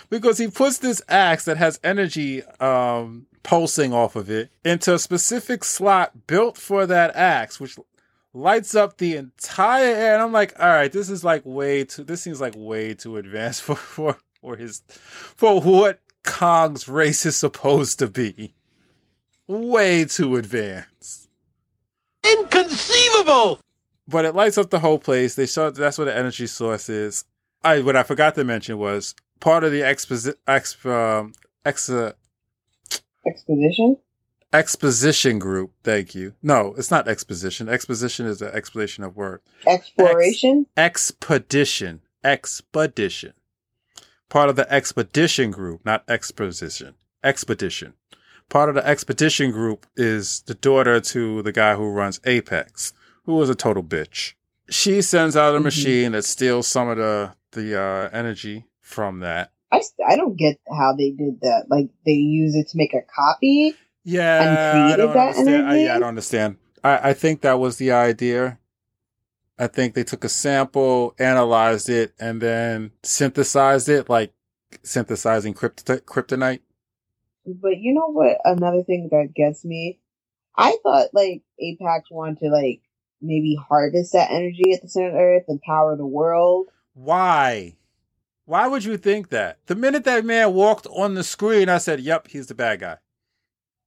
Because 0.08 0.38
he 0.38 0.48
puts 0.48 0.78
this 0.78 1.02
axe 1.08 1.44
that 1.46 1.56
has 1.56 1.80
energy 1.82 2.42
um, 2.60 3.26
pulsing 3.42 3.92
off 3.92 4.16
of 4.16 4.30
it 4.30 4.50
into 4.64 4.94
a 4.94 4.98
specific 4.98 5.64
slot 5.64 6.26
built 6.26 6.56
for 6.56 6.86
that 6.86 7.14
axe, 7.16 7.58
which 7.58 7.76
lights 8.34 8.74
up 8.74 8.98
the 8.98 9.16
entire 9.16 9.84
air. 9.84 10.14
And 10.14 10.22
I'm 10.22 10.32
like, 10.32 10.58
all 10.58 10.68
right, 10.68 10.92
this 10.92 11.08
is 11.08 11.24
like 11.24 11.42
way 11.44 11.84
too. 11.84 12.04
This 12.04 12.20
seems 12.20 12.40
like 12.40 12.54
way 12.56 12.92
too 12.94 13.16
advanced 13.16 13.62
for 13.64 13.76
for 13.76 14.18
for 14.40 14.56
his 14.56 14.82
for 14.88 15.60
what 15.60 16.00
Kong's 16.24 16.88
race 16.88 17.24
is 17.24 17.36
supposed 17.36 17.98
to 18.00 18.08
be. 18.08 18.54
Way 19.46 20.04
too 20.06 20.36
advanced. 20.36 21.28
Inconceivable! 22.24 23.60
But 24.08 24.24
it 24.24 24.34
lights 24.34 24.56
up 24.56 24.70
the 24.70 24.80
whole 24.80 24.98
place. 24.98 25.34
They 25.34 25.46
show 25.46 25.70
that's 25.70 25.98
what 25.98 26.06
the 26.06 26.16
energy 26.16 26.46
source 26.46 26.88
is. 26.88 27.24
I 27.62 27.80
what 27.80 27.96
I 27.96 28.02
forgot 28.02 28.34
to 28.36 28.44
mention 28.44 28.78
was 28.78 29.14
part 29.40 29.64
of 29.64 29.72
the 29.72 29.82
exposi- 29.82 30.34
exp, 30.48 30.86
um, 30.90 31.32
ex, 31.64 31.90
uh, 31.90 32.12
Exposition? 33.26 33.96
Exposition 34.54 35.38
group. 35.38 35.72
Thank 35.82 36.14
you. 36.14 36.34
No, 36.42 36.74
it's 36.78 36.90
not 36.90 37.08
exposition. 37.08 37.68
Exposition 37.68 38.26
is 38.26 38.40
an 38.40 38.52
explanation 38.54 39.04
of 39.04 39.16
word. 39.16 39.40
Exploration? 39.66 40.66
Expedition. 40.76 42.00
Expedition. 42.22 43.32
Part 44.28 44.48
of 44.48 44.56
the 44.56 44.72
expedition 44.72 45.50
group, 45.50 45.84
not 45.84 46.04
exposition. 46.08 46.94
Expedition. 47.22 47.94
Part 48.48 48.68
of 48.68 48.74
the 48.74 48.86
expedition 48.86 49.50
group 49.50 49.86
is 49.96 50.42
the 50.46 50.54
daughter 50.54 51.00
to 51.00 51.42
the 51.42 51.52
guy 51.52 51.74
who 51.74 51.88
runs 51.90 52.20
Apex, 52.24 52.92
who 53.24 53.40
is 53.42 53.48
a 53.48 53.54
total 53.54 53.82
bitch. 53.82 54.34
She 54.70 55.02
sends 55.02 55.36
out 55.36 55.54
a 55.54 55.60
machine 55.60 56.12
that 56.12 56.24
steals 56.24 56.66
some 56.66 56.88
of 56.88 56.96
the 56.96 57.34
the 57.52 57.80
uh, 57.80 58.08
energy 58.12 58.64
from 58.80 59.20
that. 59.20 59.50
I, 59.70 59.82
I 60.06 60.16
don't 60.16 60.36
get 60.36 60.58
how 60.68 60.94
they 60.96 61.10
did 61.10 61.40
that. 61.42 61.66
Like, 61.68 61.88
they 62.04 62.12
use 62.12 62.54
it 62.54 62.68
to 62.68 62.76
make 62.76 62.94
a 62.94 63.02
copy? 63.02 63.74
Yeah, 64.04 64.92
I 64.92 64.96
don't 64.96 65.16
understand. 65.16 65.66
I, 65.66 65.78
yeah, 65.78 65.96
I 65.96 65.98
don't 65.98 66.08
understand. 66.08 66.56
I, 66.82 67.10
I 67.10 67.12
think 67.14 67.40
that 67.40 67.58
was 67.58 67.78
the 67.78 67.92
idea. 67.92 68.58
I 69.58 69.66
think 69.66 69.94
they 69.94 70.04
took 70.04 70.24
a 70.24 70.28
sample, 70.28 71.14
analyzed 71.18 71.88
it, 71.88 72.12
and 72.18 72.40
then 72.40 72.90
synthesized 73.02 73.88
it, 73.88 74.10
like 74.10 74.32
synthesizing 74.82 75.54
krypt- 75.54 76.02
kryptonite. 76.02 76.60
But 77.46 77.78
you 77.78 77.94
know 77.94 78.10
what? 78.10 78.38
Another 78.44 78.82
thing 78.82 79.08
that 79.10 79.32
gets 79.34 79.64
me, 79.64 80.00
I 80.56 80.76
thought 80.82 81.08
like 81.12 81.42
Apex 81.58 82.10
wanted 82.10 82.40
to 82.40 82.48
like 82.50 82.82
maybe 83.22 83.56
harvest 83.68 84.12
that 84.12 84.30
energy 84.30 84.72
at 84.72 84.82
the 84.82 84.88
center 84.88 85.08
of 85.10 85.14
Earth 85.14 85.44
and 85.48 85.60
power 85.62 85.96
the 85.96 86.06
world. 86.06 86.68
Why? 86.94 87.76
Why 88.46 88.68
would 88.68 88.84
you 88.84 88.98
think 88.98 89.30
that? 89.30 89.58
The 89.66 89.74
minute 89.74 90.04
that 90.04 90.24
man 90.24 90.52
walked 90.52 90.86
on 90.88 91.14
the 91.14 91.24
screen, 91.24 91.68
I 91.68 91.78
said, 91.78 92.00
"Yep, 92.00 92.28
he's 92.28 92.46
the 92.48 92.54
bad 92.54 92.80
guy." 92.80 92.96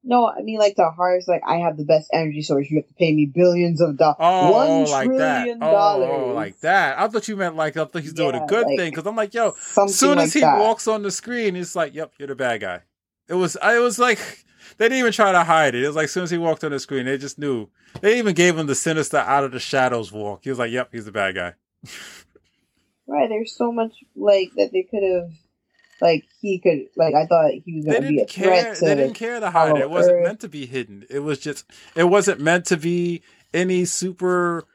No, 0.09 0.25
I 0.25 0.41
mean 0.41 0.57
like 0.57 0.75
to 0.77 0.89
harvest. 0.89 1.27
Like 1.27 1.41
I 1.45 1.57
have 1.57 1.75
the 1.75 1.83
best 1.83 2.09
energy 2.13 2.41
source. 2.41 2.69
You 2.71 2.77
have 2.77 2.87
to 2.87 2.93
pay 2.93 3.13
me 3.13 3.25
billions 3.25 3.81
of 3.81 3.97
dollars. 3.97 4.15
Oh, 4.19 4.51
One 4.53 4.85
like 4.89 5.09
that. 5.17 5.47
Oh, 5.49 5.59
dollars. 5.59 6.09
oh, 6.09 6.33
like 6.33 6.59
that. 6.61 6.97
I 6.97 7.07
thought 7.09 7.27
you 7.27 7.35
meant 7.35 7.57
like 7.57 7.75
I 7.75 7.83
thought 7.83 8.01
he's 8.01 8.13
doing 8.13 8.33
Yeah, 8.33 8.43
a 8.45 8.47
good 8.47 8.67
like, 8.67 8.77
thing 8.77 8.91
because 8.91 9.05
I'm 9.05 9.17
like, 9.17 9.33
yo, 9.33 9.51
soon 9.87 10.17
as 10.17 10.27
like 10.29 10.31
he 10.33 10.39
that. 10.39 10.59
walks 10.59 10.87
on 10.87 11.03
the 11.03 11.11
screen, 11.11 11.57
it's 11.57 11.75
like, 11.75 11.93
yep, 11.93 12.13
you're 12.17 12.29
the 12.29 12.35
bad 12.35 12.61
guy. 12.61 12.81
It 13.27 13.33
was, 13.33 13.57
I 13.57 13.75
it 13.75 13.79
was 13.81 13.99
like 13.99 14.19
they 14.77 14.85
didn't 14.85 14.99
even 14.99 15.11
try 15.11 15.33
to 15.33 15.43
hide 15.43 15.75
it. 15.75 15.83
It 15.83 15.87
was 15.87 15.97
like 15.97 16.05
as 16.05 16.11
soon 16.13 16.23
as 16.23 16.31
he 16.31 16.37
walked 16.37 16.63
on 16.63 16.71
the 16.71 16.79
screen, 16.79 17.05
they 17.05 17.17
just 17.17 17.37
knew. 17.37 17.67
They 17.99 18.17
even 18.17 18.33
gave 18.33 18.57
him 18.57 18.67
the 18.67 18.75
sinister 18.75 19.17
out 19.17 19.43
of 19.43 19.51
the 19.51 19.59
shadows 19.59 20.11
walk. 20.13 20.41
He 20.45 20.49
was 20.49 20.59
like, 20.59 20.71
yep, 20.71 20.89
he's 20.93 21.05
the 21.05 21.11
bad 21.11 21.35
guy. 21.35 21.53
Right, 23.09 23.29
there's 23.29 23.55
so 23.55 23.71
much 23.71 23.93
like 24.17 24.51
that 24.57 24.71
they 24.73 24.83
could 24.83 25.01
have, 25.03 25.31
like 26.01 26.25
he 26.41 26.59
could, 26.59 26.87
like 26.95 27.13
I 27.13 27.25
thought 27.25 27.51
he 27.65 27.75
was 27.75 27.85
going 27.85 28.01
to 28.01 28.07
be 28.07 28.15
a 28.15 28.25
didn't 28.25 28.29
care. 28.29 28.61
threat 28.61 28.75
to. 28.77 28.85
They 28.85 28.95
didn't 28.95 29.13
care 29.13 29.39
to 29.39 29.49
hide 29.49 29.77
it. 29.77 29.81
It 29.81 29.89
wasn't 29.89 30.17
Earth. 30.17 30.23
meant 30.25 30.39
to 30.41 30.49
be 30.49 30.65
hidden. 30.65 31.05
It 31.09 31.19
was 31.19 31.39
just. 31.39 31.65
It 31.95 32.05
wasn't 32.05 32.39
meant 32.39 32.65
to 32.65 32.77
be 32.77 33.21
any 33.53 33.85
super 33.85 34.65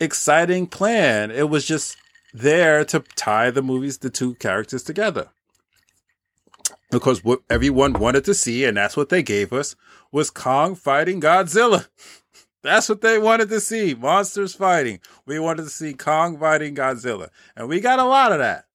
exciting 0.00 0.66
plan. 0.66 1.30
It 1.30 1.48
was 1.48 1.66
just 1.66 1.96
there 2.34 2.84
to 2.86 3.00
tie 3.16 3.50
the 3.50 3.62
movies, 3.62 3.98
the 3.98 4.10
two 4.10 4.34
characters 4.34 4.82
together. 4.82 5.28
Because 6.90 7.24
what 7.24 7.40
everyone 7.48 7.94
wanted 7.94 8.24
to 8.26 8.34
see, 8.34 8.64
and 8.64 8.76
that's 8.76 8.96
what 8.96 9.08
they 9.08 9.22
gave 9.22 9.52
us, 9.52 9.76
was 10.10 10.30
Kong 10.30 10.74
fighting 10.74 11.20
Godzilla. 11.20 11.88
That's 12.62 12.88
what 12.88 13.00
they 13.00 13.18
wanted 13.18 13.48
to 13.48 13.58
see. 13.58 13.92
Monsters 13.92 14.54
fighting. 14.54 15.00
We 15.26 15.40
wanted 15.40 15.64
to 15.64 15.68
see 15.68 15.94
Kong 15.94 16.38
fighting 16.38 16.76
Godzilla. 16.76 17.30
And 17.56 17.68
we 17.68 17.80
got 17.80 17.98
a 17.98 18.04
lot 18.04 18.30
of 18.30 18.38
that. 18.38 18.66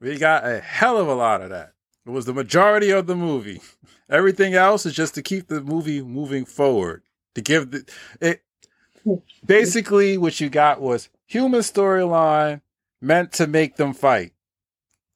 We 0.00 0.16
got 0.18 0.46
a 0.46 0.60
hell 0.60 0.96
of 0.98 1.08
a 1.08 1.14
lot 1.14 1.42
of 1.42 1.50
that. 1.50 1.72
It 2.06 2.10
was 2.10 2.24
the 2.24 2.34
majority 2.34 2.90
of 2.90 3.06
the 3.06 3.16
movie. 3.16 3.60
Everything 4.10 4.54
else 4.54 4.86
is 4.86 4.94
just 4.94 5.14
to 5.16 5.22
keep 5.22 5.48
the 5.48 5.60
movie 5.60 6.02
moving 6.02 6.44
forward. 6.44 7.02
To 7.34 7.42
give 7.42 7.70
the 7.70 7.84
it 8.20 8.42
basically 9.44 10.18
what 10.18 10.40
you 10.40 10.48
got 10.48 10.80
was 10.80 11.08
human 11.26 11.60
storyline 11.60 12.62
meant 13.00 13.32
to 13.32 13.46
make 13.46 13.76
them 13.76 13.92
fight. 13.92 14.32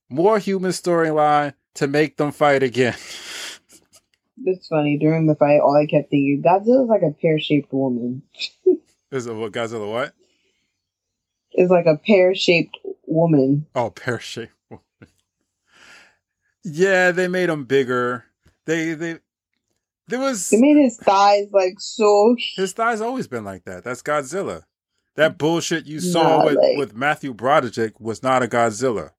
More 0.09 0.39
human 0.39 0.71
storyline 0.73 1.55
to 1.75 1.87
make 1.87 2.17
them 2.17 2.33
fight 2.33 2.63
again. 2.63 2.97
It's 4.45 4.67
funny 4.67 4.99
during 4.99 5.27
the 5.27 5.37
fight. 5.37 5.61
All 5.61 5.77
I 5.77 5.87
kept 5.87 6.11
thinking, 6.11 6.43
Godzilla's 6.45 6.89
like 6.89 7.03
a 7.03 7.13
pear 7.13 7.39
shaped 7.39 7.73
woman. 7.73 8.23
Is 9.13 9.27
it 9.27 9.35
what 9.35 9.53
Godzilla 9.53 9.89
what? 9.89 10.15
It's 11.53 11.71
like 11.71 11.87
a 11.87 11.97
pear 11.97 12.35
shaped 12.35 12.77
woman. 13.07 13.67
Oh, 13.75 13.91
pear 13.91 14.19
shape. 14.19 14.51
Yeah, 16.65 17.11
they 17.13 17.29
made 17.29 17.49
him 17.49 17.65
bigger. 17.65 18.25
They 18.67 18.95
they 18.95 19.19
there 20.09 20.21
was 20.21 20.51
They 20.51 20.61
made 20.61 20.77
his 20.83 20.97
thighs 20.99 21.49
like 21.53 21.75
so. 21.79 22.37
his 22.57 22.73
thighs 22.73 23.01
always 23.01 23.27
been 23.29 23.45
like 23.45 23.65
that. 23.65 23.85
That's 23.85 24.03
Godzilla. 24.03 24.63
That 25.17 25.35
mm, 25.35 25.39
bullshit 25.39 25.87
you 25.87 26.01
saw 26.01 26.39
Nah, 26.39 26.45
with, 26.47 26.57
like- 26.57 26.77
with 26.79 26.95
Matthew 26.95 27.35
Broderick 27.35 27.99
was 28.01 28.23
not 28.23 28.43
a 28.43 28.47
Godzilla. 28.49 29.11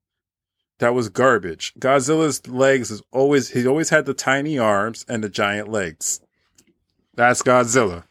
That 0.78 0.92
was 0.94 1.08
garbage. 1.08 1.72
Godzilla's 1.78 2.46
legs 2.48 2.90
is 2.90 3.02
always 3.12 3.50
he 3.50 3.66
always 3.66 3.90
had 3.90 4.06
the 4.06 4.14
tiny 4.14 4.58
arms 4.58 5.04
and 5.08 5.22
the 5.22 5.28
giant 5.28 5.68
legs. 5.68 6.20
That's 7.14 7.42
Godzilla. 7.42 8.04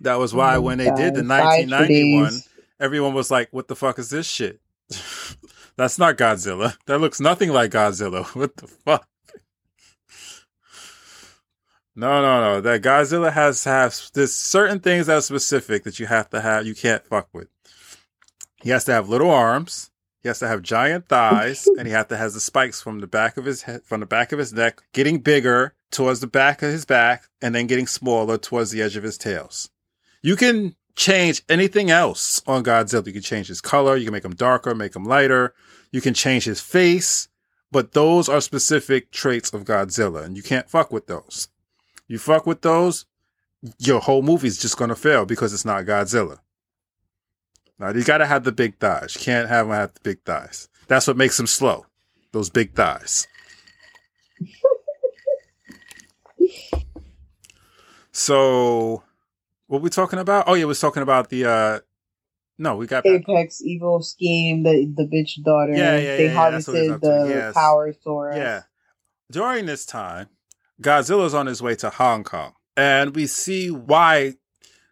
That 0.00 0.18
was 0.18 0.34
why 0.34 0.56
oh 0.56 0.60
when 0.62 0.78
they 0.78 0.84
did 0.90 1.14
the 1.14 1.22
1991, 1.24 2.40
everyone 2.80 3.14
was 3.14 3.30
like, 3.30 3.48
"What 3.50 3.68
the 3.68 3.76
fuck 3.76 3.98
is 3.98 4.10
this 4.10 4.26
shit?" 4.26 4.60
That's 5.76 5.98
not 5.98 6.16
Godzilla. 6.16 6.76
That 6.86 7.00
looks 7.00 7.20
nothing 7.20 7.50
like 7.50 7.70
Godzilla. 7.70 8.24
What 8.34 8.56
the 8.56 8.66
fuck? 8.66 9.06
No, 11.94 12.20
no, 12.20 12.40
no. 12.40 12.60
That 12.60 12.82
Godzilla 12.82 13.32
has 13.32 13.62
to 13.62 13.70
have 13.70 13.98
there's 14.12 14.34
certain 14.34 14.80
things 14.80 15.06
that 15.06 15.16
are 15.16 15.22
specific 15.22 15.84
that 15.84 15.98
you 15.98 16.06
have 16.06 16.28
to 16.30 16.40
have. 16.40 16.66
You 16.66 16.74
can't 16.74 17.06
fuck 17.06 17.28
with. 17.32 17.48
He 18.62 18.70
has 18.70 18.84
to 18.84 18.92
have 18.92 19.08
little 19.08 19.30
arms. 19.30 19.90
He 20.22 20.28
has 20.28 20.38
to 20.40 20.48
have 20.48 20.60
giant 20.62 21.08
thighs, 21.08 21.66
and 21.78 21.86
he 21.86 21.92
has 21.92 22.06
to 22.06 22.16
have 22.16 22.32
the 22.32 22.40
spikes 22.40 22.82
from 22.82 23.00
the 23.00 23.06
back 23.06 23.36
of 23.36 23.44
his 23.44 23.62
head, 23.62 23.84
from 23.84 24.00
the 24.00 24.06
back 24.06 24.32
of 24.32 24.38
his 24.38 24.52
neck, 24.52 24.82
getting 24.92 25.20
bigger 25.20 25.74
towards 25.90 26.20
the 26.20 26.26
back 26.26 26.62
of 26.62 26.70
his 26.70 26.84
back, 26.84 27.28
and 27.40 27.54
then 27.54 27.66
getting 27.66 27.86
smaller 27.86 28.36
towards 28.36 28.72
the 28.72 28.82
edge 28.82 28.96
of 28.96 29.04
his 29.04 29.16
tails. 29.16 29.70
You 30.22 30.36
can 30.36 30.74
change 30.96 31.42
anything 31.48 31.90
else 31.90 32.42
on 32.46 32.64
Godzilla. 32.64 33.06
You 33.06 33.12
can 33.12 33.22
change 33.22 33.48
his 33.48 33.60
color. 33.60 33.96
You 33.96 34.06
can 34.06 34.12
make 34.12 34.24
him 34.24 34.34
darker, 34.34 34.74
make 34.74 34.96
him 34.96 35.04
lighter. 35.04 35.54
You 35.92 36.00
can 36.00 36.14
change 36.14 36.44
his 36.44 36.60
face, 36.60 37.28
but 37.70 37.92
those 37.92 38.28
are 38.28 38.40
specific 38.40 39.12
traits 39.12 39.52
of 39.52 39.64
Godzilla, 39.64 40.24
and 40.24 40.36
you 40.36 40.42
can't 40.42 40.68
fuck 40.68 40.90
with 40.90 41.06
those. 41.06 41.48
You 42.08 42.18
fuck 42.18 42.46
with 42.46 42.62
those, 42.62 43.06
your 43.78 44.00
whole 44.00 44.22
movie's 44.22 44.58
just 44.58 44.76
gonna 44.76 44.96
fail 44.96 45.24
because 45.24 45.54
it's 45.54 45.64
not 45.64 45.84
Godzilla. 45.84 46.40
Now 47.78 47.90
you 47.90 48.04
gotta 48.04 48.26
have 48.26 48.44
the 48.44 48.52
big 48.52 48.78
thighs. 48.78 49.14
You 49.14 49.20
can't 49.20 49.48
have 49.48 49.66
him 49.66 49.72
have 49.72 49.94
the 49.94 50.00
big 50.00 50.22
thighs. 50.24 50.68
That's 50.88 51.06
what 51.06 51.16
makes 51.16 51.38
him 51.38 51.46
slow. 51.46 51.86
Those 52.32 52.50
big 52.50 52.74
thighs. 52.74 53.26
so, 58.12 59.04
what 59.66 59.82
we 59.82 59.90
talking 59.90 60.18
about? 60.18 60.44
Oh 60.48 60.54
yeah, 60.54 60.62
we 60.64 60.66
was 60.66 60.80
talking 60.80 61.02
about 61.02 61.28
the. 61.30 61.44
uh 61.44 61.80
No, 62.58 62.76
we 62.76 62.86
got 62.86 63.04
back. 63.04 63.22
Apex 63.28 63.60
evil 63.62 64.02
scheme, 64.02 64.62
the 64.62 64.86
the 64.96 65.04
bitch 65.04 65.42
daughter. 65.44 65.72
Yeah, 65.74 65.96
yeah, 65.98 66.16
they 66.16 66.24
yeah, 66.26 66.32
yeah, 66.32 66.50
that's 66.50 66.68
what 66.68 66.76
he's 66.76 66.88
harvested 66.90 67.00
the 67.10 67.28
Yes. 67.28 67.54
power 67.54 67.92
source. 68.02 68.36
Yeah. 68.36 68.62
During 69.30 69.66
this 69.66 69.84
time, 69.84 70.28
Godzilla's 70.80 71.34
on 71.34 71.46
his 71.46 71.60
way 71.62 71.74
to 71.76 71.90
Hong 71.90 72.22
Kong. 72.24 72.52
And 72.76 73.14
we 73.16 73.26
see 73.26 73.70
why 73.70 74.34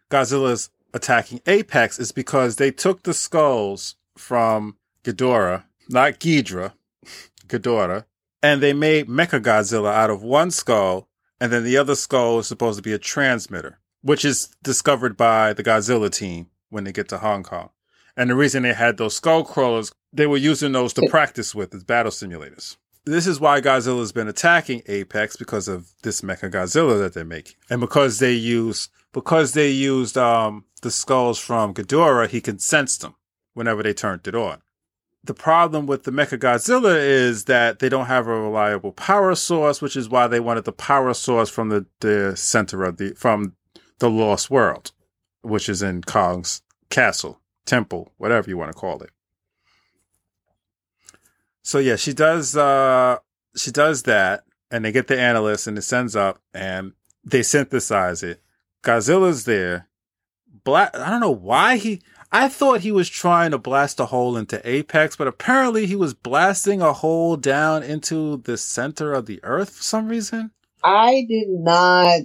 Godzilla's 0.09 0.69
attacking 0.93 1.41
Apex 1.45 1.99
is 1.99 2.11
because 2.11 2.55
they 2.55 2.71
took 2.71 3.03
the 3.03 3.13
skulls 3.13 3.95
from 4.17 4.77
Ghidorah, 5.03 5.63
not 5.89 6.13
Ghidra, 6.19 6.73
Ghidorah, 7.47 8.05
and 8.41 8.61
they 8.61 8.73
made 8.73 9.07
Mecha 9.07 9.39
Godzilla 9.41 9.93
out 9.93 10.09
of 10.09 10.23
one 10.23 10.51
skull, 10.51 11.07
and 11.39 11.51
then 11.51 11.63
the 11.63 11.77
other 11.77 11.95
skull 11.95 12.39
is 12.39 12.47
supposed 12.47 12.77
to 12.77 12.81
be 12.83 12.93
a 12.93 12.97
transmitter, 12.97 13.79
which 14.05 14.23
is 14.23 14.49
discovered 14.61 15.17
by 15.17 15.51
the 15.51 15.63
Godzilla 15.63 16.11
team 16.11 16.47
when 16.69 16.83
they 16.83 16.91
get 16.91 17.09
to 17.09 17.17
Hong 17.17 17.41
Kong. 17.41 17.71
And 18.15 18.29
the 18.29 18.35
reason 18.35 18.61
they 18.61 18.73
had 18.73 18.97
those 18.97 19.15
skull 19.15 19.43
crawlers, 19.43 19.91
they 20.13 20.27
were 20.27 20.37
using 20.37 20.73
those 20.73 20.93
to 20.93 21.07
practice 21.09 21.55
with 21.55 21.73
as 21.73 21.83
battle 21.83 22.11
simulators. 22.11 22.77
This 23.05 23.25
is 23.25 23.39
why 23.39 23.61
Godzilla's 23.61 24.11
been 24.11 24.27
attacking 24.27 24.83
Apex 24.85 25.37
because 25.37 25.67
of 25.67 25.89
this 26.03 26.21
Mecha 26.21 26.51
Godzilla 26.51 26.99
that 26.99 27.13
they're 27.13 27.25
making, 27.25 27.55
and 27.67 27.81
because 27.81 28.19
they 28.19 28.33
use 28.33 28.89
because 29.11 29.53
they 29.53 29.69
used 29.69 30.17
um, 30.17 30.65
the 30.83 30.91
skulls 30.91 31.39
from 31.39 31.73
Ghidorah, 31.73 32.27
he 32.29 32.41
can 32.41 32.59
sense 32.59 32.97
them 32.97 33.15
whenever 33.53 33.81
they 33.81 33.93
turned 33.93 34.27
it 34.27 34.35
on. 34.35 34.61
the 35.23 35.33
problem 35.33 35.87
with 35.87 36.03
the 36.03 36.11
Mecha 36.11 36.37
Godzilla 36.37 36.95
is 36.95 37.45
that 37.45 37.79
they 37.79 37.89
don't 37.89 38.05
have 38.05 38.27
a 38.27 38.39
reliable 38.39 38.91
power 38.91 39.33
source, 39.35 39.81
which 39.81 39.95
is 39.95 40.09
why 40.09 40.27
they 40.27 40.39
wanted 40.39 40.65
the 40.65 40.71
power 40.71 41.13
source 41.13 41.49
from 41.49 41.69
the, 41.69 41.85
the 42.01 42.35
center 42.35 42.83
of 42.83 42.97
the 42.97 43.13
from 43.15 43.53
the 43.99 44.09
Lost 44.09 44.49
World, 44.49 44.91
which 45.41 45.69
is 45.69 45.81
in 45.81 46.01
Kong's 46.01 46.61
castle, 46.89 47.39
temple, 47.65 48.11
whatever 48.17 48.49
you 48.49 48.57
want 48.57 48.71
to 48.71 48.77
call 48.77 49.01
it. 49.01 49.11
So 51.63 51.79
yeah, 51.79 51.95
she 51.95 52.13
does 52.13 52.55
uh 52.55 53.17
she 53.55 53.71
does 53.71 54.03
that 54.03 54.43
and 54.69 54.85
they 54.85 54.91
get 54.91 55.07
the 55.07 55.19
analyst 55.19 55.67
and 55.67 55.77
it 55.77 55.83
sends 55.83 56.15
up 56.15 56.39
and 56.53 56.93
they 57.23 57.41
synthesize 57.41 58.21
it. 58.23 58.41
Godzilla's 58.83 59.45
there. 59.45 59.87
Black 60.63 60.95
I 60.95 61.09
don't 61.09 61.21
know 61.21 61.31
why 61.31 61.77
he 61.77 62.01
I 62.31 62.49
thought 62.49 62.81
he 62.81 62.91
was 62.91 63.09
trying 63.09 63.51
to 63.51 63.57
blast 63.57 63.99
a 63.99 64.07
hole 64.07 64.35
into 64.35 64.61
Apex, 64.67 65.15
but 65.15 65.27
apparently 65.27 65.85
he 65.85 65.95
was 65.95 66.13
blasting 66.13 66.81
a 66.81 66.91
hole 66.91 67.37
down 67.37 67.81
into 67.81 68.37
the 68.37 68.57
center 68.57 69.13
of 69.13 69.25
the 69.25 69.39
earth 69.43 69.69
for 69.69 69.83
some 69.83 70.07
reason. 70.07 70.51
I 70.83 71.25
did 71.27 71.47
not. 71.49 72.21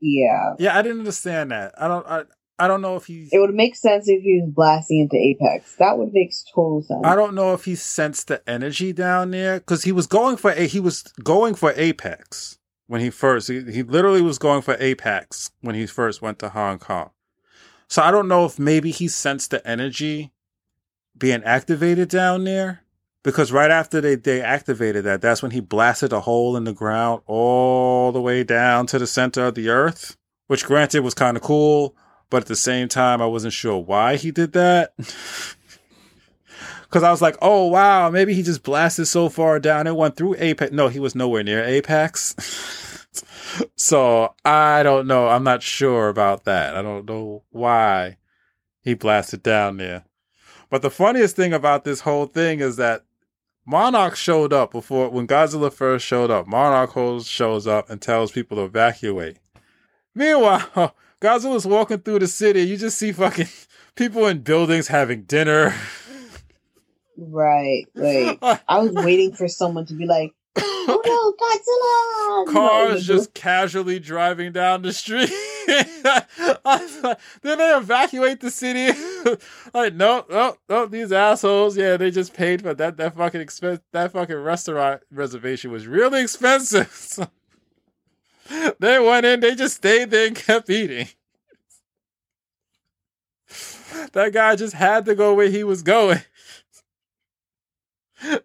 Yeah. 0.00 0.54
Yeah, 0.58 0.78
I 0.78 0.82
didn't 0.82 1.00
understand 1.00 1.50
that. 1.50 1.74
I 1.80 1.88
don't. 1.88 2.06
I, 2.06 2.22
I 2.60 2.66
don't 2.66 2.82
know 2.82 2.96
if 2.96 3.06
he. 3.06 3.28
It 3.30 3.38
would 3.38 3.54
make 3.54 3.76
sense 3.76 4.08
if 4.08 4.22
he 4.22 4.40
was 4.42 4.50
blasting 4.52 5.00
into 5.00 5.16
Apex. 5.16 5.76
That 5.76 5.96
would 5.96 6.12
make 6.12 6.32
total 6.52 6.82
sense. 6.82 7.00
I 7.04 7.14
don't 7.14 7.34
know 7.34 7.54
if 7.54 7.64
he 7.64 7.76
sensed 7.76 8.28
the 8.28 8.48
energy 8.48 8.92
down 8.92 9.30
there 9.30 9.60
because 9.60 9.84
he 9.84 9.92
was 9.92 10.06
going 10.06 10.36
for 10.36 10.50
a. 10.50 10.66
He 10.66 10.80
was 10.80 11.02
going 11.22 11.54
for 11.54 11.72
Apex 11.76 12.58
when 12.88 13.00
he 13.00 13.10
first. 13.10 13.48
He, 13.48 13.62
he 13.70 13.82
literally 13.84 14.22
was 14.22 14.38
going 14.38 14.62
for 14.62 14.76
Apex 14.80 15.52
when 15.60 15.76
he 15.76 15.86
first 15.86 16.20
went 16.20 16.40
to 16.40 16.48
Hong 16.48 16.78
Kong. 16.78 17.10
So 17.88 18.02
I 18.02 18.10
don't 18.10 18.28
know 18.28 18.44
if 18.44 18.58
maybe 18.58 18.90
he 18.90 19.08
sensed 19.08 19.50
the 19.50 19.66
energy 19.66 20.32
being 21.16 21.42
activated 21.44 22.08
down 22.08 22.44
there 22.44 22.82
because 23.22 23.52
right 23.52 23.70
after 23.70 24.00
they, 24.00 24.14
they 24.14 24.40
activated 24.40 25.04
that, 25.04 25.20
that's 25.20 25.42
when 25.42 25.50
he 25.50 25.60
blasted 25.60 26.12
a 26.12 26.20
hole 26.20 26.56
in 26.56 26.64
the 26.64 26.72
ground 26.72 27.22
all 27.26 28.12
the 28.12 28.20
way 28.20 28.44
down 28.44 28.86
to 28.86 28.98
the 28.98 29.06
center 29.06 29.46
of 29.46 29.54
the 29.54 29.68
earth, 29.68 30.16
which 30.46 30.64
granted 30.64 31.00
was 31.00 31.14
kind 31.14 31.36
of 31.36 31.42
cool, 31.42 31.96
but 32.30 32.42
at 32.42 32.48
the 32.48 32.56
same 32.56 32.88
time, 32.88 33.20
I 33.20 33.26
wasn't 33.26 33.54
sure 33.54 33.78
why 33.78 34.16
he 34.16 34.30
did 34.30 34.52
that. 34.52 34.94
Cause 36.90 37.02
I 37.02 37.10
was 37.10 37.20
like, 37.20 37.36
oh 37.42 37.66
wow, 37.66 38.08
maybe 38.08 38.32
he 38.32 38.42
just 38.42 38.62
blasted 38.62 39.08
so 39.08 39.28
far 39.28 39.60
down 39.60 39.86
it 39.86 39.94
went 39.94 40.16
through 40.16 40.36
Apex. 40.38 40.72
No, 40.72 40.88
he 40.88 40.98
was 40.98 41.14
nowhere 41.14 41.42
near 41.42 41.62
Apex. 41.62 43.06
so 43.76 44.34
I 44.42 44.82
don't 44.82 45.06
know. 45.06 45.28
I'm 45.28 45.44
not 45.44 45.62
sure 45.62 46.08
about 46.08 46.44
that. 46.44 46.74
I 46.74 46.80
don't 46.80 47.06
know 47.06 47.42
why 47.50 48.16
he 48.80 48.94
blasted 48.94 49.42
down 49.42 49.76
there. 49.76 50.06
But 50.70 50.80
the 50.80 50.90
funniest 50.90 51.36
thing 51.36 51.52
about 51.52 51.84
this 51.84 52.00
whole 52.00 52.26
thing 52.26 52.60
is 52.60 52.76
that 52.76 53.04
Monarch 53.68 54.16
showed 54.16 54.54
up 54.54 54.72
before 54.72 55.10
when 55.10 55.26
Godzilla 55.26 55.70
first 55.70 56.06
showed 56.06 56.30
up. 56.30 56.46
Monarch 56.46 56.92
shows 57.26 57.66
up 57.66 57.90
and 57.90 58.00
tells 58.00 58.32
people 58.32 58.56
to 58.56 58.64
evacuate. 58.64 59.36
Meanwhile, 60.14 60.94
Godzilla's 61.20 61.66
walking 61.66 61.98
through 61.98 62.20
the 62.20 62.28
city. 62.28 62.62
You 62.62 62.78
just 62.78 62.96
see 62.96 63.12
fucking 63.12 63.48
people 63.94 64.26
in 64.26 64.40
buildings 64.40 64.88
having 64.88 65.22
dinner. 65.24 65.74
Right. 67.20 67.86
Like 67.96 68.38
I 68.68 68.78
was 68.78 68.92
waiting 68.92 69.32
for 69.32 69.48
someone 69.48 69.86
to 69.86 69.94
be 69.94 70.06
like, 70.06 70.34
"Oh 70.60 71.02
no, 71.04 72.46
Godzilla!" 72.48 72.52
Cars 72.52 73.06
just 73.06 73.34
casually 73.34 73.98
driving 73.98 74.52
down 74.52 74.82
the 74.82 74.92
street. 74.92 75.30
then 77.42 77.58
they 77.58 77.76
evacuate 77.76 78.40
the 78.40 78.50
city. 78.50 78.98
like, 79.74 79.94
no, 79.94 80.24
no, 80.30 80.56
no, 80.68 80.86
these 80.86 81.12
assholes. 81.12 81.76
Yeah, 81.76 81.96
they 81.96 82.10
just 82.10 82.34
paid 82.34 82.62
for 82.62 82.74
that. 82.74 82.96
That 82.96 83.14
fucking 83.14 83.40
expense. 83.40 83.80
That 83.92 84.12
fucking 84.12 84.36
restaurant 84.36 85.02
reservation 85.10 85.70
was 85.70 85.86
really 85.86 86.22
expensive. 86.22 87.18
they 88.78 88.98
went 88.98 89.26
in. 89.26 89.40
They 89.40 89.54
just 89.54 89.76
stayed 89.76 90.10
there 90.10 90.26
and 90.26 90.36
kept 90.36 90.70
eating. 90.70 91.08
that 94.12 94.32
guy 94.32 94.56
just 94.56 94.74
had 94.74 95.04
to 95.06 95.14
go 95.14 95.34
where 95.34 95.50
he 95.50 95.64
was 95.64 95.82
going 95.82 96.20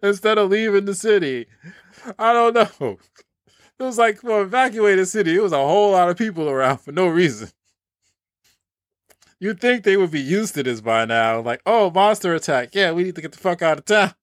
instead 0.02 0.38
of 0.38 0.50
leaving 0.50 0.84
the 0.84 0.94
city. 0.94 1.46
I 2.18 2.32
don't 2.32 2.54
know. 2.80 2.98
It 3.78 3.82
was 3.82 3.98
like 3.98 4.18
for 4.18 4.42
evacuated 4.42 5.08
city, 5.08 5.34
it 5.34 5.42
was 5.42 5.52
a 5.52 5.56
whole 5.56 5.92
lot 5.92 6.08
of 6.08 6.16
people 6.16 6.48
around 6.48 6.78
for 6.78 6.92
no 6.92 7.08
reason. 7.08 7.48
You'd 9.40 9.60
think 9.60 9.84
they 9.84 9.96
would 9.96 10.12
be 10.12 10.20
used 10.20 10.54
to 10.54 10.62
this 10.62 10.80
by 10.80 11.04
now. 11.04 11.40
Like, 11.40 11.60
oh, 11.66 11.90
monster 11.90 12.34
attack. 12.34 12.74
Yeah, 12.74 12.92
we 12.92 13.02
need 13.02 13.16
to 13.16 13.20
get 13.20 13.32
the 13.32 13.38
fuck 13.38 13.62
out 13.62 13.78
of 13.78 13.84
town. 13.84 14.14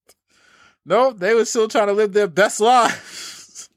No, 0.85 1.11
they 1.11 1.33
were 1.33 1.45
still 1.45 1.67
trying 1.67 1.87
to 1.87 1.93
live 1.93 2.13
their 2.13 2.27
best 2.27 2.59
lives. 2.59 3.69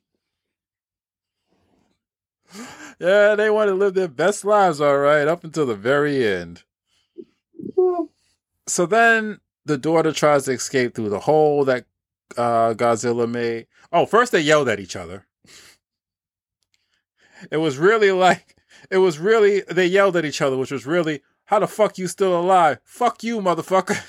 yeah, 2.99 3.35
they 3.35 3.51
want 3.51 3.69
to 3.69 3.75
live 3.75 3.95
their 3.95 4.09
best 4.09 4.45
lives, 4.45 4.81
all 4.81 4.99
right, 4.99 5.29
up 5.29 5.45
until 5.45 5.67
the 5.67 5.75
very 5.75 6.27
end. 6.27 6.63
Hmm. 7.77 8.05
So 8.67 8.87
then 8.87 9.41
the 9.67 9.77
daughter 9.77 10.13
tries 10.13 10.45
to 10.45 10.53
escape 10.53 10.95
through 10.95 11.11
the 11.11 11.21
hole 11.21 11.65
that 11.67 11.85
uh, 12.37 12.75
Godzilla 12.75 13.31
made. 13.31 13.67
Oh, 13.93 14.07
first 14.07 14.33
they 14.33 14.41
yelled 14.41 14.69
at 14.69 14.81
each 14.81 14.97
other. 14.97 15.27
It 17.51 17.59
was 17.59 17.79
really 17.79 18.11
like 18.11 18.57
it 18.91 18.99
was 18.99 19.19
really 19.19 19.63
they 19.63 19.87
yelled 19.87 20.17
at 20.17 20.25
each 20.25 20.41
other, 20.41 20.57
which 20.57 20.71
was 20.71 20.87
really 20.87 21.23
how 21.47 21.59
the 21.59 21.67
fuck 21.67 21.99
you 21.99 22.07
still 22.09 22.39
alive? 22.39 22.79
Fuck 22.85 23.23
you, 23.23 23.41
motherfucker. 23.41 24.01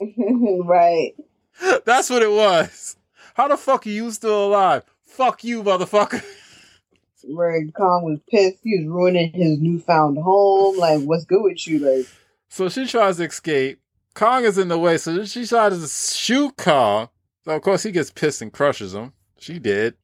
right. 0.64 1.12
That's 1.84 2.08
what 2.10 2.22
it 2.22 2.30
was. 2.30 2.96
How 3.34 3.48
the 3.48 3.56
fuck 3.56 3.86
are 3.86 3.90
you 3.90 4.10
still 4.10 4.46
alive? 4.46 4.84
Fuck 5.02 5.44
you, 5.44 5.62
motherfucker. 5.62 6.24
Where 7.24 7.66
Kong 7.76 8.04
was 8.04 8.18
pissed, 8.30 8.60
he 8.62 8.78
was 8.78 8.86
ruining 8.86 9.32
his 9.32 9.58
newfound 9.58 10.16
home. 10.18 10.78
Like, 10.78 11.02
what's 11.02 11.26
good 11.26 11.42
with 11.42 11.66
you? 11.66 11.78
Like, 11.78 12.06
so 12.48 12.68
she 12.68 12.86
tries 12.86 13.18
to 13.18 13.24
escape. 13.24 13.79
Kong 14.14 14.44
is 14.44 14.58
in 14.58 14.68
the 14.68 14.78
way, 14.78 14.98
so 14.98 15.24
she 15.24 15.46
tries 15.46 15.80
to 15.80 15.88
shoot 15.88 16.56
Kong. 16.56 17.08
So 17.44 17.52
of 17.52 17.62
course 17.62 17.82
he 17.82 17.92
gets 17.92 18.10
pissed 18.10 18.42
and 18.42 18.52
crushes 18.52 18.94
him. 18.94 19.12
She 19.38 19.58
did. 19.58 19.94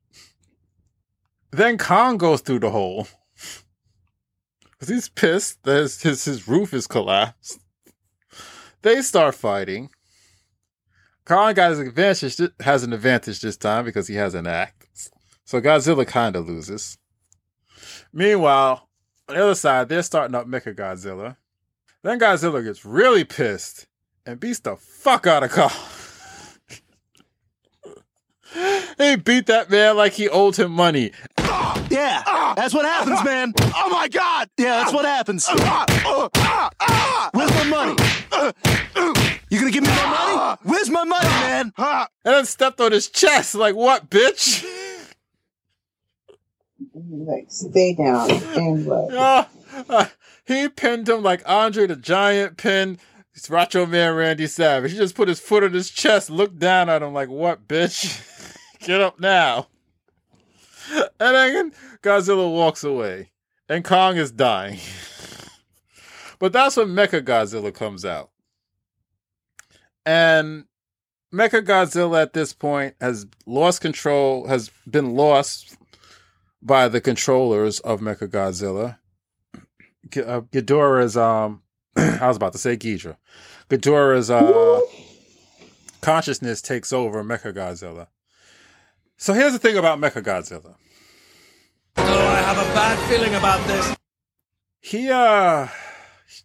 Then 1.50 1.78
Kong 1.78 2.16
goes 2.16 2.40
through 2.40 2.60
the 2.60 2.70
hole. 2.70 3.08
Cause 4.78 4.88
he's 4.88 5.08
pissed 5.08 5.62
that 5.64 5.76
his, 5.76 6.02
his, 6.02 6.24
his 6.24 6.48
roof 6.48 6.74
is 6.74 6.86
collapsed. 6.86 7.60
They 8.82 9.00
start 9.02 9.34
fighting. 9.34 9.90
Kong 11.24 11.54
got 11.54 11.70
his 11.70 11.80
advantage 11.80 12.40
has 12.60 12.84
an 12.84 12.92
advantage 12.92 13.40
this 13.40 13.56
time 13.56 13.84
because 13.84 14.06
he 14.06 14.14
has 14.14 14.34
an 14.34 14.46
axe. 14.46 15.10
So 15.44 15.60
Godzilla 15.60 16.06
kinda 16.06 16.40
loses. 16.40 16.98
Meanwhile, 18.12 18.88
on 19.28 19.34
the 19.34 19.42
other 19.42 19.54
side, 19.54 19.88
they're 19.88 20.02
starting 20.02 20.34
up 20.34 20.46
Mecha 20.46 20.74
Godzilla. 20.74 21.36
Then 22.02 22.20
Godzilla 22.20 22.62
gets 22.62 22.84
really 22.84 23.24
pissed 23.24 23.86
and 24.26 24.40
beats 24.40 24.58
the 24.58 24.76
fuck 24.76 25.26
out 25.26 25.44
of 25.44 25.52
Kong. 25.52 25.70
he 28.98 29.16
beat 29.16 29.46
that 29.46 29.70
man 29.70 29.96
like 29.96 30.12
he 30.12 30.28
owed 30.28 30.56
him 30.56 30.72
money. 30.72 31.12
Yeah, 31.88 32.22
that's 32.56 32.74
what 32.74 32.84
happens, 32.84 33.24
man. 33.24 33.54
Oh 33.74 33.88
my 33.90 34.08
god! 34.08 34.50
Yeah, 34.58 34.78
that's 34.78 34.92
what 34.92 35.04
happens. 35.04 35.48
Where's 37.32 37.50
my 37.54 37.64
money? 37.68 37.96
You 39.48 39.60
gonna 39.60 39.70
give 39.70 39.84
me 39.84 39.90
my 39.90 40.06
money? 40.06 40.58
Where's 40.64 40.90
my 40.90 41.04
money, 41.04 41.28
man? 41.28 41.72
And 41.78 42.08
then 42.24 42.44
stepped 42.44 42.80
on 42.80 42.90
his 42.90 43.08
chest 43.08 43.54
like, 43.54 43.76
what, 43.76 44.10
bitch? 44.10 44.64
Like, 46.92 47.46
stay 47.48 47.94
down 47.94 48.30
and 48.30 48.86
what? 48.86 49.14
Uh, 49.14 49.44
uh, 49.88 50.06
he 50.44 50.68
pinned 50.68 51.08
him 51.08 51.22
like 51.22 51.42
Andre 51.46 51.86
the 51.86 51.96
Giant 51.96 52.56
pinned 52.56 52.98
Macho 53.50 53.86
Man 53.86 54.14
Randy 54.14 54.46
Savage. 54.46 54.92
He 54.92 54.96
just 54.96 55.14
put 55.14 55.28
his 55.28 55.40
foot 55.40 55.62
on 55.62 55.72
his 55.72 55.90
chest, 55.90 56.30
looked 56.30 56.58
down 56.58 56.88
at 56.88 57.02
him 57.02 57.12
like, 57.12 57.28
what, 57.28 57.68
bitch? 57.68 58.22
Get 58.80 59.00
up 59.00 59.20
now. 59.20 59.68
And 60.92 61.12
then 61.18 61.72
Godzilla 62.02 62.50
walks 62.50 62.82
away. 62.82 63.30
And 63.68 63.84
Kong 63.84 64.16
is 64.16 64.30
dying. 64.30 64.78
but 66.38 66.52
that's 66.52 66.76
when 66.76 66.88
Mecha 66.88 67.22
Godzilla 67.22 67.74
comes 67.74 68.04
out. 68.04 68.30
And 70.04 70.64
Mecha 71.34 71.62
Godzilla 71.62 72.22
at 72.22 72.32
this 72.32 72.52
point 72.52 72.94
has 73.00 73.26
lost 73.44 73.80
control, 73.80 74.46
has 74.46 74.70
been 74.88 75.14
lost 75.14 75.76
by 76.62 76.88
the 76.88 77.00
controllers 77.00 77.80
of 77.80 78.00
Mecha 78.00 78.28
Godzilla. 78.28 78.98
G- 80.08 80.22
uh, 80.22 80.42
Ghidorah's, 80.42 81.16
um, 81.16 81.62
I 82.20 82.28
was 82.28 82.36
about 82.36 82.52
to 82.52 82.58
say 82.58 82.76
Ghidra. 82.76 83.16
Ghidorah's 83.70 84.30
uh, 84.30 84.80
consciousness 86.00 86.60
takes 86.62 86.92
over 86.92 87.24
Mecha 87.24 87.52
Godzilla. 87.54 88.08
So 89.16 89.32
here's 89.32 89.52
the 89.52 89.58
thing 89.58 89.76
about 89.76 89.98
Mecha 89.98 90.22
Godzilla. 90.22 90.74
Oh, 91.96 92.02
I 92.28 92.40
have 92.42 92.58
a 92.58 92.74
bad 92.74 93.08
feeling 93.08 93.34
about 93.34 93.66
this. 93.66 93.96
He 94.80 95.10
uh 95.10 95.68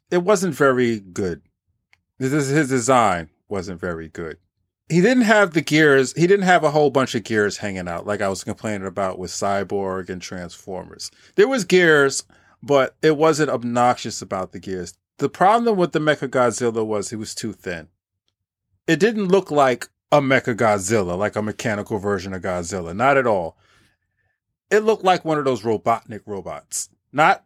it 0.10 0.24
wasn't 0.24 0.56
very 0.56 1.00
good. 1.00 1.42
This 2.18 2.48
his 2.48 2.70
design 2.70 3.30
wasn't 3.50 3.80
very 3.80 4.08
good. 4.08 4.38
He 4.90 5.02
didn't 5.02 5.24
have 5.24 5.54
the 5.54 5.62
gears. 5.62 6.14
He 6.14 6.28
didn't 6.28 6.46
have 6.46 6.64
a 6.64 6.72
whole 6.72 6.90
bunch 6.90 7.14
of 7.14 7.24
gears 7.24 7.58
hanging 7.58 7.88
out 7.88 8.08
like 8.08 8.22
I 8.22 8.30
was 8.30 8.44
complaining 8.44 8.88
about 8.88 9.20
with 9.20 9.32
Cyborg 9.32 10.10
and 10.10 10.22
Transformers. 10.22 11.12
There 11.36 11.48
was 11.48 11.66
gears, 11.66 12.24
but 12.64 12.96
it 13.02 13.18
wasn't 13.18 13.52
obnoxious 13.52 14.22
about 14.22 14.54
the 14.54 14.60
gears. 14.60 14.94
The 15.22 15.30
problem 15.30 15.78
with 15.78 15.92
the 15.92 16.00
Mecha 16.00 16.28
Godzilla 16.28 16.84
was 16.84 17.12
he 17.12 17.16
was 17.16 17.36
too 17.36 17.54
thin. 17.54 17.90
It 18.88 19.00
didn't 19.00 19.28
look 19.28 19.52
like 19.52 19.88
a 20.12 20.20
Mecha 20.20 20.56
Godzilla, 20.56 21.16
like 21.16 21.36
a 21.36 21.44
mechanical 21.44 22.00
version 22.00 22.34
of 22.34 22.42
Godzilla. 22.42 22.96
Not 22.96 23.18
at 23.18 23.28
all. 23.28 23.56
It 24.72 24.80
looked 24.80 25.04
like 25.04 25.24
one 25.24 25.38
of 25.38 25.46
those 25.46 25.62
Robotnik 25.62 26.22
robots, 26.26 26.90
not 27.14 27.46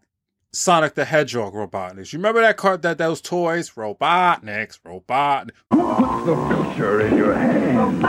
Sonic 0.54 0.94
the 0.94 1.04
Hedgehog 1.04 1.54
Robotniks. 1.54 2.14
You 2.14 2.20
remember 2.20 2.40
that 2.40 2.56
card 2.56 2.82
that 2.84 2.98
those 2.98 3.20
toys? 3.20 3.72
Robotniks, 3.72 4.80
Robot. 4.86 5.52
Put 5.70 6.26
the 6.28 6.36
future 6.48 7.02
in 7.02 7.18
your 7.18 7.34
hands. 7.34 8.02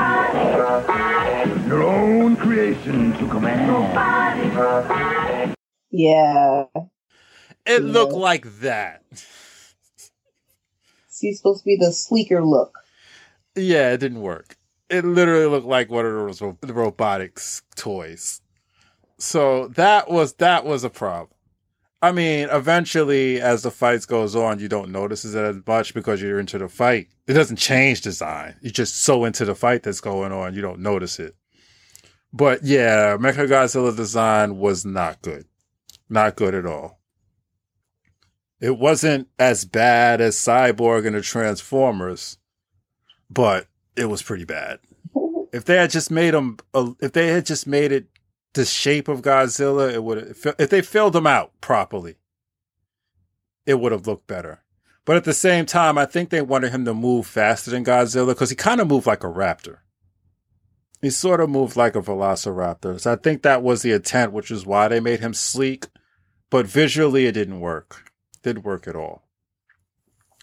Your 1.66 1.82
own 1.82 2.36
creation 2.36 3.14
to 3.14 3.26
command. 3.26 3.96
Yeah. 5.90 6.66
It 7.66 7.82
looked 7.82 8.12
like 8.12 8.60
that. 8.60 9.02
He's 11.20 11.38
supposed 11.38 11.60
to 11.60 11.66
be 11.66 11.76
the 11.76 11.92
sleeker 11.92 12.44
look. 12.44 12.78
Yeah, 13.54 13.92
it 13.92 13.98
didn't 13.98 14.20
work. 14.20 14.56
It 14.88 15.04
literally 15.04 15.46
looked 15.46 15.66
like 15.66 15.90
one 15.90 16.06
of 16.06 16.12
those 16.12 16.40
ro- 16.40 16.58
robotics 16.62 17.62
toys. 17.74 18.40
So 19.18 19.68
that 19.68 20.10
was 20.10 20.34
that 20.34 20.64
was 20.64 20.84
a 20.84 20.90
problem. 20.90 21.30
I 22.02 22.12
mean, 22.12 22.48
eventually, 22.52 23.40
as 23.40 23.62
the 23.62 23.70
fights 23.70 24.04
goes 24.04 24.36
on, 24.36 24.58
you 24.58 24.68
don't 24.68 24.92
notice 24.92 25.24
it 25.24 25.34
as 25.34 25.56
much 25.66 25.94
because 25.94 26.20
you're 26.20 26.38
into 26.38 26.58
the 26.58 26.68
fight. 26.68 27.08
It 27.26 27.32
doesn't 27.32 27.56
change 27.56 28.02
design. 28.02 28.56
You're 28.60 28.70
just 28.70 28.96
so 29.02 29.24
into 29.24 29.44
the 29.44 29.54
fight 29.54 29.82
that's 29.82 30.00
going 30.00 30.30
on, 30.30 30.54
you 30.54 30.60
don't 30.60 30.80
notice 30.80 31.18
it. 31.18 31.34
But 32.32 32.62
yeah, 32.62 33.16
Mechagodzilla 33.18 33.96
design 33.96 34.58
was 34.58 34.84
not 34.84 35.22
good. 35.22 35.46
Not 36.10 36.36
good 36.36 36.54
at 36.54 36.66
all. 36.66 36.95
It 38.60 38.78
wasn't 38.78 39.28
as 39.38 39.64
bad 39.64 40.20
as 40.20 40.36
Cyborg 40.36 41.06
and 41.06 41.14
the 41.14 41.20
Transformers, 41.20 42.38
but 43.28 43.66
it 43.96 44.06
was 44.06 44.22
pretty 44.22 44.44
bad. 44.44 44.80
If 45.52 45.64
they 45.64 45.76
had 45.76 45.90
just 45.90 46.10
made 46.10 46.34
them, 46.34 46.58
uh, 46.74 46.92
if 47.00 47.12
they 47.12 47.28
had 47.28 47.46
just 47.46 47.66
made 47.66 47.92
it 47.92 48.06
the 48.54 48.64
shape 48.64 49.08
of 49.08 49.22
Godzilla, 49.22 49.92
it 49.92 50.02
would 50.02 50.36
if 50.58 50.70
they 50.70 50.82
filled 50.82 51.14
him 51.14 51.26
out 51.26 51.52
properly, 51.60 52.16
it 53.66 53.74
would 53.74 53.92
have 53.92 54.06
looked 54.06 54.26
better. 54.26 54.62
But 55.04 55.16
at 55.16 55.24
the 55.24 55.34
same 55.34 55.66
time, 55.66 55.98
I 55.98 56.04
think 56.04 56.30
they 56.30 56.42
wanted 56.42 56.72
him 56.72 56.84
to 56.84 56.94
move 56.94 57.26
faster 57.26 57.70
than 57.70 57.84
Godzilla 57.84 58.28
because 58.28 58.50
he 58.50 58.56
kind 58.56 58.80
of 58.80 58.88
moved 58.88 59.06
like 59.06 59.22
a 59.22 59.28
raptor. 59.28 59.78
He 61.00 61.10
sort 61.10 61.40
of 61.40 61.48
moved 61.48 61.76
like 61.76 61.94
a 61.94 62.00
velociraptor. 62.02 62.98
So 63.00 63.12
I 63.12 63.16
think 63.16 63.42
that 63.42 63.62
was 63.62 63.82
the 63.82 63.92
intent, 63.92 64.32
which 64.32 64.50
is 64.50 64.66
why 64.66 64.88
they 64.88 64.98
made 64.98 65.20
him 65.20 65.34
sleek. 65.34 65.86
But 66.50 66.66
visually, 66.66 67.26
it 67.26 67.32
didn't 67.32 67.60
work. 67.60 68.05
Didn't 68.46 68.64
work 68.64 68.86
at 68.86 68.94
all. 68.94 69.24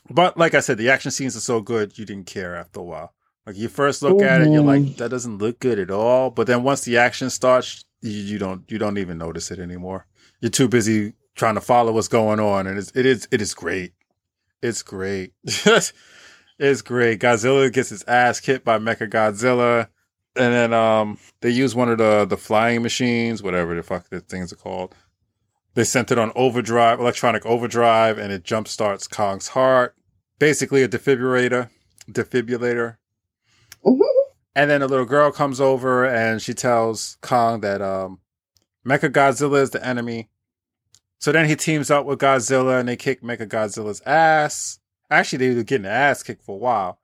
But 0.09 0.37
like 0.37 0.53
I 0.53 0.59
said, 0.59 0.77
the 0.77 0.89
action 0.89 1.09
scenes 1.09 1.37
are 1.37 1.39
so 1.39 1.61
good, 1.61 1.97
you 1.97 2.03
didn't 2.03 2.25
care 2.25 2.53
after 2.53 2.81
a 2.81 2.83
while. 2.83 3.13
Like 3.47 3.55
you 3.55 3.69
first 3.69 4.01
look 4.01 4.21
at 4.21 4.41
it, 4.41 4.49
you're 4.51 4.61
like, 4.61 4.97
that 4.97 5.07
doesn't 5.09 5.37
look 5.37 5.61
good 5.61 5.79
at 5.79 5.89
all. 5.89 6.29
But 6.29 6.47
then 6.47 6.63
once 6.63 6.81
the 6.81 6.97
action 6.97 7.29
starts, 7.29 7.85
you, 8.01 8.11
you 8.11 8.37
don't 8.37 8.69
you 8.69 8.77
don't 8.77 8.97
even 8.97 9.17
notice 9.17 9.51
it 9.51 9.59
anymore. 9.59 10.05
You're 10.41 10.51
too 10.51 10.67
busy 10.67 11.13
trying 11.35 11.55
to 11.55 11.61
follow 11.61 11.93
what's 11.93 12.09
going 12.09 12.41
on, 12.41 12.67
and 12.67 12.77
it's, 12.77 12.91
it 12.93 13.05
is 13.05 13.25
it 13.31 13.41
is 13.41 13.53
great. 13.53 13.93
It's 14.61 14.83
great. 14.83 15.31
it's 15.45 16.81
great. 16.81 17.21
Godzilla 17.21 17.71
gets 17.71 17.87
his 17.87 18.03
ass 18.03 18.41
kicked 18.41 18.65
by 18.65 18.79
Mecha 18.79 19.09
Godzilla, 19.09 19.87
and 20.35 20.53
then 20.53 20.73
um 20.73 21.17
they 21.39 21.51
use 21.51 21.73
one 21.73 21.87
of 21.89 21.99
the 21.99 22.25
the 22.25 22.35
flying 22.35 22.81
machines, 22.81 23.41
whatever 23.41 23.73
the 23.73 23.83
fuck 23.83 24.09
the 24.09 24.19
things 24.19 24.51
are 24.51 24.57
called. 24.57 24.93
They 25.75 25.83
sent 25.83 26.11
it 26.11 26.19
on 26.19 26.31
overdrive, 26.35 26.99
electronic 26.99 27.45
overdrive, 27.45 28.17
and 28.17 28.31
it 28.31 28.43
jump 28.43 28.67
starts 28.67 29.07
Kong's 29.07 29.49
heart. 29.49 29.95
Basically, 30.39 30.83
a 30.83 30.87
defibrillator. 30.87 31.69
Defibrillator. 32.11 32.97
And 34.55 34.69
then 34.69 34.81
a 34.83 34.87
little 34.87 35.05
girl 35.05 35.31
comes 35.31 35.59
over 35.59 36.05
and 36.05 36.41
she 36.41 36.53
tells 36.53 37.17
Kong 37.21 37.61
that 37.61 37.81
um, 37.81 38.19
Mecha 38.85 39.09
Godzilla 39.11 39.61
is 39.61 39.71
the 39.71 39.83
enemy. 39.83 40.29
So 41.17 41.31
then 41.31 41.47
he 41.47 41.55
teams 41.55 41.89
up 41.89 42.05
with 42.05 42.19
Godzilla 42.19 42.79
and 42.79 42.87
they 42.87 42.95
kick 42.95 43.23
Mecha 43.23 43.47
Godzilla's 43.47 44.01
ass. 44.05 44.79
Actually, 45.09 45.47
they 45.47 45.55
were 45.55 45.63
getting 45.63 45.85
an 45.85 45.91
ass 45.91 46.21
kicked 46.21 46.43
for 46.43 46.55
a 46.55 46.59
while. 46.59 46.99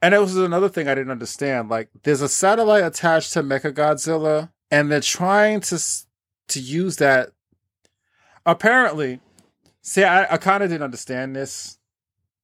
And 0.00 0.14
it 0.14 0.18
was 0.18 0.36
another 0.36 0.68
thing 0.68 0.88
I 0.88 0.96
didn't 0.96 1.12
understand. 1.12 1.68
Like, 1.68 1.88
there's 2.02 2.20
a 2.20 2.28
satellite 2.28 2.84
attached 2.84 3.32
to 3.34 3.42
Mecha 3.42 3.72
Godzilla, 3.72 4.50
and 4.70 4.90
they're 4.90 5.00
trying 5.00 5.60
to 5.60 5.80
to 6.48 6.60
use 6.60 6.96
that. 6.96 7.30
Apparently, 8.44 9.20
see, 9.80 10.04
I, 10.04 10.34
I 10.34 10.36
kind 10.36 10.62
of 10.62 10.70
didn't 10.70 10.84
understand 10.84 11.36
this. 11.36 11.78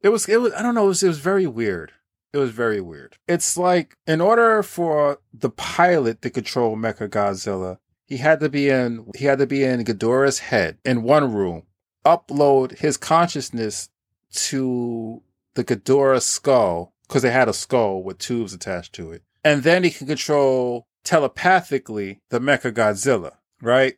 It 0.02 0.10
was, 0.10 0.28
it 0.28 0.40
was, 0.40 0.52
I 0.52 0.62
don't 0.62 0.74
know, 0.74 0.84
it 0.84 0.88
was, 0.88 1.02
it 1.02 1.08
was 1.08 1.18
very 1.18 1.46
weird. 1.46 1.92
It 2.32 2.38
was 2.38 2.50
very 2.50 2.80
weird. 2.80 3.16
It's 3.26 3.56
like 3.56 3.96
in 4.06 4.20
order 4.20 4.62
for 4.62 5.18
the 5.32 5.50
pilot 5.50 6.20
to 6.22 6.30
control 6.30 6.76
Mecha 6.76 7.08
Godzilla, 7.08 7.78
he 8.04 8.18
had 8.18 8.40
to 8.40 8.48
be 8.48 8.68
in 8.68 9.06
he 9.16 9.24
had 9.24 9.38
to 9.38 9.46
be 9.46 9.64
in 9.64 9.84
Ghidorah's 9.84 10.38
head 10.38 10.78
in 10.84 11.02
one 11.02 11.32
room, 11.32 11.64
upload 12.04 12.78
his 12.78 12.96
consciousness 12.96 13.88
to 14.32 15.22
the 15.54 15.64
Ghidorah 15.64 16.22
skull 16.22 16.92
because 17.06 17.22
they 17.22 17.30
had 17.30 17.48
a 17.48 17.54
skull 17.54 18.02
with 18.02 18.18
tubes 18.18 18.52
attached 18.52 18.94
to 18.94 19.10
it, 19.10 19.22
and 19.42 19.62
then 19.62 19.84
he 19.84 19.90
can 19.90 20.06
control 20.06 20.86
telepathically 21.04 22.20
the 22.28 22.40
Mecha 22.40 22.72
Godzilla. 22.72 23.32
Right? 23.60 23.96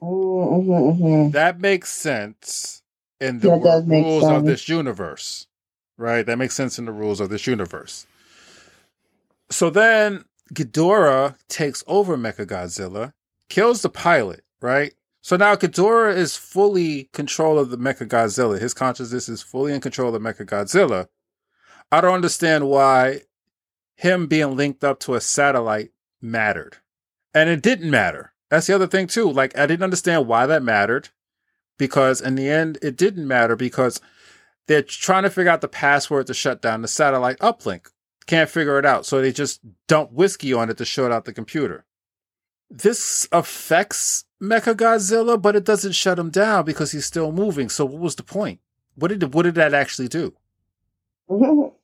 Mm-hmm, 0.00 0.70
mm-hmm. 0.70 1.30
That 1.32 1.60
makes 1.60 1.90
sense 1.90 2.82
in 3.20 3.40
the 3.40 3.82
make 3.86 4.04
rules 4.04 4.24
of 4.24 4.44
this 4.44 4.68
universe 4.68 5.48
right? 5.98 6.24
That 6.24 6.38
makes 6.38 6.54
sense 6.54 6.78
in 6.78 6.86
the 6.86 6.92
rules 6.92 7.20
of 7.20 7.28
this 7.28 7.46
universe. 7.46 8.06
So 9.50 9.68
then 9.68 10.24
Ghidorah 10.54 11.36
takes 11.48 11.84
over 11.86 12.16
Mechagodzilla, 12.16 13.12
kills 13.50 13.82
the 13.82 13.90
pilot, 13.90 14.44
right? 14.62 14.94
So 15.20 15.36
now 15.36 15.56
Ghidorah 15.56 16.16
is 16.16 16.36
fully 16.36 17.10
control 17.12 17.58
of 17.58 17.70
the 17.70 17.76
Mechagodzilla. 17.76 18.58
His 18.58 18.72
consciousness 18.72 19.28
is 19.28 19.42
fully 19.42 19.74
in 19.74 19.80
control 19.80 20.14
of 20.14 20.22
the 20.22 20.26
Mechagodzilla. 20.32 21.08
I 21.90 22.00
don't 22.00 22.14
understand 22.14 22.68
why 22.68 23.22
him 23.96 24.26
being 24.26 24.56
linked 24.56 24.84
up 24.84 25.00
to 25.00 25.14
a 25.14 25.20
satellite 25.20 25.90
mattered. 26.22 26.76
And 27.34 27.50
it 27.50 27.62
didn't 27.62 27.90
matter. 27.90 28.32
That's 28.50 28.66
the 28.66 28.74
other 28.74 28.86
thing 28.86 29.06
too. 29.06 29.30
Like 29.30 29.56
I 29.58 29.66
didn't 29.66 29.84
understand 29.84 30.26
why 30.26 30.46
that 30.46 30.62
mattered 30.62 31.10
because 31.76 32.20
in 32.20 32.34
the 32.34 32.48
end 32.48 32.78
it 32.82 32.96
didn't 32.96 33.26
matter 33.28 33.56
because 33.56 34.00
they're 34.66 34.82
trying 34.82 35.22
to 35.22 35.30
figure 35.30 35.50
out 35.50 35.60
the 35.60 35.68
password 35.68 36.26
to 36.26 36.34
shut 36.34 36.60
down 36.62 36.82
the 36.82 36.88
satellite 36.88 37.38
uplink. 37.38 37.86
Can't 38.26 38.50
figure 38.50 38.78
it 38.78 38.84
out. 38.84 39.06
So 39.06 39.20
they 39.20 39.32
just 39.32 39.60
dump 39.86 40.12
whiskey 40.12 40.52
on 40.52 40.68
it 40.68 40.76
to 40.78 40.84
shut 40.84 41.10
out 41.10 41.24
the 41.24 41.32
computer. 41.32 41.86
This 42.70 43.26
affects 43.32 44.26
Mechagodzilla, 44.42 45.40
but 45.40 45.56
it 45.56 45.64
doesn't 45.64 45.92
shut 45.92 46.18
him 46.18 46.28
down 46.28 46.66
because 46.66 46.92
he's 46.92 47.06
still 47.06 47.32
moving. 47.32 47.70
So 47.70 47.86
what 47.86 48.00
was 48.00 48.16
the 48.16 48.22
point? 48.22 48.60
What 48.94 49.08
did 49.08 49.32
what 49.32 49.44
did 49.44 49.54
that 49.54 49.72
actually 49.72 50.08
do? 50.08 50.34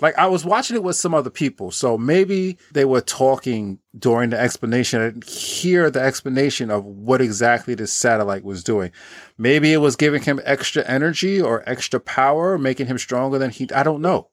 Like 0.00 0.16
I 0.18 0.26
was 0.26 0.44
watching 0.44 0.76
it 0.76 0.82
with 0.82 0.96
some 0.96 1.14
other 1.14 1.30
people, 1.30 1.70
so 1.70 1.98
maybe 1.98 2.56
they 2.72 2.84
were 2.84 3.00
talking 3.00 3.78
during 3.98 4.30
the 4.30 4.40
explanation. 4.40 5.00
I 5.00 5.04
didn't 5.06 5.28
hear 5.28 5.90
the 5.90 6.00
explanation 6.00 6.70
of 6.70 6.84
what 6.84 7.20
exactly 7.20 7.74
this 7.74 7.92
satellite 7.92 8.44
was 8.44 8.64
doing. 8.64 8.92
Maybe 9.36 9.72
it 9.72 9.78
was 9.78 9.96
giving 9.96 10.22
him 10.22 10.40
extra 10.44 10.84
energy 10.86 11.40
or 11.40 11.68
extra 11.68 12.00
power, 12.00 12.56
making 12.56 12.86
him 12.86 12.98
stronger 12.98 13.38
than 13.38 13.50
he. 13.50 13.68
I 13.74 13.82
don't 13.82 14.02
know, 14.02 14.30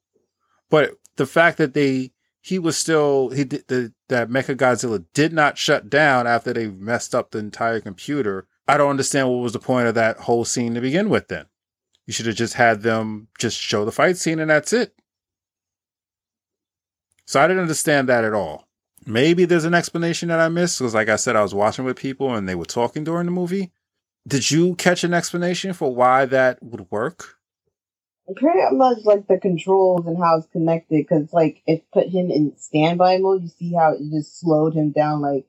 but 0.70 0.92
the 1.18 1.26
fact 1.26 1.58
that 1.58 1.74
they 1.74 2.12
he 2.42 2.60
was 2.60 2.78
still 2.78 3.30
he 3.30 3.44
did 3.44 3.68
the, 3.68 3.94
that 4.08 4.30
Mechagodzilla 4.30 5.04
did 5.14 5.34
not 5.34 5.58
shut 5.58 5.90
down 5.90 6.28
after 6.28 6.54
they 6.54 6.68
messed 6.68 7.14
up 7.14 7.32
the 7.32 7.40
entire 7.40 7.82
computer. 7.82 8.48
I 8.70 8.78
don't 8.78 8.90
understand 8.90 9.30
what 9.30 9.42
was 9.42 9.54
the 9.54 9.60
point 9.60 9.88
of 9.88 9.96
that 9.96 10.18
whole 10.20 10.46
scene 10.46 10.74
to 10.76 10.82
begin 10.82 11.10
with. 11.10 11.28
Then 11.28 11.48
you 12.06 12.14
should 12.14 12.26
have 12.26 12.36
just 12.36 12.54
had 12.54 12.84
them 12.84 13.28
just 13.38 13.60
show 13.60 13.84
the 13.84 13.92
fight 13.92 14.18
scene 14.18 14.40
and 14.40 14.50
that's 14.50 14.72
it. 14.72 14.94
So 17.28 17.42
I 17.42 17.48
didn't 17.48 17.64
understand 17.64 18.10
that 18.10 18.26
at 18.26 18.34
all. 18.34 18.68
Maybe 19.08 19.46
there's 19.46 19.66
an 19.66 19.76
explanation 19.76 20.30
that 20.30 20.42
I 20.42 20.50
missed 20.50 20.80
because, 20.80 20.96
like 20.96 21.10
I 21.10 21.18
said, 21.18 21.38
I 21.38 21.44
was 21.44 21.56
watching 21.56 21.86
with 21.86 21.98
people 21.98 22.36
and 22.36 22.50
they 22.50 22.56
were 22.56 22.66
talking 22.66 23.06
during 23.06 23.28
the 23.28 23.34
movie. 23.34 23.72
Did 24.28 24.52
you 24.52 24.76
catch 24.76 25.04
an 25.06 25.14
explanation 25.16 25.74
for 25.74 25.96
why 25.96 26.26
that 26.28 26.64
would 26.64 26.92
work? 26.92 27.38
Pretty 28.36 28.60
much 28.76 29.00
like 29.06 29.28
the 29.28 29.40
controls 29.40 30.06
and 30.08 30.18
how 30.18 30.38
it's 30.38 30.48
connected, 30.48 31.06
because 31.08 31.34
like 31.34 31.62
it 31.68 31.86
put 31.94 32.08
him 32.10 32.32
in 32.32 32.56
standby 32.58 33.20
mode. 33.20 33.44
You 33.44 33.50
see 33.50 33.74
how 33.74 33.94
it 33.94 34.02
just 34.12 34.40
slowed 34.42 34.74
him 34.76 34.92
down, 34.92 35.22
like 35.22 35.46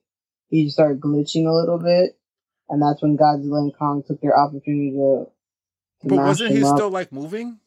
he 0.50 0.64
just 0.64 0.76
started 0.76 1.00
glitching 1.00 1.46
a 1.46 1.52
little 1.52 1.78
bit, 1.78 2.18
and 2.68 2.82
that's 2.82 3.02
when 3.02 3.18
Godzilla 3.18 3.60
and 3.62 3.76
Kong 3.76 4.04
took 4.06 4.20
their 4.20 4.38
opportunity 4.38 4.92
to. 4.92 5.26
to 6.02 6.08
But 6.08 6.20
wasn't 6.20 6.52
he 6.52 6.64
up. 6.64 6.76
still 6.76 6.90
like 6.90 7.12
moving? 7.12 7.60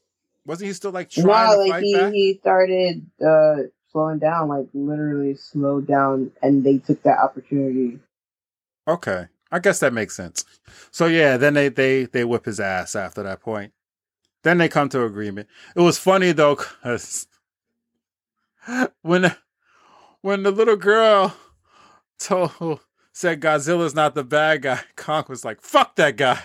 Wasn't 0.45 0.67
he 0.67 0.73
still 0.73 0.91
like 0.91 1.09
trying 1.09 1.51
No, 1.51 1.51
to 1.51 1.57
like 1.57 1.67
fight 1.67 1.79
he, 1.79 1.91
back? 1.91 2.17
he 2.33 2.39
started 2.41 3.05
uh 3.25 3.55
slowing 3.91 4.19
down, 4.19 4.47
like 4.47 4.67
literally 4.73 5.35
slowed 5.35 5.87
down, 5.87 6.31
and 6.41 6.63
they 6.63 6.77
took 6.77 7.01
that 7.03 7.19
opportunity. 7.19 7.99
Okay, 8.87 9.27
I 9.51 9.59
guess 9.59 9.79
that 9.79 9.93
makes 9.93 10.15
sense. 10.15 10.45
So 10.91 11.05
yeah, 11.05 11.37
then 11.37 11.53
they 11.53 11.69
they 11.69 12.05
they 12.05 12.23
whip 12.23 12.45
his 12.45 12.59
ass 12.59 12.95
after 12.95 13.23
that 13.23 13.41
point. 13.41 13.73
Then 14.43 14.57
they 14.57 14.69
come 14.69 14.89
to 14.89 15.03
agreement. 15.03 15.47
It 15.75 15.81
was 15.81 15.97
funny 15.97 16.31
though, 16.31 16.55
cause 16.55 17.27
when 19.01 19.35
when 20.21 20.43
the 20.43 20.51
little 20.51 20.77
girl 20.77 21.35
told 22.19 22.79
said 23.13 23.41
Godzilla's 23.41 23.95
not 23.95 24.15
the 24.15 24.23
bad 24.23 24.61
guy, 24.61 24.81
Kong 24.95 25.25
was 25.27 25.45
like, 25.45 25.61
"Fuck 25.61 25.95
that 25.95 26.17
guy." 26.17 26.41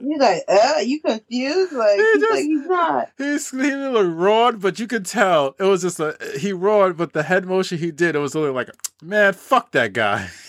He's 0.00 0.18
like, 0.18 0.42
uh, 0.48 0.80
you 0.82 1.00
confused? 1.00 1.72
Like, 1.72 1.98
he's 1.98 2.30
like, 2.30 2.44
he's 2.44 2.66
not. 2.66 3.10
He's, 3.18 3.50
he 3.50 3.56
literally 3.58 4.08
roared, 4.08 4.60
but 4.60 4.78
you 4.78 4.86
could 4.86 5.04
tell 5.04 5.54
it 5.58 5.64
was 5.64 5.82
just 5.82 6.00
a 6.00 6.16
he 6.38 6.52
roared, 6.52 6.96
but 6.96 7.12
the 7.12 7.22
head 7.22 7.44
motion 7.46 7.78
he 7.78 7.90
did, 7.90 8.16
it 8.16 8.18
was 8.18 8.34
literally 8.34 8.54
like, 8.54 8.70
man, 9.02 9.34
fuck 9.34 9.72
that 9.72 9.92
guy. 9.92 10.30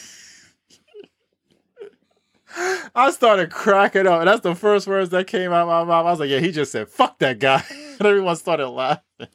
I 2.95 3.11
started 3.11 3.51
cracking 3.51 4.07
up, 4.07 4.19
and 4.19 4.27
that's 4.27 4.41
the 4.41 4.55
first 4.55 4.87
words 4.87 5.09
that 5.11 5.27
came 5.27 5.51
out 5.51 5.63
of 5.63 5.67
my 5.67 5.83
mouth. 5.83 6.05
I 6.05 6.11
was 6.11 6.19
like, 6.19 6.29
yeah, 6.29 6.39
he 6.39 6.51
just 6.51 6.71
said, 6.71 6.87
fuck 6.89 7.19
that 7.19 7.39
guy. 7.39 7.63
And 8.01 8.07
everyone 8.07 8.35
started 8.35 8.67
laughing. 8.67 9.27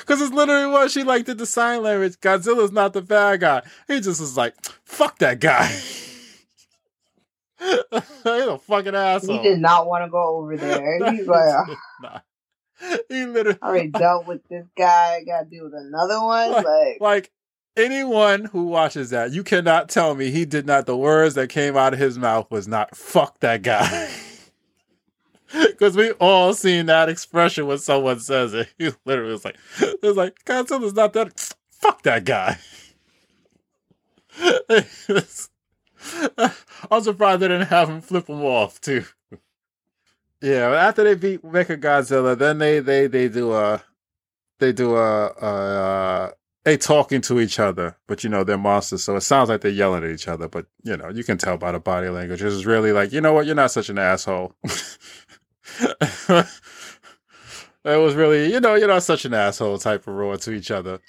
Because 0.00 0.22
it's 0.22 0.32
literally 0.32 0.66
what 0.66 0.90
she 0.90 1.02
like 1.02 1.26
did 1.26 1.36
the 1.36 1.44
sign 1.44 1.82
language. 1.82 2.14
Godzilla's 2.20 2.72
not 2.72 2.94
the 2.94 3.02
bad 3.02 3.40
guy. 3.40 3.62
He 3.86 4.00
just 4.00 4.18
was 4.18 4.34
like, 4.34 4.54
fuck 4.82 5.18
that 5.18 5.40
guy. 5.40 5.70
He's 7.60 8.02
a 8.24 8.58
fucking 8.58 8.94
asshole. 8.94 9.36
He 9.36 9.42
did 9.42 9.60
not 9.60 9.86
want 9.86 10.04
to 10.04 10.10
go 10.10 10.36
over 10.36 10.56
there. 10.56 11.10
He's 11.12 11.26
like, 11.26 11.76
Nah. 12.00 12.20
He 13.08 13.24
literally 13.24 13.58
I 13.62 13.66
already 13.66 13.88
dealt 13.88 14.26
with 14.26 14.46
this 14.48 14.66
guy. 14.76 15.18
I 15.20 15.24
Got 15.24 15.44
to 15.44 15.44
deal 15.48 15.64
with 15.64 15.74
another 15.74 16.20
one. 16.20 16.50
Like, 16.52 17.00
like 17.00 17.30
anyone 17.76 18.46
who 18.46 18.64
watches 18.64 19.10
that, 19.10 19.32
you 19.32 19.42
cannot 19.44 19.88
tell 19.88 20.14
me 20.14 20.30
he 20.30 20.44
did 20.44 20.66
not. 20.66 20.86
The 20.86 20.96
words 20.96 21.34
that 21.34 21.48
came 21.48 21.76
out 21.76 21.92
of 21.92 21.98
his 21.98 22.18
mouth 22.18 22.50
was 22.50 22.66
not 22.66 22.96
"fuck 22.96 23.40
that 23.40 23.62
guy," 23.62 24.10
because 25.52 25.96
we 25.96 26.10
all 26.12 26.52
seen 26.52 26.86
that 26.86 27.08
expression 27.08 27.66
when 27.66 27.78
someone 27.78 28.20
says 28.20 28.54
it. 28.54 28.68
He 28.76 28.90
literally 29.04 29.32
was 29.32 29.44
like, 29.44 29.56
"It's 29.80 30.16
like 30.16 30.44
Godzilla's 30.44 30.94
not 30.94 31.12
that. 31.14 31.38
Fuck 31.70 32.02
that 32.02 32.24
guy." 32.24 32.58
I'm 36.90 37.02
surprised 37.02 37.40
they 37.40 37.48
didn't 37.48 37.68
have 37.68 37.88
him 37.88 38.00
flip 38.00 38.28
him 38.28 38.42
off 38.42 38.80
too. 38.80 39.04
Yeah, 40.40 40.68
after 40.70 41.04
they 41.04 41.14
beat 41.14 41.42
Mecha 41.42 41.80
Godzilla, 41.80 42.36
then 42.36 42.58
they 42.58 42.80
they 42.80 43.06
they 43.06 43.28
do 43.28 43.52
a 43.52 43.82
they 44.58 44.72
do 44.72 44.96
a, 44.96 45.26
a, 45.26 45.46
a 45.46 46.32
they 46.64 46.76
talking 46.76 47.20
to 47.22 47.40
each 47.40 47.58
other, 47.58 47.96
but 48.06 48.24
you 48.24 48.30
know 48.30 48.44
they're 48.44 48.58
monsters, 48.58 49.04
so 49.04 49.16
it 49.16 49.22
sounds 49.22 49.48
like 49.48 49.60
they're 49.60 49.70
yelling 49.70 50.04
at 50.04 50.10
each 50.10 50.28
other. 50.28 50.48
But 50.48 50.66
you 50.82 50.96
know 50.96 51.08
you 51.08 51.24
can 51.24 51.38
tell 51.38 51.56
by 51.56 51.72
the 51.72 51.80
body 51.80 52.08
language. 52.08 52.42
It's 52.42 52.64
really 52.64 52.92
like 52.92 53.12
you 53.12 53.20
know 53.20 53.32
what, 53.32 53.46
you're 53.46 53.54
not 53.54 53.70
such 53.70 53.88
an 53.88 53.98
asshole. 53.98 54.54
it 54.64 56.46
was 57.84 58.14
really 58.14 58.52
you 58.52 58.60
know 58.60 58.74
you're 58.74 58.88
not 58.88 59.02
such 59.02 59.24
an 59.24 59.34
asshole 59.34 59.78
type 59.78 60.06
of 60.06 60.14
roar 60.14 60.36
to 60.38 60.52
each 60.52 60.70
other. 60.70 61.00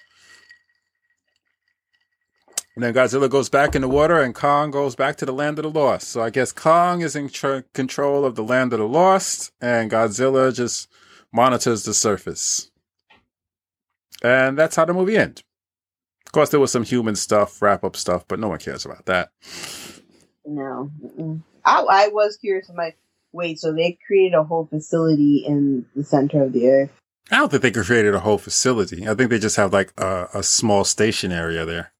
And 2.75 2.83
then 2.83 2.93
Godzilla 2.93 3.29
goes 3.29 3.47
back 3.47 3.73
in 3.73 3.81
the 3.81 3.87
water, 3.87 4.21
and 4.21 4.35
Kong 4.35 4.69
goes 4.69 4.95
back 4.95 5.15
to 5.17 5.25
the 5.25 5.31
land 5.31 5.57
of 5.59 5.63
the 5.63 5.79
lost. 5.79 6.09
So 6.09 6.21
I 6.21 6.29
guess 6.29 6.51
Kong 6.51 7.01
is 7.01 7.15
in 7.15 7.29
tr- 7.29 7.59
control 7.73 8.25
of 8.25 8.35
the 8.35 8.43
land 8.43 8.73
of 8.73 8.79
the 8.79 8.87
lost, 8.87 9.53
and 9.61 9.89
Godzilla 9.89 10.53
just 10.53 10.89
monitors 11.31 11.83
the 11.83 11.93
surface. 11.93 12.69
And 14.21 14.57
that's 14.57 14.75
how 14.75 14.85
the 14.85 14.93
movie 14.93 15.15
ends. 15.17 15.41
Of 16.25 16.33
course, 16.33 16.49
there 16.49 16.59
was 16.59 16.71
some 16.71 16.83
human 16.83 17.15
stuff, 17.15 17.61
wrap 17.61 17.85
up 17.85 17.95
stuff, 17.95 18.25
but 18.27 18.39
no 18.39 18.49
one 18.49 18.59
cares 18.59 18.85
about 18.85 19.05
that. 19.05 19.29
no. 20.45 20.91
I, 21.63 21.85
I 21.89 22.07
was 22.09 22.37
curious. 22.37 22.69
I'm 22.69 22.75
like, 22.75 22.97
wait, 23.31 23.59
so 23.59 23.73
they 23.73 23.97
created 24.05 24.33
a 24.33 24.43
whole 24.43 24.65
facility 24.65 25.45
in 25.47 25.85
the 25.95 26.03
center 26.03 26.43
of 26.43 26.53
the 26.53 26.67
earth? 26.67 26.91
I 27.31 27.37
don't 27.37 27.49
think 27.49 27.63
they 27.63 27.71
created 27.71 28.13
a 28.13 28.19
whole 28.19 28.37
facility. 28.37 29.07
I 29.07 29.15
think 29.15 29.29
they 29.29 29.39
just 29.39 29.55
have 29.55 29.73
like 29.73 29.93
a, 29.97 30.27
a 30.33 30.43
small 30.43 30.83
station 30.83 31.31
area 31.31 31.65
there. 31.65 31.91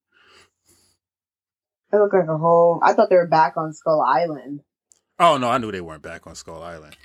It 1.95 1.99
looked 1.99 2.13
like 2.13 2.27
a 2.27 2.37
whole. 2.37 2.79
I 2.83 2.93
thought 2.93 3.09
they 3.09 3.15
were 3.15 3.27
back 3.27 3.57
on 3.57 3.73
Skull 3.73 4.01
Island, 4.01 4.61
Oh 5.19 5.37
no, 5.37 5.49
I 5.49 5.57
knew 5.57 5.71
they 5.71 5.81
weren't 5.81 6.01
back 6.01 6.27
on 6.27 6.35
Skull 6.35 6.61
Island. 6.61 6.95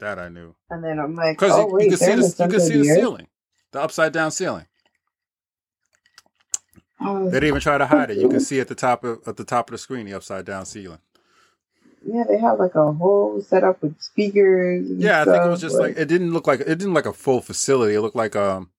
That 0.00 0.18
I 0.18 0.28
knew 0.28 0.54
and 0.70 0.82
then 0.82 0.98
I'm 0.98 1.14
like, 1.14 1.38
because 1.38 1.52
oh 1.52 1.68
you, 1.68 1.74
wait, 1.74 1.84
you 1.84 1.90
can 1.90 1.98
see 1.98 2.14
the, 2.14 2.44
you 2.44 2.50
can 2.50 2.60
see 2.60 2.76
the 2.78 2.84
ceiling, 2.84 3.28
the 3.70 3.80
upside 3.80 4.12
down 4.12 4.30
ceiling. 4.32 4.66
Oh, 7.00 7.26
They 7.26 7.32
didn't 7.32 7.48
even 7.48 7.60
try 7.60 7.78
to 7.78 7.86
hide 7.86 8.10
it. 8.10 8.18
You 8.18 8.28
can 8.28 8.40
see 8.40 8.60
at 8.60 8.68
the 8.68 8.74
top 8.74 9.04
of 9.04 9.20
at 9.26 9.36
the 9.36 9.44
top 9.44 9.68
of 9.68 9.72
the 9.72 9.78
screen 9.78 10.06
the 10.06 10.14
upside 10.14 10.44
down 10.44 10.66
ceiling. 10.66 10.98
yeah, 12.04 12.24
they 12.28 12.38
have 12.38 12.58
like 12.58 12.74
a 12.74 12.92
whole 12.92 13.40
setup 13.42 13.82
with 13.82 14.00
speakers. 14.00 14.86
Yeah, 14.88 15.22
I 15.22 15.24
think 15.24 15.44
it 15.44 15.48
was 15.48 15.60
just 15.60 15.78
like 15.78 15.96
it 15.96 16.06
didn't 16.06 16.32
look 16.32 16.46
like 16.46 16.60
it 16.60 16.66
didn't 16.78 16.94
like 16.94 17.06
a 17.06 17.12
full 17.12 17.40
facility. 17.40 17.94
It 17.94 18.00
looked 18.00 18.16
like 18.16 18.34
um 18.36 18.70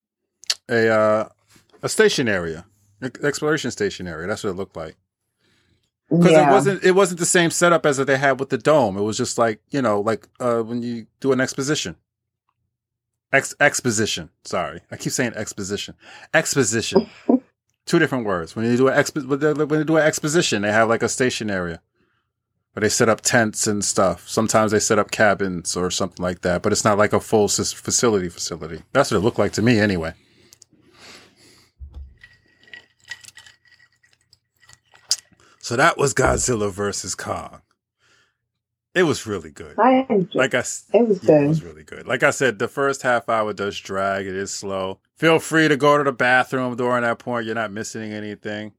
a 0.68 0.88
uh, 0.88 1.28
a 1.82 1.88
station 1.88 2.28
area, 2.28 2.66
exploration 3.22 3.70
station 3.70 4.06
area. 4.06 4.26
That's 4.26 4.44
what 4.44 4.50
it 4.50 4.56
looked 4.56 4.76
like. 4.76 4.96
Because 6.10 6.30
Yeah. 6.32 6.48
it 6.48 6.52
wasn't 6.52 6.84
it 6.84 6.92
wasn't 6.92 7.18
the 7.20 7.26
same 7.26 7.50
setup 7.50 7.84
as 7.84 7.96
that 7.96 8.04
they 8.06 8.16
had 8.18 8.38
with 8.38 8.50
the 8.50 8.58
dome. 8.58 8.96
It 8.96 9.02
was 9.02 9.16
just 9.16 9.38
like 9.38 9.60
you 9.70 9.82
know 9.82 10.00
like 10.00 10.28
uh, 10.40 10.60
when 10.62 10.82
you 10.82 11.06
do 11.20 11.32
an 11.32 11.40
exposition. 11.40 11.96
Ex- 13.32 13.54
exposition. 13.60 14.30
Sorry, 14.44 14.80
I 14.90 14.96
keep 14.96 15.12
saying 15.12 15.32
exposition. 15.34 15.94
Exposition. 16.32 17.08
Two 17.86 17.98
different 17.98 18.24
words. 18.24 18.54
When 18.56 18.64
you 18.66 18.76
do 18.76 18.88
an 18.88 18.94
expo- 18.96 19.26
when 19.26 19.68
they- 19.68 19.84
do 19.84 19.96
an 19.96 20.02
exposition, 20.06 20.62
they 20.62 20.72
have 20.72 20.88
like 20.88 21.02
a 21.02 21.08
station 21.08 21.50
area 21.50 21.80
where 22.72 22.82
they 22.82 22.88
set 22.88 23.08
up 23.08 23.20
tents 23.22 23.66
and 23.66 23.84
stuff. 23.84 24.28
Sometimes 24.28 24.70
they 24.72 24.78
set 24.78 24.98
up 24.98 25.10
cabins 25.10 25.76
or 25.76 25.90
something 25.90 26.22
like 26.22 26.42
that, 26.42 26.62
but 26.62 26.72
it's 26.72 26.84
not 26.84 26.98
like 26.98 27.12
a 27.12 27.20
full 27.20 27.48
facility. 27.48 28.28
Facility. 28.28 28.82
That's 28.92 29.10
what 29.10 29.18
it 29.18 29.20
looked 29.24 29.38
like 29.40 29.52
to 29.52 29.62
me, 29.62 29.78
anyway. 29.80 30.14
So 35.66 35.74
that 35.74 35.98
was 35.98 36.14
Godzilla 36.14 36.70
versus 36.70 37.16
Kong. 37.16 37.60
It 38.94 39.02
was 39.02 39.26
really 39.26 39.50
good. 39.50 39.76
I 39.76 40.06
enjoyed. 40.08 40.32
Like 40.36 40.54
I, 40.54 40.60
it 40.60 41.08
was 41.08 41.24
yeah, 41.24 41.40
it 41.40 41.48
was 41.48 41.64
really 41.64 41.82
good. 41.82 42.06
Like 42.06 42.22
I 42.22 42.30
said, 42.30 42.60
the 42.60 42.68
first 42.68 43.02
half 43.02 43.28
hour 43.28 43.52
does 43.52 43.76
drag. 43.80 44.28
It 44.28 44.36
is 44.36 44.52
slow. 44.52 45.00
Feel 45.16 45.40
free 45.40 45.66
to 45.66 45.76
go 45.76 45.98
to 45.98 46.04
the 46.04 46.12
bathroom 46.12 46.76
during 46.76 47.02
that 47.02 47.18
point. 47.18 47.46
You're 47.46 47.56
not 47.56 47.72
missing 47.72 48.12
anything. 48.12 48.74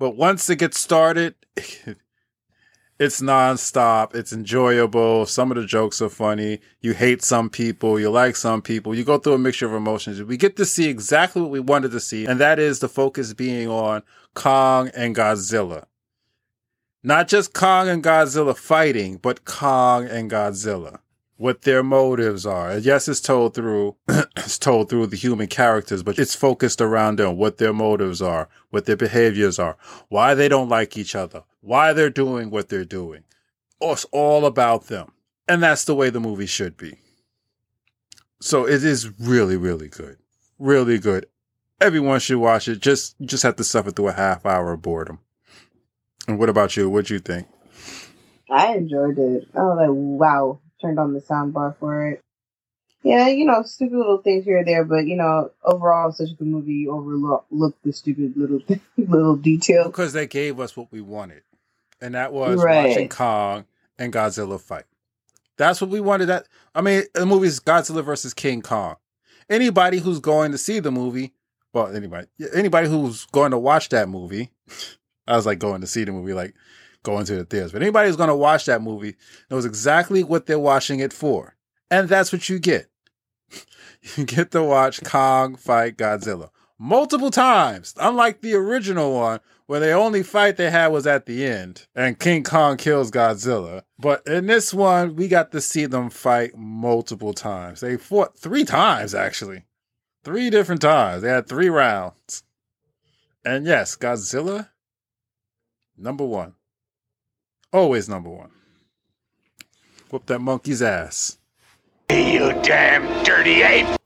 But 0.00 0.16
once 0.16 0.50
it 0.50 0.56
gets 0.56 0.80
started, 0.80 1.36
it's 1.56 3.20
nonstop. 3.20 4.16
It's 4.16 4.32
enjoyable. 4.32 5.24
Some 5.24 5.52
of 5.52 5.56
the 5.56 5.66
jokes 5.66 6.02
are 6.02 6.08
funny. 6.08 6.58
You 6.80 6.94
hate 6.94 7.22
some 7.22 7.48
people. 7.48 8.00
You 8.00 8.10
like 8.10 8.34
some 8.34 8.60
people. 8.60 8.92
You 8.92 9.04
go 9.04 9.18
through 9.18 9.34
a 9.34 9.38
mixture 9.38 9.66
of 9.66 9.72
emotions. 9.72 10.20
We 10.20 10.36
get 10.36 10.56
to 10.56 10.64
see 10.64 10.88
exactly 10.88 11.42
what 11.42 11.52
we 11.52 11.60
wanted 11.60 11.92
to 11.92 12.00
see, 12.00 12.26
and 12.26 12.40
that 12.40 12.58
is 12.58 12.80
the 12.80 12.88
focus 12.88 13.34
being 13.34 13.68
on 13.68 14.02
Kong 14.34 14.90
and 14.96 15.14
Godzilla. 15.14 15.84
Not 17.02 17.28
just 17.28 17.54
Kong 17.54 17.88
and 17.88 18.02
Godzilla 18.02 18.56
fighting, 18.56 19.16
but 19.16 19.44
Kong 19.44 20.06
and 20.06 20.30
Godzilla. 20.30 20.98
What 21.36 21.62
their 21.62 21.84
motives 21.84 22.44
are. 22.44 22.78
Yes, 22.78 23.06
it's 23.06 23.20
told 23.20 23.54
through 23.54 23.94
it's 24.36 24.58
told 24.58 24.90
through 24.90 25.06
the 25.06 25.16
human 25.16 25.46
characters, 25.46 26.02
but 26.02 26.18
it's 26.18 26.34
focused 26.34 26.80
around 26.80 27.20
them, 27.20 27.36
what 27.36 27.58
their 27.58 27.72
motives 27.72 28.20
are, 28.20 28.48
what 28.70 28.86
their 28.86 28.96
behaviors 28.96 29.60
are, 29.60 29.76
why 30.08 30.34
they 30.34 30.48
don't 30.48 30.68
like 30.68 30.96
each 30.96 31.14
other, 31.14 31.44
why 31.60 31.92
they're 31.92 32.10
doing 32.10 32.50
what 32.50 32.68
they're 32.68 32.84
doing. 32.84 33.22
It's 33.80 34.04
all 34.10 34.44
about 34.44 34.88
them. 34.88 35.12
And 35.46 35.62
that's 35.62 35.84
the 35.84 35.94
way 35.94 36.10
the 36.10 36.18
movie 36.18 36.46
should 36.46 36.76
be. 36.76 36.98
So 38.40 38.66
it 38.66 38.84
is 38.84 39.12
really, 39.20 39.56
really 39.56 39.88
good. 39.88 40.18
Really 40.58 40.98
good. 40.98 41.26
Everyone 41.80 42.18
should 42.18 42.38
watch 42.38 42.66
it. 42.66 42.80
Just 42.80 43.14
just 43.20 43.44
have 43.44 43.54
to 43.56 43.64
suffer 43.64 43.92
through 43.92 44.08
a 44.08 44.12
half 44.12 44.44
hour 44.44 44.72
of 44.72 44.82
boredom. 44.82 45.20
And 46.28 46.38
what 46.38 46.48
about 46.50 46.76
you? 46.76 46.88
What'd 46.90 47.10
you 47.10 47.18
think? 47.18 47.48
I 48.50 48.74
enjoyed 48.74 49.18
it. 49.18 49.48
I 49.54 49.60
was 49.62 49.76
like, 49.78 49.88
wow. 49.90 50.60
Turned 50.80 51.00
on 51.00 51.12
the 51.12 51.20
soundbar 51.20 51.76
for 51.78 52.06
it. 52.08 52.20
Yeah, 53.02 53.28
you 53.28 53.44
know, 53.46 53.62
stupid 53.62 53.96
little 53.96 54.18
things 54.18 54.44
here 54.44 54.58
or 54.58 54.64
there, 54.64 54.84
but 54.84 55.06
you 55.06 55.16
know, 55.16 55.50
overall, 55.64 56.08
it's 56.08 56.18
such 56.18 56.30
a 56.30 56.34
good 56.34 56.46
movie. 56.48 56.72
You 56.74 56.92
overlook 56.92 57.46
look 57.50 57.76
the 57.84 57.92
stupid 57.92 58.34
little 58.36 58.60
little 58.96 59.36
details. 59.36 59.86
Because 59.86 60.12
they 60.12 60.26
gave 60.26 60.60
us 60.60 60.76
what 60.76 60.92
we 60.92 61.00
wanted. 61.00 61.42
And 62.00 62.14
that 62.14 62.32
was 62.32 62.62
Right. 62.62 62.88
watching 62.90 63.08
Kong 63.08 63.64
and 63.98 64.12
Godzilla 64.12 64.60
fight. 64.60 64.84
That's 65.56 65.80
what 65.80 65.90
we 65.90 66.00
wanted. 66.00 66.26
That 66.26 66.46
I 66.74 66.80
mean, 66.80 67.04
the 67.14 67.26
movie 67.26 67.48
is 67.48 67.60
Godzilla 67.60 68.04
versus 68.04 68.34
King 68.34 68.62
Kong. 68.62 68.96
Anybody 69.48 69.98
who's 69.98 70.20
going 70.20 70.52
to 70.52 70.58
see 70.58 70.78
the 70.78 70.92
movie, 70.92 71.32
well, 71.72 71.94
anybody, 71.94 72.26
anybody 72.54 72.88
who's 72.88 73.26
going 73.26 73.52
to 73.52 73.58
watch 73.58 73.88
that 73.90 74.08
movie, 74.08 74.50
I 75.28 75.36
was 75.36 75.46
like 75.46 75.58
going 75.58 75.80
to 75.80 75.86
see 75.86 76.04
the 76.04 76.12
movie, 76.12 76.32
like 76.32 76.54
going 77.02 77.24
to 77.26 77.36
the 77.36 77.44
theaters. 77.44 77.72
But 77.72 77.82
anybody 77.82 78.08
who's 78.08 78.16
going 78.16 78.28
to 78.28 78.36
watch 78.36 78.64
that 78.66 78.82
movie 78.82 79.16
knows 79.50 79.64
exactly 79.64 80.24
what 80.24 80.46
they're 80.46 80.58
watching 80.58 81.00
it 81.00 81.12
for. 81.12 81.56
And 81.90 82.08
that's 82.08 82.32
what 82.32 82.48
you 82.48 82.58
get. 82.58 82.88
You 84.16 84.24
get 84.24 84.52
to 84.52 84.62
watch 84.62 85.02
Kong 85.02 85.56
fight 85.56 85.96
Godzilla 85.96 86.50
multiple 86.78 87.30
times, 87.30 87.94
unlike 87.98 88.40
the 88.40 88.54
original 88.54 89.12
one 89.12 89.40
where 89.66 89.80
the 89.80 89.92
only 89.92 90.22
fight 90.22 90.56
they 90.56 90.70
had 90.70 90.88
was 90.88 91.06
at 91.06 91.26
the 91.26 91.44
end 91.44 91.86
and 91.94 92.18
King 92.18 92.42
Kong 92.42 92.76
kills 92.76 93.10
Godzilla. 93.10 93.82
But 93.98 94.26
in 94.26 94.46
this 94.46 94.72
one, 94.72 95.16
we 95.16 95.28
got 95.28 95.52
to 95.52 95.60
see 95.60 95.86
them 95.86 96.08
fight 96.08 96.56
multiple 96.56 97.34
times. 97.34 97.80
They 97.80 97.96
fought 97.96 98.38
three 98.38 98.64
times, 98.64 99.14
actually. 99.14 99.64
Three 100.24 100.48
different 100.50 100.80
times. 100.80 101.22
They 101.22 101.28
had 101.28 101.48
three 101.48 101.68
rounds. 101.68 102.44
And 103.44 103.66
yes, 103.66 103.96
Godzilla, 103.96 104.68
number 105.98 106.24
one. 106.24 106.54
Always 107.72 108.08
number 108.08 108.30
one. 108.30 108.50
Whoop 110.10 110.26
that 110.26 110.40
monkey's 110.40 110.80
ass. 110.82 111.36
You 112.10 112.52
damn 112.62 113.24
dirty 113.24 113.60
ape! 113.62 113.98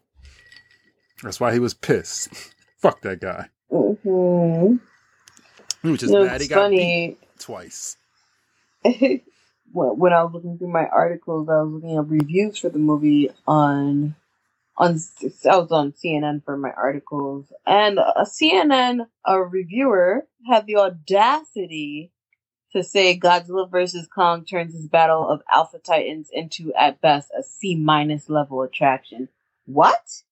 That's 1.22 1.38
why 1.38 1.52
he 1.52 1.60
was 1.60 1.74
pissed. 1.74 2.28
Fuck 2.78 3.00
that 3.02 3.20
guy. 3.20 3.48
Mm-hmm. 3.70 4.76
He 5.82 5.90
was 5.90 6.00
just 6.00 6.12
You 6.12 6.24
mad 6.24 6.40
he 6.40 6.48
got 6.48 6.56
funny. 6.56 6.76
beat 7.20 7.38
twice. 7.38 7.96
when 8.82 9.20
when 9.72 10.12
I 10.12 10.24
was 10.24 10.32
looking 10.34 10.58
through 10.58 10.72
my 10.72 10.86
articles, 10.86 11.48
I 11.48 11.62
was 11.62 11.72
looking 11.74 11.96
at 11.96 12.08
reviews 12.08 12.58
for 12.58 12.68
the 12.68 12.80
movie 12.80 13.30
on 13.46 14.16
on 14.76 14.98
I 15.50 15.56
was 15.56 15.70
on 15.70 15.92
CNN 15.92 16.44
for 16.44 16.56
my 16.56 16.70
articles, 16.70 17.52
and 17.66 17.98
a 17.98 18.24
CNN 18.24 19.06
a 19.24 19.42
reviewer 19.42 20.26
had 20.48 20.66
the 20.66 20.76
audacity 20.76 22.12
to 22.72 22.82
say 22.82 23.18
Godzilla 23.18 23.70
vs 23.70 24.08
Kong 24.08 24.44
turns 24.44 24.74
his 24.74 24.88
battle 24.88 25.28
of 25.28 25.42
Alpha 25.50 25.78
Titans 25.78 26.28
into 26.32 26.72
at 26.74 27.00
best 27.00 27.30
a 27.38 27.42
C 27.42 27.76
minus 27.76 28.28
level 28.28 28.62
attraction. 28.62 29.28
What? 29.66 30.22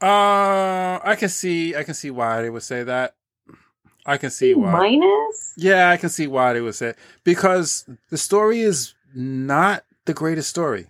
Uh, 0.00 0.98
I 1.04 1.14
can 1.16 1.28
see, 1.28 1.76
I 1.76 1.84
can 1.84 1.94
see 1.94 2.10
why 2.10 2.42
they 2.42 2.50
would 2.50 2.62
say 2.62 2.82
that. 2.82 3.14
I 4.04 4.16
can 4.16 4.30
see 4.30 4.54
why. 4.54 4.72
Minus? 4.72 5.54
Yeah, 5.56 5.90
I 5.90 5.96
can 5.96 6.08
see 6.08 6.26
why 6.26 6.54
they 6.54 6.60
would 6.60 6.74
say 6.74 6.94
because 7.22 7.88
the 8.10 8.18
story 8.18 8.60
is 8.60 8.94
not 9.14 9.84
the 10.06 10.14
greatest 10.14 10.50
story. 10.50 10.86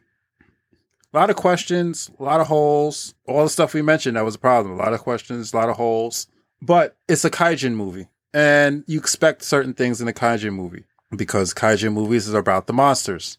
A 1.14 1.18
lot 1.18 1.30
of 1.30 1.36
questions, 1.36 2.10
a 2.18 2.22
lot 2.22 2.40
of 2.40 2.46
holes, 2.46 3.14
all 3.26 3.44
the 3.44 3.50
stuff 3.50 3.74
we 3.74 3.82
mentioned 3.82 4.16
that 4.16 4.24
was 4.24 4.34
a 4.36 4.38
problem. 4.38 4.74
A 4.74 4.78
lot 4.82 4.94
of 4.94 5.00
questions, 5.00 5.52
a 5.52 5.56
lot 5.56 5.68
of 5.68 5.76
holes. 5.76 6.26
But 6.62 6.96
it's 7.08 7.24
a 7.24 7.30
kaijin 7.30 7.74
movie, 7.74 8.08
and 8.32 8.84
you 8.86 8.98
expect 8.98 9.42
certain 9.42 9.74
things 9.74 10.00
in 10.00 10.08
a 10.08 10.12
kaijin 10.12 10.54
movie 10.54 10.84
because 11.14 11.52
kaijin 11.52 11.92
movies 11.92 12.28
is 12.28 12.34
about 12.34 12.66
the 12.66 12.72
monsters, 12.72 13.36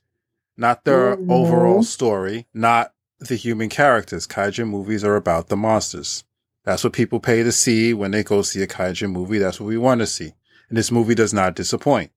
not 0.55 0.83
their 0.83 1.15
Mhm. 1.17 1.31
overall 1.31 1.83
story, 1.83 2.45
not 2.53 2.93
the 3.19 3.35
human 3.35 3.69
characters. 3.69 4.27
Kaijin 4.27 4.67
movies 4.67 5.03
are 5.03 5.15
about 5.15 5.47
the 5.47 5.55
monsters. 5.55 6.25
That's 6.65 6.83
what 6.83 6.93
people 6.93 7.19
pay 7.19 7.41
to 7.41 7.51
see 7.51 7.93
when 7.93 8.11
they 8.11 8.21
go 8.23 8.41
see 8.41 8.61
a 8.61 8.67
kaijin 8.67 9.11
movie. 9.11 9.37
That's 9.39 9.59
what 9.59 9.67
we 9.67 9.77
want 9.77 9.99
to 9.99 10.07
see. 10.07 10.33
And 10.69 10.77
this 10.77 10.91
movie 10.91 11.15
does 11.15 11.33
not 11.33 11.55
disappoint. 11.55 12.11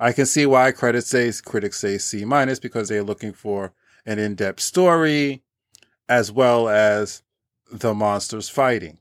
I 0.00 0.12
can 0.12 0.26
see 0.26 0.44
why 0.44 0.72
critics 0.72 1.06
say 1.06 1.32
critics 1.44 1.78
say 1.78 1.96
C 1.98 2.24
minus 2.24 2.58
because 2.58 2.88
they're 2.88 3.04
looking 3.04 3.32
for 3.32 3.72
an 4.06 4.18
in-depth 4.18 4.60
story 4.60 5.42
as 6.08 6.30
well 6.30 6.68
as 6.68 7.22
the 7.70 7.94
monsters 7.94 8.48
fighting. 8.48 8.98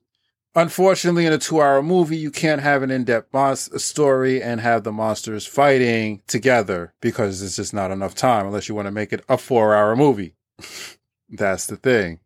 Unfortunately, 0.54 1.26
in 1.26 1.32
a 1.32 1.38
two-hour 1.38 1.82
movie, 1.82 2.18
you 2.18 2.30
can't 2.30 2.62
have 2.62 2.84
an 2.84 2.92
in-depth 2.92 3.34
monster 3.34 3.80
story 3.80 4.44
and 4.44 4.60
have 4.60 4.84
the 4.84 4.92
monsters 4.92 5.46
fighting 5.46 6.22
together 6.28 6.94
because 7.00 7.42
it's 7.42 7.56
just 7.56 7.74
not 7.74 7.92
enough 7.92 8.16
time 8.16 8.46
unless 8.46 8.68
you 8.68 8.76
want 8.76 8.86
to 8.86 8.92
make 8.92 9.14
it 9.14 9.24
a 9.30 9.38
four-hour 9.38 9.96
movie. 9.96 10.36
That's 11.30 11.68
the 11.68 11.78
thing. 11.78 12.20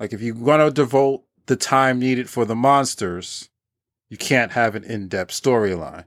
Like 0.00 0.12
if 0.12 0.20
you're 0.20 0.34
going 0.34 0.58
to 0.60 0.72
devote 0.72 1.22
the 1.46 1.56
time 1.56 2.00
needed 2.00 2.28
for 2.28 2.44
the 2.44 2.56
monsters, 2.56 3.50
you 4.08 4.16
can't 4.16 4.52
have 4.52 4.74
an 4.74 4.82
in-depth 4.82 5.30
storyline. 5.30 6.04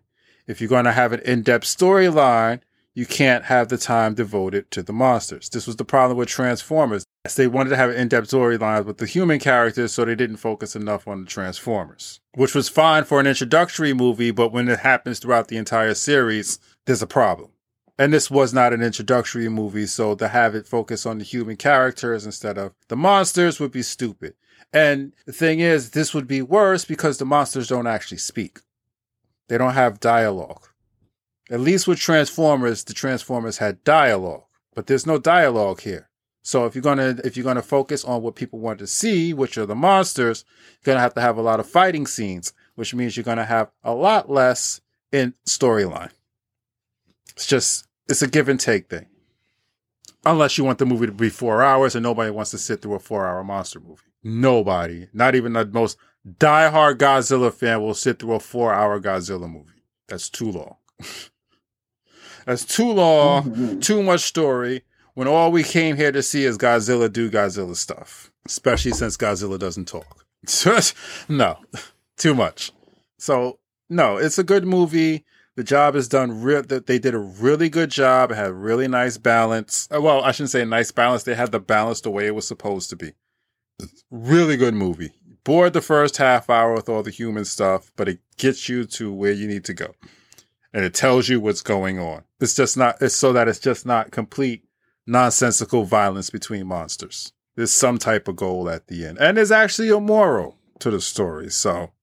If 0.48 0.60
you're 0.60 0.69
going 0.69 0.85
to 0.85 0.91
have 0.91 1.14
an 1.14 1.22
in-depth 1.22 1.65
storyline, 1.65 2.60
you 2.98 3.06
can't 3.06 3.44
have 3.44 3.68
the 3.68 3.78
time 3.78 4.15
devoted 4.15 4.72
to 4.72 4.82
the 4.82 4.91
monsters. 4.91 5.49
This 5.49 5.68
was 5.68 5.76
the 5.76 5.86
problem 5.86 6.18
with 6.18 6.30
Transformers. 6.30 7.06
They 7.36 7.45
wanted 7.45 7.69
to 7.69 7.76
have 7.76 7.91
in-depth 7.91 8.32
storylines 8.32 8.86
with 8.86 8.98
the 8.98 9.06
human 9.06 9.38
characters, 9.38 9.91
so 9.91 10.03
they 10.03 10.15
didn't 10.15 10.38
focus 10.38 10.76
enough 10.76 11.07
on 11.07 11.22
the 11.22 11.30
Transformers, 11.30 12.19
which 12.34 12.56
was 12.56 12.69
fine 12.69 13.03
for 13.03 13.19
an 13.19 13.28
introductory 13.28 13.94
movie, 13.94 14.32
but 14.32 14.52
when 14.52 14.68
it 14.68 14.80
happens 14.80 15.19
throughout 15.19 15.48
the 15.48 15.57
entire 15.57 15.94
series, 15.94 16.57
there's 16.88 17.03
a 17.03 17.07
problem. 17.07 17.52
And 17.99 18.11
this 18.11 18.32
was 18.32 18.52
not 18.52 18.74
an 18.74 18.82
introductory 18.82 19.48
movie, 19.48 19.86
so 19.86 20.15
to 20.15 20.28
have 20.30 20.56
it 20.56 20.65
focus 20.65 21.06
on 21.06 21.19
the 21.19 21.24
human 21.24 21.56
characters 21.56 22.26
instead 22.26 22.57
of 22.57 22.74
the 22.88 22.95
monsters 22.95 23.60
would 23.60 23.72
be 23.72 23.84
stupid. 23.84 24.34
And 24.74 25.14
the 25.28 25.34
thing 25.34 25.60
is, 25.60 25.91
this 25.91 26.15
would 26.15 26.28
be 26.28 26.41
worse 26.41 26.84
because 26.84 27.19
the 27.19 27.26
monsters 27.26 27.68
don't 27.68 27.86
actually 27.86 28.18
speak. 28.18 28.61
They 29.49 29.60
don't 29.60 29.74
have 29.74 29.99
dialogue. 29.99 30.66
At 31.49 31.61
least 31.61 31.88
with 31.88 31.99
Transformers, 31.99 32.84
the 32.84 32.94
Transformers 32.94 33.57
had 33.57 33.84
dialogue, 33.84 34.44
but 34.76 34.88
there's 34.88 35.06
no 35.06 35.18
dialogue 35.18 35.82
here. 35.82 36.10
So 36.41 36.65
if 36.65 36.76
you're 36.76 36.82
gonna 36.82 37.18
if 37.24 37.36
you're 37.36 37.44
gonna 37.44 37.61
focus 37.61 38.06
on 38.06 38.22
what 38.22 38.36
people 38.36 38.60
want 38.60 38.80
to 38.80 38.88
see, 38.88 39.34
which 39.34 39.57
are 39.57 39.65
the 39.65 39.76
monsters, 39.76 40.45
you're 40.72 40.94
gonna 40.94 41.02
have 41.02 41.14
to 41.15 41.22
have 41.22 41.38
a 41.38 41.41
lot 41.41 41.60
of 41.60 41.68
fighting 41.68 42.07
scenes, 42.07 42.53
which 42.76 42.94
means 42.94 43.15
you're 43.15 43.24
gonna 43.24 43.45
have 43.45 43.69
a 43.84 43.94
lot 43.94 44.30
less 44.30 44.80
in 45.11 45.34
storyline. 45.45 46.11
It's 47.36 47.45
just 47.45 47.88
it's 48.07 48.22
a 48.22 48.28
give 48.28 48.49
and 48.49 48.60
take 48.60 48.90
thing. 48.90 49.07
Unless 50.26 50.57
you 50.57 50.64
want 50.64 50.80
the 50.80 50.86
movie 50.86 51.06
to 51.06 51.11
be 51.11 51.30
four 51.30 51.64
hours 51.64 51.95
and 51.95 52.03
nobody 52.03 52.32
wants 52.32 52.52
to 52.52 52.57
sit 52.57 52.82
through 52.82 52.95
a 52.95 52.99
four 52.99 53.28
hour 53.28 53.44
monster 53.44 53.80
movie. 53.80 54.02
Nobody, 54.24 55.07
not 55.14 55.36
even 55.36 55.53
the 55.53 55.65
most 55.65 55.98
diehard 56.26 56.95
Godzilla 56.95 57.53
fan, 57.53 57.82
will 57.82 57.94
sit 57.94 58.19
through 58.19 58.34
a 58.34 58.40
four 58.40 58.74
hour 58.74 58.99
Godzilla 58.99 59.49
movie. 59.49 59.84
That's 60.07 60.30
too 60.30 60.52
long. 60.52 60.76
That's 62.48 62.64
too 62.64 62.90
long, 62.90 63.82
too 63.82 64.02
much 64.02 64.22
story, 64.22 64.84
when 65.15 65.28
all 65.28 65.52
we 65.52 65.64
came 65.64 65.98
here 65.98 66.14
to 66.14 66.24
see 66.24 66.45
is 66.45 66.57
Godzilla 66.57 67.11
do 67.11 67.30
Godzilla 67.30 67.76
stuff. 67.76 68.32
Especially 68.45 68.91
since 68.91 69.18
Godzilla 69.18 69.60
doesn't 69.60 69.90
talk. 69.90 70.26
no, 71.28 71.57
too 72.18 72.34
much. 72.34 72.72
So, 73.19 73.60
no, 73.90 74.15
it's 74.15 74.40
a 74.40 74.45
good 74.45 74.65
movie. 74.65 75.26
The 75.57 75.64
job 75.65 75.98
is 75.98 76.07
done 76.07 76.41
real. 76.41 76.61
that 76.64 76.86
They 76.88 76.99
did 76.99 77.14
a 77.14 77.19
really 77.19 77.68
good 77.68 77.90
job. 77.91 78.32
It 78.32 78.36
had 78.36 78.53
really 78.53 78.88
nice 78.88 79.18
balance. 79.18 79.90
Uh, 79.94 79.99
Well, 79.99 80.24
I 80.24 80.32
shouldn't 80.32 80.52
say 80.52 80.64
nice 80.64 80.91
balance. 80.91 81.24
They 81.24 81.36
had 81.36 81.52
the 81.52 81.60
balance 81.60 81.99
the 81.99 82.11
way 82.11 82.28
it 82.28 82.36
was 82.36 82.48
supposed 82.48 82.90
to 82.91 82.95
be. 82.95 83.11
Really 84.10 84.56
good 84.56 84.74
movie. 84.74 85.11
Bored 85.44 85.74
the 85.74 85.82
first 85.82 86.15
half 86.15 86.49
hour 86.49 86.74
with 86.74 86.88
all 86.88 87.03
the 87.03 87.11
human 87.11 87.44
stuff, 87.44 87.91
but 87.98 88.07
it 88.07 88.19
gets 88.38 88.69
you 88.69 88.86
to 88.86 89.11
where 89.11 89.34
you 89.34 89.48
need 89.48 89.65
to 89.65 89.74
go. 89.74 89.95
And 90.77 90.85
it 90.85 90.93
tells 90.93 91.27
you 91.27 91.39
what's 91.39 91.61
going 91.61 91.97
on. 91.97 92.21
It's 92.39 92.53
just 92.53 92.77
not, 92.77 93.01
it's 93.01 93.15
so 93.15 93.33
that 93.33 93.47
it's 93.47 93.57
just 93.57 93.83
not 93.83 94.11
complete 94.11 94.63
nonsensical 95.07 95.85
violence 95.85 96.29
between 96.29 96.67
monsters. 96.67 97.33
There's 97.55 97.71
some 97.71 97.97
type 97.97 98.27
of 98.27 98.35
goal 98.35 98.69
at 98.69 98.85
the 98.85 99.03
end. 99.03 99.17
And 99.19 99.37
there's 99.37 99.51
actually 99.51 99.89
a 99.89 99.99
moral 99.99 100.55
to 100.77 100.91
the 100.91 101.01
story. 101.01 101.49
So, 101.49 101.93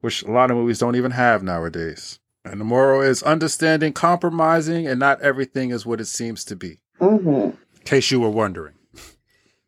which 0.00 0.22
a 0.22 0.30
lot 0.30 0.50
of 0.50 0.56
movies 0.56 0.78
don't 0.78 0.96
even 0.96 1.10
have 1.10 1.42
nowadays. 1.42 2.20
And 2.42 2.58
the 2.58 2.64
moral 2.64 3.02
is 3.02 3.22
understanding, 3.22 3.92
compromising, 3.92 4.86
and 4.86 4.98
not 4.98 5.20
everything 5.20 5.68
is 5.68 5.84
what 5.84 6.00
it 6.00 6.06
seems 6.06 6.42
to 6.46 6.56
be. 6.56 6.78
Mm-hmm. 7.02 7.28
In 7.28 7.84
case 7.84 8.10
you 8.10 8.18
were 8.18 8.30
wondering. 8.30 8.76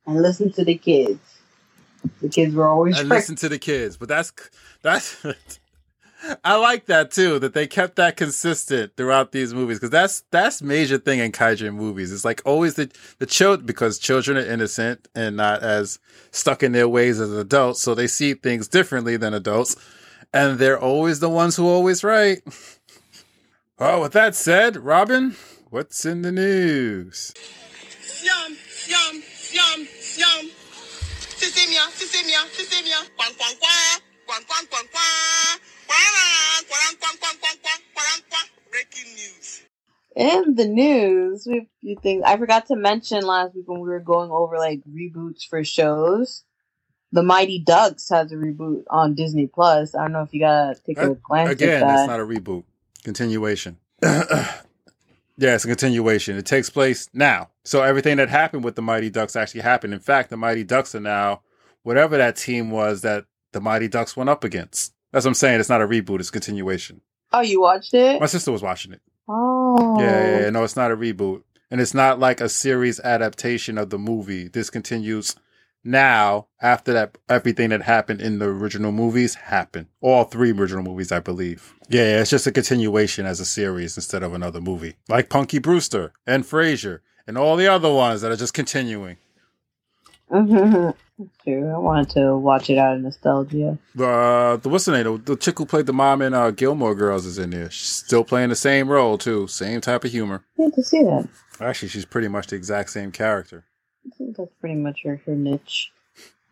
And 0.06 0.22
listen 0.22 0.50
to 0.52 0.64
the 0.64 0.78
kids. 0.78 1.20
The 2.22 2.30
kids 2.30 2.54
were 2.54 2.66
always 2.66 2.98
And 2.98 3.10
right. 3.10 3.16
listen 3.18 3.36
to 3.36 3.50
the 3.50 3.58
kids. 3.58 3.98
But 3.98 4.08
that's 4.08 4.32
that's 4.80 5.22
I 6.44 6.56
like 6.56 6.86
that 6.86 7.10
too, 7.10 7.38
that 7.38 7.54
they 7.54 7.66
kept 7.66 7.96
that 7.96 8.16
consistent 8.16 8.96
throughout 8.96 9.32
these 9.32 9.54
movies. 9.54 9.78
Cause 9.78 9.90
that's 9.90 10.22
that's 10.30 10.62
major 10.62 10.98
thing 10.98 11.20
in 11.20 11.32
kaiju 11.32 11.74
movies. 11.74 12.12
It's 12.12 12.24
like 12.24 12.42
always 12.44 12.74
the 12.74 12.90
the 13.18 13.26
child 13.26 13.66
because 13.66 13.98
children 13.98 14.36
are 14.36 14.46
innocent 14.46 15.08
and 15.14 15.36
not 15.36 15.62
as 15.62 15.98
stuck 16.30 16.62
in 16.62 16.72
their 16.72 16.88
ways 16.88 17.20
as 17.20 17.32
adults, 17.32 17.82
so 17.82 17.94
they 17.94 18.06
see 18.06 18.34
things 18.34 18.68
differently 18.68 19.16
than 19.16 19.34
adults. 19.34 19.76
And 20.32 20.58
they're 20.58 20.78
always 20.78 21.20
the 21.20 21.30
ones 21.30 21.56
who 21.56 21.66
always 21.66 22.02
right. 22.04 22.38
Well, 23.78 24.00
with 24.00 24.12
that 24.12 24.34
said, 24.34 24.78
Robin, 24.78 25.36
what's 25.68 26.06
in 26.06 26.22
the 26.22 26.32
news? 26.32 27.34
Yum, 28.24 28.56
yum, 28.88 29.22
yum, 29.52 29.86
yum. 30.16 30.50
Sisimia, 31.36 31.84
sisimia, 31.92 32.40
sisimia. 32.56 33.04
Quang, 33.16 33.34
quang, 33.36 33.54
quang. 33.60 34.00
Quang, 34.26 34.42
quang, 34.48 34.66
Breaking 38.70 39.12
news. 39.14 39.62
In 40.14 40.54
the 40.54 40.66
news, 40.66 41.46
we 41.46 41.54
have 41.54 41.64
a 41.64 41.80
few 41.80 41.96
things. 42.02 42.22
I 42.26 42.36
forgot 42.36 42.66
to 42.66 42.76
mention 42.76 43.22
last 43.24 43.54
week 43.54 43.68
when 43.68 43.80
we 43.80 43.88
were 43.88 44.00
going 44.00 44.30
over 44.30 44.58
like 44.58 44.80
reboots 44.90 45.46
for 45.48 45.62
shows. 45.64 46.44
The 47.12 47.22
Mighty 47.22 47.58
Ducks 47.58 48.08
has 48.10 48.32
a 48.32 48.34
reboot 48.34 48.82
on 48.90 49.14
Disney 49.14 49.46
Plus. 49.46 49.94
I 49.94 50.02
don't 50.02 50.12
know 50.12 50.22
if 50.22 50.34
you 50.34 50.40
gotta 50.40 50.78
take 50.86 50.98
a 50.98 51.14
glance 51.14 51.50
Again, 51.50 51.82
at 51.82 51.86
that. 51.86 51.96
that's 51.96 52.08
not 52.08 52.20
a 52.20 52.24
reboot. 52.24 52.64
Continuation. 53.04 53.78
Yeah, 55.38 55.54
it's 55.54 55.64
a 55.64 55.68
continuation. 55.68 56.36
It 56.38 56.46
takes 56.46 56.70
place 56.70 57.10
now. 57.12 57.50
So 57.62 57.82
everything 57.82 58.16
that 58.16 58.30
happened 58.30 58.64
with 58.64 58.74
the 58.74 58.80
Mighty 58.80 59.10
Ducks 59.10 59.36
actually 59.36 59.60
happened. 59.60 59.92
In 59.92 60.00
fact, 60.00 60.30
the 60.30 60.36
Mighty 60.38 60.64
Ducks 60.64 60.94
are 60.94 61.00
now 61.00 61.42
whatever 61.82 62.16
that 62.16 62.36
team 62.36 62.70
was 62.70 63.02
that 63.02 63.26
the 63.52 63.60
Mighty 63.60 63.86
Ducks 63.86 64.16
went 64.16 64.30
up 64.30 64.44
against. 64.44 64.94
That's 65.16 65.24
what 65.24 65.30
I'm 65.30 65.34
saying. 65.34 65.60
It's 65.60 65.70
not 65.70 65.80
a 65.80 65.86
reboot, 65.86 66.20
it's 66.20 66.28
a 66.28 66.32
continuation. 66.32 67.00
Oh, 67.32 67.40
you 67.40 67.62
watched 67.62 67.94
it? 67.94 68.20
My 68.20 68.26
sister 68.26 68.52
was 68.52 68.60
watching 68.60 68.92
it. 68.92 69.00
Oh. 69.26 69.98
Yeah, 69.98 70.10
yeah, 70.10 70.40
yeah. 70.40 70.50
No, 70.50 70.62
it's 70.62 70.76
not 70.76 70.90
a 70.90 70.96
reboot. 70.96 71.42
And 71.70 71.80
it's 71.80 71.94
not 71.94 72.20
like 72.20 72.38
a 72.42 72.50
series 72.50 73.00
adaptation 73.00 73.78
of 73.78 73.88
the 73.88 73.96
movie. 73.98 74.48
This 74.48 74.68
continues 74.68 75.34
now 75.82 76.48
after 76.60 76.92
that 76.92 77.16
everything 77.30 77.70
that 77.70 77.80
happened 77.80 78.20
in 78.20 78.40
the 78.40 78.44
original 78.44 78.92
movies 78.92 79.36
happened. 79.36 79.86
All 80.02 80.24
three 80.24 80.52
original 80.52 80.82
movies, 80.82 81.10
I 81.10 81.20
believe. 81.20 81.74
Yeah, 81.88 82.02
yeah, 82.02 82.20
it's 82.20 82.28
just 82.28 82.46
a 82.46 82.52
continuation 82.52 83.24
as 83.24 83.40
a 83.40 83.46
series 83.46 83.96
instead 83.96 84.22
of 84.22 84.34
another 84.34 84.60
movie. 84.60 84.96
Like 85.08 85.30
Punky 85.30 85.60
Brewster 85.60 86.12
and 86.26 86.44
Frasier 86.44 87.00
and 87.26 87.38
all 87.38 87.56
the 87.56 87.68
other 87.68 87.90
ones 87.90 88.20
that 88.20 88.32
are 88.32 88.36
just 88.36 88.52
continuing. 88.52 89.16
True. 91.44 91.70
I 91.72 91.78
wanted 91.78 92.10
to 92.10 92.36
watch 92.36 92.68
it 92.68 92.76
out 92.78 92.96
of 92.96 93.02
nostalgia. 93.02 93.78
Uh, 93.98 94.56
the 94.56 94.68
what's 94.68 94.84
the 94.84 94.92
name? 94.92 95.04
The, 95.04 95.34
the 95.34 95.36
chick 95.36 95.58
who 95.58 95.64
played 95.64 95.86
the 95.86 95.92
mom 95.92 96.20
in 96.20 96.34
uh, 96.34 96.50
Gilmore 96.50 96.94
Girls 96.94 97.24
is 97.24 97.38
in 97.38 97.50
there. 97.50 97.70
She's 97.70 97.88
still 97.88 98.24
playing 98.24 98.50
the 98.50 98.56
same 98.56 98.88
role 98.88 99.16
too, 99.16 99.46
same 99.46 99.80
type 99.80 100.04
of 100.04 100.10
humor. 100.10 100.44
Good 100.56 100.74
to 100.74 100.82
see 100.82 101.02
that. 101.02 101.28
Actually, 101.60 101.88
she's 101.88 102.04
pretty 102.04 102.28
much 102.28 102.48
the 102.48 102.56
exact 102.56 102.90
same 102.90 103.12
character. 103.12 103.64
I 104.06 104.10
think 104.16 104.36
that's 104.36 104.52
pretty 104.60 104.74
much 104.74 105.02
her, 105.04 105.20
her 105.24 105.34
niche. 105.34 105.90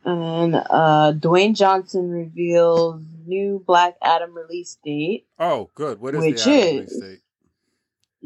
And 0.04 0.22
then 0.54 0.62
uh, 0.70 1.12
Dwayne 1.16 1.54
Johnson 1.56 2.10
reveals 2.10 3.02
new 3.26 3.62
Black 3.66 3.96
Adam 4.02 4.34
release 4.34 4.78
date, 4.84 5.26
Oh, 5.38 5.70
good. 5.74 6.00
What 6.00 6.14
is 6.14 6.20
which 6.20 6.44
the 6.44 6.50
Adam 6.50 6.62
is 6.62 6.74
release 6.74 6.98
date? 7.00 7.20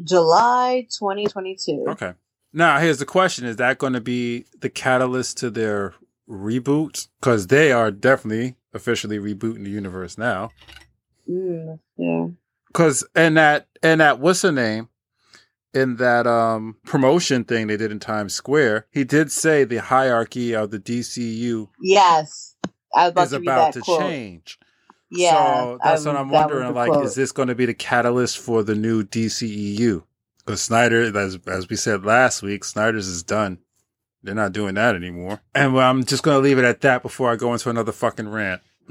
July 0.03 0.87
2022. 0.89 1.85
Okay. 1.89 2.13
Now, 2.53 2.79
here's 2.79 2.99
the 2.99 3.05
question: 3.05 3.45
Is 3.45 3.57
that 3.57 3.77
going 3.77 3.93
to 3.93 4.01
be 4.01 4.45
the 4.59 4.69
catalyst 4.69 5.37
to 5.39 5.49
their 5.49 5.93
reboot? 6.29 7.07
Because 7.19 7.47
they 7.47 7.71
are 7.71 7.91
definitely 7.91 8.55
officially 8.73 9.19
rebooting 9.19 9.63
the 9.63 9.69
universe 9.69 10.17
now. 10.17 10.49
Mm, 11.29 11.79
yeah. 11.97 12.27
Because 12.67 13.03
and 13.15 13.37
that 13.37 13.67
and 13.83 14.01
that 14.01 14.19
what's 14.19 14.41
her 14.43 14.51
name? 14.51 14.89
In 15.73 15.97
that 15.97 16.25
um 16.25 16.77
promotion 16.85 17.43
thing 17.43 17.67
they 17.67 17.77
did 17.77 17.91
in 17.91 17.99
Times 17.99 18.33
Square, 18.33 18.87
he 18.91 19.03
did 19.03 19.31
say 19.31 19.63
the 19.63 19.77
hierarchy 19.77 20.55
of 20.55 20.71
the 20.71 20.79
DCU 20.79 21.69
Yes. 21.79 22.55
I 22.95 23.09
was 23.09 23.11
about 23.11 23.23
is 23.25 23.29
to 23.31 23.35
about 23.37 23.55
that 23.65 23.73
to 23.75 23.81
quote. 23.81 23.99
change. 24.01 24.59
Yeah. 25.11 25.31
So 25.31 25.79
that's 25.83 26.05
I- 26.05 26.09
what 26.11 26.19
I'm 26.19 26.29
wondering. 26.29 26.73
Like, 26.73 26.91
quote. 26.91 27.05
is 27.05 27.13
this 27.13 27.31
going 27.31 27.49
to 27.49 27.55
be 27.55 27.67
the 27.67 27.75
catalyst 27.75 28.39
for 28.39 28.63
the 28.63 28.73
new 28.73 29.03
DCEU? 29.03 30.03
Because 30.49 30.63
Snyder, 30.63 31.15
as 31.15 31.37
as 31.45 31.69
we 31.69 31.75
said 31.75 32.03
last 32.03 32.41
week, 32.41 32.63
Snyder's 32.63 33.07
is 33.07 33.21
done. 33.21 33.59
They're 34.23 34.33
not 34.33 34.51
doing 34.51 34.73
that 34.73 34.95
anymore. 34.95 35.41
And 35.53 35.75
well, 35.75 35.87
I'm 35.87 36.03
just 36.03 36.23
going 36.23 36.37
to 36.37 36.41
leave 36.41 36.57
it 36.57 36.65
at 36.65 36.81
that 36.81 37.03
before 37.03 37.31
I 37.31 37.35
go 37.35 37.53
into 37.53 37.69
another 37.69 37.91
fucking 37.91 38.27
rant. 38.27 38.63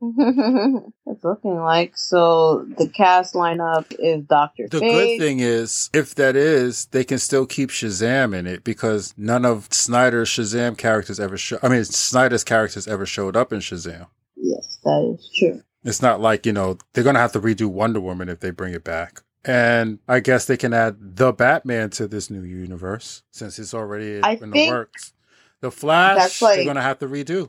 it's 0.00 1.24
looking 1.24 1.56
like 1.56 1.96
so. 1.96 2.68
The 2.78 2.88
cast 2.88 3.34
lineup 3.34 3.92
is 3.98 4.22
Doctor 4.26 4.68
The 4.70 4.78
Fate. 4.78 4.92
good 4.92 5.18
thing 5.18 5.40
is, 5.40 5.90
if 5.92 6.14
that 6.14 6.36
is, 6.36 6.86
they 6.86 7.02
can 7.02 7.18
still 7.18 7.46
keep 7.46 7.70
Shazam 7.70 8.32
in 8.32 8.46
it 8.46 8.62
because 8.62 9.12
none 9.16 9.44
of 9.44 9.66
Snyder's 9.72 10.28
Shazam 10.28 10.78
characters 10.78 11.18
ever 11.18 11.36
show. 11.36 11.58
I 11.64 11.68
mean, 11.68 11.84
Snyder's 11.84 12.44
characters 12.44 12.86
ever 12.86 13.06
showed 13.06 13.34
up 13.34 13.52
in 13.52 13.58
Shazam. 13.58 14.06
Yes, 14.36 14.78
that 14.84 15.16
is 15.18 15.36
true. 15.36 15.62
It's 15.82 16.00
not 16.00 16.20
like, 16.20 16.46
you 16.46 16.52
know, 16.52 16.78
they're 16.92 17.02
going 17.02 17.14
to 17.14 17.20
have 17.20 17.32
to 17.32 17.40
redo 17.40 17.66
Wonder 17.66 18.00
Woman 18.00 18.28
if 18.28 18.38
they 18.38 18.50
bring 18.50 18.72
it 18.72 18.84
back. 18.84 19.22
And 19.44 19.98
I 20.06 20.20
guess 20.20 20.44
they 20.44 20.56
can 20.56 20.74
add 20.74 21.16
the 21.16 21.32
Batman 21.32 21.90
to 21.90 22.06
this 22.06 22.30
new 22.30 22.42
universe 22.42 23.22
since 23.30 23.58
it's 23.58 23.72
already 23.72 24.20
I 24.22 24.32
in 24.32 24.50
the 24.50 24.68
works. 24.68 25.12
The 25.60 25.70
Flash, 25.70 26.16
that's 26.16 26.40
they're 26.40 26.64
going 26.64 26.76
to 26.76 26.82
have 26.82 26.98
to 26.98 27.06
redo. 27.06 27.48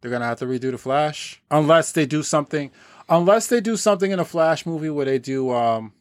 They're 0.00 0.10
going 0.10 0.22
to 0.22 0.26
have 0.26 0.38
to 0.40 0.46
redo 0.46 0.70
the 0.70 0.78
Flash 0.78 1.42
unless 1.50 1.92
they 1.92 2.06
do 2.06 2.22
something 2.22 2.70
unless 3.08 3.48
they 3.48 3.60
do 3.60 3.76
something 3.76 4.10
in 4.10 4.18
a 4.18 4.24
Flash 4.24 4.64
movie 4.64 4.90
where 4.90 5.04
they 5.04 5.18
do 5.18 5.50
um 5.50 5.92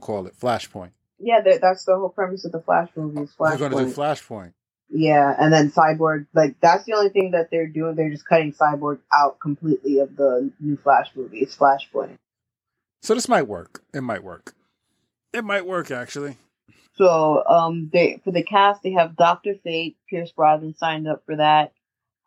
call 0.00 0.26
it 0.26 0.34
Flashpoint. 0.38 0.90
Yeah, 1.18 1.40
that's 1.60 1.84
the 1.84 1.96
whole 1.96 2.08
premise 2.08 2.44
of 2.44 2.52
the 2.52 2.60
Flash 2.60 2.88
movie. 2.96 3.22
Is 3.22 3.34
They're 3.38 3.56
going 3.56 3.72
to 3.72 3.78
do 3.78 3.92
Flashpoint. 3.92 4.26
Flashpoint. 4.28 4.52
Yeah, 4.90 5.36
and 5.38 5.52
then 5.52 5.70
Cyborg, 5.70 6.26
like 6.34 6.56
that's 6.60 6.84
the 6.84 6.94
only 6.94 7.10
thing 7.10 7.32
that 7.32 7.50
they're 7.50 7.66
doing. 7.66 7.94
They're 7.94 8.10
just 8.10 8.26
cutting 8.26 8.52
Cyborg 8.52 9.00
out 9.12 9.38
completely 9.38 9.98
of 9.98 10.16
the 10.16 10.50
new 10.60 10.76
Flash 10.78 11.10
movie. 11.14 11.40
It's 11.40 11.56
Flashpoint. 11.56 12.16
So 13.02 13.14
this 13.14 13.28
might 13.28 13.46
work. 13.46 13.82
It 13.92 14.00
might 14.00 14.24
work. 14.24 14.54
It 15.32 15.44
might 15.44 15.66
work 15.66 15.90
actually. 15.90 16.36
So, 16.96 17.44
um, 17.46 17.90
they 17.92 18.20
for 18.24 18.32
the 18.32 18.42
cast 18.42 18.82
they 18.82 18.92
have 18.92 19.16
Doctor 19.16 19.54
Fate, 19.62 19.96
Pierce 20.10 20.32
Brosnan 20.32 20.76
signed 20.76 21.06
up 21.06 21.22
for 21.26 21.36
that, 21.36 21.72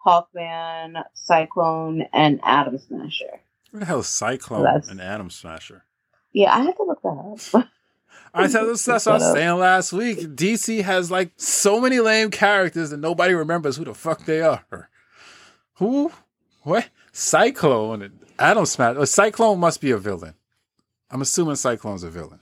Hawkman, 0.05 1.03
Cyclone, 1.13 2.03
and 2.13 2.39
Atom 2.43 2.77
Smasher. 2.77 3.41
What 3.71 3.81
the 3.81 3.85
hell 3.85 3.99
is 3.99 4.07
Cyclone 4.07 4.63
That's- 4.63 4.89
and 4.89 5.01
Atom 5.01 5.29
Smasher? 5.29 5.83
Yeah, 6.33 6.53
I 6.55 6.61
had 6.61 6.77
to 6.77 6.83
look 6.83 7.01
that 7.01 7.59
up. 7.59 7.67
I 8.33 8.47
said 8.47 8.63
that's, 8.63 8.85
that's 8.85 9.05
what 9.05 9.15
I 9.15 9.17
was 9.17 9.33
saying 9.33 9.57
last 9.57 9.91
week. 9.91 10.19
DC 10.19 10.81
has 10.83 11.11
like 11.11 11.31
so 11.35 11.81
many 11.81 11.99
lame 11.99 12.31
characters 12.31 12.91
that 12.91 12.97
nobody 12.97 13.33
remembers 13.33 13.75
who 13.75 13.83
the 13.83 13.93
fuck 13.93 14.23
they 14.23 14.41
are. 14.41 14.89
Who? 15.75 16.11
What? 16.63 16.87
Cyclone 17.11 18.01
and 18.01 18.19
Atom 18.39 18.65
Smash. 18.65 19.09
Cyclone 19.09 19.59
must 19.59 19.81
be 19.81 19.91
a 19.91 19.97
villain. 19.97 20.35
I'm 21.09 21.21
assuming 21.21 21.55
Cyclone's 21.57 22.03
a 22.03 22.09
villain. 22.09 22.39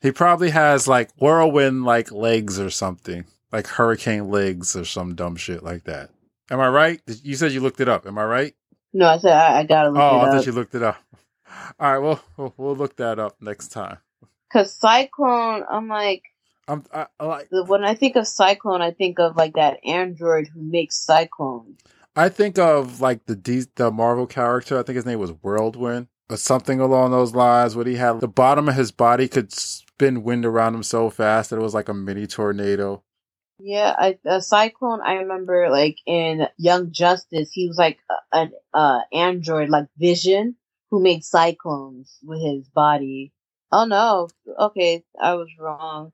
He 0.00 0.12
probably 0.12 0.50
has 0.50 0.86
like 0.86 1.10
whirlwind 1.18 1.84
like 1.84 2.12
legs 2.12 2.60
or 2.60 2.70
something, 2.70 3.24
like 3.52 3.66
hurricane 3.66 4.28
legs 4.28 4.76
or 4.76 4.84
some 4.84 5.14
dumb 5.14 5.36
shit 5.36 5.62
like 5.62 5.84
that. 5.84 6.10
Am 6.50 6.60
I 6.60 6.68
right? 6.68 7.00
You 7.22 7.34
said 7.34 7.52
you 7.52 7.60
looked 7.60 7.80
it 7.80 7.88
up. 7.88 8.06
Am 8.06 8.18
I 8.18 8.24
right? 8.24 8.54
no, 8.92 9.06
I 9.06 9.18
said 9.18 9.32
I, 9.32 9.60
I 9.60 9.64
gotta 9.64 9.90
look 9.90 10.02
oh, 10.02 10.16
it 10.16 10.28
I 10.28 10.30
thought 10.32 10.46
you 10.46 10.52
looked 10.52 10.74
it 10.74 10.82
up. 10.82 10.96
All 11.80 11.92
right, 11.92 11.98
well, 11.98 12.20
we'll 12.36 12.54
we'll 12.56 12.76
look 12.76 12.96
that 12.96 13.18
up 13.18 13.36
next 13.40 13.68
time. 13.68 13.98
Cause 14.52 14.74
Cyclone, 14.74 15.64
I'm 15.70 15.88
like, 15.88 16.22
I'm 16.66 16.84
I, 16.92 17.06
I 17.20 17.24
like 17.24 17.48
when 17.50 17.84
I 17.84 17.94
think 17.94 18.16
of 18.16 18.26
Cyclone, 18.26 18.82
I 18.82 18.92
think 18.92 19.18
of 19.18 19.36
like 19.36 19.54
that 19.54 19.78
android 19.84 20.48
who 20.48 20.62
makes 20.62 20.96
Cyclone. 20.96 21.76
I 22.16 22.28
think 22.28 22.58
of 22.58 23.00
like 23.00 23.26
the 23.26 23.36
D- 23.36 23.66
the 23.74 23.90
Marvel 23.90 24.26
character. 24.26 24.78
I 24.78 24.82
think 24.82 24.96
his 24.96 25.06
name 25.06 25.18
was 25.18 25.32
Whirlwind 25.42 26.08
or 26.30 26.36
something 26.36 26.80
along 26.80 27.10
those 27.10 27.34
lines. 27.34 27.76
Where 27.76 27.86
he 27.86 27.96
had 27.96 28.20
the 28.20 28.28
bottom 28.28 28.68
of 28.68 28.74
his 28.74 28.90
body 28.90 29.28
could 29.28 29.52
spin 29.52 30.22
wind 30.22 30.44
around 30.44 30.74
him 30.74 30.82
so 30.82 31.10
fast 31.10 31.50
that 31.50 31.56
it 31.56 31.62
was 31.62 31.74
like 31.74 31.88
a 31.88 31.94
mini 31.94 32.26
tornado. 32.26 33.02
Yeah, 33.60 34.12
a 34.24 34.40
Cyclone. 34.40 35.00
I 35.00 35.14
remember 35.14 35.68
like 35.70 35.98
in 36.06 36.46
Young 36.58 36.92
Justice, 36.92 37.50
he 37.52 37.66
was 37.66 37.76
like 37.76 37.98
an 38.32 38.52
uh, 38.72 39.00
android, 39.12 39.68
like 39.68 39.86
Vision, 39.98 40.54
who 40.90 41.02
made 41.02 41.24
cyclones 41.24 42.18
with 42.22 42.40
his 42.40 42.68
body. 42.68 43.32
Oh 43.72 43.84
no, 43.84 44.28
okay, 44.58 45.04
I 45.20 45.34
was 45.34 45.48
wrong. 45.58 46.12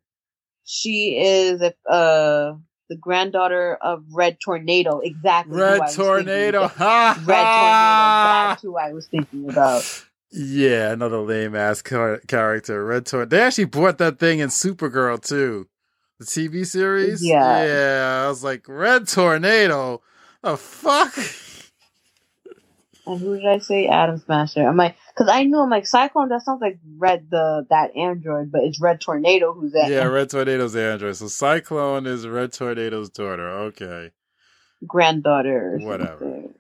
She 0.65 1.19
is 1.19 1.61
a 1.61 1.75
uh 1.89 2.55
the 2.89 2.97
granddaughter 2.97 3.77
of 3.81 4.05
Red 4.13 4.39
Tornado. 4.45 5.01
Exactly. 5.01 5.59
Red 5.59 5.81
tornado. 5.95 6.69
Ha 6.69 7.23
Red 7.25 7.45
Tornado. 7.45 8.49
That's 8.51 8.63
who 8.63 8.77
I 8.77 8.93
was 8.93 9.07
thinking 9.07 9.49
about. 9.49 10.05
Yeah, 10.31 10.93
another 10.93 11.19
lame 11.19 11.55
ass 11.55 11.81
car- 11.81 12.21
character. 12.27 12.85
Red 12.85 13.07
tornado. 13.07 13.37
They 13.37 13.43
actually 13.43 13.67
brought 13.67 13.99
that 13.99 14.19
thing 14.19 14.41
in 14.41 14.49
Supergirl 14.49 15.23
too, 15.25 15.69
the 16.19 16.25
TV 16.27 16.67
series. 16.67 17.25
Yeah. 17.25 17.65
yeah. 17.65 18.25
I 18.25 18.29
was 18.29 18.43
like, 18.43 18.69
Red 18.69 19.07
tornado. 19.07 20.03
The 20.43 20.57
fuck. 20.57 21.15
And 23.07 23.21
who 23.21 23.37
did 23.37 23.47
I 23.47 23.59
say? 23.59 23.87
Atom 23.87 24.19
Smasher. 24.19 24.67
I'm 24.67 24.77
like, 24.77 24.97
because 25.15 25.31
I 25.31 25.45
knew 25.45 25.59
I'm 25.59 25.71
like 25.71 25.87
Cyclone. 25.87 26.31
That 26.31 26.43
sounds 26.43 26.61
like 26.63 26.79
Red 26.97 27.27
the 27.31 27.67
that 27.71 27.95
android, 27.97 28.51
but 28.51 28.63
it's 28.63 28.81
Red 28.81 29.01
Tornado 29.01 29.53
who's 29.53 29.73
that 29.73 29.91
Yeah, 29.91 30.05
Red 30.05 30.31
Tornado's 30.31 30.73
the 30.73 30.83
Android. 30.83 31.17
So 31.17 31.29
Cyclone 31.29 32.07
is 32.07 32.27
Red 32.27 32.53
Tornado's 32.53 33.11
daughter. 33.11 33.49
Okay. 33.49 34.11
granddaughter. 34.87 35.79
Whatever. 35.83 36.19
something. 36.19 36.55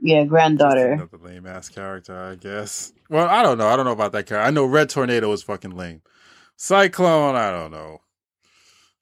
Yeah, 0.00 0.24
granddaughter. 0.24 0.92
Another 0.92 1.18
lame 1.18 1.46
ass 1.46 1.68
character, 1.68 2.16
I 2.16 2.36
guess. 2.36 2.92
Well, 3.10 3.26
I 3.28 3.42
don't 3.42 3.58
know. 3.58 3.66
I 3.66 3.74
don't 3.74 3.84
know 3.84 3.92
about 3.92 4.12
that 4.12 4.26
character. 4.26 4.46
I 4.46 4.50
know 4.50 4.64
Red 4.64 4.90
Tornado 4.90 5.32
is 5.32 5.42
fucking 5.42 5.76
lame. 5.76 6.02
Cyclone, 6.56 7.34
I 7.34 7.50
don't 7.50 7.72
know. 7.72 8.02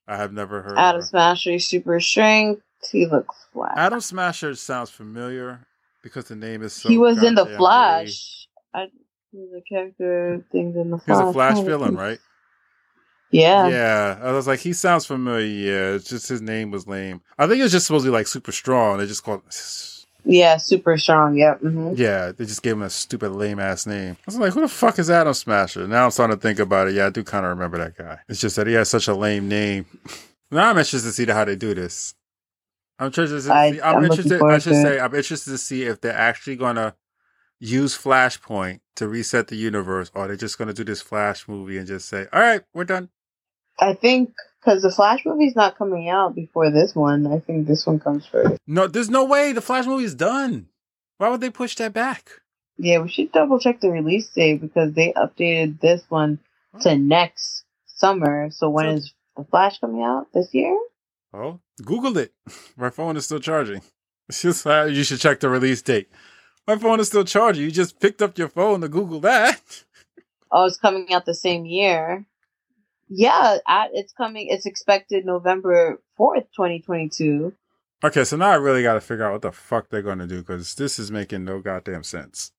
I 0.09 0.17
have 0.17 0.33
never 0.33 0.63
heard 0.63 0.79
Adam. 0.79 1.03
Smasher, 1.03 1.59
super 1.59 2.01
strength. 2.01 2.63
He 2.91 3.07
looks 3.07 3.35
flat. 3.53 3.77
Atom 3.77 4.01
Smasher 4.01 4.55
sounds 4.55 4.91
familiar 4.91 5.66
because 6.07 6.27
the 6.27 6.37
name 6.37 6.63
is 6.63 6.73
so. 6.73 6.89
he 6.89 6.99
was 6.99 7.21
in 7.21 7.35
the 7.35 7.47
Flash. 7.47 8.47
I 8.73 8.87
he 9.33 9.39
was 9.39 9.51
a 9.59 9.61
character 9.69 10.41
things 10.53 10.77
in 10.77 10.91
the 10.91 10.97
lame. 10.97 11.03
He 11.05 11.11
Flash. 11.13 11.19
was 11.19 11.29
a 11.31 11.33
Flash 11.33 11.61
villain, 11.67 11.97
right? 11.97 12.21
Yeah. 13.33 13.69
Yeah. 13.69 14.19
I 14.23 14.31
was 14.31 14.47
like, 14.47 14.61
he 14.61 14.73
sounds 14.73 15.05
familiar. 15.05 15.43
Yeah, 15.47 15.95
it's 15.97 16.09
just 16.09 16.29
his 16.29 16.41
name 16.41 16.71
was 16.71 16.87
lame. 16.87 17.23
I 17.39 17.49
think 17.49 17.59
it 17.59 17.65
was 17.65 17.73
just 17.73 17.89
supposed 17.89 18.05
to 18.05 18.11
be 18.11 18.15
like 18.15 18.29
super 18.29 18.53
strong. 18.53 18.99
They 18.99 19.07
just 19.07 19.25
called. 19.25 19.43
Yeah, 20.29 20.57
super 20.57 20.99
strong. 20.99 21.37
Yep. 21.37 21.61
hmm 21.61 21.93
Yeah, 21.95 22.33
they 22.33 22.47
just 22.47 22.63
gave 22.65 22.73
him 22.73 22.83
a 22.83 22.91
stupid 22.91 23.31
lame 23.31 23.61
ass 23.61 23.87
name. 23.87 24.17
I 24.21 24.23
was 24.27 24.39
like, 24.39 24.53
who 24.55 24.61
the 24.61 24.67
fuck 24.69 24.99
is 24.99 25.09
Atom 25.09 25.35
Smasher? 25.35 25.87
Now 25.87 26.07
I'm 26.07 26.11
starting 26.11 26.37
to 26.37 26.43
think 26.43 26.59
about 26.59 26.89
it. 26.89 26.95
Yeah, 26.95 27.07
I 27.07 27.11
do 27.11 27.23
kind 27.23 27.47
of 27.47 27.51
remember 27.51 27.79
that 27.79 27.97
guy. 27.97 28.19
It's 28.29 28.41
just 28.41 28.57
that 28.57 28.67
he 28.67 28.73
has 28.73 28.91
such 28.91 29.07
a 29.07 29.15
lame 29.15 29.49
name. 29.49 29.87
now 30.51 30.69
I'm 30.69 30.79
interested 30.79 31.03
to 31.07 31.13
see 31.13 31.27
how 31.27 31.45
they 31.45 31.55
do 31.55 31.75
this. 31.75 32.16
I'm 32.99 33.07
interested. 33.07 33.49
To 33.49 33.55
I- 33.55 33.73
see, 33.73 33.81
I'm, 33.81 33.97
I'm 33.97 34.05
interested. 34.05 34.43
I 34.43 34.59
should 34.59 34.75
say 34.75 35.01
I'm 35.01 35.15
interested 35.15 35.51
to 35.51 35.59
see 35.59 35.83
if 35.85 36.01
they're 36.01 36.13
actually 36.13 36.57
gonna 36.57 36.95
use 37.59 37.97
Flashpoint 37.97 38.81
to 38.97 39.09
reset 39.09 39.49
the 39.49 39.57
universe, 39.57 40.11
or 40.15 40.27
they're 40.27 40.37
just 40.37 40.59
gonna 40.59 40.73
do 40.73 40.85
this 40.85 41.03
Flash 41.03 41.49
movie 41.49 41.79
and 41.79 41.87
just 41.87 42.09
say, 42.09 42.27
"All 42.33 42.41
right, 42.41 42.63
we're 42.75 42.85
done." 42.85 43.11
I 43.79 43.95
think 43.95 44.33
because 44.61 44.83
the 44.83 44.91
Flash 44.91 45.25
movie's 45.25 45.55
not 45.55 45.77
coming 45.77 46.09
out 46.09 46.35
before 46.35 46.71
this 46.71 46.95
one. 46.95 47.27
I 47.27 47.39
think 47.39 47.67
this 47.67 47.87
one 47.87 48.01
comes 48.01 48.27
first. 48.27 48.59
No, 48.67 48.87
there's 48.87 49.11
no 49.11 49.25
way 49.25 49.53
the 49.53 49.61
Flash 49.61 49.87
movie 49.87 50.05
is 50.05 50.15
done. 50.15 50.69
Why 51.19 51.29
would 51.29 51.41
they 51.41 51.51
push 51.51 51.77
that 51.77 51.93
back? 51.93 52.31
Yeah, 52.79 52.99
we 52.99 53.09
should 53.09 53.33
double 53.33 53.59
check 53.59 53.81
the 53.81 53.91
release 53.91 54.29
date 54.29 54.61
because 54.61 54.93
they 54.93 55.13
updated 55.13 55.81
this 55.81 56.03
one 56.09 56.39
to 56.81 56.97
next 56.97 57.65
summer. 57.87 58.51
So 58.51 58.69
when 58.69 58.87
is 58.87 59.15
the 59.37 59.45
Flash 59.45 59.79
coming 59.79 60.03
out 60.03 60.27
this 60.35 60.53
year? 60.53 60.77
Oh, 61.37 61.61
Google 61.85 62.17
it. 62.19 62.33
My 62.77 62.91
phone 62.91 63.17
is 63.17 63.25
still 63.27 63.41
charging. 63.41 63.83
It's 64.29 64.43
just 64.43 64.67
uh, 64.67 64.87
you 64.87 65.05
should 65.05 65.21
check 65.21 65.39
the 65.39 65.49
release 65.49 65.83
date. 65.83 66.09
My 66.67 66.77
phone 66.77 66.99
is 66.99 67.07
still 67.07 67.23
charging. 67.25 67.63
You 67.63 67.71
just 67.71 68.01
picked 68.01 68.21
up 68.21 68.37
your 68.37 68.49
phone 68.49 68.81
to 68.81 68.89
Google 68.89 69.21
that. 69.21 69.61
Oh, 70.51 70.65
it's 70.65 70.79
coming 70.79 71.13
out 71.13 71.27
the 71.27 71.35
same 71.35 71.65
year. 71.67 72.25
Yeah, 73.09 73.59
it's 73.93 74.13
coming. 74.13 74.47
It's 74.49 74.65
expected 74.67 75.25
November 75.27 76.01
fourth, 76.17 76.45
twenty 76.55 76.81
twenty 76.81 77.09
two. 77.09 77.53
Okay, 78.05 78.25
so 78.25 78.37
now 78.37 78.51
I 78.51 78.55
really 78.55 78.83
got 78.85 78.95
to 78.95 79.01
figure 79.01 79.25
out 79.27 79.33
what 79.33 79.43
the 79.43 79.53
fuck 79.53 79.89
they're 79.91 80.03
going 80.03 80.19
to 80.19 80.27
do 80.27 80.39
because 80.39 80.75
this 80.77 80.99
is 81.01 81.11
making 81.11 81.45
no 81.45 81.61
goddamn 81.61 82.05
sense. 82.05 82.53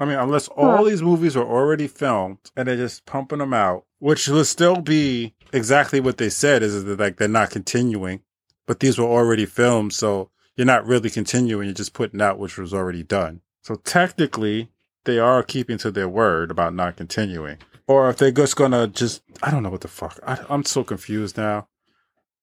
I 0.00 0.04
mean, 0.06 0.18
unless 0.18 0.48
all 0.48 0.76
Huh. 0.78 0.84
these 0.84 1.02
movies 1.02 1.36
are 1.36 1.44
already 1.46 1.86
filmed 1.86 2.38
and 2.56 2.66
they're 2.66 2.76
just 2.76 3.04
pumping 3.06 3.38
them 3.38 3.54
out, 3.54 3.84
which 3.98 4.26
will 4.28 4.44
still 4.44 4.80
be 4.80 5.34
exactly 5.54 6.00
what 6.00 6.18
they 6.18 6.28
said 6.28 6.62
is 6.62 6.84
that 6.84 6.98
like 6.98 7.16
they're 7.16 7.28
not 7.28 7.50
continuing, 7.50 8.20
but 8.66 8.80
these 8.80 8.98
were 8.98 9.04
already 9.04 9.46
filmed, 9.46 9.92
so 9.92 10.30
you're 10.56 10.66
not 10.66 10.86
really 10.86 11.10
continuing. 11.10 11.66
You're 11.66 11.74
just 11.74 11.94
putting 11.94 12.20
out 12.20 12.38
which 12.38 12.58
was 12.58 12.74
already 12.74 13.02
done. 13.02 13.40
So 13.62 13.76
technically, 13.76 14.70
they 15.04 15.18
are 15.18 15.42
keeping 15.42 15.78
to 15.78 15.90
their 15.90 16.08
word 16.08 16.50
about 16.50 16.74
not 16.74 16.96
continuing. 16.96 17.58
Or 17.86 18.10
if 18.10 18.16
they're 18.16 18.30
just 18.30 18.56
gonna 18.56 18.88
just, 18.88 19.22
I 19.42 19.50
don't 19.50 19.62
know 19.62 19.70
what 19.70 19.82
the 19.82 19.88
fuck. 19.88 20.18
I, 20.26 20.38
I'm 20.48 20.64
so 20.64 20.84
confused 20.84 21.36
now 21.36 21.68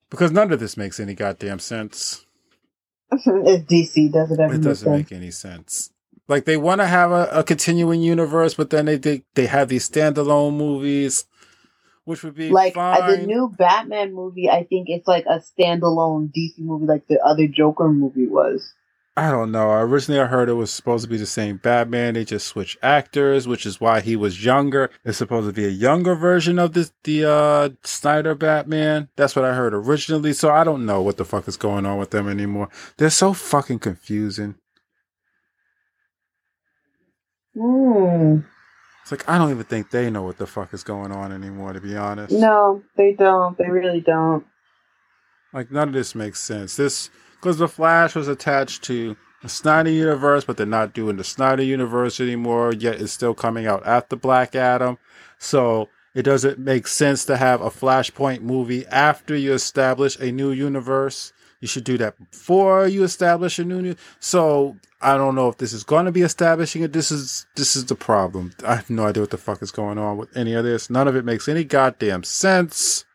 because 0.10 0.32
none 0.32 0.52
of 0.52 0.60
this 0.60 0.78
makes 0.78 1.00
any 1.00 1.14
goddamn 1.14 1.60
sense. 1.60 2.26
if 3.12 3.68
DC 3.68 4.12
does 4.12 4.32
it 4.32 4.40
It 4.40 4.62
doesn't 4.62 4.92
make 4.92 5.12
any 5.12 5.32
sense. 5.32 5.92
Like 6.28 6.46
they 6.46 6.58
want 6.58 6.80
to 6.82 6.88
have 6.88 7.12
a, 7.12 7.28
a 7.32 7.44
continuing 7.44 8.02
universe, 8.02 8.54
but 8.54 8.70
then 8.70 8.86
they, 8.86 8.98
they 8.98 9.24
they 9.34 9.48
have 9.48 9.68
these 9.68 9.90
standalone 9.90 10.56
movies, 10.56 11.26
which 12.06 12.24
would 12.24 12.36
be 12.36 12.50
like 12.50 12.74
fine. 12.74 13.02
uh, 13.02 13.12
the 13.12 13.26
new 13.26 13.54
Batman 13.58 14.14
movie. 14.14 14.50
I 14.50 14.64
think 14.64 14.90
it's 14.90 15.08
like 15.08 15.26
a 15.28 15.40
standalone 15.40 16.32
DC 16.32 16.60
movie, 16.60 16.86
like 16.86 17.08
the 17.08 17.20
other 17.24 17.48
Joker 17.48 17.90
movie 17.90 18.28
was. 18.28 18.74
I 19.18 19.30
don't 19.30 19.52
know. 19.52 19.70
Originally, 19.72 20.22
I 20.22 20.26
heard 20.26 20.48
it 20.48 20.54
was 20.54 20.72
supposed 20.72 21.04
to 21.04 21.10
be 21.10 21.18
the 21.18 21.26
same 21.26 21.58
Batman. 21.58 22.14
They 22.14 22.24
just 22.24 22.48
switched 22.48 22.78
actors, 22.82 23.46
which 23.46 23.66
is 23.66 23.82
why 23.82 24.00
he 24.00 24.16
was 24.16 24.44
younger. 24.44 24.90
It's 25.04 25.18
supposed 25.18 25.48
to 25.50 25.54
be 25.54 25.66
a 25.66 25.70
younger 25.70 26.16
version 26.16 26.58
of 26.58 26.74
the 26.74 26.90
the 27.04 27.30
uh, 27.30 27.70
Snyder 27.84 28.36
Batman. 28.36 29.10
That's 29.18 29.36
what 29.36 29.44
I 29.44 29.54
heard 29.54 29.74
originally. 29.74 30.32
So 30.32 30.50
I 30.50 30.64
don't 30.64 30.86
know 30.86 31.02
what 31.02 31.18
the 31.18 31.26
fuck 31.26 31.48
is 31.50 31.58
going 31.58 31.86
on 31.86 31.98
with 31.98 32.12
them 32.12 32.30
anymore. 32.30 32.70
They're 32.98 33.10
so 33.10 33.34
fucking 33.34 33.80
confusing. 33.80 34.56
Hmm. 37.54 38.40
It's 39.02 39.12
like 39.12 39.28
I 39.28 39.38
don't 39.38 39.52
even 39.52 39.64
think 39.64 39.90
they 39.90 40.10
know 40.10 40.24
what 40.24 40.38
the 40.38 40.48
fuck 40.48 40.74
is 40.74 40.84
going 40.84 41.12
on 41.12 41.32
anymore. 41.32 41.74
To 41.74 41.82
be 41.82 41.96
honest. 41.96 42.34
No, 42.34 42.84
they 42.96 43.14
don't. 43.14 43.58
They 43.58 43.70
really 43.70 44.02
don't. 44.02 44.46
Like 45.54 45.72
none 45.72 45.90
of 45.90 45.94
this 45.94 46.16
makes 46.16 46.40
sense. 46.40 46.76
This 46.76 47.10
because 47.36 47.58
the 47.58 47.68
Flash 47.68 48.16
was 48.16 48.28
attached 48.28 48.84
to 48.84 49.18
the 49.42 49.50
Snyder 49.50 49.90
universe, 49.90 50.44
but 50.44 50.58
they're 50.58 50.66
not 50.66 50.94
doing 50.94 51.18
the 51.18 51.24
Snyder 51.24 51.64
universe 51.64 52.20
anymore. 52.20 52.74
Yet 52.74 53.02
it's 53.02 53.12
still 53.12 53.34
coming 53.34 53.66
out 53.66 53.86
after 53.86 54.16
Black 54.16 54.56
Adam, 54.56 54.98
so 55.38 55.90
it 56.14 56.24
doesn't 56.24 56.60
make 56.60 56.88
sense 56.88 57.26
to 57.26 57.38
have 57.38 57.62
a 57.62 57.70
Flashpoint 57.70 58.42
movie 58.42 58.86
after 58.88 59.36
you 59.36 59.54
establish 59.54 60.18
a 60.20 60.32
new 60.32 60.52
universe. 60.52 61.34
You 61.62 61.68
should 61.68 61.84
do 61.84 61.98
that 62.00 62.18
before 62.32 62.88
you 62.88 63.04
establish 63.04 63.60
a 63.60 63.64
new. 63.64 63.82
new 63.82 63.96
so 64.20 64.76
I 65.00 65.16
don't 65.16 65.36
know 65.36 65.48
if 65.48 65.58
this 65.58 65.74
is 65.74 65.84
going 65.84 66.06
to 66.06 66.12
be 66.12 66.22
establishing 66.24 66.82
it. 66.84 66.92
This 66.92 67.12
is 67.12 67.46
this 67.56 67.76
is 67.76 67.86
the 67.86 67.96
problem. 67.96 68.54
I 68.66 68.76
have 68.76 68.90
no 68.90 69.06
idea 69.06 69.22
what 69.24 69.30
the 69.30 69.38
fuck 69.38 69.62
is 69.62 69.72
going 69.72 69.98
on 70.00 70.18
with 70.18 70.36
any 70.36 70.54
of 70.54 70.64
this. 70.66 70.90
None 70.90 71.08
of 71.08 71.16
it 71.16 71.24
makes 71.24 71.48
any 71.48 71.64
goddamn 71.64 72.24
sense. 72.24 73.06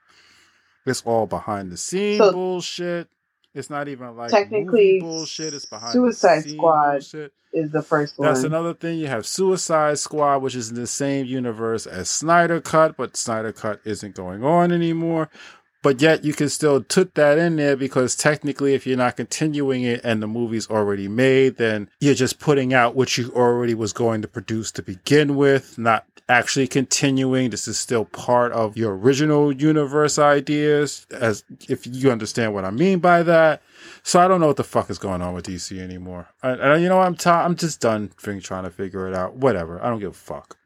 It's 0.86 1.02
all 1.04 1.26
behind 1.26 1.70
the 1.72 1.76
scenes 1.76 2.18
So- 2.18 2.32
bullshit. 2.32 3.08
It's 3.54 3.70
not 3.70 3.88
even 3.88 4.14
like 4.16 4.30
Technically, 4.30 5.00
bullshit. 5.00 5.54
It's 5.54 5.64
behind 5.64 5.92
Suicide 5.94 6.36
the 6.38 6.42
scenes 6.42 6.56
Squad 6.56 6.90
bullshit. 6.92 7.32
is 7.54 7.70
the 7.70 7.80
first 7.82 8.18
one. 8.18 8.28
That's 8.28 8.44
another 8.44 8.74
thing. 8.74 8.98
You 8.98 9.06
have 9.06 9.26
Suicide 9.26 9.98
Squad, 9.98 10.42
which 10.42 10.54
is 10.54 10.68
in 10.68 10.74
the 10.76 10.86
same 10.86 11.24
universe 11.24 11.86
as 11.86 12.10
Snyder 12.10 12.60
Cut, 12.60 12.98
but 12.98 13.16
Snyder 13.16 13.52
Cut 13.52 13.80
isn't 13.86 14.14
going 14.14 14.44
on 14.44 14.72
anymore. 14.72 15.30
But 15.86 16.02
yet 16.02 16.24
you 16.24 16.32
can 16.32 16.48
still 16.48 16.82
put 16.82 17.14
that 17.14 17.38
in 17.38 17.54
there 17.54 17.76
because 17.76 18.16
technically, 18.16 18.74
if 18.74 18.88
you're 18.88 18.96
not 18.96 19.16
continuing 19.16 19.84
it 19.84 20.00
and 20.02 20.20
the 20.20 20.26
movie's 20.26 20.68
already 20.68 21.06
made, 21.06 21.58
then 21.58 21.88
you're 22.00 22.12
just 22.12 22.40
putting 22.40 22.74
out 22.74 22.96
what 22.96 23.16
you 23.16 23.30
already 23.36 23.72
was 23.72 23.92
going 23.92 24.20
to 24.22 24.26
produce 24.26 24.72
to 24.72 24.82
begin 24.82 25.36
with, 25.36 25.78
not 25.78 26.04
actually 26.28 26.66
continuing. 26.66 27.50
This 27.50 27.68
is 27.68 27.78
still 27.78 28.04
part 28.04 28.50
of 28.50 28.76
your 28.76 28.96
original 28.96 29.52
universe 29.52 30.18
ideas, 30.18 31.06
as 31.12 31.44
if 31.68 31.86
you 31.86 32.10
understand 32.10 32.52
what 32.52 32.64
I 32.64 32.72
mean 32.72 32.98
by 32.98 33.22
that. 33.22 33.62
So 34.02 34.18
I 34.18 34.26
don't 34.26 34.40
know 34.40 34.48
what 34.48 34.56
the 34.56 34.64
fuck 34.64 34.90
is 34.90 34.98
going 34.98 35.22
on 35.22 35.34
with 35.34 35.46
DC 35.46 35.78
anymore. 35.78 36.26
I, 36.42 36.74
you 36.78 36.88
know? 36.88 36.98
I'm 36.98 37.14
ti 37.14 37.30
I'm 37.30 37.54
just 37.54 37.80
done 37.80 38.10
trying 38.16 38.64
to 38.64 38.70
figure 38.70 39.06
it 39.06 39.14
out. 39.14 39.36
Whatever. 39.36 39.80
I 39.80 39.88
don't 39.88 40.00
give 40.00 40.10
a 40.10 40.14
fuck. 40.14 40.56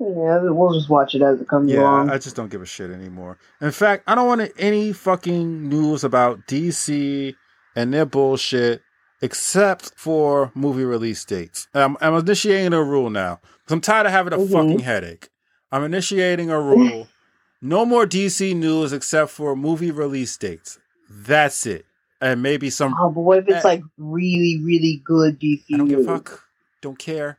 Yeah, 0.00 0.40
we'll 0.42 0.72
just 0.74 0.88
watch 0.88 1.14
it 1.14 1.22
as 1.22 1.40
it 1.40 1.48
comes 1.48 1.70
Yeah, 1.70 1.80
along. 1.82 2.10
I 2.10 2.18
just 2.18 2.34
don't 2.36 2.50
give 2.50 2.62
a 2.62 2.66
shit 2.66 2.90
anymore. 2.90 3.38
In 3.60 3.70
fact, 3.70 4.04
I 4.06 4.14
don't 4.14 4.26
want 4.26 4.50
any 4.58 4.92
fucking 4.92 5.68
news 5.68 6.02
about 6.04 6.46
DC 6.46 7.34
and 7.76 7.92
their 7.94 8.06
bullshit 8.06 8.82
except 9.22 9.92
for 9.96 10.50
movie 10.54 10.84
release 10.84 11.24
dates. 11.24 11.68
I'm, 11.74 11.96
I'm 12.00 12.14
initiating 12.14 12.72
a 12.72 12.82
rule 12.82 13.10
now 13.10 13.40
I'm 13.68 13.80
tired 13.80 14.06
of 14.06 14.12
having 14.12 14.32
a 14.32 14.38
Mhm. 14.38 14.50
fucking 14.52 14.78
headache. 14.80 15.28
I'm 15.70 15.84
initiating 15.84 16.50
a 16.50 16.60
rule. 16.60 17.06
no 17.62 17.84
more 17.86 18.04
DC 18.06 18.56
news 18.56 18.92
except 18.92 19.30
for 19.30 19.54
movie 19.54 19.90
release 19.92 20.36
dates. 20.36 20.78
That's 21.08 21.66
it. 21.66 21.84
And 22.20 22.42
maybe 22.42 22.68
some. 22.70 22.94
oh, 22.98 23.10
but 23.10 23.20
what 23.20 23.38
if 23.38 23.48
it's 23.48 23.64
like 23.64 23.82
really, 23.96 24.60
really 24.64 25.00
good 25.04 25.38
DC? 25.38 25.62
I 25.72 25.76
don't 25.76 25.88
give 25.88 26.00
a 26.00 26.04
fuck. 26.04 26.42
Don't 26.82 26.98
care. 26.98 27.38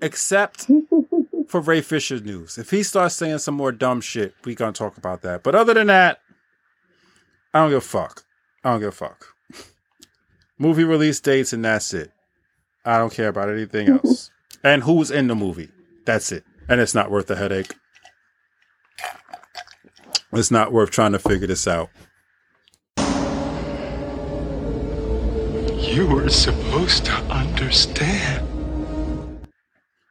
Except 0.00 0.68
for 1.48 1.60
Ray 1.60 1.80
Fisher 1.80 2.20
news. 2.20 2.58
If 2.58 2.70
he 2.70 2.82
starts 2.82 3.14
saying 3.14 3.38
some 3.38 3.54
more 3.54 3.72
dumb 3.72 4.00
shit, 4.00 4.34
we 4.44 4.54
gonna 4.54 4.72
talk 4.72 4.96
about 4.98 5.22
that. 5.22 5.42
But 5.42 5.54
other 5.54 5.74
than 5.74 5.86
that, 5.88 6.20
I 7.54 7.60
don't 7.60 7.70
give 7.70 7.78
a 7.78 7.80
fuck. 7.80 8.24
I 8.62 8.70
don't 8.70 8.80
give 8.80 8.88
a 8.88 8.92
fuck. 8.92 9.26
Movie 10.58 10.84
release 10.84 11.20
dates 11.20 11.52
and 11.52 11.64
that's 11.64 11.92
it. 11.94 12.12
I 12.84 12.98
don't 12.98 13.12
care 13.12 13.28
about 13.28 13.48
anything 13.50 13.88
else. 14.04 14.30
and 14.62 14.82
who's 14.82 15.10
in 15.10 15.26
the 15.28 15.34
movie. 15.34 15.70
That's 16.04 16.32
it. 16.32 16.44
And 16.68 16.80
it's 16.80 16.94
not 16.94 17.10
worth 17.10 17.26
the 17.26 17.36
headache. 17.36 17.74
It's 20.32 20.50
not 20.50 20.72
worth 20.72 20.90
trying 20.90 21.12
to 21.12 21.18
figure 21.18 21.46
this 21.46 21.66
out. 21.66 21.88
You 25.80 26.06
were 26.06 26.28
supposed 26.28 27.06
to 27.06 27.12
understand. 27.12 28.47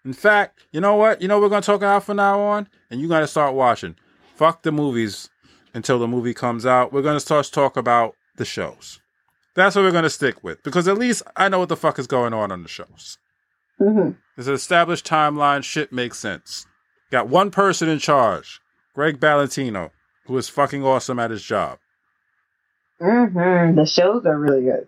In 0.08 0.14
fact, 0.14 0.64
you 0.72 0.80
know 0.80 0.96
what? 0.96 1.22
You 1.22 1.28
know 1.28 1.36
what 1.38 1.44
we're 1.44 1.50
gonna 1.50 1.62
talk 1.64 1.82
about 1.82 2.02
from 2.06 2.16
now 2.16 2.40
on, 2.40 2.70
and 2.90 3.02
you 3.02 3.10
gotta 3.10 3.28
start 3.28 3.54
watching. 3.54 3.98
Fuck 4.38 4.64
the 4.64 4.72
movies 4.72 5.30
until 5.74 6.00
the 6.00 6.08
movie 6.08 6.34
comes 6.34 6.66
out. 6.66 6.94
We're 6.94 7.02
gonna 7.02 7.20
start 7.20 7.46
to 7.48 7.52
talk 7.52 7.76
about 7.76 8.16
the 8.38 8.46
shows. 8.46 9.02
That's 9.54 9.76
what 9.76 9.82
we're 9.82 9.92
gonna 9.92 10.10
stick 10.10 10.42
with 10.46 10.64
because 10.64 10.88
at 10.88 10.98
least 10.98 11.24
I 11.36 11.50
know 11.50 11.60
what 11.60 11.68
the 11.68 11.76
fuck 11.76 12.00
is 12.00 12.08
going 12.08 12.34
on 12.34 12.54
on 12.54 12.64
the 12.64 12.70
shows. 12.70 13.18
Mhm. 13.82 14.16
There's 14.38 14.48
an 14.48 14.54
established 14.54 15.06
timeline. 15.06 15.62
Shit 15.62 15.92
makes 15.92 16.18
sense. 16.18 16.66
Got 17.12 17.28
one 17.28 17.52
person 17.52 17.90
in 17.90 18.00
charge, 18.00 18.62
Greg 18.96 19.20
Valentino, 19.20 19.92
who 20.28 20.38
is 20.38 20.48
fucking 20.48 20.86
awesome 20.86 21.20
at 21.20 21.32
his 21.32 21.44
job. 21.44 21.80
Mhm. 23.02 23.76
The 23.76 23.86
shows 23.86 24.26
are 24.26 24.40
really 24.40 24.64
good. 24.64 24.88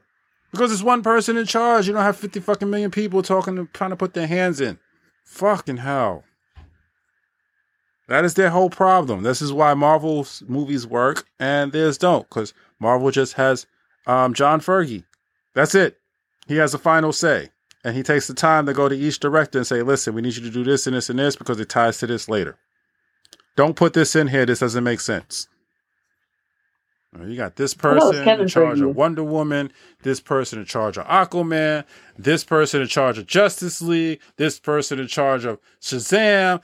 Because 0.51 0.71
it's 0.71 0.81
one 0.81 1.03
person 1.03 1.35
in 1.35 1.45
charge. 1.45 1.87
You 1.87 1.93
don't 1.93 2.03
have 2.03 2.15
50 2.15 2.39
fucking 2.39 2.69
million 2.69 2.89
people 2.89 3.21
talking, 3.21 3.57
to 3.57 3.65
trying 3.73 3.89
to 3.89 3.97
put 3.97 4.13
their 4.13 4.25
hands 4.25 4.61
in. 4.61 4.79
Fucking 5.29 5.77
hell. 5.77 6.23
That 8.07 8.25
is 8.25 8.33
their 8.33 8.49
whole 8.49 8.71
problem. 8.71 9.21
This 9.21 9.41
is 9.41 9.53
why 9.53 9.75
Marvel's 9.75 10.43
movies 10.47 10.87
work 10.87 11.27
and 11.39 11.71
theirs 11.71 11.99
don't. 11.99 12.27
Because 12.27 12.53
Marvel 12.79 13.11
just 13.11 13.33
has 13.33 13.67
um, 14.07 14.33
John 14.33 14.59
Fergie. 14.59 15.05
That's 15.53 15.75
it. 15.75 15.99
he 16.47 16.55
has 16.55 16.71
the 16.71 16.79
final 16.79 17.13
say. 17.13 17.49
And 17.85 17.95
he 17.95 18.01
takes 18.01 18.27
the 18.27 18.33
time 18.33 18.65
to 18.65 18.73
go 18.73 18.89
to 18.89 18.95
each 18.95 19.19
director 19.19 19.59
and 19.59 19.67
say, 19.67 19.83
listen, 19.83 20.15
we 20.15 20.23
need 20.23 20.35
you 20.35 20.41
to 20.41 20.49
do 20.49 20.63
this 20.63 20.87
and 20.87 20.95
this 20.95 21.09
and 21.11 21.19
this 21.19 21.35
because 21.35 21.59
it 21.59 21.69
ties 21.69 21.99
to 21.99 22.07
this 22.07 22.27
later. 22.27 22.57
Don't 23.55 23.75
put 23.75 23.93
this 23.93 24.15
in 24.15 24.27
here. 24.27 24.47
This 24.47 24.59
doesn't 24.59 24.83
make 24.83 24.99
sense. 24.99 25.47
You 27.17 27.35
got 27.35 27.55
this 27.55 27.73
person 27.73 28.27
in 28.39 28.47
charge 28.47 28.81
of 28.81 28.95
Wonder 28.95 29.23
Woman, 29.23 29.71
this 30.03 30.19
person 30.19 30.59
in 30.59 30.65
charge 30.65 30.95
of 30.97 31.05
Aquaman, 31.07 31.83
this 32.17 32.43
person 32.43 32.81
in 32.81 32.87
charge 32.87 33.17
of 33.17 33.25
Justice 33.25 33.81
League, 33.81 34.21
this 34.37 34.59
person 34.59 34.99
in 34.99 35.07
charge 35.07 35.43
of 35.43 35.59
Shazam. 35.81 36.63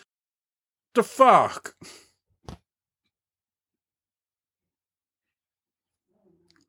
The 0.93 1.01
fuck? 1.03 1.75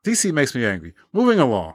DC 0.05 0.33
makes 0.33 0.55
me 0.55 0.65
angry. 0.65 0.95
Moving 1.13 1.39
along. 1.39 1.75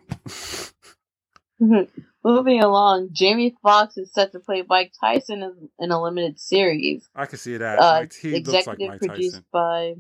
Moving 2.23 2.61
along, 2.61 3.09
Jamie 3.11 3.55
Foxx 3.61 3.97
is 3.97 4.11
set 4.13 4.31
to 4.31 4.39
play 4.39 4.63
Mike 4.67 4.93
Tyson 4.99 5.43
in- 5.43 5.69
in 5.79 5.91
a 5.91 6.01
limited 6.01 6.39
series. 6.39 7.07
I 7.15 7.25
can 7.25 7.37
see 7.37 7.57
that. 7.57 7.79
Uh, 7.79 8.05
he 8.21 8.39
looks 8.39 8.47
like 8.67 8.79
executive 8.79 8.87
Mike 8.89 8.99
produced 9.01 9.33
Tyson. 9.33 9.45
by. 9.51 9.93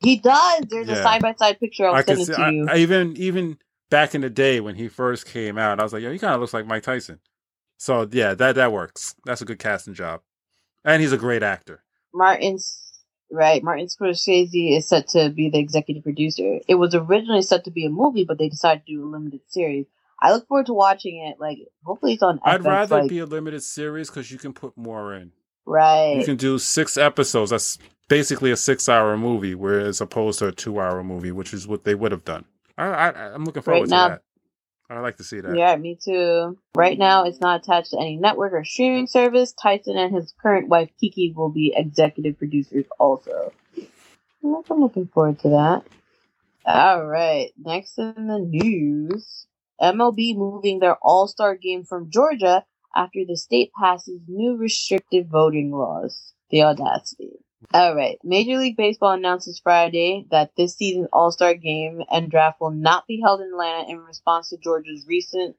He 0.00 0.16
does. 0.18 0.64
There's 0.68 0.88
a 0.88 0.96
side 0.96 1.22
by 1.22 1.34
side 1.34 1.60
picture. 1.60 1.86
I'll 1.86 1.94
I 1.94 2.02
send 2.02 2.26
see. 2.26 2.32
to 2.32 2.40
I, 2.40 2.50
you. 2.50 2.66
I 2.68 2.76
even 2.78 3.16
even 3.16 3.58
back 3.90 4.14
in 4.14 4.22
the 4.22 4.30
day 4.30 4.60
when 4.60 4.74
he 4.76 4.88
first 4.88 5.26
came 5.26 5.58
out, 5.58 5.78
I 5.80 5.82
was 5.82 5.92
like, 5.92 6.02
yo, 6.02 6.10
he 6.12 6.18
kind 6.18 6.34
of 6.34 6.40
looks 6.40 6.54
like 6.54 6.66
Mike 6.66 6.82
Tyson. 6.82 7.20
So 7.76 8.08
yeah, 8.10 8.34
that 8.34 8.54
that 8.56 8.72
works. 8.72 9.14
That's 9.24 9.42
a 9.42 9.44
good 9.44 9.58
casting 9.58 9.94
job, 9.94 10.20
and 10.84 11.02
he's 11.02 11.12
a 11.12 11.18
great 11.18 11.42
actor. 11.42 11.82
Martin's 12.14 13.02
right. 13.30 13.62
Martin 13.62 13.86
Scorsese 13.86 14.76
is 14.76 14.88
set 14.88 15.08
to 15.08 15.30
be 15.30 15.50
the 15.50 15.58
executive 15.58 16.02
producer. 16.02 16.60
It 16.66 16.76
was 16.76 16.94
originally 16.94 17.42
set 17.42 17.64
to 17.64 17.70
be 17.70 17.84
a 17.86 17.90
movie, 17.90 18.24
but 18.24 18.38
they 18.38 18.48
decided 18.48 18.86
to 18.86 18.92
do 18.94 19.04
a 19.04 19.08
limited 19.08 19.40
series. 19.48 19.86
I 20.22 20.32
look 20.32 20.46
forward 20.48 20.66
to 20.66 20.74
watching 20.74 21.24
it. 21.26 21.40
Like, 21.40 21.58
hopefully, 21.84 22.14
it's 22.14 22.22
on. 22.22 22.40
I'd 22.44 22.60
FX, 22.60 22.64
rather 22.64 22.98
it 22.98 23.00
like, 23.02 23.08
be 23.10 23.20
a 23.20 23.26
limited 23.26 23.62
series 23.62 24.10
because 24.10 24.30
you 24.30 24.38
can 24.38 24.52
put 24.52 24.76
more 24.76 25.14
in. 25.14 25.32
right. 25.64 26.16
You 26.18 26.24
can 26.24 26.36
do 26.36 26.58
six 26.58 26.96
episodes. 26.98 27.50
That's 27.50 27.78
basically 28.10 28.50
a 28.50 28.56
six-hour 28.56 29.16
movie, 29.16 29.54
whereas 29.54 30.02
opposed 30.02 30.40
to 30.40 30.48
a 30.48 30.52
two-hour 30.52 31.02
movie, 31.02 31.32
which 31.32 31.54
is 31.54 31.66
what 31.66 31.84
they 31.84 31.94
would 31.94 32.12
have 32.12 32.24
done. 32.24 32.44
I, 32.76 32.84
I 32.84 33.34
I'm 33.34 33.44
looking 33.44 33.62
forward 33.62 33.80
Right 33.80 33.84
to 33.84 33.90
that. 33.90 34.22
I 34.90 34.98
like 34.98 35.18
to 35.18 35.24
see 35.24 35.40
that. 35.40 35.56
Yeah, 35.56 35.76
me 35.76 35.96
too. 36.02 36.58
Right 36.74 36.98
now, 36.98 37.24
it's 37.24 37.40
not 37.40 37.62
attached 37.62 37.92
to 37.92 37.98
any 37.98 38.16
network 38.16 38.52
or 38.52 38.64
streaming 38.64 39.06
service. 39.06 39.52
Tyson 39.52 39.96
and 39.96 40.12
his 40.12 40.34
current 40.42 40.68
wife 40.68 40.90
Kiki 41.00 41.32
will 41.34 41.48
be 41.48 41.72
executive 41.76 42.36
producers 42.36 42.86
also. 42.98 43.52
I'm 44.44 44.80
looking 44.80 45.06
forward 45.06 45.38
to 45.40 45.50
that. 45.50 45.84
All 46.66 47.06
right, 47.06 47.52
next 47.56 47.96
in 47.98 48.26
the 48.26 48.40
news, 48.40 49.46
MLB 49.80 50.36
moving 50.36 50.80
their 50.80 50.96
All 50.96 51.28
Star 51.28 51.54
game 51.54 51.84
from 51.84 52.10
Georgia 52.10 52.64
after 52.94 53.20
the 53.26 53.36
state 53.36 53.70
passes 53.80 54.20
new 54.26 54.56
restrictive 54.56 55.26
voting 55.26 55.70
laws. 55.70 56.32
The 56.50 56.64
audacity. 56.64 57.38
All 57.72 57.94
right. 57.94 58.18
Major 58.24 58.58
League 58.58 58.76
Baseball 58.76 59.12
announces 59.12 59.58
Friday 59.60 60.26
that 60.30 60.52
this 60.56 60.76
season's 60.76 61.08
All 61.12 61.30
Star 61.30 61.54
game 61.54 62.02
and 62.10 62.30
draft 62.30 62.60
will 62.60 62.70
not 62.70 63.06
be 63.06 63.20
held 63.20 63.40
in 63.40 63.48
Atlanta 63.48 63.90
in 63.90 63.98
response 63.98 64.48
to 64.50 64.56
Georgia's 64.56 65.06
recently 65.06 65.54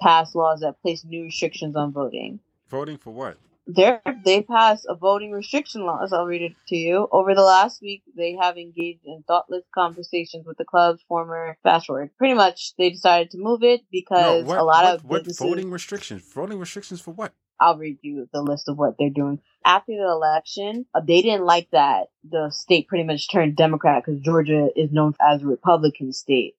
passed 0.00 0.34
laws 0.34 0.60
that 0.60 0.80
place 0.82 1.04
new 1.04 1.22
restrictions 1.24 1.76
on 1.76 1.92
voting. 1.92 2.40
Voting 2.68 2.98
for 2.98 3.12
what? 3.12 3.38
There, 3.70 4.00
they 4.24 4.42
passed 4.42 4.86
a 4.88 4.94
voting 4.94 5.30
restriction 5.30 5.84
laws. 5.84 6.12
I'll 6.12 6.24
read 6.24 6.40
it 6.40 6.54
to 6.68 6.76
you. 6.76 7.06
Over 7.12 7.34
the 7.34 7.42
last 7.42 7.82
week, 7.82 8.02
they 8.16 8.34
have 8.40 8.56
engaged 8.56 9.04
in 9.04 9.22
thoughtless 9.28 9.62
conversations 9.74 10.46
with 10.46 10.56
the 10.56 10.64
club's 10.64 11.02
former 11.06 11.58
fast 11.62 11.86
forward. 11.86 12.10
Pretty 12.16 12.32
much, 12.32 12.74
they 12.78 12.88
decided 12.88 13.30
to 13.32 13.38
move 13.38 13.62
it 13.62 13.82
because 13.92 14.42
No, 14.42 14.48
what, 14.48 14.58
a 14.58 14.64
lot 14.64 14.84
what, 14.84 14.94
of 14.94 15.04
what 15.04 15.24
businesses. 15.24 15.46
voting 15.46 15.70
restrictions? 15.70 16.22
Voting 16.32 16.58
restrictions 16.58 17.02
for 17.02 17.10
what? 17.10 17.34
I'll 17.60 17.76
read 17.76 17.98
you 18.02 18.28
the 18.32 18.42
list 18.42 18.68
of 18.68 18.78
what 18.78 18.96
they're 18.98 19.10
doing. 19.10 19.40
After 19.64 19.92
the 19.92 20.08
election, 20.10 20.86
uh, 20.94 21.00
they 21.00 21.22
didn't 21.22 21.44
like 21.44 21.70
that 21.72 22.08
the 22.28 22.50
state 22.50 22.88
pretty 22.88 23.04
much 23.04 23.30
turned 23.30 23.56
Democrat 23.56 24.02
because 24.04 24.20
Georgia 24.20 24.68
is 24.76 24.92
known 24.92 25.14
as 25.20 25.42
a 25.42 25.46
Republican 25.46 26.12
state. 26.12 26.54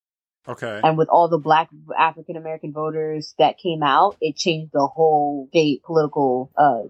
Okay. 0.48 0.82
And 0.84 0.98
with 0.98 1.10
all 1.10 1.28
the 1.28 1.38
black 1.38 1.70
African 1.98 2.36
American 2.36 2.74
voters 2.74 3.36
that 3.38 3.60
came 3.60 3.84
out, 3.84 4.18
it 4.20 4.36
changed 4.36 4.72
the 4.74 4.88
whole 4.88 5.48
state 5.50 5.84
political 5.84 6.52
uh, 6.58 6.84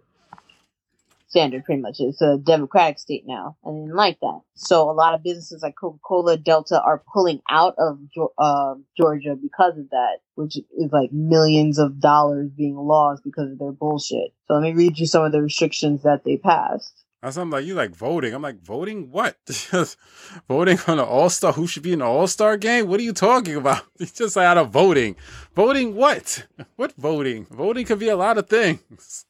standard 1.30 1.64
pretty 1.64 1.82
much. 1.82 2.00
It's 2.00 2.22
a 2.22 2.38
democratic 2.38 3.00
state 3.00 3.24
now, 3.26 3.56
and 3.64 3.76
they 3.76 3.82
didn't 3.82 3.96
like 3.96 4.20
that. 4.22 4.42
So 4.56 4.90
a 4.90 4.94
lot 4.94 5.14
of 5.14 5.24
businesses 5.24 5.62
like 5.62 5.76
Coca 5.80 6.00
Cola, 6.04 6.38
Delta 6.38 6.82
are 6.82 7.04
pulling 7.14 7.42
out 7.50 7.76
of 7.78 8.00
uh, 8.38 8.76
Georgia 8.98 9.36
because 9.36 9.78
of 9.78 9.90
that, 9.92 10.18
which 10.36 10.58
is 10.58 10.92
like 10.92 11.12
millions 11.12 11.80
of 11.80 12.00
dollars 12.00 12.50
being 12.50 12.76
lost 12.76 13.24
because 13.24 13.52
of 13.52 13.60
their 13.60 13.72
bullshit. 13.72 14.34
So 14.48 14.56
let 14.56 14.64
me 14.64 14.74
read 14.74 14.98
you 14.98 15.06
some 15.06 15.24
of 15.24 15.32
the 15.32 15.42
restrictions 15.42 16.04
that 16.04 16.24
they 16.24 16.38
passed. 16.38 17.06
That's 17.22 17.36
I'm 17.36 17.50
like 17.50 17.66
you 17.66 17.76
like 17.76 17.92
voting. 17.92 18.34
I'm 18.34 18.42
like 18.42 18.62
voting 18.62 19.12
what? 19.12 19.36
voting 20.48 20.80
on 20.88 21.00
an 21.00 21.06
all 21.06 21.30
star 21.30 21.52
who 21.52 21.68
should 21.68 21.84
be 21.84 21.92
in 21.92 22.00
the 22.00 22.06
all 22.06 22.28
star 22.28 22.56
game? 22.56 22.88
What 22.88 23.02
are 23.02 23.04
you 23.04 23.12
talking 23.12 23.56
about? 23.56 23.84
It's 24.00 24.12
just 24.18 24.38
out 24.38 24.58
of 24.58 24.70
voting. 24.72 25.16
Voting 25.56 25.96
what? 25.96 26.46
What 26.78 26.94
voting? 26.98 27.46
Voting 27.52 27.86
could 27.86 28.00
be 28.00 28.08
a 28.08 28.16
lot 28.16 28.38
of 28.38 28.48
things. 28.48 29.26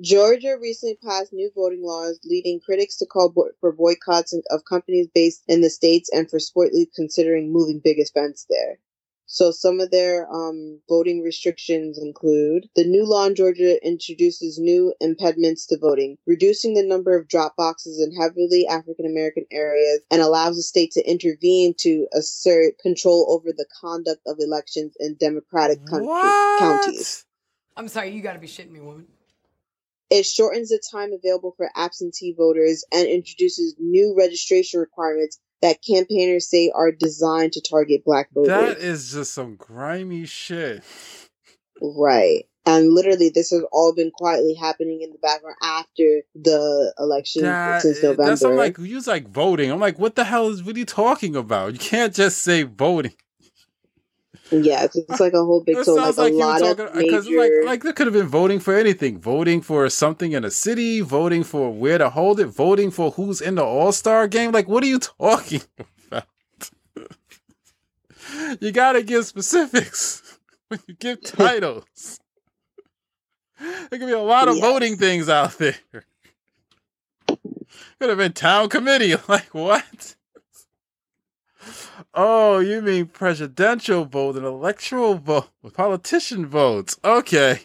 Georgia 0.00 0.56
recently 0.60 0.96
passed 1.04 1.32
new 1.32 1.50
voting 1.54 1.82
laws, 1.82 2.18
leading 2.24 2.60
critics 2.60 2.96
to 2.96 3.06
call 3.06 3.28
bo- 3.30 3.50
for 3.60 3.72
boycotts 3.72 4.34
of 4.50 4.64
companies 4.64 5.08
based 5.14 5.42
in 5.46 5.60
the 5.60 5.68
states 5.68 6.08
and 6.12 6.30
for 6.30 6.38
sport 6.38 6.72
leagues 6.72 6.92
considering 6.94 7.52
moving 7.52 7.80
big 7.82 7.98
events 7.98 8.46
there. 8.48 8.78
So 9.26 9.52
some 9.52 9.78
of 9.78 9.92
their 9.92 10.28
um, 10.32 10.80
voting 10.88 11.22
restrictions 11.22 11.98
include 11.98 12.68
the 12.74 12.84
new 12.84 13.06
law 13.06 13.26
in 13.26 13.36
Georgia 13.36 13.84
introduces 13.86 14.58
new 14.58 14.92
impediments 15.00 15.66
to 15.66 15.78
voting, 15.78 16.16
reducing 16.26 16.74
the 16.74 16.82
number 16.82 17.16
of 17.16 17.28
drop 17.28 17.54
boxes 17.56 18.00
in 18.00 18.12
heavily 18.20 18.66
African 18.66 19.06
American 19.06 19.44
areas, 19.52 20.00
and 20.10 20.20
allows 20.20 20.56
the 20.56 20.62
state 20.62 20.90
to 20.92 21.08
intervene 21.08 21.74
to 21.78 22.08
assert 22.12 22.78
control 22.78 23.26
over 23.30 23.52
the 23.52 23.66
conduct 23.80 24.22
of 24.26 24.38
elections 24.40 24.94
in 24.98 25.14
Democratic 25.14 25.78
country- 25.86 26.08
counties. 26.58 27.24
I'm 27.76 27.86
sorry, 27.86 28.10
you 28.10 28.22
gotta 28.22 28.40
be 28.40 28.48
shitting 28.48 28.72
me, 28.72 28.80
woman. 28.80 29.06
It 30.10 30.26
shortens 30.26 30.70
the 30.70 30.82
time 30.90 31.12
available 31.12 31.54
for 31.56 31.70
absentee 31.76 32.34
voters 32.36 32.84
and 32.92 33.06
introduces 33.06 33.76
new 33.78 34.14
registration 34.18 34.80
requirements 34.80 35.38
that 35.62 35.78
campaigners 35.86 36.48
say 36.48 36.72
are 36.74 36.90
designed 36.90 37.52
to 37.52 37.60
target 37.60 38.04
black 38.04 38.28
voters. 38.34 38.74
That 38.74 38.78
is 38.78 39.12
just 39.12 39.32
some 39.32 39.56
grimy 39.56 40.26
shit. 40.26 40.82
right. 41.80 42.44
And 42.66 42.92
literally, 42.92 43.30
this 43.30 43.50
has 43.50 43.62
all 43.72 43.94
been 43.94 44.10
quietly 44.10 44.54
happening 44.54 45.00
in 45.00 45.12
the 45.12 45.18
background 45.18 45.56
after 45.62 46.22
the 46.34 46.92
election 46.98 47.42
That, 47.42 47.80
since 47.80 48.02
November. 48.02 48.24
that's 48.24 48.42
I'm 48.42 48.56
like 48.56 48.78
you 48.78 48.96
was 48.96 49.06
like 49.06 49.28
voting. 49.28 49.70
I'm 49.70 49.80
like, 49.80 49.98
what 49.98 50.14
the 50.14 50.24
hell 50.24 50.48
is 50.48 50.62
what 50.62 50.76
are 50.76 50.78
you 50.78 50.84
talking 50.84 51.36
about? 51.36 51.72
You 51.72 51.78
can't 51.78 52.14
just 52.14 52.42
say 52.42 52.64
voting. 52.64 53.14
Yeah, 54.50 54.84
it's, 54.84 55.20
like 55.20 55.32
a 55.34 55.44
whole 55.44 55.62
big 55.62 55.82
so 55.84 55.94
like, 55.94 56.14
sounds 56.14 56.18
a 56.18 56.22
like 56.22 56.32
you 56.36 56.38
were 56.38 56.44
lot 56.44 56.58
talking 56.58 56.86
of 56.86 56.94
major. 56.94 57.38
like 57.38 57.52
like 57.64 57.82
they 57.84 57.92
could 57.92 58.06
have 58.06 58.14
been 58.14 58.28
voting 58.28 58.60
for 58.60 58.76
anything, 58.76 59.20
voting 59.20 59.60
for 59.62 59.88
something 59.90 60.32
in 60.32 60.44
a 60.44 60.50
city, 60.50 61.00
voting 61.00 61.44
for 61.44 61.72
where 61.72 61.98
to 61.98 62.10
hold 62.10 62.40
it, 62.40 62.46
voting 62.46 62.90
for 62.90 63.12
who's 63.12 63.40
in 63.40 63.56
the 63.56 63.64
All 63.64 63.92
Star 63.92 64.28
game. 64.28 64.52
Like, 64.52 64.68
what 64.68 64.82
are 64.82 64.86
you 64.88 64.98
talking 65.20 65.62
about? 66.10 66.24
you 68.60 68.72
gotta 68.72 69.02
give 69.02 69.26
specifics 69.26 70.38
when 70.68 70.80
you 70.88 70.94
give 70.94 71.22
titles. 71.22 72.20
there 73.60 73.98
could 73.98 74.06
be 74.06 74.12
a 74.12 74.18
lot 74.20 74.48
of 74.48 74.56
Yes. 74.56 74.64
voting 74.64 74.96
things 74.96 75.28
out 75.28 75.58
there. 75.58 75.76
Could 78.00 78.08
have 78.08 78.18
been 78.18 78.32
town 78.32 78.68
committee. 78.68 79.14
Like 79.28 79.54
what? 79.54 80.16
Oh, 82.12 82.58
you 82.58 82.82
mean 82.82 83.06
presidential 83.06 84.04
vote 84.04 84.36
and 84.36 84.44
electoral 84.44 85.14
vote, 85.14 85.50
politician 85.74 86.46
votes? 86.46 86.98
Okay, 87.04 87.60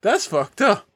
that's 0.00 0.26
fucked 0.26 0.62
up. 0.62 0.88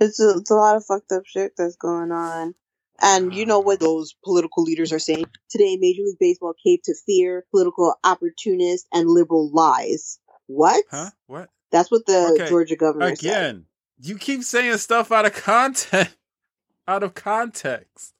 It's 0.00 0.20
a, 0.20 0.38
it's 0.38 0.50
a 0.50 0.54
lot 0.54 0.76
of 0.76 0.86
fucked 0.86 1.12
up 1.12 1.26
shit 1.26 1.52
that's 1.56 1.76
going 1.76 2.12
on. 2.12 2.54
And 3.00 3.32
you 3.32 3.46
know 3.46 3.60
what 3.60 3.78
those 3.78 4.14
political 4.24 4.64
leaders 4.64 4.92
are 4.92 4.98
saying? 4.98 5.26
Today, 5.50 5.76
Major 5.76 6.02
League 6.02 6.18
Baseball 6.18 6.54
caved 6.64 6.84
to 6.84 6.94
fear, 7.06 7.44
political 7.50 7.94
opportunists, 8.02 8.88
and 8.92 9.08
liberal 9.08 9.50
lies. 9.52 10.18
What? 10.46 10.84
Huh? 10.90 11.10
What? 11.26 11.48
That's 11.70 11.90
what 11.90 12.06
the 12.06 12.34
Okay, 12.34 12.48
Georgia 12.48 12.76
governor 12.76 13.14
said. 13.14 13.18
Again, 13.18 13.66
you 14.00 14.16
keep 14.16 14.42
saying 14.42 14.78
stuff 14.78 15.12
out 15.12 15.26
of 15.26 15.34
context. 15.34 16.16
out 16.88 17.02
of 17.02 17.14
context. 17.14 18.14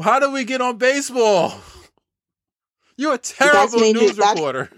How 0.00 0.18
do 0.18 0.30
we 0.30 0.44
get 0.44 0.60
on 0.60 0.78
baseball? 0.78 1.60
You're 2.96 3.14
a 3.14 3.18
terrible 3.18 3.80
major- 3.80 4.00
news 4.00 4.18
reporter. 4.18 4.70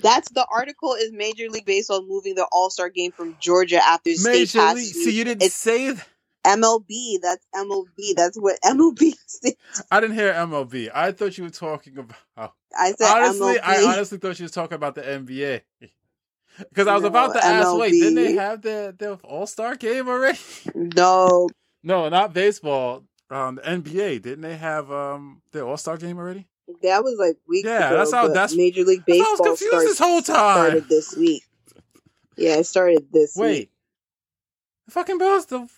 That's 0.00 0.30
the 0.30 0.46
article 0.52 0.94
is 0.94 1.10
Major 1.12 1.48
League 1.50 1.64
Baseball 1.66 2.06
moving 2.06 2.36
the 2.36 2.46
All 2.52 2.70
Star 2.70 2.88
game 2.88 3.10
from 3.10 3.36
Georgia 3.40 3.84
after 3.84 4.10
the 4.10 4.18
Major. 4.22 4.60
League. 4.74 4.94
See, 4.94 5.10
you 5.16 5.24
didn't 5.24 5.42
it's, 5.42 5.54
say 5.56 5.90
that. 5.90 6.06
MLB. 6.46 7.20
That's 7.20 7.44
MLB. 7.52 8.14
That's 8.14 8.38
what 8.38 8.60
MLB 8.64 9.12
stands. 9.26 9.56
I 9.90 10.00
didn't 10.00 10.14
hear 10.14 10.32
MLB. 10.32 10.88
I 10.94 11.10
thought 11.10 11.36
you 11.36 11.44
were 11.44 11.50
talking 11.50 11.98
about. 11.98 12.54
I 12.76 12.92
said 12.92 13.10
honestly, 13.10 13.56
MLB. 13.56 13.60
I 13.64 13.92
honestly 13.92 14.18
thought 14.18 14.36
she 14.36 14.44
was 14.44 14.52
talking 14.52 14.76
about 14.76 14.94
the 14.94 15.02
NBA. 15.02 15.62
Because 16.58 16.86
I 16.86 16.94
was 16.94 17.02
No, 17.02 17.08
about 17.08 17.34
to 17.34 17.44
ask, 17.44 17.76
wait, 17.76 17.90
didn't 17.92 18.14
they 18.16 18.32
have 18.34 18.62
the 18.62 18.94
their 18.96 19.14
All 19.24 19.46
Star 19.48 19.74
game 19.74 20.08
already? 20.08 20.38
No, 20.74 21.48
no, 21.82 22.08
not 22.08 22.32
baseball. 22.32 23.04
Um, 23.30 23.56
the 23.56 23.62
NBA 23.62 24.22
didn't 24.22 24.40
they 24.42 24.56
have 24.56 24.90
um 24.92 25.42
their 25.50 25.66
All 25.66 25.76
Star 25.76 25.96
game 25.96 26.18
already? 26.18 26.46
That 26.82 27.02
was 27.04 27.16
like 27.18 27.36
weeks 27.48 27.66
Yeah, 27.66 27.88
ago. 27.88 27.96
that's 27.98 28.12
how- 28.12 28.28
that's- 28.28 28.54
Major 28.54 28.84
League 28.84 29.02
how 29.08 29.14
I 29.14 29.18
was 29.18 29.28
Baseball 29.30 29.46
confused 29.46 29.70
starts- 29.72 29.88
this 29.88 29.98
whole 29.98 30.22
time. 30.22 30.56
started 30.66 30.88
this 30.88 31.16
week. 31.16 31.42
Yeah, 32.36 32.56
it 32.56 32.64
started 32.64 33.08
this 33.12 33.34
Wait, 33.36 33.58
week. 33.58 33.70
the 34.86 34.92
fucking 34.92 35.18
Bills, 35.18 35.46
the 35.46 35.68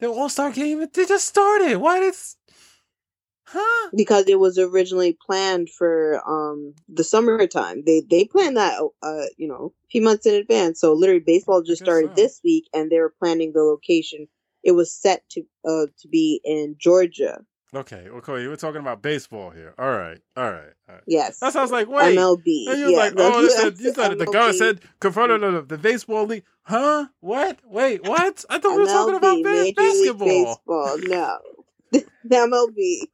the 0.00 0.08
All 0.08 0.28
Star 0.28 0.50
game, 0.50 0.86
they 0.92 1.06
just 1.06 1.26
started. 1.26 1.76
Why 1.78 2.00
did? 2.00 2.14
Huh? 3.46 3.90
because 3.94 4.26
it 4.26 4.38
was 4.40 4.58
originally 4.58 5.16
planned 5.24 5.68
for 5.70 6.20
um 6.26 6.74
the 6.88 7.04
summertime. 7.04 7.82
They 7.84 8.00
they 8.00 8.24
planned 8.24 8.56
that 8.56 8.80
uh 9.02 9.26
you 9.36 9.46
know 9.46 9.72
a 9.84 9.88
few 9.90 10.02
months 10.02 10.24
in 10.26 10.34
advance. 10.34 10.80
So 10.80 10.94
literally, 10.94 11.20
baseball 11.20 11.62
just 11.62 11.82
started 11.82 12.16
this 12.16 12.40
week, 12.42 12.68
and 12.72 12.90
they 12.90 12.98
were 12.98 13.14
planning 13.18 13.52
the 13.52 13.62
location. 13.62 14.28
It 14.62 14.72
was 14.72 14.90
set 14.92 15.28
to 15.30 15.42
uh 15.64 15.86
to 15.98 16.08
be 16.08 16.40
in 16.44 16.76
Georgia. 16.78 17.44
Okay, 17.74 18.08
okay, 18.08 18.42
you 18.42 18.50
were 18.50 18.56
talking 18.56 18.80
about 18.80 19.02
baseball 19.02 19.50
here. 19.50 19.74
All 19.78 19.90
right, 19.90 20.18
all 20.36 20.50
right, 20.50 20.72
all 20.88 20.94
right. 20.94 21.02
Yes, 21.06 21.40
That 21.40 21.52
sounds 21.52 21.70
like 21.72 21.88
wait. 21.88 22.16
MLB. 22.16 22.68
And 22.68 22.78
you 22.78 22.90
yeah, 22.90 22.96
like, 22.98 23.14
oh, 23.16 23.42
that's- 23.42 23.60
said, 23.60 23.78
you 23.80 23.92
said 23.94 24.18
the 24.18 24.26
guy 24.26 24.52
said 24.52 24.80
confronted 25.00 25.40
the, 25.40 25.62
the 25.62 25.78
baseball 25.78 26.24
league. 26.26 26.44
Huh? 26.62 27.06
What? 27.20 27.58
Wait, 27.66 28.02
what? 28.06 28.44
I 28.48 28.58
thought 28.58 28.76
we 28.76 28.82
were 28.82 28.86
talking 28.86 29.16
about 29.16 29.42
ba- 29.42 29.72
basketball. 29.76 30.28
Baseball. 30.28 30.98
No, 31.02 31.38
MLB. 32.30 33.08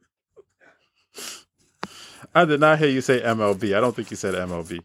I 2.35 2.45
did 2.45 2.61
not 2.61 2.78
hear 2.78 2.89
you 2.89 3.01
say 3.01 3.20
MLB. 3.20 3.77
I 3.77 3.81
don't 3.81 3.95
think 3.97 4.11
you 4.11 4.16
said 4.16 4.35
MLB. 4.35 4.81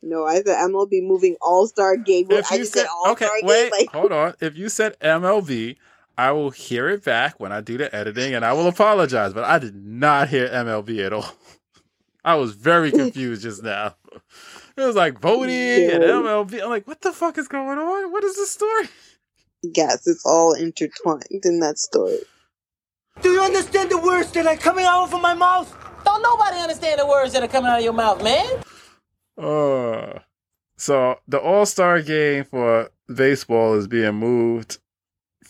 No, 0.00 0.24
I 0.24 0.36
said 0.36 0.46
MLB 0.46 1.02
moving 1.06 1.36
All 1.40 1.66
Star 1.66 1.96
game. 1.96 2.26
If 2.30 2.50
I 2.50 2.54
you 2.56 2.60
just 2.62 2.72
said 2.72 2.80
said 2.82 2.88
All 2.88 3.12
okay, 3.12 3.26
Star 3.26 3.40
game. 3.40 3.48
wait, 3.48 3.72
Like 3.72 3.90
hold 3.92 4.12
on. 4.12 4.34
If 4.40 4.56
you 4.56 4.68
said 4.68 4.98
MLB, 5.00 5.76
I 6.16 6.32
will 6.32 6.50
hear 6.50 6.88
it 6.88 7.04
back 7.04 7.40
when 7.40 7.52
I 7.52 7.60
do 7.60 7.78
the 7.78 7.94
editing, 7.94 8.34
and 8.34 8.44
I 8.44 8.52
will 8.52 8.66
apologize. 8.66 9.32
But 9.32 9.44
I 9.44 9.58
did 9.58 9.74
not 9.74 10.28
hear 10.28 10.48
MLB 10.48 11.04
at 11.04 11.12
all. 11.12 11.26
I 12.24 12.36
was 12.36 12.52
very 12.54 12.90
confused 13.02 13.42
just 13.42 13.62
now. 13.62 13.96
It 14.74 14.80
was 14.80 14.96
like 14.96 15.20
voting 15.20 15.90
and 15.90 16.02
MLB. 16.02 16.62
I'm 16.62 16.70
like, 16.70 16.88
what 16.88 17.02
the 17.02 17.12
fuck 17.12 17.36
is 17.36 17.46
going 17.46 17.78
on? 17.78 18.10
What 18.10 18.24
is 18.24 18.36
this 18.36 18.52
story? 18.52 18.88
yes, 19.62 20.06
it's 20.06 20.24
all 20.24 20.54
intertwined 20.54 21.44
in 21.44 21.60
that 21.60 21.78
story. 21.78 22.18
Do 23.20 23.30
you 23.30 23.42
understand 23.42 23.90
the 23.90 23.98
words 23.98 24.32
that 24.32 24.46
are 24.46 24.56
coming 24.56 24.84
out 24.86 25.12
of 25.12 25.20
my 25.20 25.34
mouth? 25.34 25.74
Don't 26.04 26.22
nobody 26.22 26.56
understand 26.56 27.00
the 27.00 27.06
words 27.06 27.32
that 27.34 27.42
are 27.42 27.48
coming 27.48 27.70
out 27.70 27.78
of 27.78 27.84
your 27.84 27.92
mouth, 27.92 28.22
man. 28.22 28.46
Uh, 29.36 30.20
so 30.76 31.18
the 31.28 31.38
All 31.38 31.66
Star 31.66 32.00
game 32.02 32.44
for 32.44 32.90
baseball 33.14 33.74
is 33.74 33.86
being 33.86 34.14
moved 34.14 34.78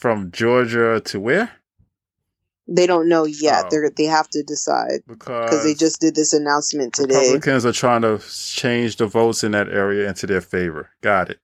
from 0.02 0.32
Georgia 0.32 1.00
to 1.00 1.20
where? 1.20 1.52
They 2.66 2.88
don't 2.88 3.08
know 3.08 3.24
yet. 3.24 3.66
Oh. 3.66 3.68
They're 3.70 3.90
they 3.96 4.06
have 4.06 4.28
to 4.30 4.42
decide 4.42 5.02
because 5.06 5.62
they 5.62 5.74
just 5.74 6.00
did 6.00 6.16
this 6.16 6.32
announcement 6.32 6.92
today. 6.92 7.14
Republicans 7.14 7.64
are 7.64 7.72
trying 7.72 8.02
to 8.02 8.18
change 8.18 8.96
the 8.96 9.06
votes 9.06 9.44
in 9.44 9.52
that 9.52 9.68
area 9.68 10.08
into 10.08 10.26
their 10.26 10.40
favor. 10.40 10.90
Got 11.02 11.30
it. 11.30 11.40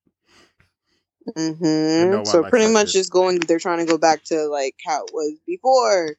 hmm 1.36 2.16
one 2.16 2.24
So 2.24 2.42
pretty 2.44 2.72
much 2.72 2.94
just 2.94 3.12
going. 3.12 3.38
They're 3.38 3.60
trying 3.60 3.78
to 3.78 3.84
go 3.84 3.96
back 3.96 4.24
to 4.24 4.46
like 4.48 4.74
how 4.84 5.04
it 5.04 5.10
was 5.12 5.38
before. 5.46 6.16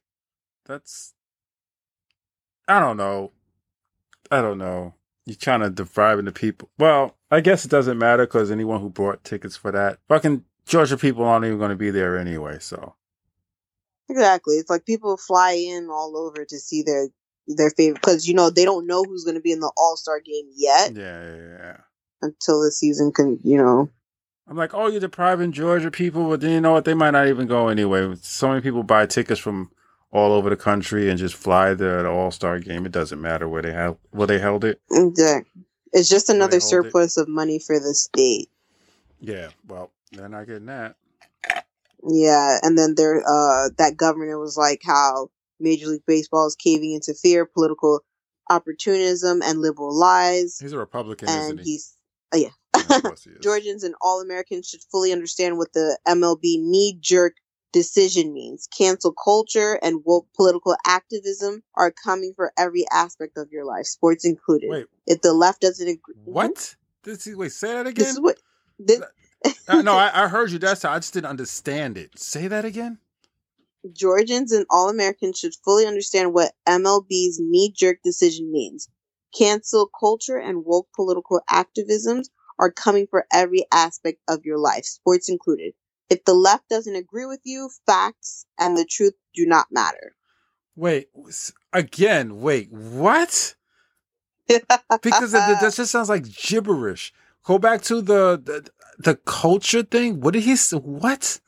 That's. 0.64 1.12
I 2.66 2.80
don't 2.80 2.96
know. 2.96 3.32
I 4.30 4.40
don't 4.40 4.58
know. 4.58 4.94
You're 5.26 5.36
trying 5.36 5.60
to 5.60 5.68
deprive 5.68 6.24
the 6.24 6.32
people. 6.32 6.70
Well, 6.78 7.16
I 7.30 7.40
guess 7.40 7.66
it 7.66 7.70
doesn't 7.70 7.98
matter 7.98 8.26
because 8.26 8.50
anyone 8.50 8.80
who 8.80 8.88
bought 8.88 9.24
tickets 9.24 9.56
for 9.56 9.70
that, 9.72 9.98
fucking 10.08 10.44
Georgia 10.70 10.96
people 10.96 11.24
aren't 11.24 11.44
even 11.44 11.58
going 11.58 11.70
to 11.70 11.76
be 11.76 11.90
there 11.90 12.16
anyway. 12.16 12.58
So 12.60 12.94
Exactly. 14.08 14.56
It's 14.56 14.70
like 14.70 14.86
people 14.86 15.16
fly 15.16 15.52
in 15.52 15.88
all 15.90 16.16
over 16.16 16.44
to 16.44 16.58
see 16.58 16.82
their 16.82 17.08
their 17.46 17.70
favorite 17.70 18.00
because 18.00 18.28
you 18.28 18.34
know 18.34 18.50
they 18.50 18.64
don't 18.64 18.86
know 18.86 19.02
who's 19.02 19.24
going 19.24 19.34
to 19.34 19.40
be 19.40 19.52
in 19.52 19.60
the 19.60 19.72
All 19.76 19.96
Star 19.96 20.20
game 20.20 20.46
yet 20.54 20.94
yeah, 20.94 21.22
yeah, 21.22 21.46
yeah. 21.58 21.76
until 22.22 22.62
the 22.62 22.70
season 22.70 23.12
can. 23.12 23.38
You 23.42 23.58
know. 23.58 23.90
I'm 24.48 24.56
like, 24.56 24.74
oh, 24.74 24.88
you're 24.88 25.00
depriving 25.00 25.52
Georgia 25.52 25.92
people, 25.92 26.28
but 26.28 26.40
then 26.40 26.50
you 26.50 26.60
know 26.60 26.72
what? 26.72 26.84
They 26.84 26.94
might 26.94 27.12
not 27.12 27.28
even 27.28 27.46
go 27.46 27.68
anyway. 27.68 28.12
So 28.20 28.48
many 28.48 28.60
people 28.60 28.82
buy 28.82 29.06
tickets 29.06 29.40
from 29.40 29.70
all 30.10 30.32
over 30.32 30.50
the 30.50 30.56
country 30.56 31.08
and 31.08 31.16
just 31.16 31.36
fly 31.36 31.74
there 31.74 32.02
the 32.02 32.10
All 32.10 32.30
Star 32.32 32.58
game. 32.58 32.86
It 32.86 32.92
doesn't 32.92 33.20
matter 33.20 33.48
where 33.48 33.62
they 33.62 33.72
held 33.72 33.98
where 34.10 34.26
they 34.26 34.38
held 34.38 34.64
it. 34.64 34.80
Exactly. 34.90 35.64
It's 35.92 36.08
just 36.08 36.30
another 36.30 36.58
hold 36.58 36.62
it. 36.62 36.66
surplus 36.66 37.16
of 37.16 37.28
money 37.28 37.58
for 37.58 37.78
the 37.78 37.94
state. 37.94 38.48
Yeah, 39.20 39.48
well, 39.68 39.90
they're 40.12 40.28
not 40.28 40.46
getting 40.46 40.66
that. 40.66 40.96
Yeah, 42.06 42.58
and 42.62 42.78
then 42.78 42.94
there, 42.96 43.18
uh, 43.20 43.70
that 43.76 43.96
governor 43.96 44.38
was 44.38 44.56
like 44.56 44.80
how 44.84 45.30
Major 45.58 45.88
League 45.88 46.06
Baseball 46.06 46.46
is 46.46 46.56
caving 46.56 46.92
into 46.92 47.14
fear, 47.14 47.44
political 47.44 48.00
opportunism, 48.48 49.42
and 49.42 49.60
liberal 49.60 49.96
lies. 49.96 50.58
He's 50.58 50.72
a 50.72 50.78
Republican, 50.78 51.28
and 51.28 51.42
isn't 51.42 51.58
he? 51.58 51.72
he's, 51.72 51.94
oh 52.32 52.38
yeah, 52.38 53.10
Georgians 53.42 53.84
and 53.84 53.94
all 54.00 54.20
Americans 54.20 54.68
should 54.68 54.80
fully 54.90 55.12
understand 55.12 55.58
what 55.58 55.72
the 55.72 55.98
MLB 56.08 56.40
knee 56.42 56.96
jerk 57.00 57.34
decision 57.72 58.32
means. 58.32 58.66
Cancel 58.76 59.12
culture 59.12 59.78
and 59.82 60.00
woke 60.04 60.26
political 60.34 60.76
activism 60.86 61.62
are 61.74 61.92
coming 61.92 62.32
for 62.34 62.52
every 62.58 62.84
aspect 62.90 63.36
of 63.36 63.48
your 63.52 63.64
life, 63.64 63.86
sports 63.86 64.24
included. 64.24 64.70
Wait. 64.70 64.86
If 65.06 65.20
the 65.20 65.32
left 65.32 65.60
doesn't 65.60 65.86
agree, 65.86 66.14
What? 66.24 66.76
This 67.02 67.26
is, 67.26 67.36
wait, 67.36 67.52
say 67.52 67.68
that 67.68 67.86
again. 67.86 67.94
this 67.94 68.12
is 68.12 68.20
what 68.20 68.38
this, 68.78 69.00
Uh, 69.68 69.82
no, 69.82 69.94
I, 69.94 70.10
I 70.24 70.28
heard 70.28 70.50
you. 70.50 70.58
That's 70.58 70.84
I 70.84 70.98
just 70.98 71.14
didn't 71.14 71.30
understand 71.30 71.96
it. 71.96 72.18
Say 72.18 72.48
that 72.48 72.64
again. 72.64 72.98
Georgians 73.92 74.52
and 74.52 74.66
all 74.70 74.90
Americans 74.90 75.38
should 75.38 75.54
fully 75.64 75.86
understand 75.86 76.34
what 76.34 76.52
MLB's 76.68 77.40
knee 77.40 77.72
jerk 77.74 77.98
decision 78.04 78.52
means. 78.52 78.88
Cancel 79.36 79.88
culture 79.98 80.36
and 80.36 80.64
woke 80.64 80.88
political 80.94 81.40
activisms 81.50 82.26
are 82.58 82.70
coming 82.70 83.06
for 83.08 83.26
every 83.32 83.64
aspect 83.72 84.18
of 84.28 84.44
your 84.44 84.58
life, 84.58 84.84
sports 84.84 85.28
included. 85.28 85.72
If 86.10 86.24
the 86.24 86.34
left 86.34 86.68
doesn't 86.68 86.94
agree 86.94 87.24
with 87.24 87.40
you, 87.44 87.70
facts 87.86 88.44
and 88.58 88.76
the 88.76 88.84
truth 88.84 89.14
do 89.34 89.46
not 89.46 89.68
matter. 89.70 90.14
Wait, 90.76 91.08
again. 91.72 92.40
Wait, 92.40 92.70
what? 92.72 93.54
Because 95.02 95.30
that, 95.30 95.60
that 95.60 95.74
just 95.74 95.92
sounds 95.92 96.08
like 96.08 96.24
gibberish. 96.24 97.12
Go 97.50 97.58
back 97.58 97.82
to 97.82 98.00
the, 98.00 98.40
the 98.40 98.70
the 99.00 99.16
culture 99.16 99.82
thing. 99.82 100.20
What 100.20 100.34
did 100.34 100.44
he? 100.44 100.54
say? 100.54 100.76
What? 100.76 101.40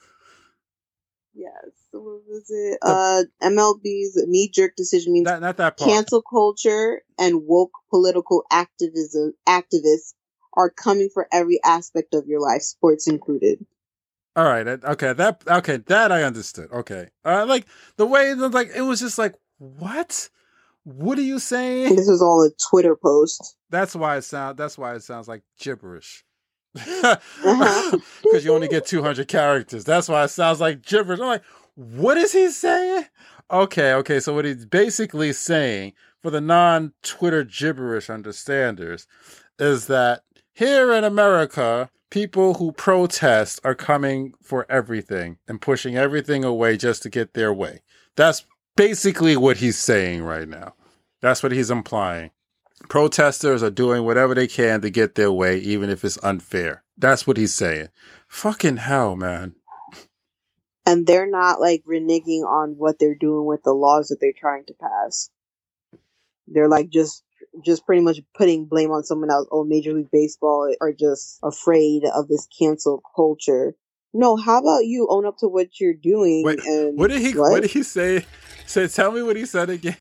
Yes. 1.33 1.53
What 1.93 2.23
was 2.27 2.51
it? 2.51 2.79
Uh, 2.83 3.23
MLB's 3.41 4.21
knee 4.27 4.51
jerk 4.53 4.73
decision 4.77 5.13
means 5.13 5.27
Not, 5.27 5.41
not 5.41 5.59
that 5.59 5.77
part. 5.77 5.89
cancel 5.89 6.21
culture 6.21 7.03
and 7.21 7.43
woke 7.47 7.71
political 7.89 8.43
activism 8.51 9.35
activists 9.49 10.15
are 10.55 10.71
coming 10.71 11.09
for 11.15 11.29
every 11.31 11.61
aspect 11.65 12.15
of 12.15 12.27
your 12.27 12.41
life, 12.41 12.63
sports 12.63 13.07
included. 13.07 13.65
All 14.35 14.45
right. 14.45 14.67
Okay. 14.67 15.13
That. 15.13 15.45
Okay. 15.47 15.77
That 15.77 16.11
I 16.11 16.25
understood. 16.25 16.69
Okay. 16.73 17.11
Uh, 17.25 17.47
like 17.47 17.67
the 17.97 18.07
way 18.07 18.33
it 18.33 18.39
was 18.39 18.53
like 18.53 18.73
it 18.75 18.83
was 18.83 18.99
just 18.99 19.19
like 19.19 19.37
what? 19.59 20.31
What 20.85 21.19
are 21.19 21.23
you 21.23 21.39
saying? 21.39 21.97
This 21.97 22.09
was 22.09 22.23
all 22.23 22.43
a 22.45 22.51
Twitter 22.71 22.97
post. 22.97 23.57
That's 23.71 23.95
why 23.95 24.17
it 24.17 24.23
sound. 24.23 24.59
That's 24.59 24.77
why 24.77 24.95
it 24.95 25.03
sounds 25.03 25.29
like 25.29 25.43
gibberish. 25.59 26.25
Uh-huh. 26.77 27.99
Because 28.23 28.45
you 28.45 28.55
only 28.55 28.69
get 28.69 28.87
two 28.87 29.03
hundred 29.03 29.29
characters. 29.29 29.85
That's 29.85 30.09
why 30.09 30.25
it 30.25 30.29
sounds 30.29 30.61
like 30.61 30.83
gibberish. 30.83 31.21
I'm 31.21 31.27
like, 31.27 31.45
what 31.75 32.17
is 32.17 32.33
he 32.33 32.51
saying? 32.51 33.07
Okay, 33.51 33.93
okay. 33.95 34.21
So 34.21 34.35
what 34.35 34.45
he's 34.45 34.65
basically 34.65 35.33
saying 35.33 35.93
for 36.23 36.31
the 36.31 36.41
non-Twitter 36.41 37.45
gibberish 37.45 38.09
understanders 38.09 39.07
is 39.59 39.87
that 39.89 40.23
here 40.55 40.93
in 40.93 41.05
America, 41.05 41.91
people 42.11 42.55
who 42.55 42.73
protest 42.73 43.61
are 43.65 43.75
coming 43.75 44.33
for 44.43 44.65
everything 44.71 45.39
and 45.47 45.61
pushing 45.61 45.97
everything 45.97 46.45
away 46.45 46.77
just 46.77 47.03
to 47.03 47.11
get 47.11 47.35
their 47.35 47.53
way. 47.53 47.83
That's 48.17 48.45
basically 48.77 49.37
what 49.37 49.59
he's 49.59 49.79
saying 49.79 50.23
right 50.23 50.49
now. 50.49 50.75
That's 51.21 51.43
what 51.43 51.53
he's 51.53 51.71
implying. 51.71 52.31
Protesters 52.89 53.63
are 53.63 53.71
doing 53.71 54.05
whatever 54.05 54.35
they 54.35 54.49
can 54.49 54.81
to 54.81 54.91
get 54.91 55.15
their 55.15 55.31
way, 55.33 55.59
even 55.59 55.89
if 55.89 56.05
it's 56.05 56.23
unfair. 56.23 56.83
That's 56.99 57.27
what 57.27 57.37
he's 57.37 57.55
saying. 57.55 57.89
Fucking 58.29 58.79
hell, 58.79 59.17
man. 59.17 59.55
And 60.85 61.07
they're 61.07 61.31
not 61.31 61.61
like 61.61 61.85
reneging 61.89 62.43
on 62.43 62.75
what 62.77 62.99
they're 62.99 63.15
doing 63.15 63.47
with 63.47 63.63
the 63.63 63.73
laws 63.73 64.09
that 64.09 64.19
they're 64.21 64.33
trying 64.37 64.65
to 64.67 64.75
pass. 64.75 65.31
They're 66.49 66.69
like 66.69 66.91
just 66.91 67.23
just 67.65 67.87
pretty 67.87 68.03
much 68.03 68.19
putting 68.35 68.67
blame 68.67 68.91
on 68.91 69.05
someone 69.05 69.31
else. 69.31 69.47
Oh, 69.53 69.65
Major 69.65 69.93
League 69.93 70.11
Baseball 70.11 70.75
are 70.81 70.93
just 70.93 71.39
afraid 71.43 72.03
of 72.05 72.29
this 72.29 72.49
cancel 72.59 73.03
culture 73.15 73.75
No, 74.13 74.37
how 74.37 74.59
about 74.59 74.87
you 74.87 75.07
own 75.09 75.27
up 75.27 75.39
to 75.39 75.49
what 75.49 75.79
you're 75.79 75.95
doing? 75.95 76.43
Wait, 76.45 76.61
and 76.65 76.99
what 76.99 77.11
did 77.11 77.23
he? 77.23 77.33
What? 77.33 77.61
did 77.63 77.71
he 77.71 77.83
say? 77.83 78.25
Say, 78.67 78.89
tell 78.89 79.13
me 79.13 79.23
what 79.23 79.37
he 79.37 79.47
said 79.47 79.71
again. 79.71 79.97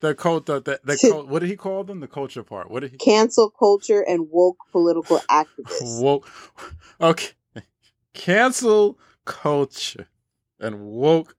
The 0.00 0.14
cult, 0.14 0.46
the, 0.46 0.60
the, 0.60 0.80
the 0.84 0.98
cult, 1.10 1.28
what 1.28 1.40
did 1.40 1.50
he 1.50 1.56
call 1.56 1.84
them? 1.84 2.00
The 2.00 2.08
culture 2.08 2.42
part. 2.42 2.70
What 2.70 2.80
did 2.80 2.92
he? 2.92 2.98
Cancel 2.98 3.50
culture 3.50 4.00
and 4.00 4.28
woke 4.30 4.58
political 4.70 5.18
activists. 5.30 6.00
Woke. 6.00 6.28
Okay. 7.00 7.32
Cancel 8.14 8.98
culture 9.24 10.08
and 10.58 10.80
woke. 10.80 11.36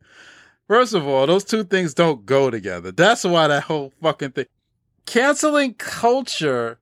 First 0.68 0.94
of 0.94 1.06
all, 1.08 1.28
those 1.28 1.44
two 1.44 1.64
things 1.66 1.94
don't 1.94 2.26
go 2.26 2.50
together. 2.50 2.92
That's 2.92 3.26
why 3.26 3.48
that 3.48 3.64
whole 3.64 3.92
fucking 4.02 4.32
thing. 4.32 4.46
Canceling 5.06 5.74
culture 5.74 6.80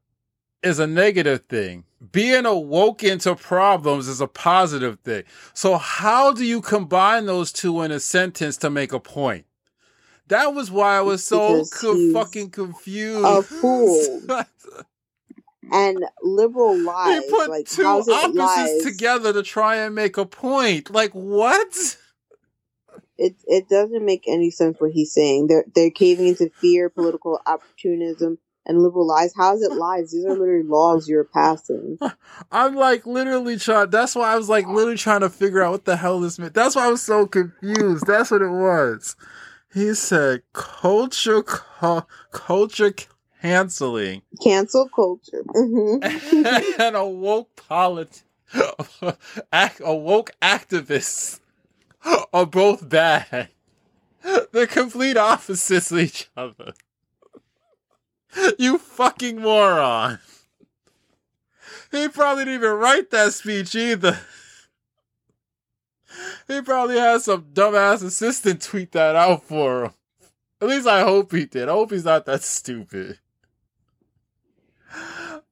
is 0.61 0.77
a 0.77 0.85
negative 0.85 1.45
thing. 1.49 1.85
Being 2.11 2.45
awoke 2.45 3.03
into 3.03 3.35
problems 3.35 4.07
is 4.07 4.22
a 4.22 4.27
positive 4.27 4.99
thing. 4.99 5.23
So 5.55 5.77
how 5.77 6.31
do 6.34 6.45
you 6.45 6.61
combine 6.61 7.26
those 7.26 7.51
two 7.51 7.81
in 7.81 7.91
a 7.91 7.99
sentence 7.99 8.57
to 8.57 8.69
make 8.69 8.93
a 8.93 8.99
point? 8.99 9.47
That 10.28 10.54
was 10.54 10.70
why 10.70 10.98
I 10.98 11.02
was 11.02 11.24
so 11.24 11.66
co- 11.66 12.12
fucking 12.14 12.52
confused. 12.52 13.26
a 13.26 13.41
fool. 13.41 14.22
and 15.72 16.06
liberal 16.22 16.78
lies. 16.78 17.24
He 17.24 17.30
put 17.30 17.49
like 17.49 17.66
two 17.68 17.86
opposites 17.86 18.36
lies? 18.36 18.84
together 18.84 19.34
to 19.34 19.44
try 19.44 19.78
and 19.78 19.95
make 19.95 20.18
a 20.18 20.26
point. 20.26 20.91
Like 20.91 21.12
what? 21.12 21.98
It 23.18 23.36
it 23.45 23.68
doesn't 23.70 24.06
make 24.06 24.26
any 24.28 24.52
sense 24.52 24.80
what 24.80 24.91
he's 24.91 25.14
saying. 25.14 25.48
They're 25.48 25.66
they're 25.74 25.91
caving 25.91 26.28
into 26.28 26.49
fear, 26.62 26.90
political 26.90 27.40
opportunism, 27.45 28.38
and 28.66 28.84
liberal 28.84 29.08
lies. 29.08 29.34
How 29.36 29.56
is 29.56 29.62
it 29.64 29.74
lies? 29.74 30.12
These 30.12 30.26
are 30.26 30.38
literally 30.38 30.64
laws 30.64 31.10
you're 31.10 31.24
passing. 31.24 31.98
I'm 32.52 32.76
like 32.76 33.06
literally 33.08 33.58
trying. 33.58 33.90
That's 33.90 34.16
why 34.16 34.34
I 34.34 34.36
was 34.36 34.49
like 34.49 34.68
literally 34.68 34.98
trying 34.98 35.22
to 35.22 35.30
figure 35.30 35.64
out 35.64 35.72
what 35.72 35.86
the 35.86 35.98
hell 35.98 36.20
this 36.20 36.38
meant. 36.38 36.54
That's 36.54 36.76
why 36.76 36.86
I 36.86 36.90
was 36.90 37.02
so 37.02 37.26
confused. 37.26 38.06
That's 38.06 38.30
what 38.30 38.41
it 38.41 38.49
was. 38.49 39.16
He 39.73 39.94
said 39.94 40.44
culture, 40.53 41.44
cu- 41.44 42.02
culture 42.31 42.94
canceling, 43.41 44.22
Cancel 44.41 44.89
culture. 44.89 45.44
hmm 45.53 45.98
and 46.80 46.95
a 46.95 47.06
woke 47.06 47.56
polit, 47.56 48.23
act, 49.52 49.81
a 49.84 49.95
woke 49.95 50.31
activists 50.41 51.39
are 52.34 52.45
both 52.45 52.88
bad. 52.88 53.49
They're 54.52 54.68
complete 54.68 55.18
opposites 55.18 55.91
of 55.91 55.99
each 55.99 56.30
other. 56.35 56.73
You 58.60 58.77
fucking 58.77 59.41
moron. 59.41 60.19
He 61.91 62.07
probably 62.10 62.45
didn't 62.45 62.56
even 62.61 62.72
write 62.73 63.10
that 63.11 63.34
speech 63.34 63.76
either. 63.76 64.19
He 66.48 66.61
probably 66.61 66.98
had 66.98 67.22
some 67.22 67.44
dumbass 67.53 68.03
assistant 68.03 68.61
tweet 68.61 68.91
that 68.94 69.15
out 69.15 69.44
for 69.44 69.85
him. 69.85 69.94
At 70.61 70.69
least 70.69 70.88
I 70.88 71.02
hope 71.02 71.31
he 71.31 71.45
did. 71.45 71.69
I 71.69 71.73
hope 71.73 71.91
he's 71.91 72.06
not 72.06 72.26
that 72.26 72.41
stupid. 72.44 73.19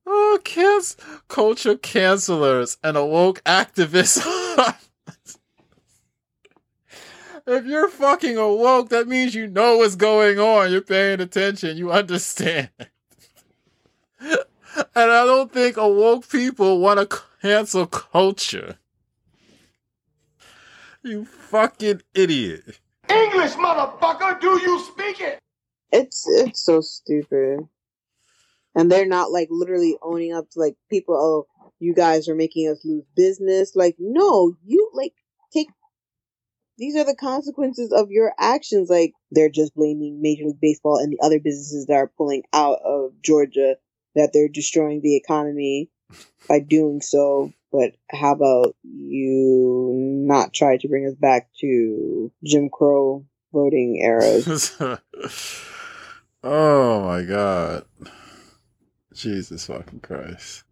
Oh, 0.08 0.40
kids, 0.44 0.96
culture 1.28 1.76
cancelers 1.76 2.78
and 2.84 2.96
awoke 2.96 3.44
activists. 3.44 4.24
if 7.48 7.66
you're 7.66 7.90
fucking 7.90 8.38
awoke, 8.38 8.90
that 8.90 9.08
means 9.08 9.36
you 9.36 9.48
know 9.48 9.78
what's 9.78 9.96
going 9.96 10.40
on. 10.40 10.72
You're 10.72 10.82
paying 10.82 11.22
attention. 11.22 11.78
You 11.78 11.92
understand. 11.92 12.70
and 14.20 14.40
I 14.96 15.26
don't 15.26 15.52
think 15.52 15.78
awoke 15.78 16.30
people 16.30 16.80
want 16.80 17.00
to 17.00 17.20
cancel 17.42 17.86
culture. 17.86 18.78
You 21.06 21.24
fucking 21.24 22.02
idiot. 22.16 22.80
English, 23.08 23.52
motherfucker, 23.52 24.42
do 24.42 24.60
you 24.60 24.80
speak 24.80 25.22
it? 25.22 25.38
It's 25.92 26.28
it's 26.28 26.66
so 26.66 26.82
stupid. 26.82 27.60
And 28.74 28.92
they're 28.92 29.06
not 29.06 29.32
like 29.32 29.50
literally 29.52 29.98
owning 30.02 30.34
up 30.34 30.50
to 30.50 30.60
like 30.60 30.76
people, 30.90 31.14
oh, 31.16 31.70
you 31.80 31.94
guys 31.94 32.28
are 32.28 32.34
making 32.34 32.70
us 32.70 32.84
lose 32.84 33.04
business. 33.16 33.76
Like, 33.76 33.98
no, 34.00 34.56
you 34.66 34.90
like 34.96 35.14
take 35.54 35.68
these 36.80 36.96
are 36.96 37.06
the 37.06 37.16
consequences 37.16 37.94
of 37.94 38.10
your 38.10 38.34
actions. 38.40 38.90
Like 38.90 39.14
they're 39.30 39.48
just 39.48 39.76
blaming 39.76 40.24
Major 40.24 40.46
League 40.46 40.60
Baseball 40.60 40.98
and 40.98 41.14
the 41.14 41.24
other 41.24 41.40
businesses 41.40 41.86
that 41.86 41.98
are 41.98 42.12
pulling 42.18 42.42
out 42.52 42.80
of 42.84 43.12
Georgia 43.22 43.76
that 44.16 44.32
they're 44.34 44.50
destroying 44.50 45.02
the 45.02 45.16
economy 45.16 45.92
by 46.50 46.62
doing 46.62 47.00
so. 47.02 47.54
But 47.76 47.96
how 48.18 48.34
about 48.34 48.76
you 48.84 49.92
not 50.26 50.54
try 50.54 50.78
to 50.78 50.88
bring 50.88 51.06
us 51.08 51.16
back 51.16 51.50
to 51.60 52.32
Jim 52.44 52.70
Crow 52.70 53.26
voting 53.52 53.98
eras? 54.02 54.74
oh 56.44 57.04
my 57.04 57.24
god. 57.24 57.86
Jesus 59.14 59.66
fucking 59.66 60.00
Christ. 60.00 60.64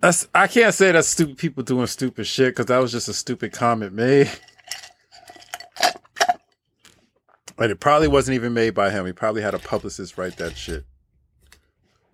That's 0.00 0.28
I 0.34 0.46
can't 0.48 0.74
say 0.74 0.92
that's 0.92 1.08
stupid 1.08 1.38
people 1.38 1.62
doing 1.62 1.86
stupid 1.86 2.26
shit 2.26 2.48
because 2.48 2.66
that 2.66 2.78
was 2.78 2.92
just 2.92 3.08
a 3.08 3.14
stupid 3.14 3.52
comment 3.52 3.94
made. 3.94 4.30
And 7.58 7.72
it 7.72 7.80
probably 7.80 8.08
wasn't 8.08 8.36
even 8.36 8.52
made 8.52 8.74
by 8.74 8.90
him. 8.90 9.06
He 9.06 9.12
probably 9.12 9.42
had 9.42 9.54
a 9.54 9.58
publicist 9.58 10.16
write 10.16 10.36
that 10.36 10.56
shit. 10.56 10.84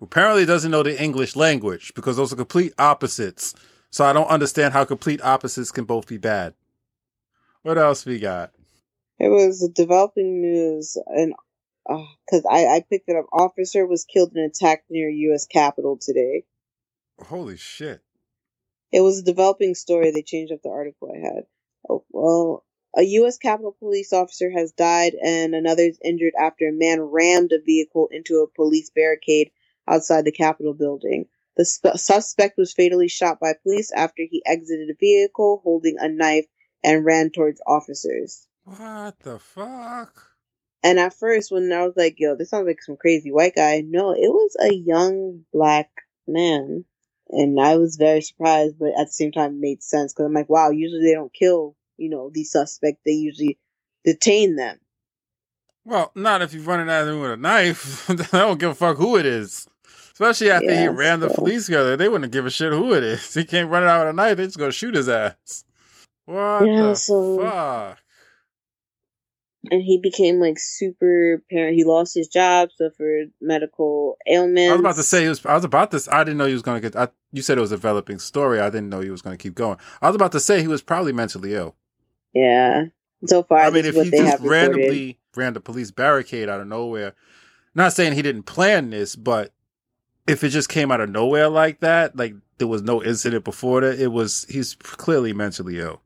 Apparently 0.05 0.45
doesn't 0.45 0.69
know 0.69 0.83
the 0.83 1.01
English 1.01 1.35
language 1.35 1.91
because 1.95 2.15
those 2.15 2.31
are 2.31 2.35
complete 2.35 2.73
opposites. 2.77 3.55
So 3.89 4.05
I 4.05 4.13
don't 4.13 4.29
understand 4.29 4.71
how 4.71 4.85
complete 4.85 5.19
opposites 5.23 5.71
can 5.71 5.85
both 5.85 6.07
be 6.07 6.17
bad. 6.17 6.53
What 7.63 7.79
else 7.79 8.05
we 8.05 8.19
got? 8.19 8.51
It 9.17 9.29
was 9.29 9.67
developing 9.73 10.41
news, 10.41 10.95
and 11.07 11.33
uh, 11.89 12.03
because 12.23 12.45
I, 12.47 12.67
I 12.67 12.83
picked 12.87 13.09
it 13.09 13.15
up, 13.15 13.25
officer 13.33 13.87
was 13.87 14.05
killed 14.05 14.33
in 14.35 14.43
an 14.43 14.51
attack 14.51 14.83
near 14.91 15.09
U.S. 15.09 15.47
Capitol 15.47 15.97
today. 15.99 16.43
Holy 17.19 17.57
shit. 17.57 18.01
It 18.91 19.01
was 19.01 19.19
a 19.19 19.23
developing 19.23 19.73
story. 19.73 20.11
They 20.11 20.21
changed 20.21 20.53
up 20.53 20.61
the 20.61 20.69
article 20.69 21.11
I 21.11 21.25
had. 21.25 21.43
Oh, 21.89 22.03
well, 22.11 22.63
a 22.95 23.01
U.S. 23.01 23.39
Capitol 23.39 23.75
police 23.79 24.13
officer 24.13 24.51
has 24.51 24.71
died 24.71 25.13
and 25.15 25.55
another 25.55 25.81
is 25.81 25.97
injured 26.03 26.33
after 26.39 26.67
a 26.67 26.71
man 26.71 27.01
rammed 27.01 27.51
a 27.53 27.59
vehicle 27.59 28.07
into 28.11 28.43
a 28.43 28.55
police 28.55 28.91
barricade 28.91 29.49
outside 29.87 30.25
the 30.25 30.31
Capitol 30.31 30.73
building. 30.73 31.25
The 31.57 31.65
sp- 31.65 31.95
suspect 31.95 32.57
was 32.57 32.73
fatally 32.73 33.07
shot 33.07 33.39
by 33.39 33.53
police 33.63 33.91
after 33.91 34.23
he 34.29 34.43
exited 34.45 34.89
a 34.89 34.95
vehicle 34.99 35.61
holding 35.63 35.95
a 35.99 36.09
knife 36.09 36.45
and 36.83 37.05
ran 37.05 37.31
towards 37.31 37.61
officers. 37.65 38.47
What 38.65 39.19
the 39.19 39.39
fuck? 39.39 40.35
And 40.83 40.99
at 40.99 41.13
first, 41.13 41.51
when 41.51 41.71
I 41.71 41.83
was 41.83 41.95
like, 41.95 42.15
yo, 42.19 42.35
this 42.35 42.49
sounds 42.51 42.67
like 42.67 42.81
some 42.81 42.97
crazy 42.97 43.31
white 43.31 43.55
guy, 43.55 43.81
no, 43.81 44.11
it 44.11 44.29
was 44.29 44.55
a 44.59 44.73
young 44.73 45.45
black 45.51 45.89
man. 46.27 46.85
And 47.29 47.59
I 47.59 47.77
was 47.77 47.95
very 47.95 48.21
surprised, 48.21 48.77
but 48.77 48.89
at 48.89 49.07
the 49.07 49.13
same 49.13 49.31
time, 49.31 49.55
it 49.55 49.59
made 49.59 49.81
sense 49.81 50.13
because 50.13 50.25
I'm 50.25 50.33
like, 50.33 50.49
wow, 50.49 50.69
usually 50.69 51.01
they 51.01 51.15
don't 51.15 51.33
kill, 51.33 51.75
you 51.97 52.09
know, 52.09 52.29
these 52.31 52.51
suspects. 52.51 53.01
They 53.03 53.13
usually 53.13 53.57
detain 54.03 54.57
them. 54.57 54.77
Well, 55.85 56.11
not 56.15 56.41
if 56.41 56.53
you're 56.53 56.63
running 56.63 56.89
at 56.89 57.07
him 57.07 57.19
with 57.19 57.31
a 57.31 57.37
knife. 57.37 58.07
I 58.33 58.39
don't 58.39 58.59
give 58.59 58.71
a 58.71 58.75
fuck 58.75 58.97
who 58.97 59.17
it 59.17 59.25
is. 59.25 59.67
Especially 60.15 60.49
after 60.49 60.69
he 60.69 60.83
Yeah, 60.83 60.91
ran 60.93 61.19
the 61.19 61.29
so- 61.29 61.35
police 61.35 61.65
together. 61.65 61.97
They 61.97 62.07
wouldn't 62.09 62.31
give 62.31 62.45
a 62.45 62.49
shit 62.49 62.71
who 62.71 62.93
it 62.93 63.03
is. 63.03 63.33
He 63.33 63.43
can't 63.45 63.69
run 63.69 63.83
it 63.83 63.87
out 63.89 64.05
with 64.05 64.09
a 64.09 64.13
knife. 64.13 64.37
They 64.37 64.45
just 64.45 64.57
gonna 64.57 64.71
shoot 64.71 64.95
his 64.95 65.09
ass. 65.09 65.65
What 66.25 66.65
Yeah, 66.65 66.81
the 66.83 66.95
so- 66.95 67.39
fuck? 67.39 67.99
And 69.71 69.81
he 69.81 69.99
became 70.01 70.39
like 70.39 70.57
super 70.59 71.41
parent. 71.51 71.75
He 71.75 71.83
lost 71.83 72.13
his 72.13 72.27
job, 72.27 72.69
suffered 72.77 73.31
medical 73.41 74.15
ailments. 74.27 74.69
I 74.69 74.73
was 74.73 74.79
about 74.79 74.95
to 74.97 75.03
say 75.03 75.23
he 75.23 75.29
was. 75.29 75.43
I 75.43 75.55
was 75.55 75.63
about 75.63 75.89
to. 75.91 76.01
I 76.11 76.23
didn't 76.23 76.37
know 76.37 76.45
he 76.45 76.53
was 76.53 76.61
going 76.61 76.79
to 76.79 76.87
get. 76.87 76.95
I, 76.95 77.07
you 77.31 77.41
said 77.41 77.57
it 77.57 77.61
was 77.61 77.71
a 77.71 77.75
developing 77.75 78.19
story. 78.19 78.59
I 78.59 78.69
didn't 78.69 78.89
know 78.89 78.99
he 78.99 79.09
was 79.09 79.23
going 79.23 79.35
to 79.35 79.41
keep 79.41 79.55
going. 79.55 79.77
I 80.03 80.07
was 80.07 80.15
about 80.15 80.33
to 80.33 80.39
say 80.39 80.61
he 80.61 80.67
was 80.67 80.83
probably 80.83 81.13
mentally 81.13 81.55
ill. 81.55 81.75
Yeah. 82.31 82.85
So 83.25 83.41
far, 83.41 83.57
I 83.61 83.71
mean, 83.71 83.85
if 83.85 83.95
he 83.95 84.11
just 84.11 84.39
randomly 84.43 85.17
ran 85.35 85.53
the 85.53 85.59
police 85.61 85.89
barricade 85.89 86.47
out 86.47 86.61
of 86.61 86.67
nowhere, 86.67 87.15
not 87.73 87.91
saying 87.91 88.13
he 88.13 88.21
didn't 88.21 88.43
plan 88.43 88.91
this, 88.91 89.15
but 89.15 89.51
if 90.27 90.43
it 90.43 90.49
just 90.49 90.69
came 90.69 90.91
out 90.91 91.01
of 91.01 91.09
nowhere 91.09 91.49
like 91.49 91.79
that, 91.81 92.15
like 92.15 92.35
there 92.57 92.67
was 92.67 92.81
no 92.81 93.03
incident 93.03 93.43
before 93.43 93.81
that, 93.81 93.99
it 93.99 94.07
was 94.11 94.45
he's 94.49 94.75
clearly 94.75 95.33
mentally 95.33 95.79
ill. 95.79 96.01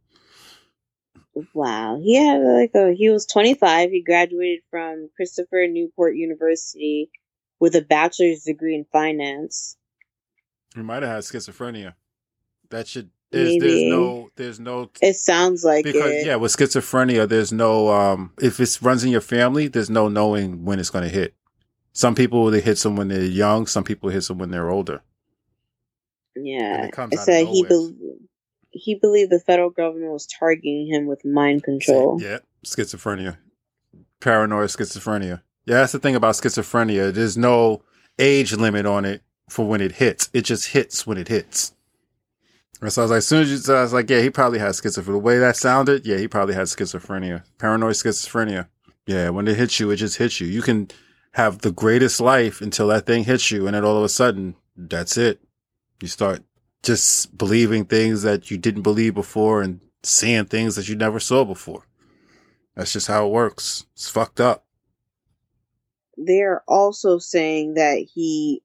Wow. 1.54 2.00
He 2.04 2.16
had 2.16 2.42
like 2.42 2.72
a 2.76 2.94
he 2.94 3.10
was 3.10 3.26
25. 3.26 3.92
He 3.92 4.02
graduated 4.04 4.62
from 4.70 5.10
Christopher 5.16 5.68
Newport 5.70 6.16
University 6.16 7.12
with 7.60 7.76
a 7.76 7.82
bachelor's 7.82 8.44
degree 8.44 8.76
in 8.76 8.86
finance. 8.92 9.78
He 10.76 10.82
might 10.82 11.04
have 11.04 11.12
had 11.12 11.24
schizophrenia. 11.24 11.96
That 12.70 12.88
should 12.88 13.10
there's, 13.32 13.58
there's 13.58 13.84
no 13.92 14.30
there's 14.36 14.60
no 14.60 14.90
It 15.02 15.16
sounds 15.16 15.64
like 15.64 15.86
because 15.86 16.12
it. 16.12 16.26
yeah 16.28 16.36
with 16.36 16.56
schizophrenia 16.56 17.28
there's 17.30 17.52
no 17.54 17.90
um 17.90 18.34
if 18.42 18.60
it 18.60 18.80
runs 18.82 19.04
in 19.04 19.12
your 19.12 19.22
family 19.22 19.68
there's 19.68 19.90
no 19.90 20.08
knowing 20.10 20.66
when 20.66 20.80
it's 20.80 20.90
going 20.90 21.04
to 21.04 21.10
hit. 21.10 21.36
Some 21.94 22.16
people 22.16 22.50
they 22.52 22.62
hit 22.62 22.78
them 22.80 22.96
when 22.96 23.08
they're 23.08 23.22
young. 23.24 23.68
Some 23.68 23.84
people 23.84 24.10
hit 24.10 24.26
them 24.26 24.38
when 24.38 24.52
they're 24.52 24.70
older. 24.70 25.02
Yeah. 26.36 26.86
it 26.86 26.92
comes 26.92 27.14
It 27.14 27.20
out 27.20 27.22
of 27.22 27.26
said 27.26 27.48
he 27.48 27.64
bel 27.64 27.94
he 28.72 28.96
believed 28.96 29.32
the 29.32 29.40
federal 29.40 29.72
government 29.72 30.12
was 30.12 30.28
targeting 30.28 30.88
him 30.88 31.08
with 31.08 31.26
mind 31.26 31.64
control. 31.64 32.22
Yeah, 32.22 32.40
schizophrenia, 32.66 33.38
paranoid 34.20 34.70
schizophrenia. 34.70 35.42
Yeah, 35.66 35.78
that's 35.80 35.92
the 35.92 36.00
thing 36.00 36.16
about 36.16 36.36
schizophrenia. 36.36 37.14
There's 37.14 37.38
no 37.38 37.82
age 38.18 38.54
limit 38.54 38.86
on 38.86 39.06
it 39.06 39.24
for 39.50 39.68
when 39.68 39.82
it 39.82 39.94
hits. 39.94 40.30
It 40.34 40.42
just 40.42 40.68
hits 40.68 41.08
when 41.08 41.18
it 41.18 41.28
hits. 41.28 41.74
And 42.82 42.94
so 42.94 43.02
I 43.02 43.04
was 43.06 43.12
like, 43.12 43.18
as 43.18 43.28
soon 43.28 43.42
as 43.42 43.52
you 43.52 43.58
said, 43.58 43.76
I 43.76 43.82
was 43.82 43.94
like, 43.94 44.10
yeah, 44.10 44.22
he 44.22 44.30
probably 44.30 44.60
has 44.60 44.80
schizophrenia. 44.80 45.06
The 45.06 45.18
way 45.18 45.38
that 45.40 45.58
sounded, 45.58 46.06
yeah, 46.06 46.18
he 46.18 46.28
probably 46.28 46.56
has 46.56 46.74
schizophrenia, 46.74 47.44
paranoid 47.58 47.96
schizophrenia. 47.96 48.68
Yeah, 49.06 49.30
when 49.30 49.48
it 49.48 49.58
hits 49.58 49.80
you, 49.80 49.90
it 49.92 49.98
just 49.98 50.18
hits 50.18 50.40
you. 50.40 50.48
You 50.48 50.62
can 50.62 50.90
have 51.34 51.60
the 51.60 51.72
greatest 51.72 52.20
life 52.20 52.62
until 52.62 52.88
that 52.88 53.06
thing 53.06 53.24
hits 53.24 53.52
you, 53.52 53.68
and 53.68 53.76
then 53.76 53.86
all 53.86 53.98
of 53.98 54.04
a 54.04 54.10
sudden, 54.10 54.56
that's 54.76 55.18
it. 55.18 55.42
You 56.02 56.08
start 56.08 56.44
just 56.84 57.38
believing 57.38 57.86
things 57.86 58.22
that 58.24 58.50
you 58.50 58.58
didn't 58.58 58.84
believe 58.84 59.14
before 59.14 59.62
and 59.62 59.82
seeing 60.04 60.46
things 60.46 60.76
that 60.76 60.88
you 60.88 60.96
never 60.96 61.20
saw 61.20 61.44
before. 61.44 61.84
That's 62.76 62.94
just 62.94 63.08
how 63.08 63.28
it 63.28 63.32
works. 63.32 63.86
It's 63.94 64.10
fucked 64.10 64.40
up. 64.40 64.66
They're 66.18 66.64
also 66.68 67.20
saying 67.20 67.76
that 67.76 68.08
he 68.14 68.64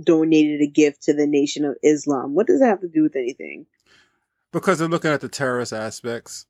donated 0.00 0.60
a 0.60 0.66
gift 0.66 1.02
to 1.02 1.12
the 1.12 1.26
Nation 1.26 1.64
of 1.64 1.76
Islam. 1.82 2.34
What 2.34 2.46
does 2.46 2.60
that 2.60 2.66
have 2.66 2.80
to 2.80 2.88
do 2.88 3.02
with 3.02 3.16
anything? 3.16 3.66
Because 4.52 4.78
they're 4.78 4.88
looking 4.88 5.10
at 5.10 5.20
the 5.20 5.28
terrorist 5.28 5.72
aspects. 5.72 6.46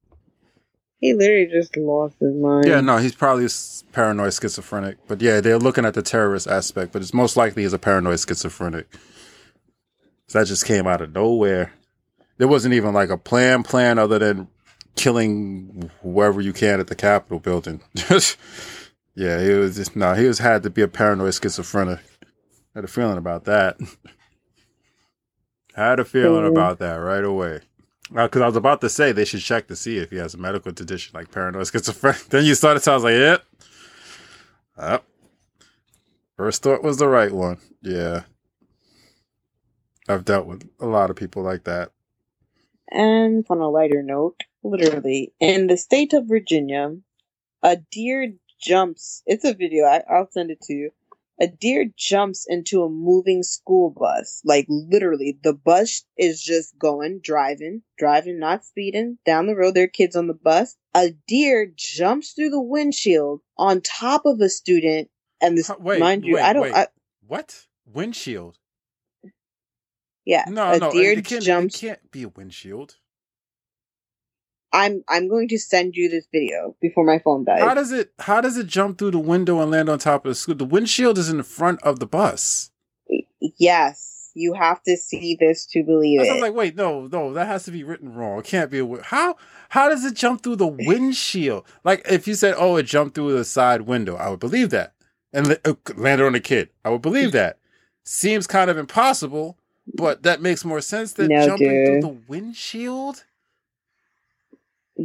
He 1.01 1.15
literally 1.15 1.47
just 1.47 1.77
lost 1.77 2.17
his 2.21 2.35
mind. 2.35 2.67
Yeah, 2.67 2.81
no, 2.83 2.99
he's 2.99 3.15
probably 3.15 3.49
paranoid 3.93 4.35
schizophrenic. 4.35 4.99
But 5.09 5.23
yeah, 5.23 5.41
they're 5.41 5.59
looking 5.59 5.85
at 5.87 5.95
the 5.95 6.03
terrorist 6.03 6.47
aspect, 6.47 6.93
but 6.93 7.01
it's 7.01 7.15
most 7.15 7.37
likely 7.37 7.63
he's 7.63 7.73
a 7.73 7.79
paranoid 7.79 8.21
schizophrenic. 8.21 8.87
So 10.27 10.39
that 10.39 10.47
just 10.47 10.67
came 10.67 10.87
out 10.87 11.01
of 11.01 11.13
nowhere. 11.15 11.73
There 12.37 12.49
wasn't 12.49 12.75
even 12.75 12.93
like 12.95 13.09
a 13.11 13.17
plan 13.19 13.63
plan 13.63 13.99
other 13.99 14.19
than 14.19 14.49
killing 14.95 15.91
whoever 16.03 16.41
you 16.41 16.53
can 16.53 16.81
at 16.81 16.87
the 16.89 16.95
Capitol 16.95 17.39
building. 17.41 17.81
yeah, 19.15 19.41
he 19.43 19.51
was 19.55 19.77
just 19.77 19.97
no, 19.97 20.13
he 20.15 20.27
was 20.27 20.39
had 20.39 20.63
to 20.65 20.71
be 20.71 20.83
a 20.83 20.89
paranoid 20.89 21.35
schizophrenic. 21.35 21.99
I 22.23 22.27
Had 22.79 22.85
a 22.85 22.89
feeling 22.89 23.19
about 23.19 23.45
that. 23.45 23.77
I 25.77 25.81
had 25.89 26.01
a 26.01 26.05
feeling 26.05 26.45
Mhm. 26.45 26.51
about 26.53 26.79
that 26.79 26.95
right 26.97 27.25
away. 27.25 27.61
Uh, 28.15 28.25
because 28.25 28.43
I 28.43 28.47
was 28.47 28.57
about 28.57 28.81
to 28.81 28.89
say 28.89 29.13
they 29.13 29.25
should 29.25 29.41
check 29.41 29.69
to 29.69 29.77
see 29.77 29.99
if 29.99 30.11
he 30.11 30.17
has 30.17 30.35
a 30.35 30.39
medical 30.39 30.73
condition 30.73 31.13
like 31.15 31.31
paranoid 31.31 31.63
schizophrenia. 31.67 32.29
then 32.29 32.45
you 32.45 32.55
started, 32.55 32.83
so 32.83 32.93
I 32.93 32.95
was 32.97 33.05
like, 33.05 33.15
yep. 33.15 33.45
Yep. 34.79 35.05
First 36.37 36.63
thought 36.63 36.83
was 36.83 36.97
the 36.97 37.07
right 37.07 37.33
one. 37.33 37.59
Yeah. 37.83 38.23
I've 40.09 40.25
dealt 40.25 40.47
with 40.47 40.69
a 40.81 40.87
lot 40.87 41.11
of 41.11 41.17
people 41.17 41.43
like 41.43 41.65
that. 41.65 41.93
And 42.91 43.45
on 43.49 43.59
a 43.59 43.69
lighter 43.69 44.03
note, 44.03 44.41
literally, 44.65 45.33
in 45.39 45.69
the 45.69 45.77
state 45.77 46.13
of 46.13 46.27
Virginia, 46.27 46.97
a 47.63 47.77
deer 47.77 48.33
jumps. 48.61 49.23
It's 49.27 49.45
a 49.45 49.55
video. 49.55 49.85
I, 49.85 50.03
I'll 50.11 50.31
send 50.31 50.51
it 50.51 50.61
to 50.63 50.73
you. 50.73 50.91
A 51.43 51.47
deer 51.47 51.87
jumps 51.97 52.45
into 52.47 52.83
a 52.83 52.91
moving 52.91 53.43
school 53.43 53.91
bus. 53.91 54.43
Like 54.45 54.67
literally, 54.69 55.39
the 55.43 55.55
bus 55.55 56.05
is 56.19 56.43
just 56.43 56.79
going, 56.79 57.21
driving, 57.23 57.81
driving, 57.97 58.39
not 58.39 58.65
speeding 58.65 59.17
down 59.25 59.47
the 59.47 59.57
road. 59.57 59.75
There 59.75 59.85
are 59.85 59.89
kids 59.89 60.17
on 60.17 60.27
the 60.27 60.35
bus. 60.35 60.77
A 60.95 61.13
deer 61.27 61.73
jumps 61.75 62.33
through 62.33 62.51
the 62.51 62.61
windshield 62.61 63.41
on 63.57 63.81
top 63.81 64.27
of 64.27 64.41
a 64.41 64.51
student, 64.51 65.09
and 65.41 65.57
this, 65.57 65.71
Wait, 65.79 65.99
mind 65.99 66.25
you, 66.27 66.35
wait, 66.35 66.43
I 66.43 66.53
don't. 66.53 66.63
wait. 66.63 66.75
I, 66.75 66.89
What? 67.27 67.67
Windshield? 67.87 68.59
yeah, 70.27 70.45
No, 70.47 70.73
a 70.73 70.79
no, 70.79 70.93
deer 70.93 71.13
it 71.13 71.25
can't, 71.25 71.43
jumps. 71.43 71.75
it 71.77 71.81
can't 71.81 72.11
be 72.11 72.23
a 72.25 72.29
windshield. 72.29 72.97
I'm 74.73 75.03
I'm 75.09 75.29
going 75.29 75.49
to 75.49 75.59
send 75.59 75.95
you 75.97 76.09
this 76.09 76.27
video 76.33 76.77
before 76.81 77.05
my 77.05 77.19
phone 77.19 77.45
dies. 77.45 77.61
How 77.61 77.75
does 77.75 77.91
it? 77.93 78.13
How 78.21 78.41
does 78.41 78.57
it 78.57 78.67
jump 78.67 78.99
through 78.99 79.11
the 79.13 79.19
window 79.19 79.61
and 79.61 79.71
land 79.71 79.89
on 79.89 79.99
top 79.99 80.25
of 80.25 80.31
the 80.31 80.35
school? 80.35 80.55
The 80.55 80.65
windshield 80.65 81.19
is 81.19 81.29
in 81.29 81.39
the 81.39 81.43
front 81.45 81.83
of 81.83 81.99
the 81.99 82.07
bus. 82.07 82.71
Yes, 83.59 84.31
you 84.35 84.55
have 84.55 84.83
to 84.85 84.97
see 84.97 85.37
this 85.39 85.67
to 85.67 85.83
believe 85.83 86.21
I 86.21 86.25
it. 86.25 86.29
I 86.31 86.33
was 86.35 86.43
like, 86.43 86.55
wait, 86.55 86.77
no, 86.77 87.07
no, 87.09 87.33
that 87.33 87.47
has 87.47 87.65
to 87.65 87.71
be 87.71 87.83
written 87.83 88.15
wrong. 88.15 88.39
It 88.39 88.45
can't 88.45 88.71
be 88.71 88.79
a 88.81 89.03
how. 89.03 89.37
How 89.71 89.89
does 89.89 90.05
it 90.05 90.15
jump 90.15 90.43
through 90.43 90.57
the 90.57 90.67
windshield? 90.87 91.65
Like 91.85 92.03
if 92.11 92.29
you 92.29 92.35
said, 92.35 92.55
"Oh, 92.57 92.77
it 92.77 92.85
jumped 92.85 93.15
through 93.15 93.33
the 93.37 93.45
side 93.45 93.83
window," 93.83 94.17
I 94.17 94.29
would 94.29 94.41
believe 94.41 94.71
that, 94.71 94.95
and 95.33 95.49
la- 95.49 95.55
uh, 95.65 95.75
landed 95.97 96.27
on 96.27 96.35
a 96.35 96.41
kid. 96.41 96.69
I 96.85 96.91
would 96.91 97.03
believe 97.03 97.33
that. 97.33 97.59
Seems 98.05 98.47
kind 98.47 98.71
of 98.71 98.79
impossible, 98.79 99.59
but 99.95 100.23
that 100.23 100.41
makes 100.41 100.65
more 100.65 100.81
sense 100.81 101.13
than 101.13 101.29
No, 101.29 101.47
jumping 101.47 101.69
dude. 101.69 101.87
through 101.87 102.01
the 102.01 102.21
windshield. 102.29 103.25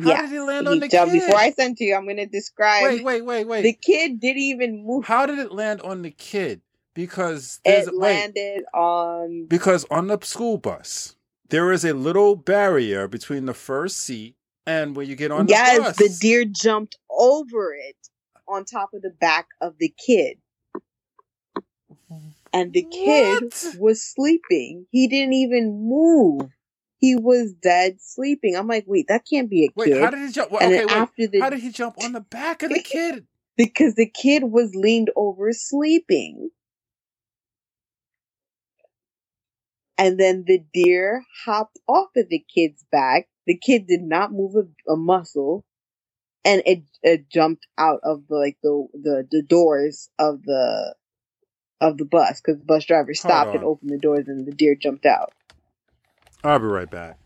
How 0.01 0.11
yeah, 0.11 0.21
did 0.23 0.31
he 0.31 0.39
land 0.39 0.67
on 0.67 0.79
the 0.79 0.89
kid? 0.89 1.11
Before 1.11 1.37
I 1.37 1.51
send 1.51 1.77
to 1.77 1.83
you, 1.83 1.95
I'm 1.95 2.05
going 2.05 2.17
to 2.17 2.25
describe. 2.25 2.83
Wait, 2.85 3.03
wait, 3.03 3.25
wait, 3.25 3.47
wait. 3.47 3.63
The 3.63 3.73
kid 3.73 4.19
didn't 4.19 4.41
even 4.41 4.85
move. 4.85 5.05
How 5.05 5.25
did 5.25 5.39
it 5.39 5.51
land 5.51 5.81
on 5.81 6.01
the 6.01 6.11
kid? 6.11 6.61
Because 6.93 7.59
there's 7.65 7.87
It 7.87 7.97
wait, 7.97 7.99
landed 7.99 8.63
on. 8.73 9.47
because 9.49 9.85
on 9.91 10.07
the 10.07 10.19
school 10.21 10.57
bus 10.57 11.15
there 11.49 11.71
is 11.71 11.85
a 11.85 11.93
little 11.93 12.35
barrier 12.35 13.07
between 13.07 13.45
the 13.45 13.53
first 13.53 13.97
seat 13.97 14.35
and 14.65 14.95
where 14.95 15.05
you 15.05 15.15
get 15.15 15.31
on 15.31 15.45
the 15.47 15.53
yes, 15.53 15.77
bus. 15.77 15.97
the 15.97 16.09
deer 16.21 16.45
jumped 16.45 16.97
over 17.09 17.73
it 17.73 17.95
on 18.47 18.65
top 18.65 18.93
of 18.93 19.01
the 19.01 19.11
back 19.11 19.47
of 19.61 19.75
the 19.79 19.93
kid. 20.05 20.37
And 22.53 22.73
the 22.73 22.83
kid 22.83 23.43
was 23.79 24.01
sleeping. 24.01 24.87
He 24.91 25.07
didn't 25.07 25.33
even 25.33 25.87
move. 25.89 26.49
He 27.05 27.15
was 27.15 27.53
dead 27.53 27.97
sleeping. 28.01 28.55
I'm 28.55 28.67
like, 28.67 28.85
wait, 28.87 29.09
that 29.09 29.27
can't 29.29 29.47
be 29.47 29.65
a 29.65 29.67
kid. 29.67 29.73
Wait, 29.75 29.93
kid. 29.93 30.01
how 30.01 30.09
did 30.09 30.21
he 30.21 30.31
jump? 30.31 30.49
Well, 30.49 30.61
and 30.63 30.73
okay, 30.73 30.85
wait. 30.85 30.95
after 30.95 31.27
the 31.27 31.39
How 31.39 31.51
did 31.51 31.59
he 31.59 31.69
jump 31.69 31.95
on 32.03 32.13
the 32.13 32.21
back 32.21 32.63
of 32.63 32.71
the 32.71 32.79
kid? 32.83 33.27
because 33.57 33.93
the 33.93 34.09
kid 34.09 34.43
was 34.43 34.73
leaned 34.73 35.11
over 35.15 35.53
sleeping. 35.53 36.49
And 39.99 40.19
then 40.19 40.45
the 40.47 40.63
deer 40.73 41.23
hopped 41.45 41.77
off 41.87 42.09
of 42.17 42.27
the 42.29 42.43
kid's 42.53 42.83
back. 42.91 43.27
The 43.45 43.55
kid 43.55 43.85
did 43.85 44.01
not 44.01 44.31
move 44.31 44.55
a, 44.55 44.91
a 44.91 44.97
muscle, 44.97 45.63
and 46.43 46.63
it, 46.65 46.85
it 47.03 47.29
jumped 47.29 47.67
out 47.77 47.99
of 48.03 48.23
the 48.27 48.35
like 48.35 48.57
the, 48.63 48.87
the 48.93 49.27
the 49.29 49.43
doors 49.43 50.09
of 50.17 50.41
the 50.41 50.95
of 51.79 51.97
the 51.99 52.05
bus 52.05 52.41
because 52.41 52.59
the 52.59 52.65
bus 52.65 52.85
driver 52.85 53.13
stopped 53.13 53.53
and 53.53 53.63
opened 53.63 53.91
the 53.91 53.99
doors, 53.99 54.27
and 54.27 54.47
the 54.47 54.51
deer 54.51 54.75
jumped 54.75 55.05
out. 55.05 55.31
I'll 56.45 56.59
be 56.59 56.65
right 56.65 56.89
back. 56.89 57.17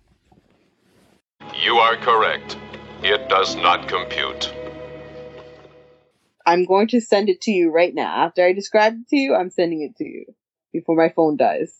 You 1.62 1.76
are 1.76 1.98
correct. 1.98 2.58
It 3.04 3.28
does 3.28 3.58
not 3.58 3.90
compute. 3.90 4.54
I'm 6.46 6.64
going 6.64 6.88
to 6.88 7.02
send 7.02 7.28
it 7.28 7.41
to 7.41 7.52
you 7.52 7.70
right 7.70 7.94
now. 7.94 8.26
After 8.26 8.46
I 8.46 8.54
describe 8.54 8.94
it 8.94 9.10
to 9.10 9.18
you, 9.18 9.36
I'm 9.36 9.50
sending 9.50 9.82
it 9.82 9.98
to 9.98 10.06
you 10.06 10.26
before 10.72 10.96
my 10.96 11.10
phone 11.10 11.36
dies. 11.36 11.78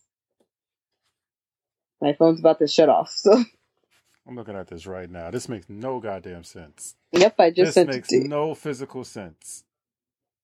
My 2.02 2.12
phone's 2.12 2.42
about 2.42 2.60
to 2.60 2.68
shut 2.68 2.90
off, 2.90 3.10
so. 3.16 3.42
I'm 4.28 4.36
looking 4.36 4.58
at 4.58 4.68
this 4.68 4.86
right 4.86 5.10
now. 5.10 5.32
This 5.32 5.48
makes 5.48 5.70
no 5.70 6.02
goddamn 6.02 6.44
sense. 6.44 6.96
Yep, 7.14 7.40
I 7.40 7.52
just 7.52 7.68
this 7.68 7.74
sent 7.76 7.90
it 7.90 7.96
makes 7.96 8.10
to 8.10 8.18
you. 8.18 8.28
no 8.28 8.54
physical 8.54 9.06
sense. 9.06 9.64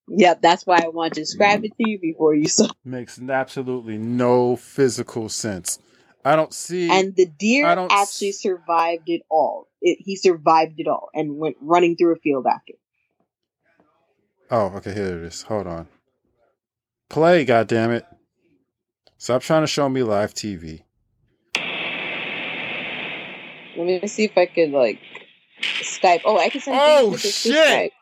Yep, 0.08 0.40
that's 0.40 0.64
why 0.66 0.80
I 0.82 0.88
want 0.88 1.12
to 1.14 1.20
describe 1.20 1.62
it 1.62 1.76
to 1.76 1.90
you 1.90 1.98
before 1.98 2.34
you 2.34 2.48
saw. 2.48 2.68
Makes 2.86 3.20
absolutely 3.20 3.98
no 3.98 4.56
physical 4.56 5.28
sense. 5.28 5.78
I 6.26 6.34
don't 6.34 6.52
see. 6.52 6.90
And 6.90 7.14
the 7.14 7.26
deer 7.26 7.72
don't 7.76 7.92
s- 7.92 8.14
actually 8.14 8.32
survived 8.32 9.08
it 9.08 9.22
all. 9.30 9.68
It, 9.80 9.98
he 10.00 10.16
survived 10.16 10.80
it 10.80 10.88
all 10.88 11.08
and 11.14 11.38
went 11.38 11.56
running 11.60 11.94
through 11.96 12.14
a 12.14 12.18
field 12.18 12.46
after. 12.48 12.72
Oh, 14.50 14.72
okay. 14.76 14.92
Here 14.92 15.06
it 15.18 15.22
is. 15.22 15.42
Hold 15.42 15.68
on. 15.68 15.86
Play, 17.08 17.46
goddammit. 17.46 18.02
Stop 19.18 19.42
trying 19.42 19.62
to 19.62 19.68
show 19.68 19.88
me 19.88 20.02
live 20.02 20.34
TV. 20.34 20.82
Let 23.76 24.02
me 24.02 24.08
see 24.08 24.24
if 24.24 24.36
I 24.36 24.46
could 24.46 24.70
like 24.70 24.98
Skype. 25.80 26.22
Oh, 26.24 26.38
I 26.38 26.48
can 26.48 26.60
send 26.60 26.76
Oh, 26.80 27.16
shit! 27.16 27.92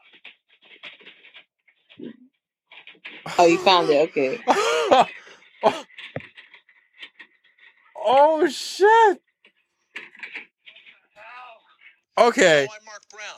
Oh, 3.38 3.44
you 3.44 3.58
found 3.58 3.90
it. 3.90 4.08
Okay. 4.08 4.38
Oh 8.04 8.48
shit! 8.48 9.20
Okay. 12.16 12.68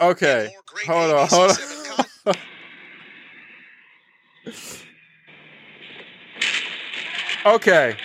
Okay. 0.01 0.53
Hold 0.87 1.13
on. 1.13 1.29
Hold 1.29 1.59
on. 2.27 2.35
okay. 7.55 7.97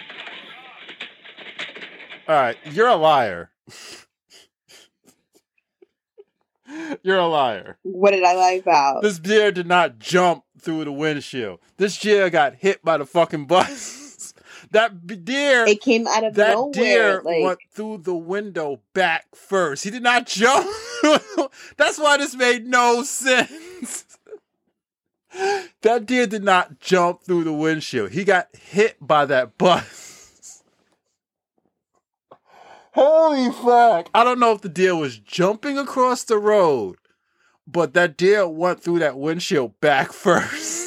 All 2.27 2.35
right. 2.35 2.57
You're 2.65 2.87
a 2.87 2.95
liar. 2.95 3.51
You're 7.03 7.17
a 7.17 7.27
liar. 7.27 7.77
What 7.83 8.11
did 8.11 8.23
I 8.23 8.33
lie 8.33 8.61
about? 8.63 9.01
This 9.01 9.19
deer 9.19 9.51
did 9.51 9.67
not 9.67 9.99
jump 9.99 10.45
through 10.59 10.85
the 10.85 10.93
windshield. 10.93 11.59
This 11.77 11.99
deer 11.99 12.29
got 12.29 12.55
hit 12.55 12.81
by 12.83 12.97
the 12.97 13.05
fucking 13.05 13.45
bus. 13.45 13.97
That 14.71 15.05
deer. 15.25 15.65
It 15.65 15.81
came 15.81 16.07
out 16.07 16.23
of 16.23 16.35
that 16.35 16.53
nowhere. 16.53 16.71
deer 16.71 17.21
like, 17.23 17.43
went 17.43 17.59
through 17.73 17.99
the 17.99 18.15
window 18.15 18.79
back 18.93 19.35
first. 19.35 19.83
He 19.83 19.89
did 19.89 20.03
not 20.03 20.25
jump. 20.27 20.65
That's 21.77 21.99
why 21.99 22.17
this 22.17 22.35
made 22.35 22.65
no 22.65 23.03
sense. 23.03 24.05
that 25.81 26.05
deer 26.05 26.25
did 26.25 26.43
not 26.43 26.79
jump 26.79 27.23
through 27.23 27.43
the 27.43 27.53
windshield. 27.53 28.11
He 28.11 28.23
got 28.23 28.47
hit 28.55 28.95
by 29.01 29.25
that 29.25 29.57
bus. 29.57 30.63
Holy 32.93 33.51
fuck. 33.51 34.09
I 34.13 34.23
don't 34.23 34.39
know 34.39 34.53
if 34.53 34.61
the 34.61 34.69
deer 34.69 34.95
was 34.95 35.17
jumping 35.17 35.77
across 35.77 36.23
the 36.23 36.37
road, 36.37 36.97
but 37.67 37.93
that 37.93 38.17
deer 38.17 38.47
went 38.47 38.81
through 38.81 38.99
that 38.99 39.17
windshield 39.17 39.79
back 39.81 40.11
first. 40.13 40.80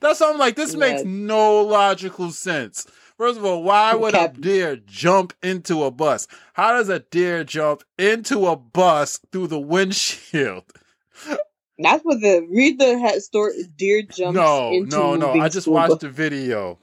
That's 0.00 0.18
something 0.18 0.38
like 0.38 0.56
this 0.56 0.74
makes 0.74 1.04
no 1.04 1.60
logical 1.62 2.30
sense. 2.30 2.86
First 3.16 3.38
of 3.38 3.44
all, 3.44 3.62
why 3.64 3.94
would 3.94 4.14
a 4.14 4.28
deer 4.28 4.76
jump 4.76 5.32
into 5.42 5.82
a 5.84 5.90
bus? 5.90 6.28
How 6.54 6.72
does 6.74 6.88
a 6.88 7.00
deer 7.00 7.42
jump 7.44 7.82
into 7.98 8.46
a 8.46 8.56
bus 8.56 9.20
through 9.32 9.48
the 9.48 9.58
windshield? 9.58 10.64
that's 11.78 12.04
what 12.04 12.20
the 12.20 12.46
read 12.50 12.78
the 12.78 13.20
story. 13.20 13.64
Deer 13.76 14.02
jumps 14.02 14.36
No, 14.36 14.70
into 14.72 14.96
no, 14.96 15.16
no. 15.16 15.32
I 15.32 15.48
just 15.48 15.66
watched 15.66 15.90
bus. 15.90 16.00
the 16.00 16.10
video. 16.10 16.78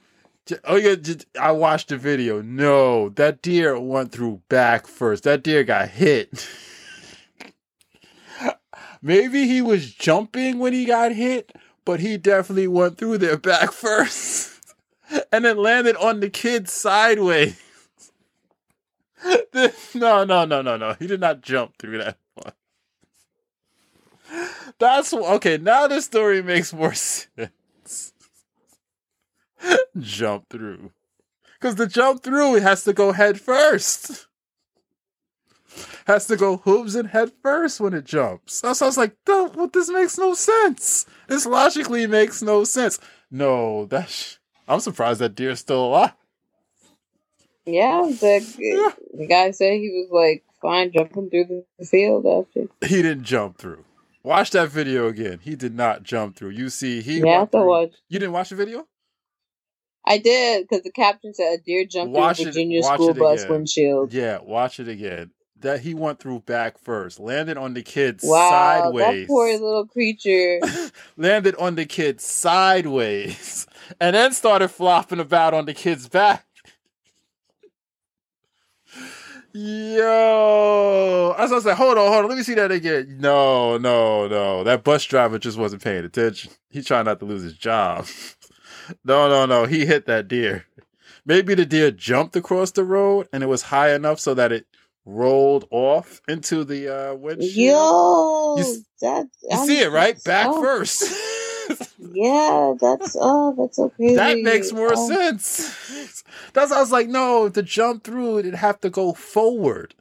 Oh 0.65 0.75
yeah, 0.75 0.95
I 1.39 1.51
watched 1.51 1.87
the 1.89 1.97
video. 1.97 2.41
No, 2.41 3.09
that 3.09 3.41
deer 3.41 3.79
went 3.79 4.11
through 4.11 4.41
back 4.49 4.87
first. 4.87 5.23
That 5.23 5.43
deer 5.43 5.63
got 5.63 5.89
hit. 5.89 6.47
Maybe 9.01 9.47
he 9.47 9.61
was 9.61 9.93
jumping 9.93 10.59
when 10.59 10.73
he 10.73 10.83
got 10.85 11.11
hit, 11.13 11.51
but 11.85 11.99
he 11.99 12.17
definitely 12.17 12.67
went 12.67 12.97
through 12.97 13.19
there 13.19 13.37
back 13.37 13.71
first. 13.71 14.51
and 15.31 15.45
then 15.45 15.57
landed 15.57 15.95
on 15.97 16.19
the 16.19 16.29
kid 16.29 16.67
sideways. 16.67 17.61
no, 19.93 20.23
no, 20.23 20.45
no, 20.45 20.61
no, 20.61 20.77
no. 20.77 20.95
He 20.99 21.07
did 21.07 21.19
not 21.19 21.41
jump 21.41 21.77
through 21.77 21.99
that 21.99 22.17
one. 22.33 22.53
That's 24.79 25.13
okay. 25.13 25.57
Now 25.57 25.87
the 25.87 26.01
story 26.01 26.41
makes 26.41 26.73
more 26.73 26.93
sense. 26.95 28.13
jump 29.99 30.49
through, 30.49 30.91
because 31.53 31.75
the 31.75 31.87
jump 31.87 32.23
through 32.23 32.55
has 32.55 32.83
to 32.83 32.93
go 32.93 33.11
head 33.13 33.39
first. 33.39 34.27
Has 36.07 36.27
to 36.27 36.35
go 36.37 36.57
hooves 36.57 36.95
and 36.95 37.09
head 37.09 37.31
first 37.41 37.79
when 37.79 37.93
it 37.93 38.05
jumps. 38.05 38.55
So 38.55 38.67
I 38.67 38.85
was 38.87 38.97
like, 38.97 39.15
"No, 39.27 39.51
well, 39.55 39.67
this 39.67 39.89
makes 39.89 40.17
no 40.17 40.33
sense. 40.33 41.05
This 41.27 41.45
logically 41.45 42.07
makes 42.07 42.41
no 42.41 42.63
sense. 42.63 42.99
No, 43.31 43.85
that's. 43.85 44.39
I'm 44.67 44.79
surprised 44.79 45.19
that 45.21 45.35
deer's 45.35 45.59
still 45.59 45.85
alive. 45.85 46.13
Yeah, 47.65 48.03
the 48.03 48.93
the 49.17 49.25
guy 49.27 49.51
said 49.51 49.73
he 49.73 49.89
was 49.89 50.09
like 50.11 50.43
fine 50.61 50.91
jumping 50.91 51.29
through 51.29 51.63
the 51.79 51.85
field 51.85 52.25
after. 52.25 52.67
He 52.87 53.01
didn't 53.01 53.23
jump 53.23 53.57
through. 53.57 53.83
Watch 54.23 54.51
that 54.51 54.69
video 54.69 55.07
again. 55.07 55.39
He 55.41 55.55
did 55.55 55.75
not 55.75 56.03
jump 56.03 56.35
through. 56.35 56.49
You 56.49 56.69
see, 56.69 57.01
he 57.01 57.19
Yeah, 57.19 57.25
I 57.27 57.31
have 57.39 57.51
to 57.51 57.57
through- 57.57 57.67
watch. 57.67 57.91
You 58.09 58.19
didn't 58.19 58.33
watch 58.33 58.49
the 58.49 58.55
video? 58.55 58.87
I 60.07 60.19
did 60.19 60.67
because 60.67 60.83
the 60.83 60.91
caption 60.91 61.33
said 61.33 61.59
a 61.59 61.63
deer 61.63 61.85
jumped 61.85 62.13
Watch 62.13 62.37
through 62.37 62.45
it. 62.45 62.49
a 62.49 62.51
Virginia 62.51 62.81
Watch 62.81 62.93
school 62.93 63.09
it 63.09 63.17
bus 63.17 63.41
again. 63.41 63.51
windshield. 63.51 64.13
Yeah, 64.13 64.37
watch 64.43 64.79
it 64.79 64.87
again. 64.87 65.31
That 65.61 65.81
he 65.81 65.93
went 65.93 66.19
through 66.19 66.41
back 66.41 66.77
first, 66.77 67.19
landed 67.19 67.57
on 67.57 67.73
the 67.73 67.81
kid 67.81 68.19
Wow, 68.21 68.49
sideways, 68.49 69.27
that 69.27 69.27
poor 69.27 69.51
little 69.53 69.87
creature. 69.87 70.59
landed 71.17 71.55
on 71.55 71.75
the 71.75 71.85
kid 71.85 72.21
sideways, 72.21 73.65
and 74.01 74.15
then 74.15 74.33
started 74.33 74.67
flopping 74.69 75.19
about 75.19 75.53
on 75.53 75.65
the 75.65 75.73
kid's 75.73 76.09
back. 76.09 76.45
Yo, 79.53 81.33
as 81.37 81.51
I 81.51 81.55
was 81.55 81.63
gonna 81.63 81.75
hold 81.75 81.97
on, 81.97 82.11
hold 82.11 82.25
on, 82.25 82.29
let 82.29 82.37
me 82.37 82.43
see 82.43 82.55
that 82.55 82.71
again. 82.73 83.17
No, 83.21 83.77
no, 83.77 84.27
no, 84.27 84.65
that 84.65 84.83
bus 84.83 85.05
driver 85.05 85.39
just 85.39 85.57
wasn't 85.57 85.81
paying 85.81 86.03
attention. 86.03 86.51
He 86.69 86.81
trying 86.81 87.05
not 87.05 87.19
to 87.19 87.25
lose 87.25 87.43
his 87.43 87.53
job. 87.53 88.05
no, 89.05 89.29
no, 89.29 89.45
no, 89.45 89.65
he 89.65 89.85
hit 89.85 90.07
that 90.07 90.27
deer. 90.27 90.65
Maybe 91.25 91.55
the 91.55 91.65
deer 91.65 91.89
jumped 91.91 92.35
across 92.35 92.71
the 92.71 92.83
road 92.83 93.29
and 93.31 93.43
it 93.43 93.47
was 93.47 93.63
high 93.63 93.93
enough 93.93 94.19
so 94.19 94.33
that 94.33 94.51
it 94.51 94.67
rolled 95.05 95.67
off 95.71 96.21
into 96.27 96.63
the 96.63 97.11
uh, 97.11 97.15
windshield. 97.15 97.55
Yo, 97.55 98.55
You 98.57 98.85
that 99.01 99.27
You 99.49 99.57
see 99.65 99.81
it, 99.81 99.91
right? 99.91 100.21
Back 100.23 100.47
oh, 100.49 100.61
first. 100.61 101.03
Yeah, 102.13 102.73
that's 102.79 103.15
oh, 103.19 103.55
that's 103.57 103.77
so 103.77 103.89
crazy. 103.89 104.15
That 104.15 104.39
makes 104.39 104.71
more 104.71 104.93
Oh, 104.95 105.07
sense. 105.07 106.23
That's 106.53 106.71
I 106.71 106.79
was 106.79 106.91
like, 106.91 107.07
no, 107.07 107.49
to 107.49 107.63
jump 107.63 108.03
through 108.03 108.39
it'd 108.39 108.55
have 108.55 108.79
to 108.81 108.89
go 108.89 109.13
forward. 109.13 109.95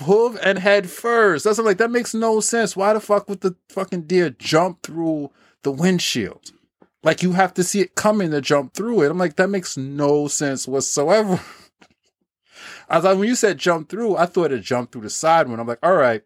Hoof 0.00 0.38
and 0.42 0.58
head 0.58 0.88
first. 0.88 1.44
That's 1.44 1.58
I'm 1.58 1.64
like, 1.64 1.78
that 1.78 1.90
makes 1.90 2.14
no 2.14 2.40
sense. 2.40 2.74
Why 2.76 2.94
the 2.94 3.00
fuck 3.00 3.28
would 3.28 3.42
the 3.42 3.54
fucking 3.68 4.02
deer 4.02 4.30
jump 4.30 4.82
through 4.82 5.30
the 5.62 5.70
windshield? 5.70 6.52
Like 7.02 7.22
you 7.22 7.32
have 7.32 7.52
to 7.54 7.62
see 7.62 7.80
it 7.80 7.94
coming 7.94 8.30
to 8.30 8.40
jump 8.40 8.72
through 8.72 9.02
it. 9.02 9.10
I'm 9.10 9.18
like, 9.18 9.36
that 9.36 9.50
makes 9.50 9.76
no 9.76 10.26
sense 10.28 10.66
whatsoever. 10.66 11.40
I 12.88 12.96
was 12.96 13.04
like, 13.04 13.18
when 13.18 13.28
you 13.28 13.34
said 13.34 13.58
jump 13.58 13.88
through, 13.88 14.16
I 14.16 14.26
thought 14.26 14.52
it 14.52 14.60
jumped 14.60 14.92
through 14.92 15.02
the 15.02 15.10
side 15.10 15.48
one. 15.48 15.60
I'm 15.60 15.66
like, 15.66 15.78
all 15.82 15.94
right, 15.94 16.22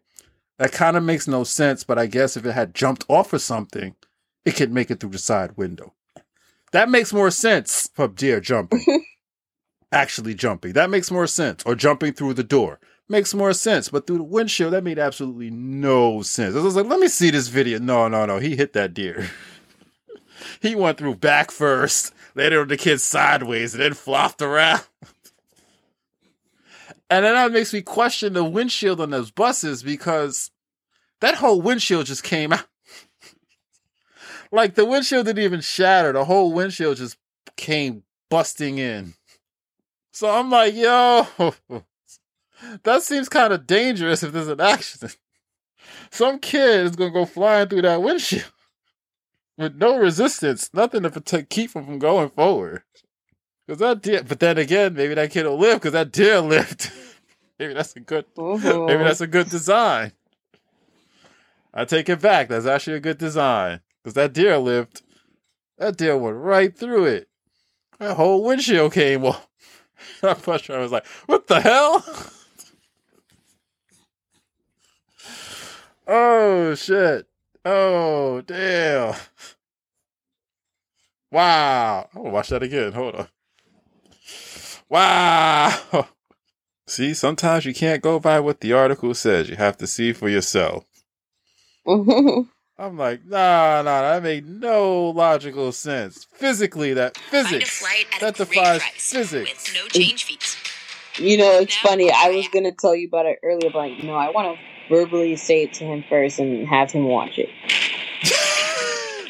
that 0.57 0.71
kind 0.71 0.97
of 0.97 1.03
makes 1.03 1.27
no 1.27 1.43
sense, 1.43 1.83
but 1.83 1.97
I 1.97 2.05
guess 2.05 2.35
if 2.35 2.45
it 2.45 2.51
had 2.51 2.75
jumped 2.75 3.05
off 3.07 3.31
or 3.31 3.39
something, 3.39 3.95
it 4.45 4.55
could 4.55 4.71
make 4.71 4.91
it 4.91 4.99
through 4.99 5.11
the 5.11 5.17
side 5.17 5.57
window. 5.57 5.93
That 6.71 6.89
makes 6.89 7.13
more 7.13 7.31
sense 7.31 7.89
for 7.93 8.07
deer 8.07 8.39
jumping. 8.39 9.05
Actually 9.91 10.35
jumping. 10.35 10.73
That 10.73 10.89
makes 10.89 11.09
more 11.09 11.27
sense. 11.27 11.63
Or 11.65 11.75
jumping 11.75 12.13
through 12.13 12.35
the 12.35 12.43
door. 12.43 12.79
Makes 13.07 13.33
more 13.33 13.53
sense. 13.53 13.89
But 13.89 14.05
through 14.05 14.17
the 14.17 14.23
windshield, 14.23 14.73
that 14.73 14.83
made 14.83 14.99
absolutely 14.99 15.49
no 15.49 16.21
sense. 16.21 16.55
I 16.55 16.59
was 16.59 16.75
like, 16.75 16.85
let 16.85 16.99
me 16.99 17.07
see 17.07 17.31
this 17.31 17.47
video. 17.47 17.79
No, 17.79 18.07
no, 18.07 18.25
no. 18.25 18.37
He 18.37 18.55
hit 18.55 18.73
that 18.73 18.93
deer. 18.93 19.29
he 20.61 20.75
went 20.75 20.99
through 20.99 21.15
back 21.15 21.49
first, 21.49 22.13
later 22.35 22.61
on 22.61 22.67
the 22.67 22.77
kid 22.77 23.01
sideways, 23.01 23.73
and 23.73 23.81
then 23.81 23.93
flopped 23.93 24.41
around. 24.41 24.83
and 27.09 27.25
then 27.25 27.33
that 27.33 27.51
makes 27.51 27.73
me 27.73 27.81
question 27.81 28.33
the 28.33 28.43
windshield 28.43 29.01
on 29.01 29.09
those 29.09 29.31
buses 29.31 29.83
because 29.83 30.51
that 31.21 31.35
whole 31.35 31.61
windshield 31.61 32.05
just 32.05 32.23
came 32.23 32.53
out. 32.53 32.65
Like 34.51 34.73
the 34.73 34.83
windshield 34.83 35.27
didn't 35.27 35.43
even 35.43 35.61
shatter. 35.61 36.11
The 36.11 36.25
whole 36.25 36.51
windshield 36.51 36.97
just 36.97 37.17
came 37.55 38.01
busting 38.31 38.79
in. 38.79 39.13
So 40.11 40.27
I'm 40.27 40.49
like, 40.49 40.73
yo, 40.73 41.27
that 42.83 43.03
seems 43.03 43.29
kind 43.29 43.53
of 43.53 43.67
dangerous 43.67 44.23
if 44.23 44.31
there's 44.31 44.47
an 44.47 44.59
accident. 44.59 45.17
Some 46.09 46.39
kid 46.39 46.85
is 46.85 46.95
gonna 46.95 47.11
go 47.11 47.25
flying 47.25 47.67
through 47.67 47.83
that 47.83 48.01
windshield 48.01 48.51
with 49.57 49.75
no 49.75 49.97
resistance, 49.97 50.69
nothing 50.73 51.03
to 51.03 51.09
protect, 51.09 51.49
keep 51.49 51.75
him 51.75 51.85
from 51.85 51.99
going 51.99 52.29
forward. 52.29 52.83
Cause 53.69 53.77
that 53.77 54.01
deer, 54.01 54.23
but 54.23 54.39
then 54.39 54.57
again, 54.57 54.95
maybe 54.95 55.13
that 55.13 55.29
kid 55.29 55.45
will 55.45 55.59
live 55.59 55.75
because 55.75 55.91
that 55.91 56.11
deer 56.11 56.41
lived. 56.41 56.91
maybe 57.59 57.75
that's 57.75 57.95
a 57.95 57.99
good, 57.99 58.25
maybe 58.35 59.03
that's 59.03 59.21
a 59.21 59.27
good 59.27 59.47
design. 59.47 60.11
I 61.71 61.85
take 61.85 62.09
it 62.09 62.19
back. 62.19 62.47
That's 62.47 62.65
actually 62.65 62.97
a 62.97 62.99
good 62.99 63.19
design 63.19 63.81
because 64.01 64.15
that 64.15 64.33
deer 64.33 64.57
lived. 64.57 65.03
That 65.77 65.97
deer 65.97 66.17
went 66.17 66.37
right 66.37 66.75
through 66.75 67.05
it. 67.05 67.29
That 67.99 68.17
whole 68.17 68.43
windshield 68.43 68.93
came 68.93 69.23
off. 69.23 69.47
That 70.21 70.43
bus 70.43 70.63
driver 70.63 70.81
was 70.81 70.91
like, 70.91 71.05
"What 71.27 71.45
the 71.45 71.61
hell?" 71.61 72.03
oh 76.07 76.73
shit! 76.73 77.27
Oh 77.63 78.41
damn! 78.41 79.13
Wow! 81.31 82.09
I'm 82.15 82.21
gonna 82.23 82.33
watch 82.33 82.49
that 82.49 82.63
again. 82.63 82.93
Hold 82.93 83.15
on. 83.15 83.27
Wow! 84.89 86.07
See, 86.87 87.13
sometimes 87.13 87.65
you 87.65 87.73
can't 87.73 88.01
go 88.01 88.19
by 88.19 88.39
what 88.39 88.61
the 88.61 88.73
article 88.73 89.13
says. 89.13 89.47
You 89.49 89.55
have 89.57 89.77
to 89.77 89.87
see 89.87 90.11
for 90.11 90.27
yourself. 90.27 90.85
I'm 91.87 92.97
like, 92.97 93.25
nah, 93.25 93.81
nah, 93.81 94.01
that 94.01 94.23
made 94.23 94.47
no 94.47 95.09
logical 95.09 95.71
sense. 95.71 96.25
Physically, 96.33 96.93
that 96.93 97.17
physics 97.17 97.85
that 98.19 98.35
defies 98.35 98.81
physics. 98.81 99.75
No 99.75 99.85
change 99.87 100.23
fees. 100.23 100.57
You 101.17 101.37
know, 101.37 101.59
it's 101.59 101.75
funny. 101.77 102.09
I 102.09 102.29
was 102.29 102.47
gonna 102.47 102.71
tell 102.71 102.95
you 102.95 103.07
about 103.07 103.25
it 103.25 103.39
earlier, 103.43 103.69
but 103.71 103.91
you 103.91 104.03
know, 104.03 104.13
I 104.13 104.29
want 104.29 104.57
to 104.57 104.63
verbally 104.87 105.35
say 105.35 105.63
it 105.63 105.73
to 105.73 105.83
him 105.83 106.03
first 106.09 106.39
and 106.39 106.67
have 106.67 106.91
him 106.91 107.03
watch 107.05 107.37
it. 107.37 107.49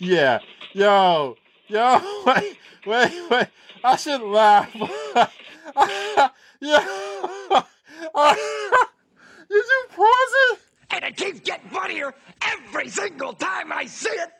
Yeah, 0.00 0.38
yo, 0.72 1.36
yo, 1.66 2.22
wait, 2.24 2.56
wait, 2.86 3.30
wait. 3.30 3.46
I 3.84 3.96
should 3.96 4.20
laugh. 4.22 4.74
yeah. 6.60 6.84
Did 9.48 9.64
you 9.64 9.86
pause 9.94 10.32
it? 10.50 10.58
And 10.90 11.04
it 11.04 11.16
keeps 11.16 11.40
getting 11.40 11.68
funnier 11.70 12.14
every 12.42 12.88
single 12.88 13.32
time 13.32 13.72
I 13.72 13.86
see 13.86 14.08
it. 14.08 14.30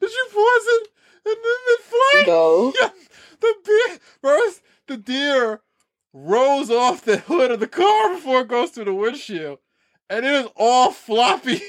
Did 0.00 0.10
you 0.10 0.26
pause 0.32 0.66
it? 0.66 0.88
And 1.26 1.36
then 1.36 1.60
the 1.66 1.78
flying. 1.84 2.26
No. 2.26 2.72
Yeah, 2.80 2.90
the 3.40 3.54
deer 3.64 3.98
first 4.20 4.62
the 4.88 4.96
deer 4.96 5.60
rolls 6.12 6.70
off 6.70 7.04
the 7.04 7.18
hood 7.18 7.50
of 7.52 7.60
the 7.60 7.68
car 7.68 8.14
before 8.14 8.40
it 8.40 8.48
goes 8.48 8.70
through 8.70 8.86
the 8.86 8.94
windshield, 8.94 9.58
and 10.10 10.24
it 10.26 10.32
is 10.32 10.48
all 10.56 10.90
floppy. 10.90 11.60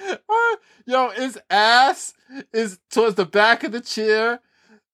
Uh, 0.00 0.01
Yo, 0.86 1.10
his 1.10 1.38
ass 1.50 2.14
is 2.52 2.78
towards 2.90 3.16
the 3.16 3.26
back 3.26 3.64
of 3.64 3.72
the 3.72 3.80
chair. 3.80 4.40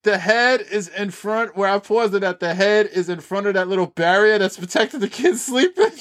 The 0.04 0.18
head 0.18 0.62
is 0.70 0.88
in 0.88 1.10
front 1.10 1.56
where 1.56 1.70
I 1.70 1.78
paused 1.78 2.14
it 2.14 2.22
at. 2.24 2.40
The 2.40 2.54
head 2.54 2.86
is 2.92 3.08
in 3.08 3.20
front 3.20 3.46
of 3.46 3.54
that 3.54 3.68
little 3.68 3.86
barrier 3.86 4.38
that's 4.38 4.58
protecting 4.58 5.00
the 5.00 5.08
kid 5.08 5.36
sleeping. 5.38 5.92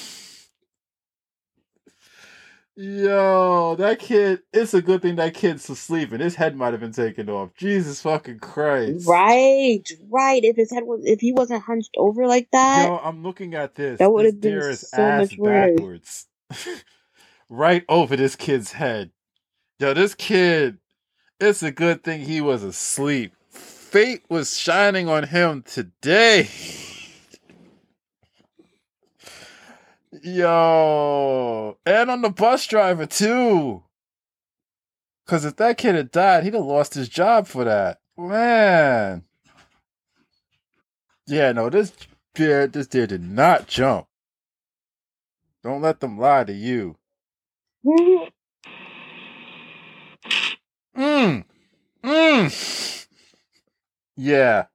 Yo, 2.80 3.76
that 3.80 3.98
kid, 3.98 4.42
it's 4.54 4.76
a 4.76 4.84
good 4.84 5.02
thing 5.02 5.16
that 5.16 5.34
kid's 5.34 5.68
asleep 5.68 6.12
and 6.12 6.22
his 6.22 6.36
head 6.36 6.56
might 6.56 6.74
have 6.74 6.80
been 6.80 6.92
taken 6.92 7.28
off. 7.28 7.50
Jesus 7.56 8.02
fucking 8.04 8.38
Christ. 8.38 9.08
Right, 9.08 9.82
right. 10.12 10.44
If 10.44 10.58
his 10.58 10.72
head 10.72 10.84
was, 10.84 11.02
if 11.04 11.20
he 11.20 11.32
wasn't 11.34 11.64
hunched 11.64 11.90
over 11.98 12.28
like 12.28 12.50
that, 12.52 12.86
Yo, 12.88 12.98
I'm 13.04 13.24
looking 13.24 13.56
at 13.56 13.74
this. 13.74 13.98
That 13.98 14.12
would 14.14 14.26
have 14.26 14.40
been 14.40 14.62
so 14.74 15.12
much 15.12 15.38
worse. 15.40 16.28
right 17.50 17.84
over 17.90 18.16
this 18.16 18.36
kid's 18.36 18.74
head. 18.74 19.12
Yo, 19.80 19.94
this 19.94 20.16
kid, 20.16 20.80
it's 21.40 21.62
a 21.64 21.72
good 21.72 22.04
thing 22.04 22.22
he 22.22 22.42
was 22.42 22.64
asleep. 22.64 23.34
Fate 23.50 24.24
was 24.30 24.58
shining 24.58 25.08
on 25.08 25.24
him 25.24 25.64
today. 25.64 26.50
Yo, 30.24 31.78
and 31.86 32.10
on 32.10 32.22
the 32.22 32.30
bus 32.30 32.66
driver 32.66 33.06
too. 33.06 33.84
Cause 35.28 35.46
if 35.46 35.58
that 35.58 35.78
kid 35.78 35.96
had 35.96 36.12
died, 36.12 36.44
he'd 36.44 36.54
have 36.54 36.64
lost 36.64 36.94
his 36.94 37.10
job 37.10 37.48
for 37.48 37.66
that. 37.66 38.00
Man. 38.18 39.24
Yeah, 41.28 41.52
no, 41.52 41.70
this 41.70 41.92
deer, 42.34 42.66
this 42.68 42.88
deer 42.88 43.06
did 43.06 43.22
not 43.22 43.68
jump. 43.68 44.08
Don't 45.64 45.82
let 45.82 46.00
them 46.00 46.18
lie 46.18 46.46
to 46.46 46.54
you. 46.54 46.96
Mm. 50.98 51.46
Mm. 52.04 53.08
Yeah. 54.18 54.66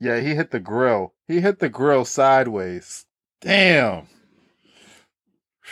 Yeah, 0.00 0.20
he 0.20 0.34
hit 0.34 0.50
the 0.50 0.60
grill. 0.60 1.12
He 1.28 1.40
hit 1.40 1.58
the 1.58 1.68
grill 1.68 2.06
sideways. 2.06 3.04
Damn. 3.40 4.06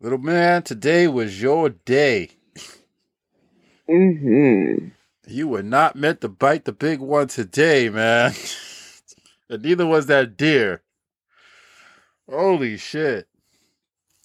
Little 0.00 0.18
man, 0.18 0.62
today 0.62 1.08
was 1.08 1.42
your 1.42 1.70
day. 1.70 2.30
Mm-hmm. 3.88 4.88
You 5.26 5.48
were 5.48 5.62
not 5.62 5.96
meant 5.96 6.20
to 6.20 6.28
bite 6.28 6.64
the 6.64 6.72
big 6.72 7.00
one 7.00 7.28
today, 7.28 7.88
man. 7.88 8.34
and 9.50 9.62
neither 9.62 9.86
was 9.86 10.06
that 10.06 10.36
deer. 10.36 10.82
Holy 12.28 12.76
shit. 12.76 13.28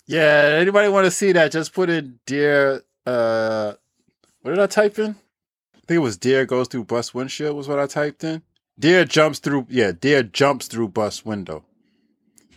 Yeah, 0.07 0.57
anybody 0.59 0.87
want 0.87 1.05
to 1.05 1.11
see 1.11 1.33
that? 1.33 1.51
Just 1.51 1.73
put 1.73 1.89
in 1.89 2.19
deer. 2.25 2.81
Uh, 3.05 3.73
what 4.41 4.51
did 4.51 4.59
I 4.59 4.67
type 4.67 4.97
in? 4.97 5.15
I 5.75 5.79
think 5.87 5.97
it 5.97 5.99
was 5.99 6.17
deer 6.17 6.45
goes 6.45 6.67
through 6.67 6.85
bus 6.85 7.13
windshield, 7.13 7.55
was 7.55 7.67
what 7.67 7.79
I 7.79 7.87
typed 7.87 8.23
in. 8.23 8.41
Deer 8.79 9.05
jumps 9.05 9.39
through, 9.39 9.67
yeah, 9.69 9.91
deer 9.91 10.23
jumps 10.23 10.67
through 10.67 10.89
bus 10.89 11.25
window. 11.25 11.65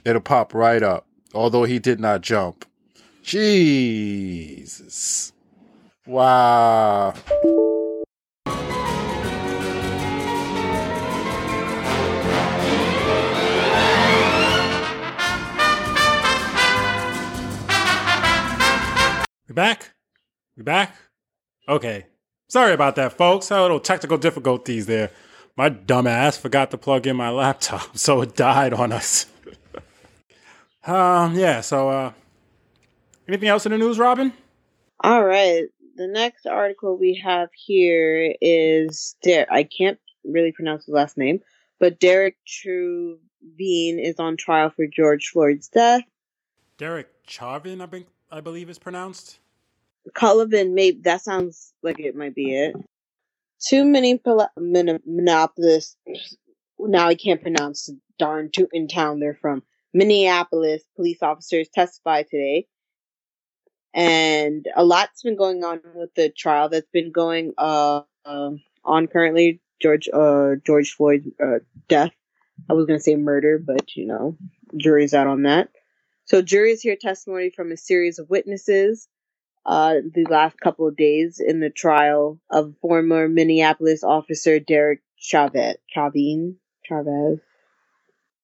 It'll 0.05 0.21
pop 0.21 0.55
right 0.55 0.83
up, 0.83 1.07
although 1.35 1.65
he 1.65 1.79
did 1.79 2.01
not 2.01 2.21
jump. 2.21 2.65
Jesus. 3.23 5.33
Wow. 6.07 7.15
We 19.51 19.55
back? 19.55 19.91
We 20.57 20.63
back? 20.63 20.95
Okay. 21.69 22.07
Sorry 22.47 22.73
about 22.73 22.95
that, 22.95 23.15
folks. 23.15 23.51
A 23.51 23.61
little 23.61 23.81
technical 23.81 24.17
difficulties 24.17 24.87
there. 24.87 25.11
My 25.57 25.69
dumb 25.69 26.07
ass 26.07 26.37
forgot 26.37 26.71
to 26.71 26.79
plug 26.79 27.05
in 27.09 27.17
my 27.17 27.31
laptop, 27.31 27.83
so 27.99 28.21
it 28.21 28.37
died 28.37 28.73
on 28.73 28.93
us. 28.93 29.27
um, 30.87 31.35
yeah, 31.35 31.63
so 31.63 31.89
uh 31.89 32.13
anything 33.27 33.49
else 33.49 33.67
in 33.67 33.73
the 33.73 33.79
news, 33.79 33.99
Robin? 33.99 34.33
All 35.03 35.25
right. 35.25 35.65
The 35.97 36.07
next 36.07 36.47
article 36.47 36.97
we 36.97 37.21
have 37.25 37.49
here 37.53 38.33
is 38.41 39.17
Der- 39.25 39.49
I 39.51 39.65
can't 39.65 39.99
really 40.25 40.53
pronounce 40.53 40.85
his 40.85 40.95
last 40.95 41.19
name, 41.19 41.41
but 41.81 41.99
Derek 41.99 42.37
Truvine 42.47 43.19
is 44.01 44.21
on 44.21 44.37
trial 44.37 44.71
for 44.71 44.87
George 44.87 45.31
Floyd's 45.35 45.67
death. 45.67 46.03
Derek 46.79 47.09
Charvin, 47.27 47.81
I 47.81 47.87
think 47.87 48.07
I 48.31 48.41
believe 48.41 48.71
is 48.71 48.79
pronounced. 48.79 49.39
Cullivan, 50.15 50.73
maybe 50.73 51.01
that 51.03 51.23
sounds 51.23 51.73
like 51.83 52.01
it 52.01 52.17
might 52.17 52.35
be 52.35 52.55
it. 52.55 52.75
Too 53.61 53.85
many 53.85 54.19
pol- 54.19 54.49
mon- 54.59 55.01
monopolists. 55.07 55.97
Now 56.79 57.09
I 57.09 57.15
can't 57.15 57.43
pronounce 57.43 57.87
the 57.87 57.99
darn 58.19 58.51
Tootin 58.51 58.89
town 58.89 59.21
they're 59.21 59.35
from. 59.35 59.63
Minneapolis 59.93 60.83
police 60.97 61.23
officers 61.23 61.69
testified 61.69 62.27
today, 62.31 62.67
and 63.93 64.67
a 64.77 64.85
lot's 64.85 65.23
been 65.23 65.37
going 65.37 65.65
on 65.65 65.81
with 65.95 66.15
the 66.15 66.31
trial 66.31 66.69
that's 66.69 66.89
been 66.93 67.11
going 67.13 67.53
uh, 67.59 68.03
um 68.25 68.63
on 68.85 69.07
currently. 69.09 69.61
George 69.81 70.09
uh, 70.13 70.57
George 70.65 70.93
Floyd's 70.93 71.27
uh, 71.43 71.59
death. 71.89 72.13
I 72.69 72.75
was 72.75 72.87
gonna 72.87 73.01
say 73.01 73.17
murder, 73.17 73.59
but 73.59 73.97
you 73.97 74.07
know, 74.07 74.37
jury's 74.77 75.15
out 75.15 75.27
on 75.27 75.43
that. 75.43 75.71
So 76.31 76.43
juries 76.43 76.81
hear 76.81 76.95
testimony 76.95 77.51
from 77.51 77.73
a 77.73 77.77
series 77.77 78.21
of 78.21 78.31
witnesses 78.31 79.09
uh, 79.67 79.95
the 80.15 80.27
last 80.31 80.61
couple 80.61 80.87
of 80.87 80.97
days 80.97 81.41
in 81.45 81.59
the 81.59 81.71
trial 81.71 82.39
of 82.49 82.77
former 82.81 83.27
Minneapolis 83.27 84.05
officer 84.05 84.61
Derek 84.61 85.01
Chavez. 85.17 85.79
Chavin? 85.93 86.55
Chavez. 86.85 87.41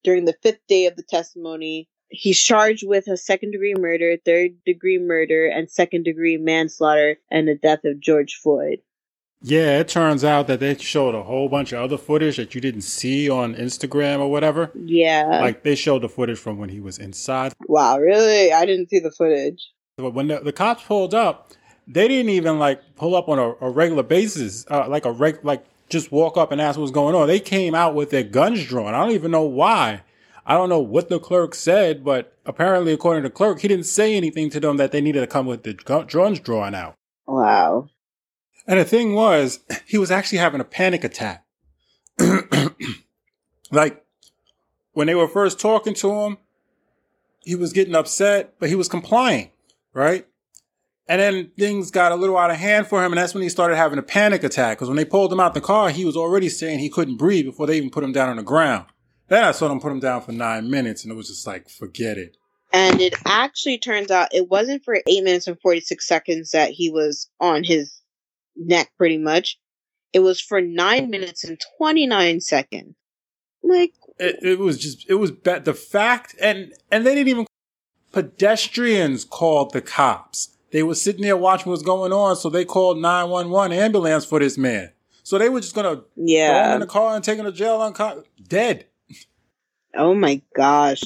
During 0.03 0.25
the 0.25 0.37
fifth 0.43 0.67
day 0.67 0.87
of 0.87 0.97
the 0.97 1.05
testimony, 1.05 1.89
he's 2.09 2.41
charged 2.41 2.85
with 2.85 3.07
a 3.07 3.17
second 3.17 3.53
degree 3.53 3.77
murder, 3.79 4.17
third 4.17 4.57
degree 4.67 4.99
murder, 4.99 5.47
and 5.47 5.71
second 5.71 6.03
degree 6.03 6.39
manslaughter 6.39 7.19
and 7.31 7.47
the 7.47 7.55
death 7.55 7.85
of 7.85 8.01
George 8.01 8.35
Floyd. 8.35 8.81
Yeah, 9.43 9.79
it 9.79 9.89
turns 9.89 10.25
out 10.25 10.47
that 10.47 10.61
they 10.61 10.77
showed 10.77 11.15
a 11.15 11.23
whole 11.23 11.49
bunch 11.49 11.73
of 11.73 11.81
other 11.83 11.99
footage 11.99 12.37
that 12.39 12.55
you 12.55 12.61
didn't 12.61 12.81
see 12.83 13.29
on 13.29 13.55
Instagram 13.55 14.21
or 14.21 14.31
whatever. 14.31 14.71
Yeah. 14.75 15.41
Like 15.41 15.63
they 15.63 15.75
showed 15.75 16.03
the 16.03 16.09
footage 16.09 16.39
from 16.39 16.59
when 16.59 16.71
he 16.71 16.81
was 16.81 16.99
inside. 16.99 17.53
wow, 17.69 17.99
really? 17.99 18.53
I 18.53 18.65
didn't 18.67 18.89
see 18.89 18.99
the 18.99 19.11
footage. 19.11 19.71
But 19.99 20.15
when 20.15 20.29
the, 20.29 20.41
the 20.41 20.53
cops 20.53 20.83
pulled 20.85 21.15
up, 21.15 21.53
they 21.87 22.09
didn't 22.09 22.31
even 22.31 22.59
like 22.59 22.97
pull 22.97 23.15
up 23.15 23.29
on 23.29 23.39
a, 23.39 23.55
a 23.67 23.71
regular 23.71 24.03
basis, 24.03 24.67
uh, 24.71 24.89
like 24.89 25.05
a 25.05 25.13
reg, 25.13 25.41
like 25.43 25.65
just 25.89 26.11
walk 26.11 26.37
up 26.37 26.51
and 26.51 26.61
ask 26.61 26.79
what's 26.79 26.91
going 26.91 27.15
on. 27.15 27.29
They 27.29 27.41
came 27.41 27.75
out 27.75 27.95
with 27.95 28.11
their 28.11 28.25
guns 28.25 28.65
drawn. 28.67 28.95
I 28.95 29.05
don't 29.05 29.15
even 29.15 29.31
know 29.31 29.43
why. 29.45 30.03
I 30.45 30.55
don't 30.55 30.69
know 30.69 30.81
what 30.81 31.09
the 31.09 31.19
clerk 31.19 31.55
said, 31.55 32.05
but 32.05 32.33
apparently, 32.45 32.93
according 32.93 33.25
to 33.25 33.29
the 33.29 33.35
clerk, 33.35 33.61
he 33.61 33.69
didn't 33.69 33.87
say 33.87 34.15
anything 34.17 34.49
to 34.51 34.61
them 34.61 34.77
that 34.77 34.93
they 34.93 35.01
needed 35.01 35.21
to 35.21 35.27
come 35.27 35.47
with 35.47 35.65
the 35.65 35.75
guns 35.75 36.41
drawn 36.41 36.75
out. 36.75 36.95
Wow. 37.27 37.89
And 38.67 38.81
the 38.81 38.85
thing 38.85 39.15
was, 39.15 39.61
he 39.87 39.99
was 39.99 40.11
actually 40.11 40.39
having 40.39 40.61
a 40.61 40.65
panic 40.65 41.05
attack. 41.05 41.45
like 43.71 44.05
when 44.93 45.07
they 45.07 45.15
were 45.15 45.29
first 45.29 45.61
talking 45.61 45.95
to 45.95 46.11
him, 46.11 46.39
he 47.45 47.55
was 47.55 47.73
getting 47.73 47.95
upset, 47.95 48.55
but 48.59 48.69
he 48.69 48.75
was 48.75 48.89
complying, 48.89 49.51
right? 49.93 50.27
And 51.09 51.21
then 51.21 51.53
things 51.57 51.93
got 51.93 52.11
a 52.11 52.17
little 52.17 52.37
out 52.37 52.51
of 52.51 52.57
hand 52.57 52.89
for 52.89 53.05
him, 53.05 53.13
and 53.13 53.19
that's 53.19 53.35
when 53.35 53.45
he 53.45 53.49
started 53.49 53.77
having 53.77 53.99
a 53.99 54.03
panic 54.03 54.43
attack. 54.43 54.79
Because 54.79 54.89
when 54.89 54.97
they 54.97 55.05
pulled 55.05 55.33
him 55.33 55.39
out 55.39 55.55
the 55.55 55.61
car, 55.61 55.91
he 55.91 56.05
was 56.05 56.17
already 56.17 56.49
saying 56.49 56.81
he 56.81 56.89
couldn't 56.89 57.19
breathe 57.19 57.45
before 57.45 57.69
they 57.69 57.77
even 57.77 57.91
put 57.91 58.03
him 58.03 58.11
down 58.11 58.29
on 58.29 58.37
the 58.37 58.43
ground. 58.43 58.87
Then 59.29 59.45
I 59.45 59.53
saw 59.53 59.69
them 59.69 59.81
put 59.81 59.93
him 59.93 60.01
down 60.01 60.23
for 60.23 60.33
nine 60.33 60.69
minutes, 60.69 61.05
and 61.05 61.13
it 61.13 61.17
was 61.17 61.29
just 61.29 61.47
like, 61.47 61.69
forget 61.69 62.19
it. 62.19 62.37
And 62.73 63.01
it 63.01 63.15
actually 63.25 63.79
turns 63.79 64.11
out 64.11 64.35
it 64.35 64.51
wasn't 64.51 64.85
for 64.85 64.97
8 65.07 65.23
minutes 65.23 65.47
and 65.47 65.61
46 65.61 66.07
seconds 66.07 66.51
that 66.51 66.71
he 66.71 66.91
was 66.91 67.31
on 67.41 67.63
his 67.63 68.01
neck, 68.57 68.91
pretty 68.99 69.19
much. 69.19 69.59
It 70.13 70.21
was 70.21 70.41
for 70.41 70.61
9 70.61 71.11
minutes 71.11 71.45
and 71.45 71.61
29 71.79 72.41
seconds. 72.41 72.95
Like, 73.63 73.93
it, 74.19 74.37
it 74.43 74.59
was 74.59 74.79
just 74.79 75.05
it 75.11 75.15
was 75.15 75.31
bad. 75.31 75.65
The 75.65 75.75
fact 75.75 76.35
and 76.41 76.73
and 76.91 77.05
they 77.05 77.15
didn't 77.15 77.29
even 77.29 77.47
pedestrians 78.13 79.25
called 79.25 79.73
the 79.73 79.81
cops. 79.83 80.57
They 80.73 80.83
were 80.83 80.95
sitting 80.95 81.23
there 81.23 81.37
watching 81.37 81.71
what's 81.71 81.83
going 81.83 82.13
on, 82.13 82.37
so 82.37 82.49
they 82.49 82.65
called 82.65 82.99
nine 82.99 83.29
one 83.29 83.51
one 83.51 83.73
ambulance 83.73 84.25
for 84.25 84.39
this 84.39 84.57
man. 84.57 84.93
So 85.23 85.37
they 85.39 85.49
were 85.49 85.61
just 85.61 85.75
gonna 85.75 85.97
throw 85.97 86.05
Yeah. 86.17 86.69
him 86.69 86.75
in 86.75 86.81
the 86.81 86.87
car 86.87 87.15
and 87.15 87.25
take 87.25 87.39
him 87.39 87.45
to 87.45 87.53
jail 87.53 87.81
unco- 87.83 88.25
dead. 88.47 88.87
oh 89.95 90.15
my 90.15 90.41
gosh. 90.55 91.03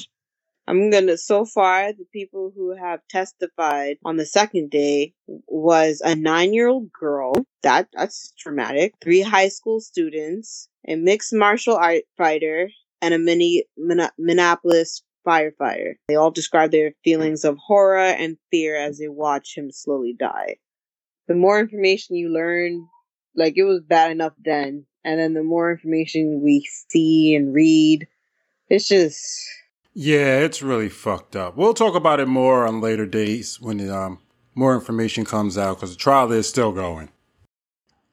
I'm 0.67 0.89
gonna. 0.89 1.17
So 1.17 1.45
far, 1.45 1.91
the 1.91 2.05
people 2.13 2.51
who 2.55 2.75
have 2.75 3.01
testified 3.09 3.97
on 4.05 4.17
the 4.17 4.25
second 4.25 4.69
day 4.69 5.13
was 5.47 6.01
a 6.03 6.15
nine-year-old 6.15 6.91
girl. 6.91 7.33
That 7.63 7.87
that's 7.93 8.33
traumatic. 8.37 8.93
Three 9.01 9.21
high 9.21 9.49
school 9.49 9.79
students, 9.79 10.69
a 10.87 10.95
mixed 10.95 11.33
martial 11.33 11.75
art 11.75 12.03
fighter, 12.17 12.69
and 13.01 13.13
a 13.13 13.19
mini 13.19 13.65
Minneapolis 14.17 15.03
firefighter. 15.27 15.95
They 16.07 16.15
all 16.15 16.31
describe 16.31 16.71
their 16.71 16.93
feelings 17.03 17.43
of 17.43 17.57
horror 17.57 17.97
and 17.99 18.37
fear 18.49 18.75
as 18.75 18.97
they 18.97 19.07
watch 19.07 19.57
him 19.57 19.71
slowly 19.71 20.15
die. 20.17 20.57
The 21.27 21.35
more 21.35 21.59
information 21.59 22.15
you 22.15 22.29
learn, 22.29 22.87
like 23.35 23.53
it 23.57 23.63
was 23.63 23.81
bad 23.81 24.11
enough 24.11 24.33
then, 24.43 24.85
and 25.03 25.19
then 25.19 25.33
the 25.33 25.43
more 25.43 25.71
information 25.71 26.41
we 26.43 26.67
see 26.89 27.35
and 27.35 27.53
read, 27.53 28.07
it's 28.69 28.87
just 28.87 29.47
Yeah, 29.93 30.39
it's 30.39 30.61
really 30.61 30.89
fucked 30.89 31.35
up. 31.35 31.57
We'll 31.57 31.73
talk 31.73 31.95
about 31.95 32.19
it 32.19 32.27
more 32.27 32.65
on 32.65 32.79
later 32.79 33.05
days 33.05 33.59
when 33.59 33.89
um, 33.89 34.19
more 34.55 34.73
information 34.73 35.25
comes 35.25 35.57
out 35.57 35.77
because 35.77 35.91
the 35.91 35.99
trial 35.99 36.31
is 36.31 36.47
still 36.47 36.71
going. 36.71 37.09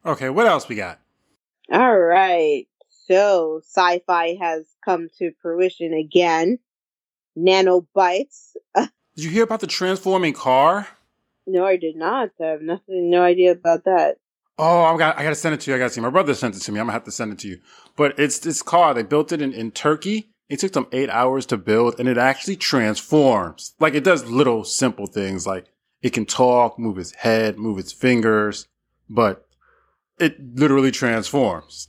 Okay, 0.05 0.29
what 0.29 0.47
else 0.47 0.69
we 0.69 0.75
got? 0.75 0.99
All 1.71 1.99
right. 1.99 2.67
So 3.07 3.61
sci-fi 3.65 4.37
has 4.41 4.67
come 4.85 5.09
to 5.19 5.33
fruition 5.41 5.95
again. 5.95 6.59
Nanobots. 7.37 8.55
Did 8.75 8.91
you 9.17 9.31
hear 9.31 9.45
about 9.45 9.61
the 9.61 9.67
transforming 9.67 10.33
car? 10.33 10.89
no, 11.49 11.65
I 11.65 11.77
did 11.77 11.97
not. 11.97 12.31
I 12.41 12.45
have 12.47 12.63
nothing, 12.63 13.11
no 13.11 13.23
idea 13.23 13.53
about 13.53 13.85
that. 13.85 14.19
Oh, 14.59 14.83
I 14.83 14.97
got 14.99 15.19
I 15.19 15.23
got 15.23 15.31
to 15.31 15.35
send 15.35 15.55
it 15.55 15.61
to 15.63 15.71
you. 15.71 15.77
I 15.77 15.79
got 15.79 15.89
to 15.89 15.91
see. 15.91 16.01
My 16.01 16.11
brother 16.11 16.35
sent 16.35 16.57
it 16.57 16.61
to 16.61 16.73
me. 16.73 16.81
I'm 16.81 16.87
gonna 16.87 16.93
have 16.93 17.05
to 17.05 17.13
send 17.13 17.33
it 17.33 17.39
to 17.41 17.49
you. 17.49 17.61
But 17.97 18.19
it's 18.19 18.41
this 18.41 18.61
car. 18.61 18.93
They 18.93 19.03
built 19.03 19.33
it 19.33 19.41
in, 19.41 19.53
in 19.53 19.71
Turkey. 19.71 20.31
It 20.49 20.61
took 20.61 20.73
them 20.73 20.87
eight 20.93 21.11
hours 21.11 21.45
to 21.47 21.57
build, 21.59 21.99
and 21.99 22.09
it 22.09 22.17
actually 22.17 22.57
transforms. 22.57 23.75
Like 23.79 23.95
it 23.95 24.05
does 24.05 24.25
little 24.25 24.65
simple 24.65 25.07
things, 25.07 25.47
like 25.47 25.67
it 26.01 26.11
can 26.11 26.25
talk, 26.25 26.79
move 26.79 26.99
its 26.99 27.13
head, 27.13 27.59
move 27.59 27.79
its 27.79 27.93
fingers, 27.93 28.67
but 29.11 29.47
it 30.19 30.57
literally 30.57 30.91
transforms. 30.91 31.89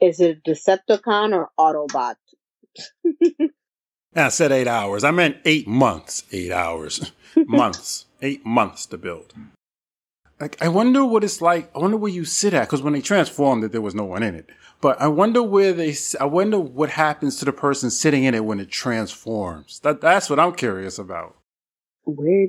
Is 0.00 0.20
it 0.20 0.42
Decepticon 0.44 1.32
or 1.32 1.50
Autobot? 1.58 2.16
I 4.14 4.28
said 4.28 4.52
eight 4.52 4.66
hours. 4.66 5.04
I 5.04 5.10
meant 5.10 5.38
eight 5.44 5.66
months. 5.68 6.24
Eight 6.32 6.52
hours. 6.52 7.12
months. 7.36 8.06
Eight 8.20 8.44
months 8.44 8.86
to 8.86 8.98
build. 8.98 9.32
Like, 10.40 10.60
I 10.60 10.68
wonder 10.68 11.04
what 11.04 11.24
it's 11.24 11.40
like. 11.40 11.70
I 11.74 11.78
wonder 11.78 11.96
where 11.96 12.10
you 12.10 12.24
sit 12.24 12.52
at. 12.52 12.68
Cause 12.68 12.82
when 12.82 12.92
they 12.94 13.00
transformed 13.00 13.64
it, 13.64 13.72
there 13.72 13.80
was 13.80 13.94
no 13.94 14.04
one 14.04 14.22
in 14.22 14.34
it. 14.34 14.50
But 14.82 15.00
I 15.00 15.06
wonder 15.06 15.42
where 15.44 15.72
they, 15.72 15.90
s- 15.90 16.16
I 16.20 16.24
wonder 16.24 16.58
what 16.58 16.90
happens 16.90 17.36
to 17.36 17.44
the 17.44 17.52
person 17.52 17.88
sitting 17.88 18.24
in 18.24 18.34
it 18.34 18.44
when 18.44 18.58
it 18.58 18.68
transforms. 18.68 19.78
That, 19.80 20.00
that's 20.00 20.28
what 20.28 20.40
I'm 20.40 20.52
curious 20.54 20.98
about. 20.98 21.36
Where 22.04 22.48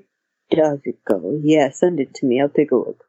does 0.49 0.79
it 0.83 0.97
go? 1.07 1.39
Yeah, 1.43 1.69
send 1.69 1.99
it 1.99 2.15
to 2.15 2.25
me. 2.25 2.41
I'll 2.41 2.49
take 2.49 2.71
a 2.71 2.75
look. 2.75 3.03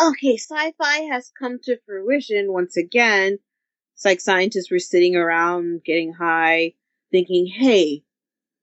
Okay, 0.00 0.36
sci-fi 0.36 0.98
has 1.12 1.32
come 1.36 1.58
to 1.64 1.76
fruition 1.84 2.52
once 2.52 2.76
again. 2.76 3.40
It's 3.94 4.04
like 4.04 4.20
scientists 4.20 4.70
were 4.70 4.78
sitting 4.78 5.16
around 5.16 5.82
getting 5.84 6.12
high, 6.12 6.74
thinking, 7.10 7.46
hey, 7.46 8.04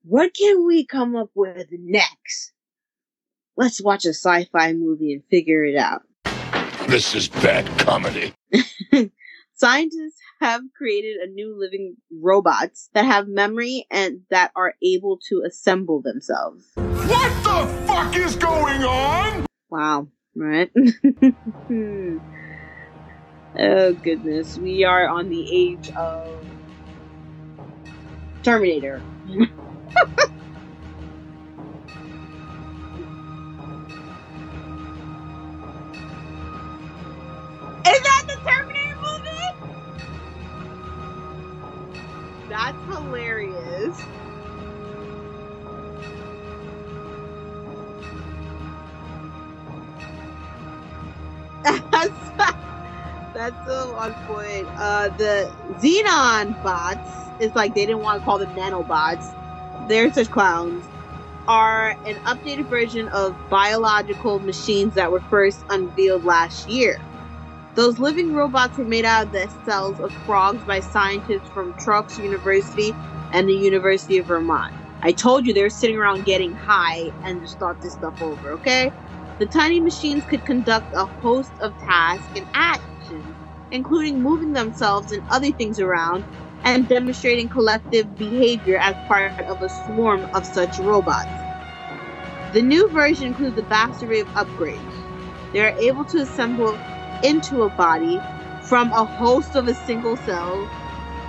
what 0.02 0.32
can 0.32 0.66
we 0.66 0.86
come 0.86 1.14
up 1.14 1.28
with 1.34 1.66
next? 1.72 2.52
Let's 3.54 3.82
watch 3.82 4.06
a 4.06 4.14
sci-fi 4.14 4.72
movie 4.72 5.12
and 5.12 5.22
figure 5.30 5.62
it 5.62 5.76
out. 5.76 6.04
This 6.88 7.14
is 7.14 7.28
bad 7.28 7.66
comedy. 7.78 8.32
Scientists 9.58 10.20
have 10.38 10.60
created 10.76 11.16
a 11.16 11.26
new 11.32 11.58
living 11.58 11.96
robots 12.20 12.90
that 12.92 13.06
have 13.06 13.26
memory 13.26 13.86
and 13.90 14.20
that 14.28 14.50
are 14.54 14.74
able 14.82 15.18
to 15.30 15.42
assemble 15.46 16.02
themselves. 16.02 16.66
What 16.74 17.42
the 17.42 17.66
fuck 17.86 18.14
is 18.14 18.36
going 18.36 18.82
on? 18.82 19.46
Wow, 19.70 20.08
right? 20.34 20.70
oh 23.58 23.94
goodness, 23.94 24.58
we 24.58 24.84
are 24.84 25.08
on 25.08 25.30
the 25.30 25.48
age 25.50 25.88
of 25.96 26.44
Terminator. 28.42 29.00
Is 37.86 38.02
that 38.02 38.24
the 38.26 38.34
Terminator 38.44 38.75
That's 42.48 42.80
hilarious. 42.86 44.08
That's 53.34 53.58
so 53.66 53.96
on 53.96 54.16
point. 54.26 54.70
Uh, 54.78 55.10
the 55.10 55.52
Xenobots 55.82 57.32
is 57.38 57.54
like 57.54 57.74
they 57.74 57.86
didn't 57.86 58.00
want 58.02 58.18
to 58.18 58.22
call 58.22 58.38
them 58.38 58.54
nanobots. 58.56 59.34
They're 59.78 60.12
such 60.12 60.30
clowns. 60.30 60.90
Are 61.48 61.96
an 62.04 62.18
updated 62.26 62.68
version 62.68 63.08
of 63.08 63.36
biological 63.50 64.40
machines 64.40 64.94
that 64.94 65.12
were 65.12 65.22
first 65.30 65.64
unveiled 65.70 66.24
last 66.24 66.68
year. 66.68 67.06
Those 67.76 68.00
living 68.00 68.34
robots 68.34 68.78
were 68.78 68.86
made 68.86 69.06
out 69.06 69.26
of 69.28 69.32
the 69.32 69.50
cells 69.64 70.00
of 70.00 70.14
frogs 70.26 70.64
by 70.66 70.80
scientists 70.82 71.50
from 71.54 71.74
Tufts 71.84 72.18
University 72.18 72.98
and 73.32 73.48
the 73.48 73.54
University 73.54 74.18
of 74.18 74.28
Vermont. 74.28 74.74
I 75.02 75.12
told 75.14 75.46
you 75.46 75.54
they 75.54 75.62
were 75.64 75.70
sitting 75.70 75.96
around 75.98 76.26
getting 76.26 76.54
high 76.56 77.12
and 77.24 77.42
just 77.42 77.58
thought 77.58 77.80
this 77.82 77.94
stuff 77.94 78.16
over, 78.20 78.54
okay? 78.54 78.92
The 79.40 79.46
tiny 79.48 79.80
machines 79.80 80.26
could 80.26 80.44
conduct 80.46 80.88
a 80.94 81.06
host 81.06 81.54
of 81.60 81.78
tasks 81.78 82.30
and 82.36 82.46
actions, 82.54 83.36
including 83.72 84.22
moving 84.22 84.52
themselves 84.52 85.12
and 85.12 85.24
other 85.30 85.52
things 85.52 85.80
around 85.80 86.26
and 86.64 86.88
demonstrating 86.88 87.48
collective 87.48 88.18
behavior 88.18 88.78
as 88.78 88.96
part 89.08 89.34
of 89.48 89.62
a 89.62 89.70
swarm 89.70 90.26
of 90.34 90.46
such 90.46 90.78
robots. 90.80 91.46
The 92.52 92.62
new 92.62 92.90
version 92.92 93.28
includes 93.28 93.58
a 93.58 93.64
vast 93.64 94.02
array 94.02 94.20
of 94.20 94.28
upgrades. 94.34 95.04
They 95.52 95.60
are 95.60 95.74
able 95.80 96.06
to 96.06 96.18
assemble 96.20 96.80
into 97.22 97.62
a 97.62 97.70
body 97.70 98.20
from 98.62 98.92
a 98.92 99.04
host 99.04 99.54
of 99.56 99.68
a 99.68 99.74
single 99.74 100.16
cell, 100.16 100.68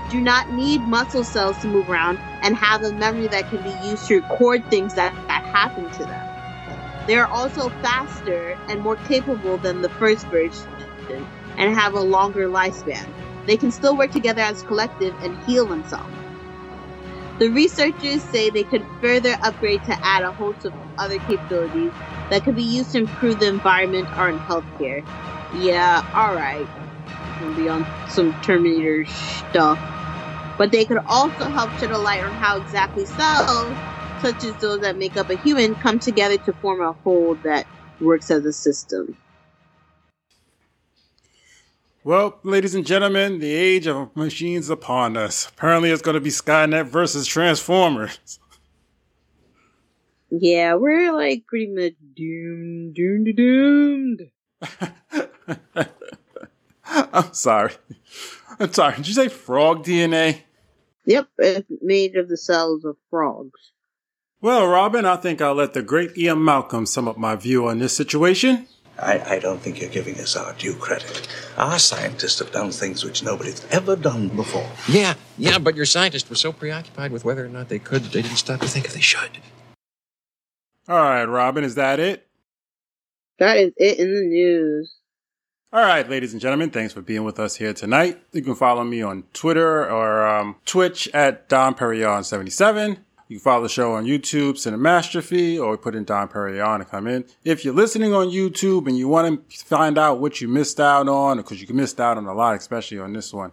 do 0.09 0.21
not 0.21 0.51
need 0.51 0.81
muscle 0.81 1.23
cells 1.23 1.57
to 1.59 1.67
move 1.67 1.89
around, 1.89 2.17
and 2.41 2.55
have 2.55 2.83
a 2.83 2.93
memory 2.93 3.27
that 3.27 3.49
can 3.49 3.61
be 3.61 3.75
used 3.87 4.07
to 4.07 4.15
record 4.15 4.69
things 4.69 4.93
that, 4.95 5.13
that 5.27 5.43
happen 5.43 5.89
to 5.91 6.05
them. 6.05 6.27
They 7.07 7.17
are 7.17 7.27
also 7.27 7.69
faster 7.69 8.57
and 8.69 8.81
more 8.81 8.97
capable 8.97 9.57
than 9.57 9.81
the 9.81 9.89
first 9.89 10.27
version 10.27 10.67
and 11.57 11.75
have 11.75 11.93
a 11.93 12.01
longer 12.01 12.47
lifespan. 12.47 13.13
They 13.45 13.57
can 13.57 13.71
still 13.71 13.97
work 13.97 14.11
together 14.11 14.41
as 14.41 14.61
a 14.61 14.65
collective 14.65 15.15
and 15.21 15.37
heal 15.45 15.67
themselves. 15.67 16.13
The 17.39 17.49
researchers 17.49 18.23
say 18.23 18.49
they 18.49 18.63
could 18.63 18.85
further 19.01 19.37
upgrade 19.43 19.83
to 19.85 19.95
add 20.03 20.23
a 20.23 20.33
host 20.33 20.65
of 20.65 20.73
other 20.97 21.19
capabilities 21.19 21.93
that 22.29 22.43
could 22.43 22.55
be 22.55 22.63
used 22.63 22.91
to 22.93 22.99
improve 22.99 23.39
the 23.39 23.47
environment 23.47 24.09
or 24.17 24.29
in 24.29 24.39
healthcare. 24.39 25.05
Yeah, 25.55 26.05
alright. 26.13 26.67
Gonna 27.39 27.55
be 27.55 27.69
on 27.69 27.85
some 28.09 28.39
Terminator 28.41 29.05
stuff. 29.05 29.79
But 30.57 30.71
they 30.71 30.85
could 30.85 30.97
also 31.05 31.45
help 31.45 31.71
shed 31.79 31.91
a 31.91 31.97
light 31.97 32.23
on 32.23 32.31
how 32.31 32.57
exactly 32.59 33.05
cells, 33.05 33.77
such 34.21 34.43
as 34.43 34.55
those 34.57 34.81
that 34.81 34.97
make 34.97 35.15
up 35.15 35.29
a 35.29 35.37
human, 35.37 35.75
come 35.75 35.99
together 35.99 36.37
to 36.37 36.53
form 36.53 36.81
a 36.81 36.93
whole 36.93 37.35
that 37.43 37.67
works 37.99 38.31
as 38.31 38.45
a 38.45 38.53
system. 38.53 39.15
Well, 42.03 42.39
ladies 42.43 42.73
and 42.73 42.85
gentlemen, 42.85 43.39
the 43.39 43.53
age 43.53 43.85
of 43.85 44.15
machines 44.15 44.69
upon 44.69 45.17
us. 45.17 45.49
Apparently, 45.49 45.91
it's 45.91 46.01
going 46.01 46.15
to 46.15 46.21
be 46.21 46.29
Skynet 46.29 46.87
versus 46.87 47.27
Transformers. 47.27 48.39
Yeah, 50.29 50.75
we're 50.75 51.11
like 51.11 51.45
pretty 51.47 51.67
much 51.67 51.93
doomed, 52.15 52.95
doomed, 52.95 53.35
doomed. 53.35 54.31
I'm 56.85 57.33
sorry. 57.33 57.73
I'm 58.59 58.73
sorry. 58.73 58.95
Did 58.97 59.07
you 59.07 59.13
say 59.13 59.27
frog 59.27 59.83
DNA? 59.83 60.41
Yep, 61.05 61.27
it's 61.37 61.71
made 61.81 62.15
of 62.17 62.27
the 62.27 62.37
cells 62.37 62.83
of 62.83 62.97
frogs. 63.09 63.71
Well, 64.41 64.67
Robin, 64.67 65.05
I 65.05 65.15
think 65.15 65.41
I'll 65.41 65.55
let 65.55 65.73
the 65.73 65.81
great 65.81 66.17
Ian 66.17 66.43
Malcolm 66.43 66.85
sum 66.85 67.07
up 67.07 67.17
my 67.17 67.35
view 67.35 67.67
on 67.67 67.79
this 67.79 67.95
situation. 67.95 68.67
I, 68.99 69.35
I 69.35 69.39
don't 69.39 69.59
think 69.59 69.79
you're 69.79 69.89
giving 69.89 70.15
us 70.19 70.35
our 70.35 70.53
due 70.53 70.75
credit. 70.75 71.27
Our 71.57 71.79
scientists 71.79 72.39
have 72.39 72.51
done 72.51 72.71
things 72.71 73.03
which 73.03 73.23
nobody's 73.23 73.65
ever 73.71 73.95
done 73.95 74.29
before. 74.29 74.69
Yeah, 74.89 75.13
yeah, 75.37 75.59
but 75.59 75.75
your 75.75 75.85
scientists 75.85 76.29
were 76.29 76.35
so 76.35 76.51
preoccupied 76.51 77.11
with 77.11 77.23
whether 77.23 77.45
or 77.45 77.49
not 77.49 77.69
they 77.69 77.79
could, 77.79 78.03
that 78.03 78.11
they 78.11 78.21
didn't 78.21 78.37
stop 78.37 78.59
to 78.61 78.67
think 78.67 78.85
if 78.85 78.93
they 78.93 79.01
should. 79.01 79.39
All 80.87 80.97
right, 80.97 81.25
Robin, 81.25 81.63
is 81.63 81.75
that 81.75 81.99
it? 81.99 82.27
That 83.39 83.57
is 83.57 83.73
it 83.77 83.99
in 83.99 84.13
the 84.13 84.21
news. 84.21 84.96
All 85.73 85.81
right, 85.81 86.09
ladies 86.09 86.31
and 86.31 86.41
gentlemen, 86.41 86.69
thanks 86.69 86.93
for 86.93 87.01
being 87.01 87.25
with 87.25 87.41
us 87.41 87.57
here 87.57 87.73
tonight. 87.73 88.21
You 88.31 88.41
can 88.41 88.55
follow 88.55 88.85
me 88.85 89.01
on 89.01 89.25
Twitter 89.33 89.85
or 89.91 90.25
um, 90.25 90.55
Twitch 90.65 91.09
at 91.13 91.49
Don 91.49 91.75
Perignon77. 91.75 92.99
You 93.27 93.35
can 93.35 93.43
follow 93.43 93.63
the 93.63 93.69
show 93.69 93.91
on 93.95 94.05
YouTube, 94.05 94.53
Cinemastrophe, 94.53 95.61
or 95.61 95.77
put 95.77 95.93
in 95.93 96.05
Don 96.05 96.29
Perignon 96.29 96.79
to 96.79 96.85
come 96.85 97.05
in. 97.05 97.25
If 97.43 97.65
you're 97.65 97.73
listening 97.73 98.13
on 98.13 98.27
YouTube 98.27 98.87
and 98.87 98.97
you 98.97 99.09
want 99.09 99.49
to 99.49 99.65
find 99.65 99.97
out 99.97 100.21
what 100.21 100.39
you 100.39 100.47
missed 100.47 100.79
out 100.79 101.09
on, 101.09 101.35
because 101.35 101.61
you 101.61 101.67
missed 101.75 101.99
out 101.99 102.15
on 102.15 102.25
a 102.27 102.33
lot, 102.33 102.55
especially 102.55 102.99
on 102.99 103.11
this 103.11 103.33
one, 103.33 103.51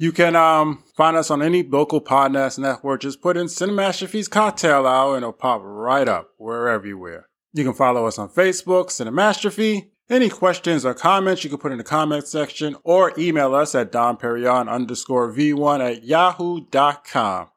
you 0.00 0.10
can 0.10 0.34
um, 0.34 0.82
find 0.96 1.16
us 1.16 1.30
on 1.30 1.42
any 1.42 1.62
local 1.62 2.00
podcast 2.00 2.58
network. 2.58 3.02
Just 3.02 3.22
put 3.22 3.36
in 3.36 3.46
Cinemastrophe's 3.46 4.26
Cocktail 4.26 4.84
Hour 4.84 5.14
and 5.14 5.22
it'll 5.22 5.32
pop 5.32 5.60
right 5.62 6.08
up. 6.08 6.30
We're 6.38 6.66
everywhere. 6.66 7.28
You 7.52 7.62
can 7.62 7.72
follow 7.72 8.06
us 8.06 8.18
on 8.18 8.30
Facebook, 8.30 8.86
Cinemastrophe. 8.86 9.90
Any 10.08 10.28
questions 10.28 10.84
or 10.84 10.94
comments 10.94 11.42
you 11.42 11.50
can 11.50 11.58
put 11.58 11.72
in 11.72 11.78
the 11.78 11.84
comment 11.84 12.28
section 12.28 12.76
or 12.84 13.12
email 13.18 13.54
us 13.54 13.74
at 13.74 13.90
donperignon 13.90 14.68
underscore 14.68 15.32
v1 15.32 15.80
at 15.84 16.04
yahoo.com. 16.04 17.48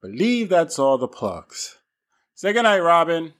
Believe 0.00 0.48
that's 0.48 0.78
all 0.78 0.96
the 0.96 1.08
plugs. 1.08 1.76
Say 2.34 2.54
goodnight, 2.54 2.82
Robin. 2.82 3.34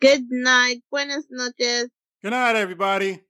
Good 0.00 0.26
night. 0.30 0.82
Buenas 0.90 1.24
noches. 1.30 1.88
Good 2.22 2.30
night, 2.30 2.56
everybody. 2.56 3.20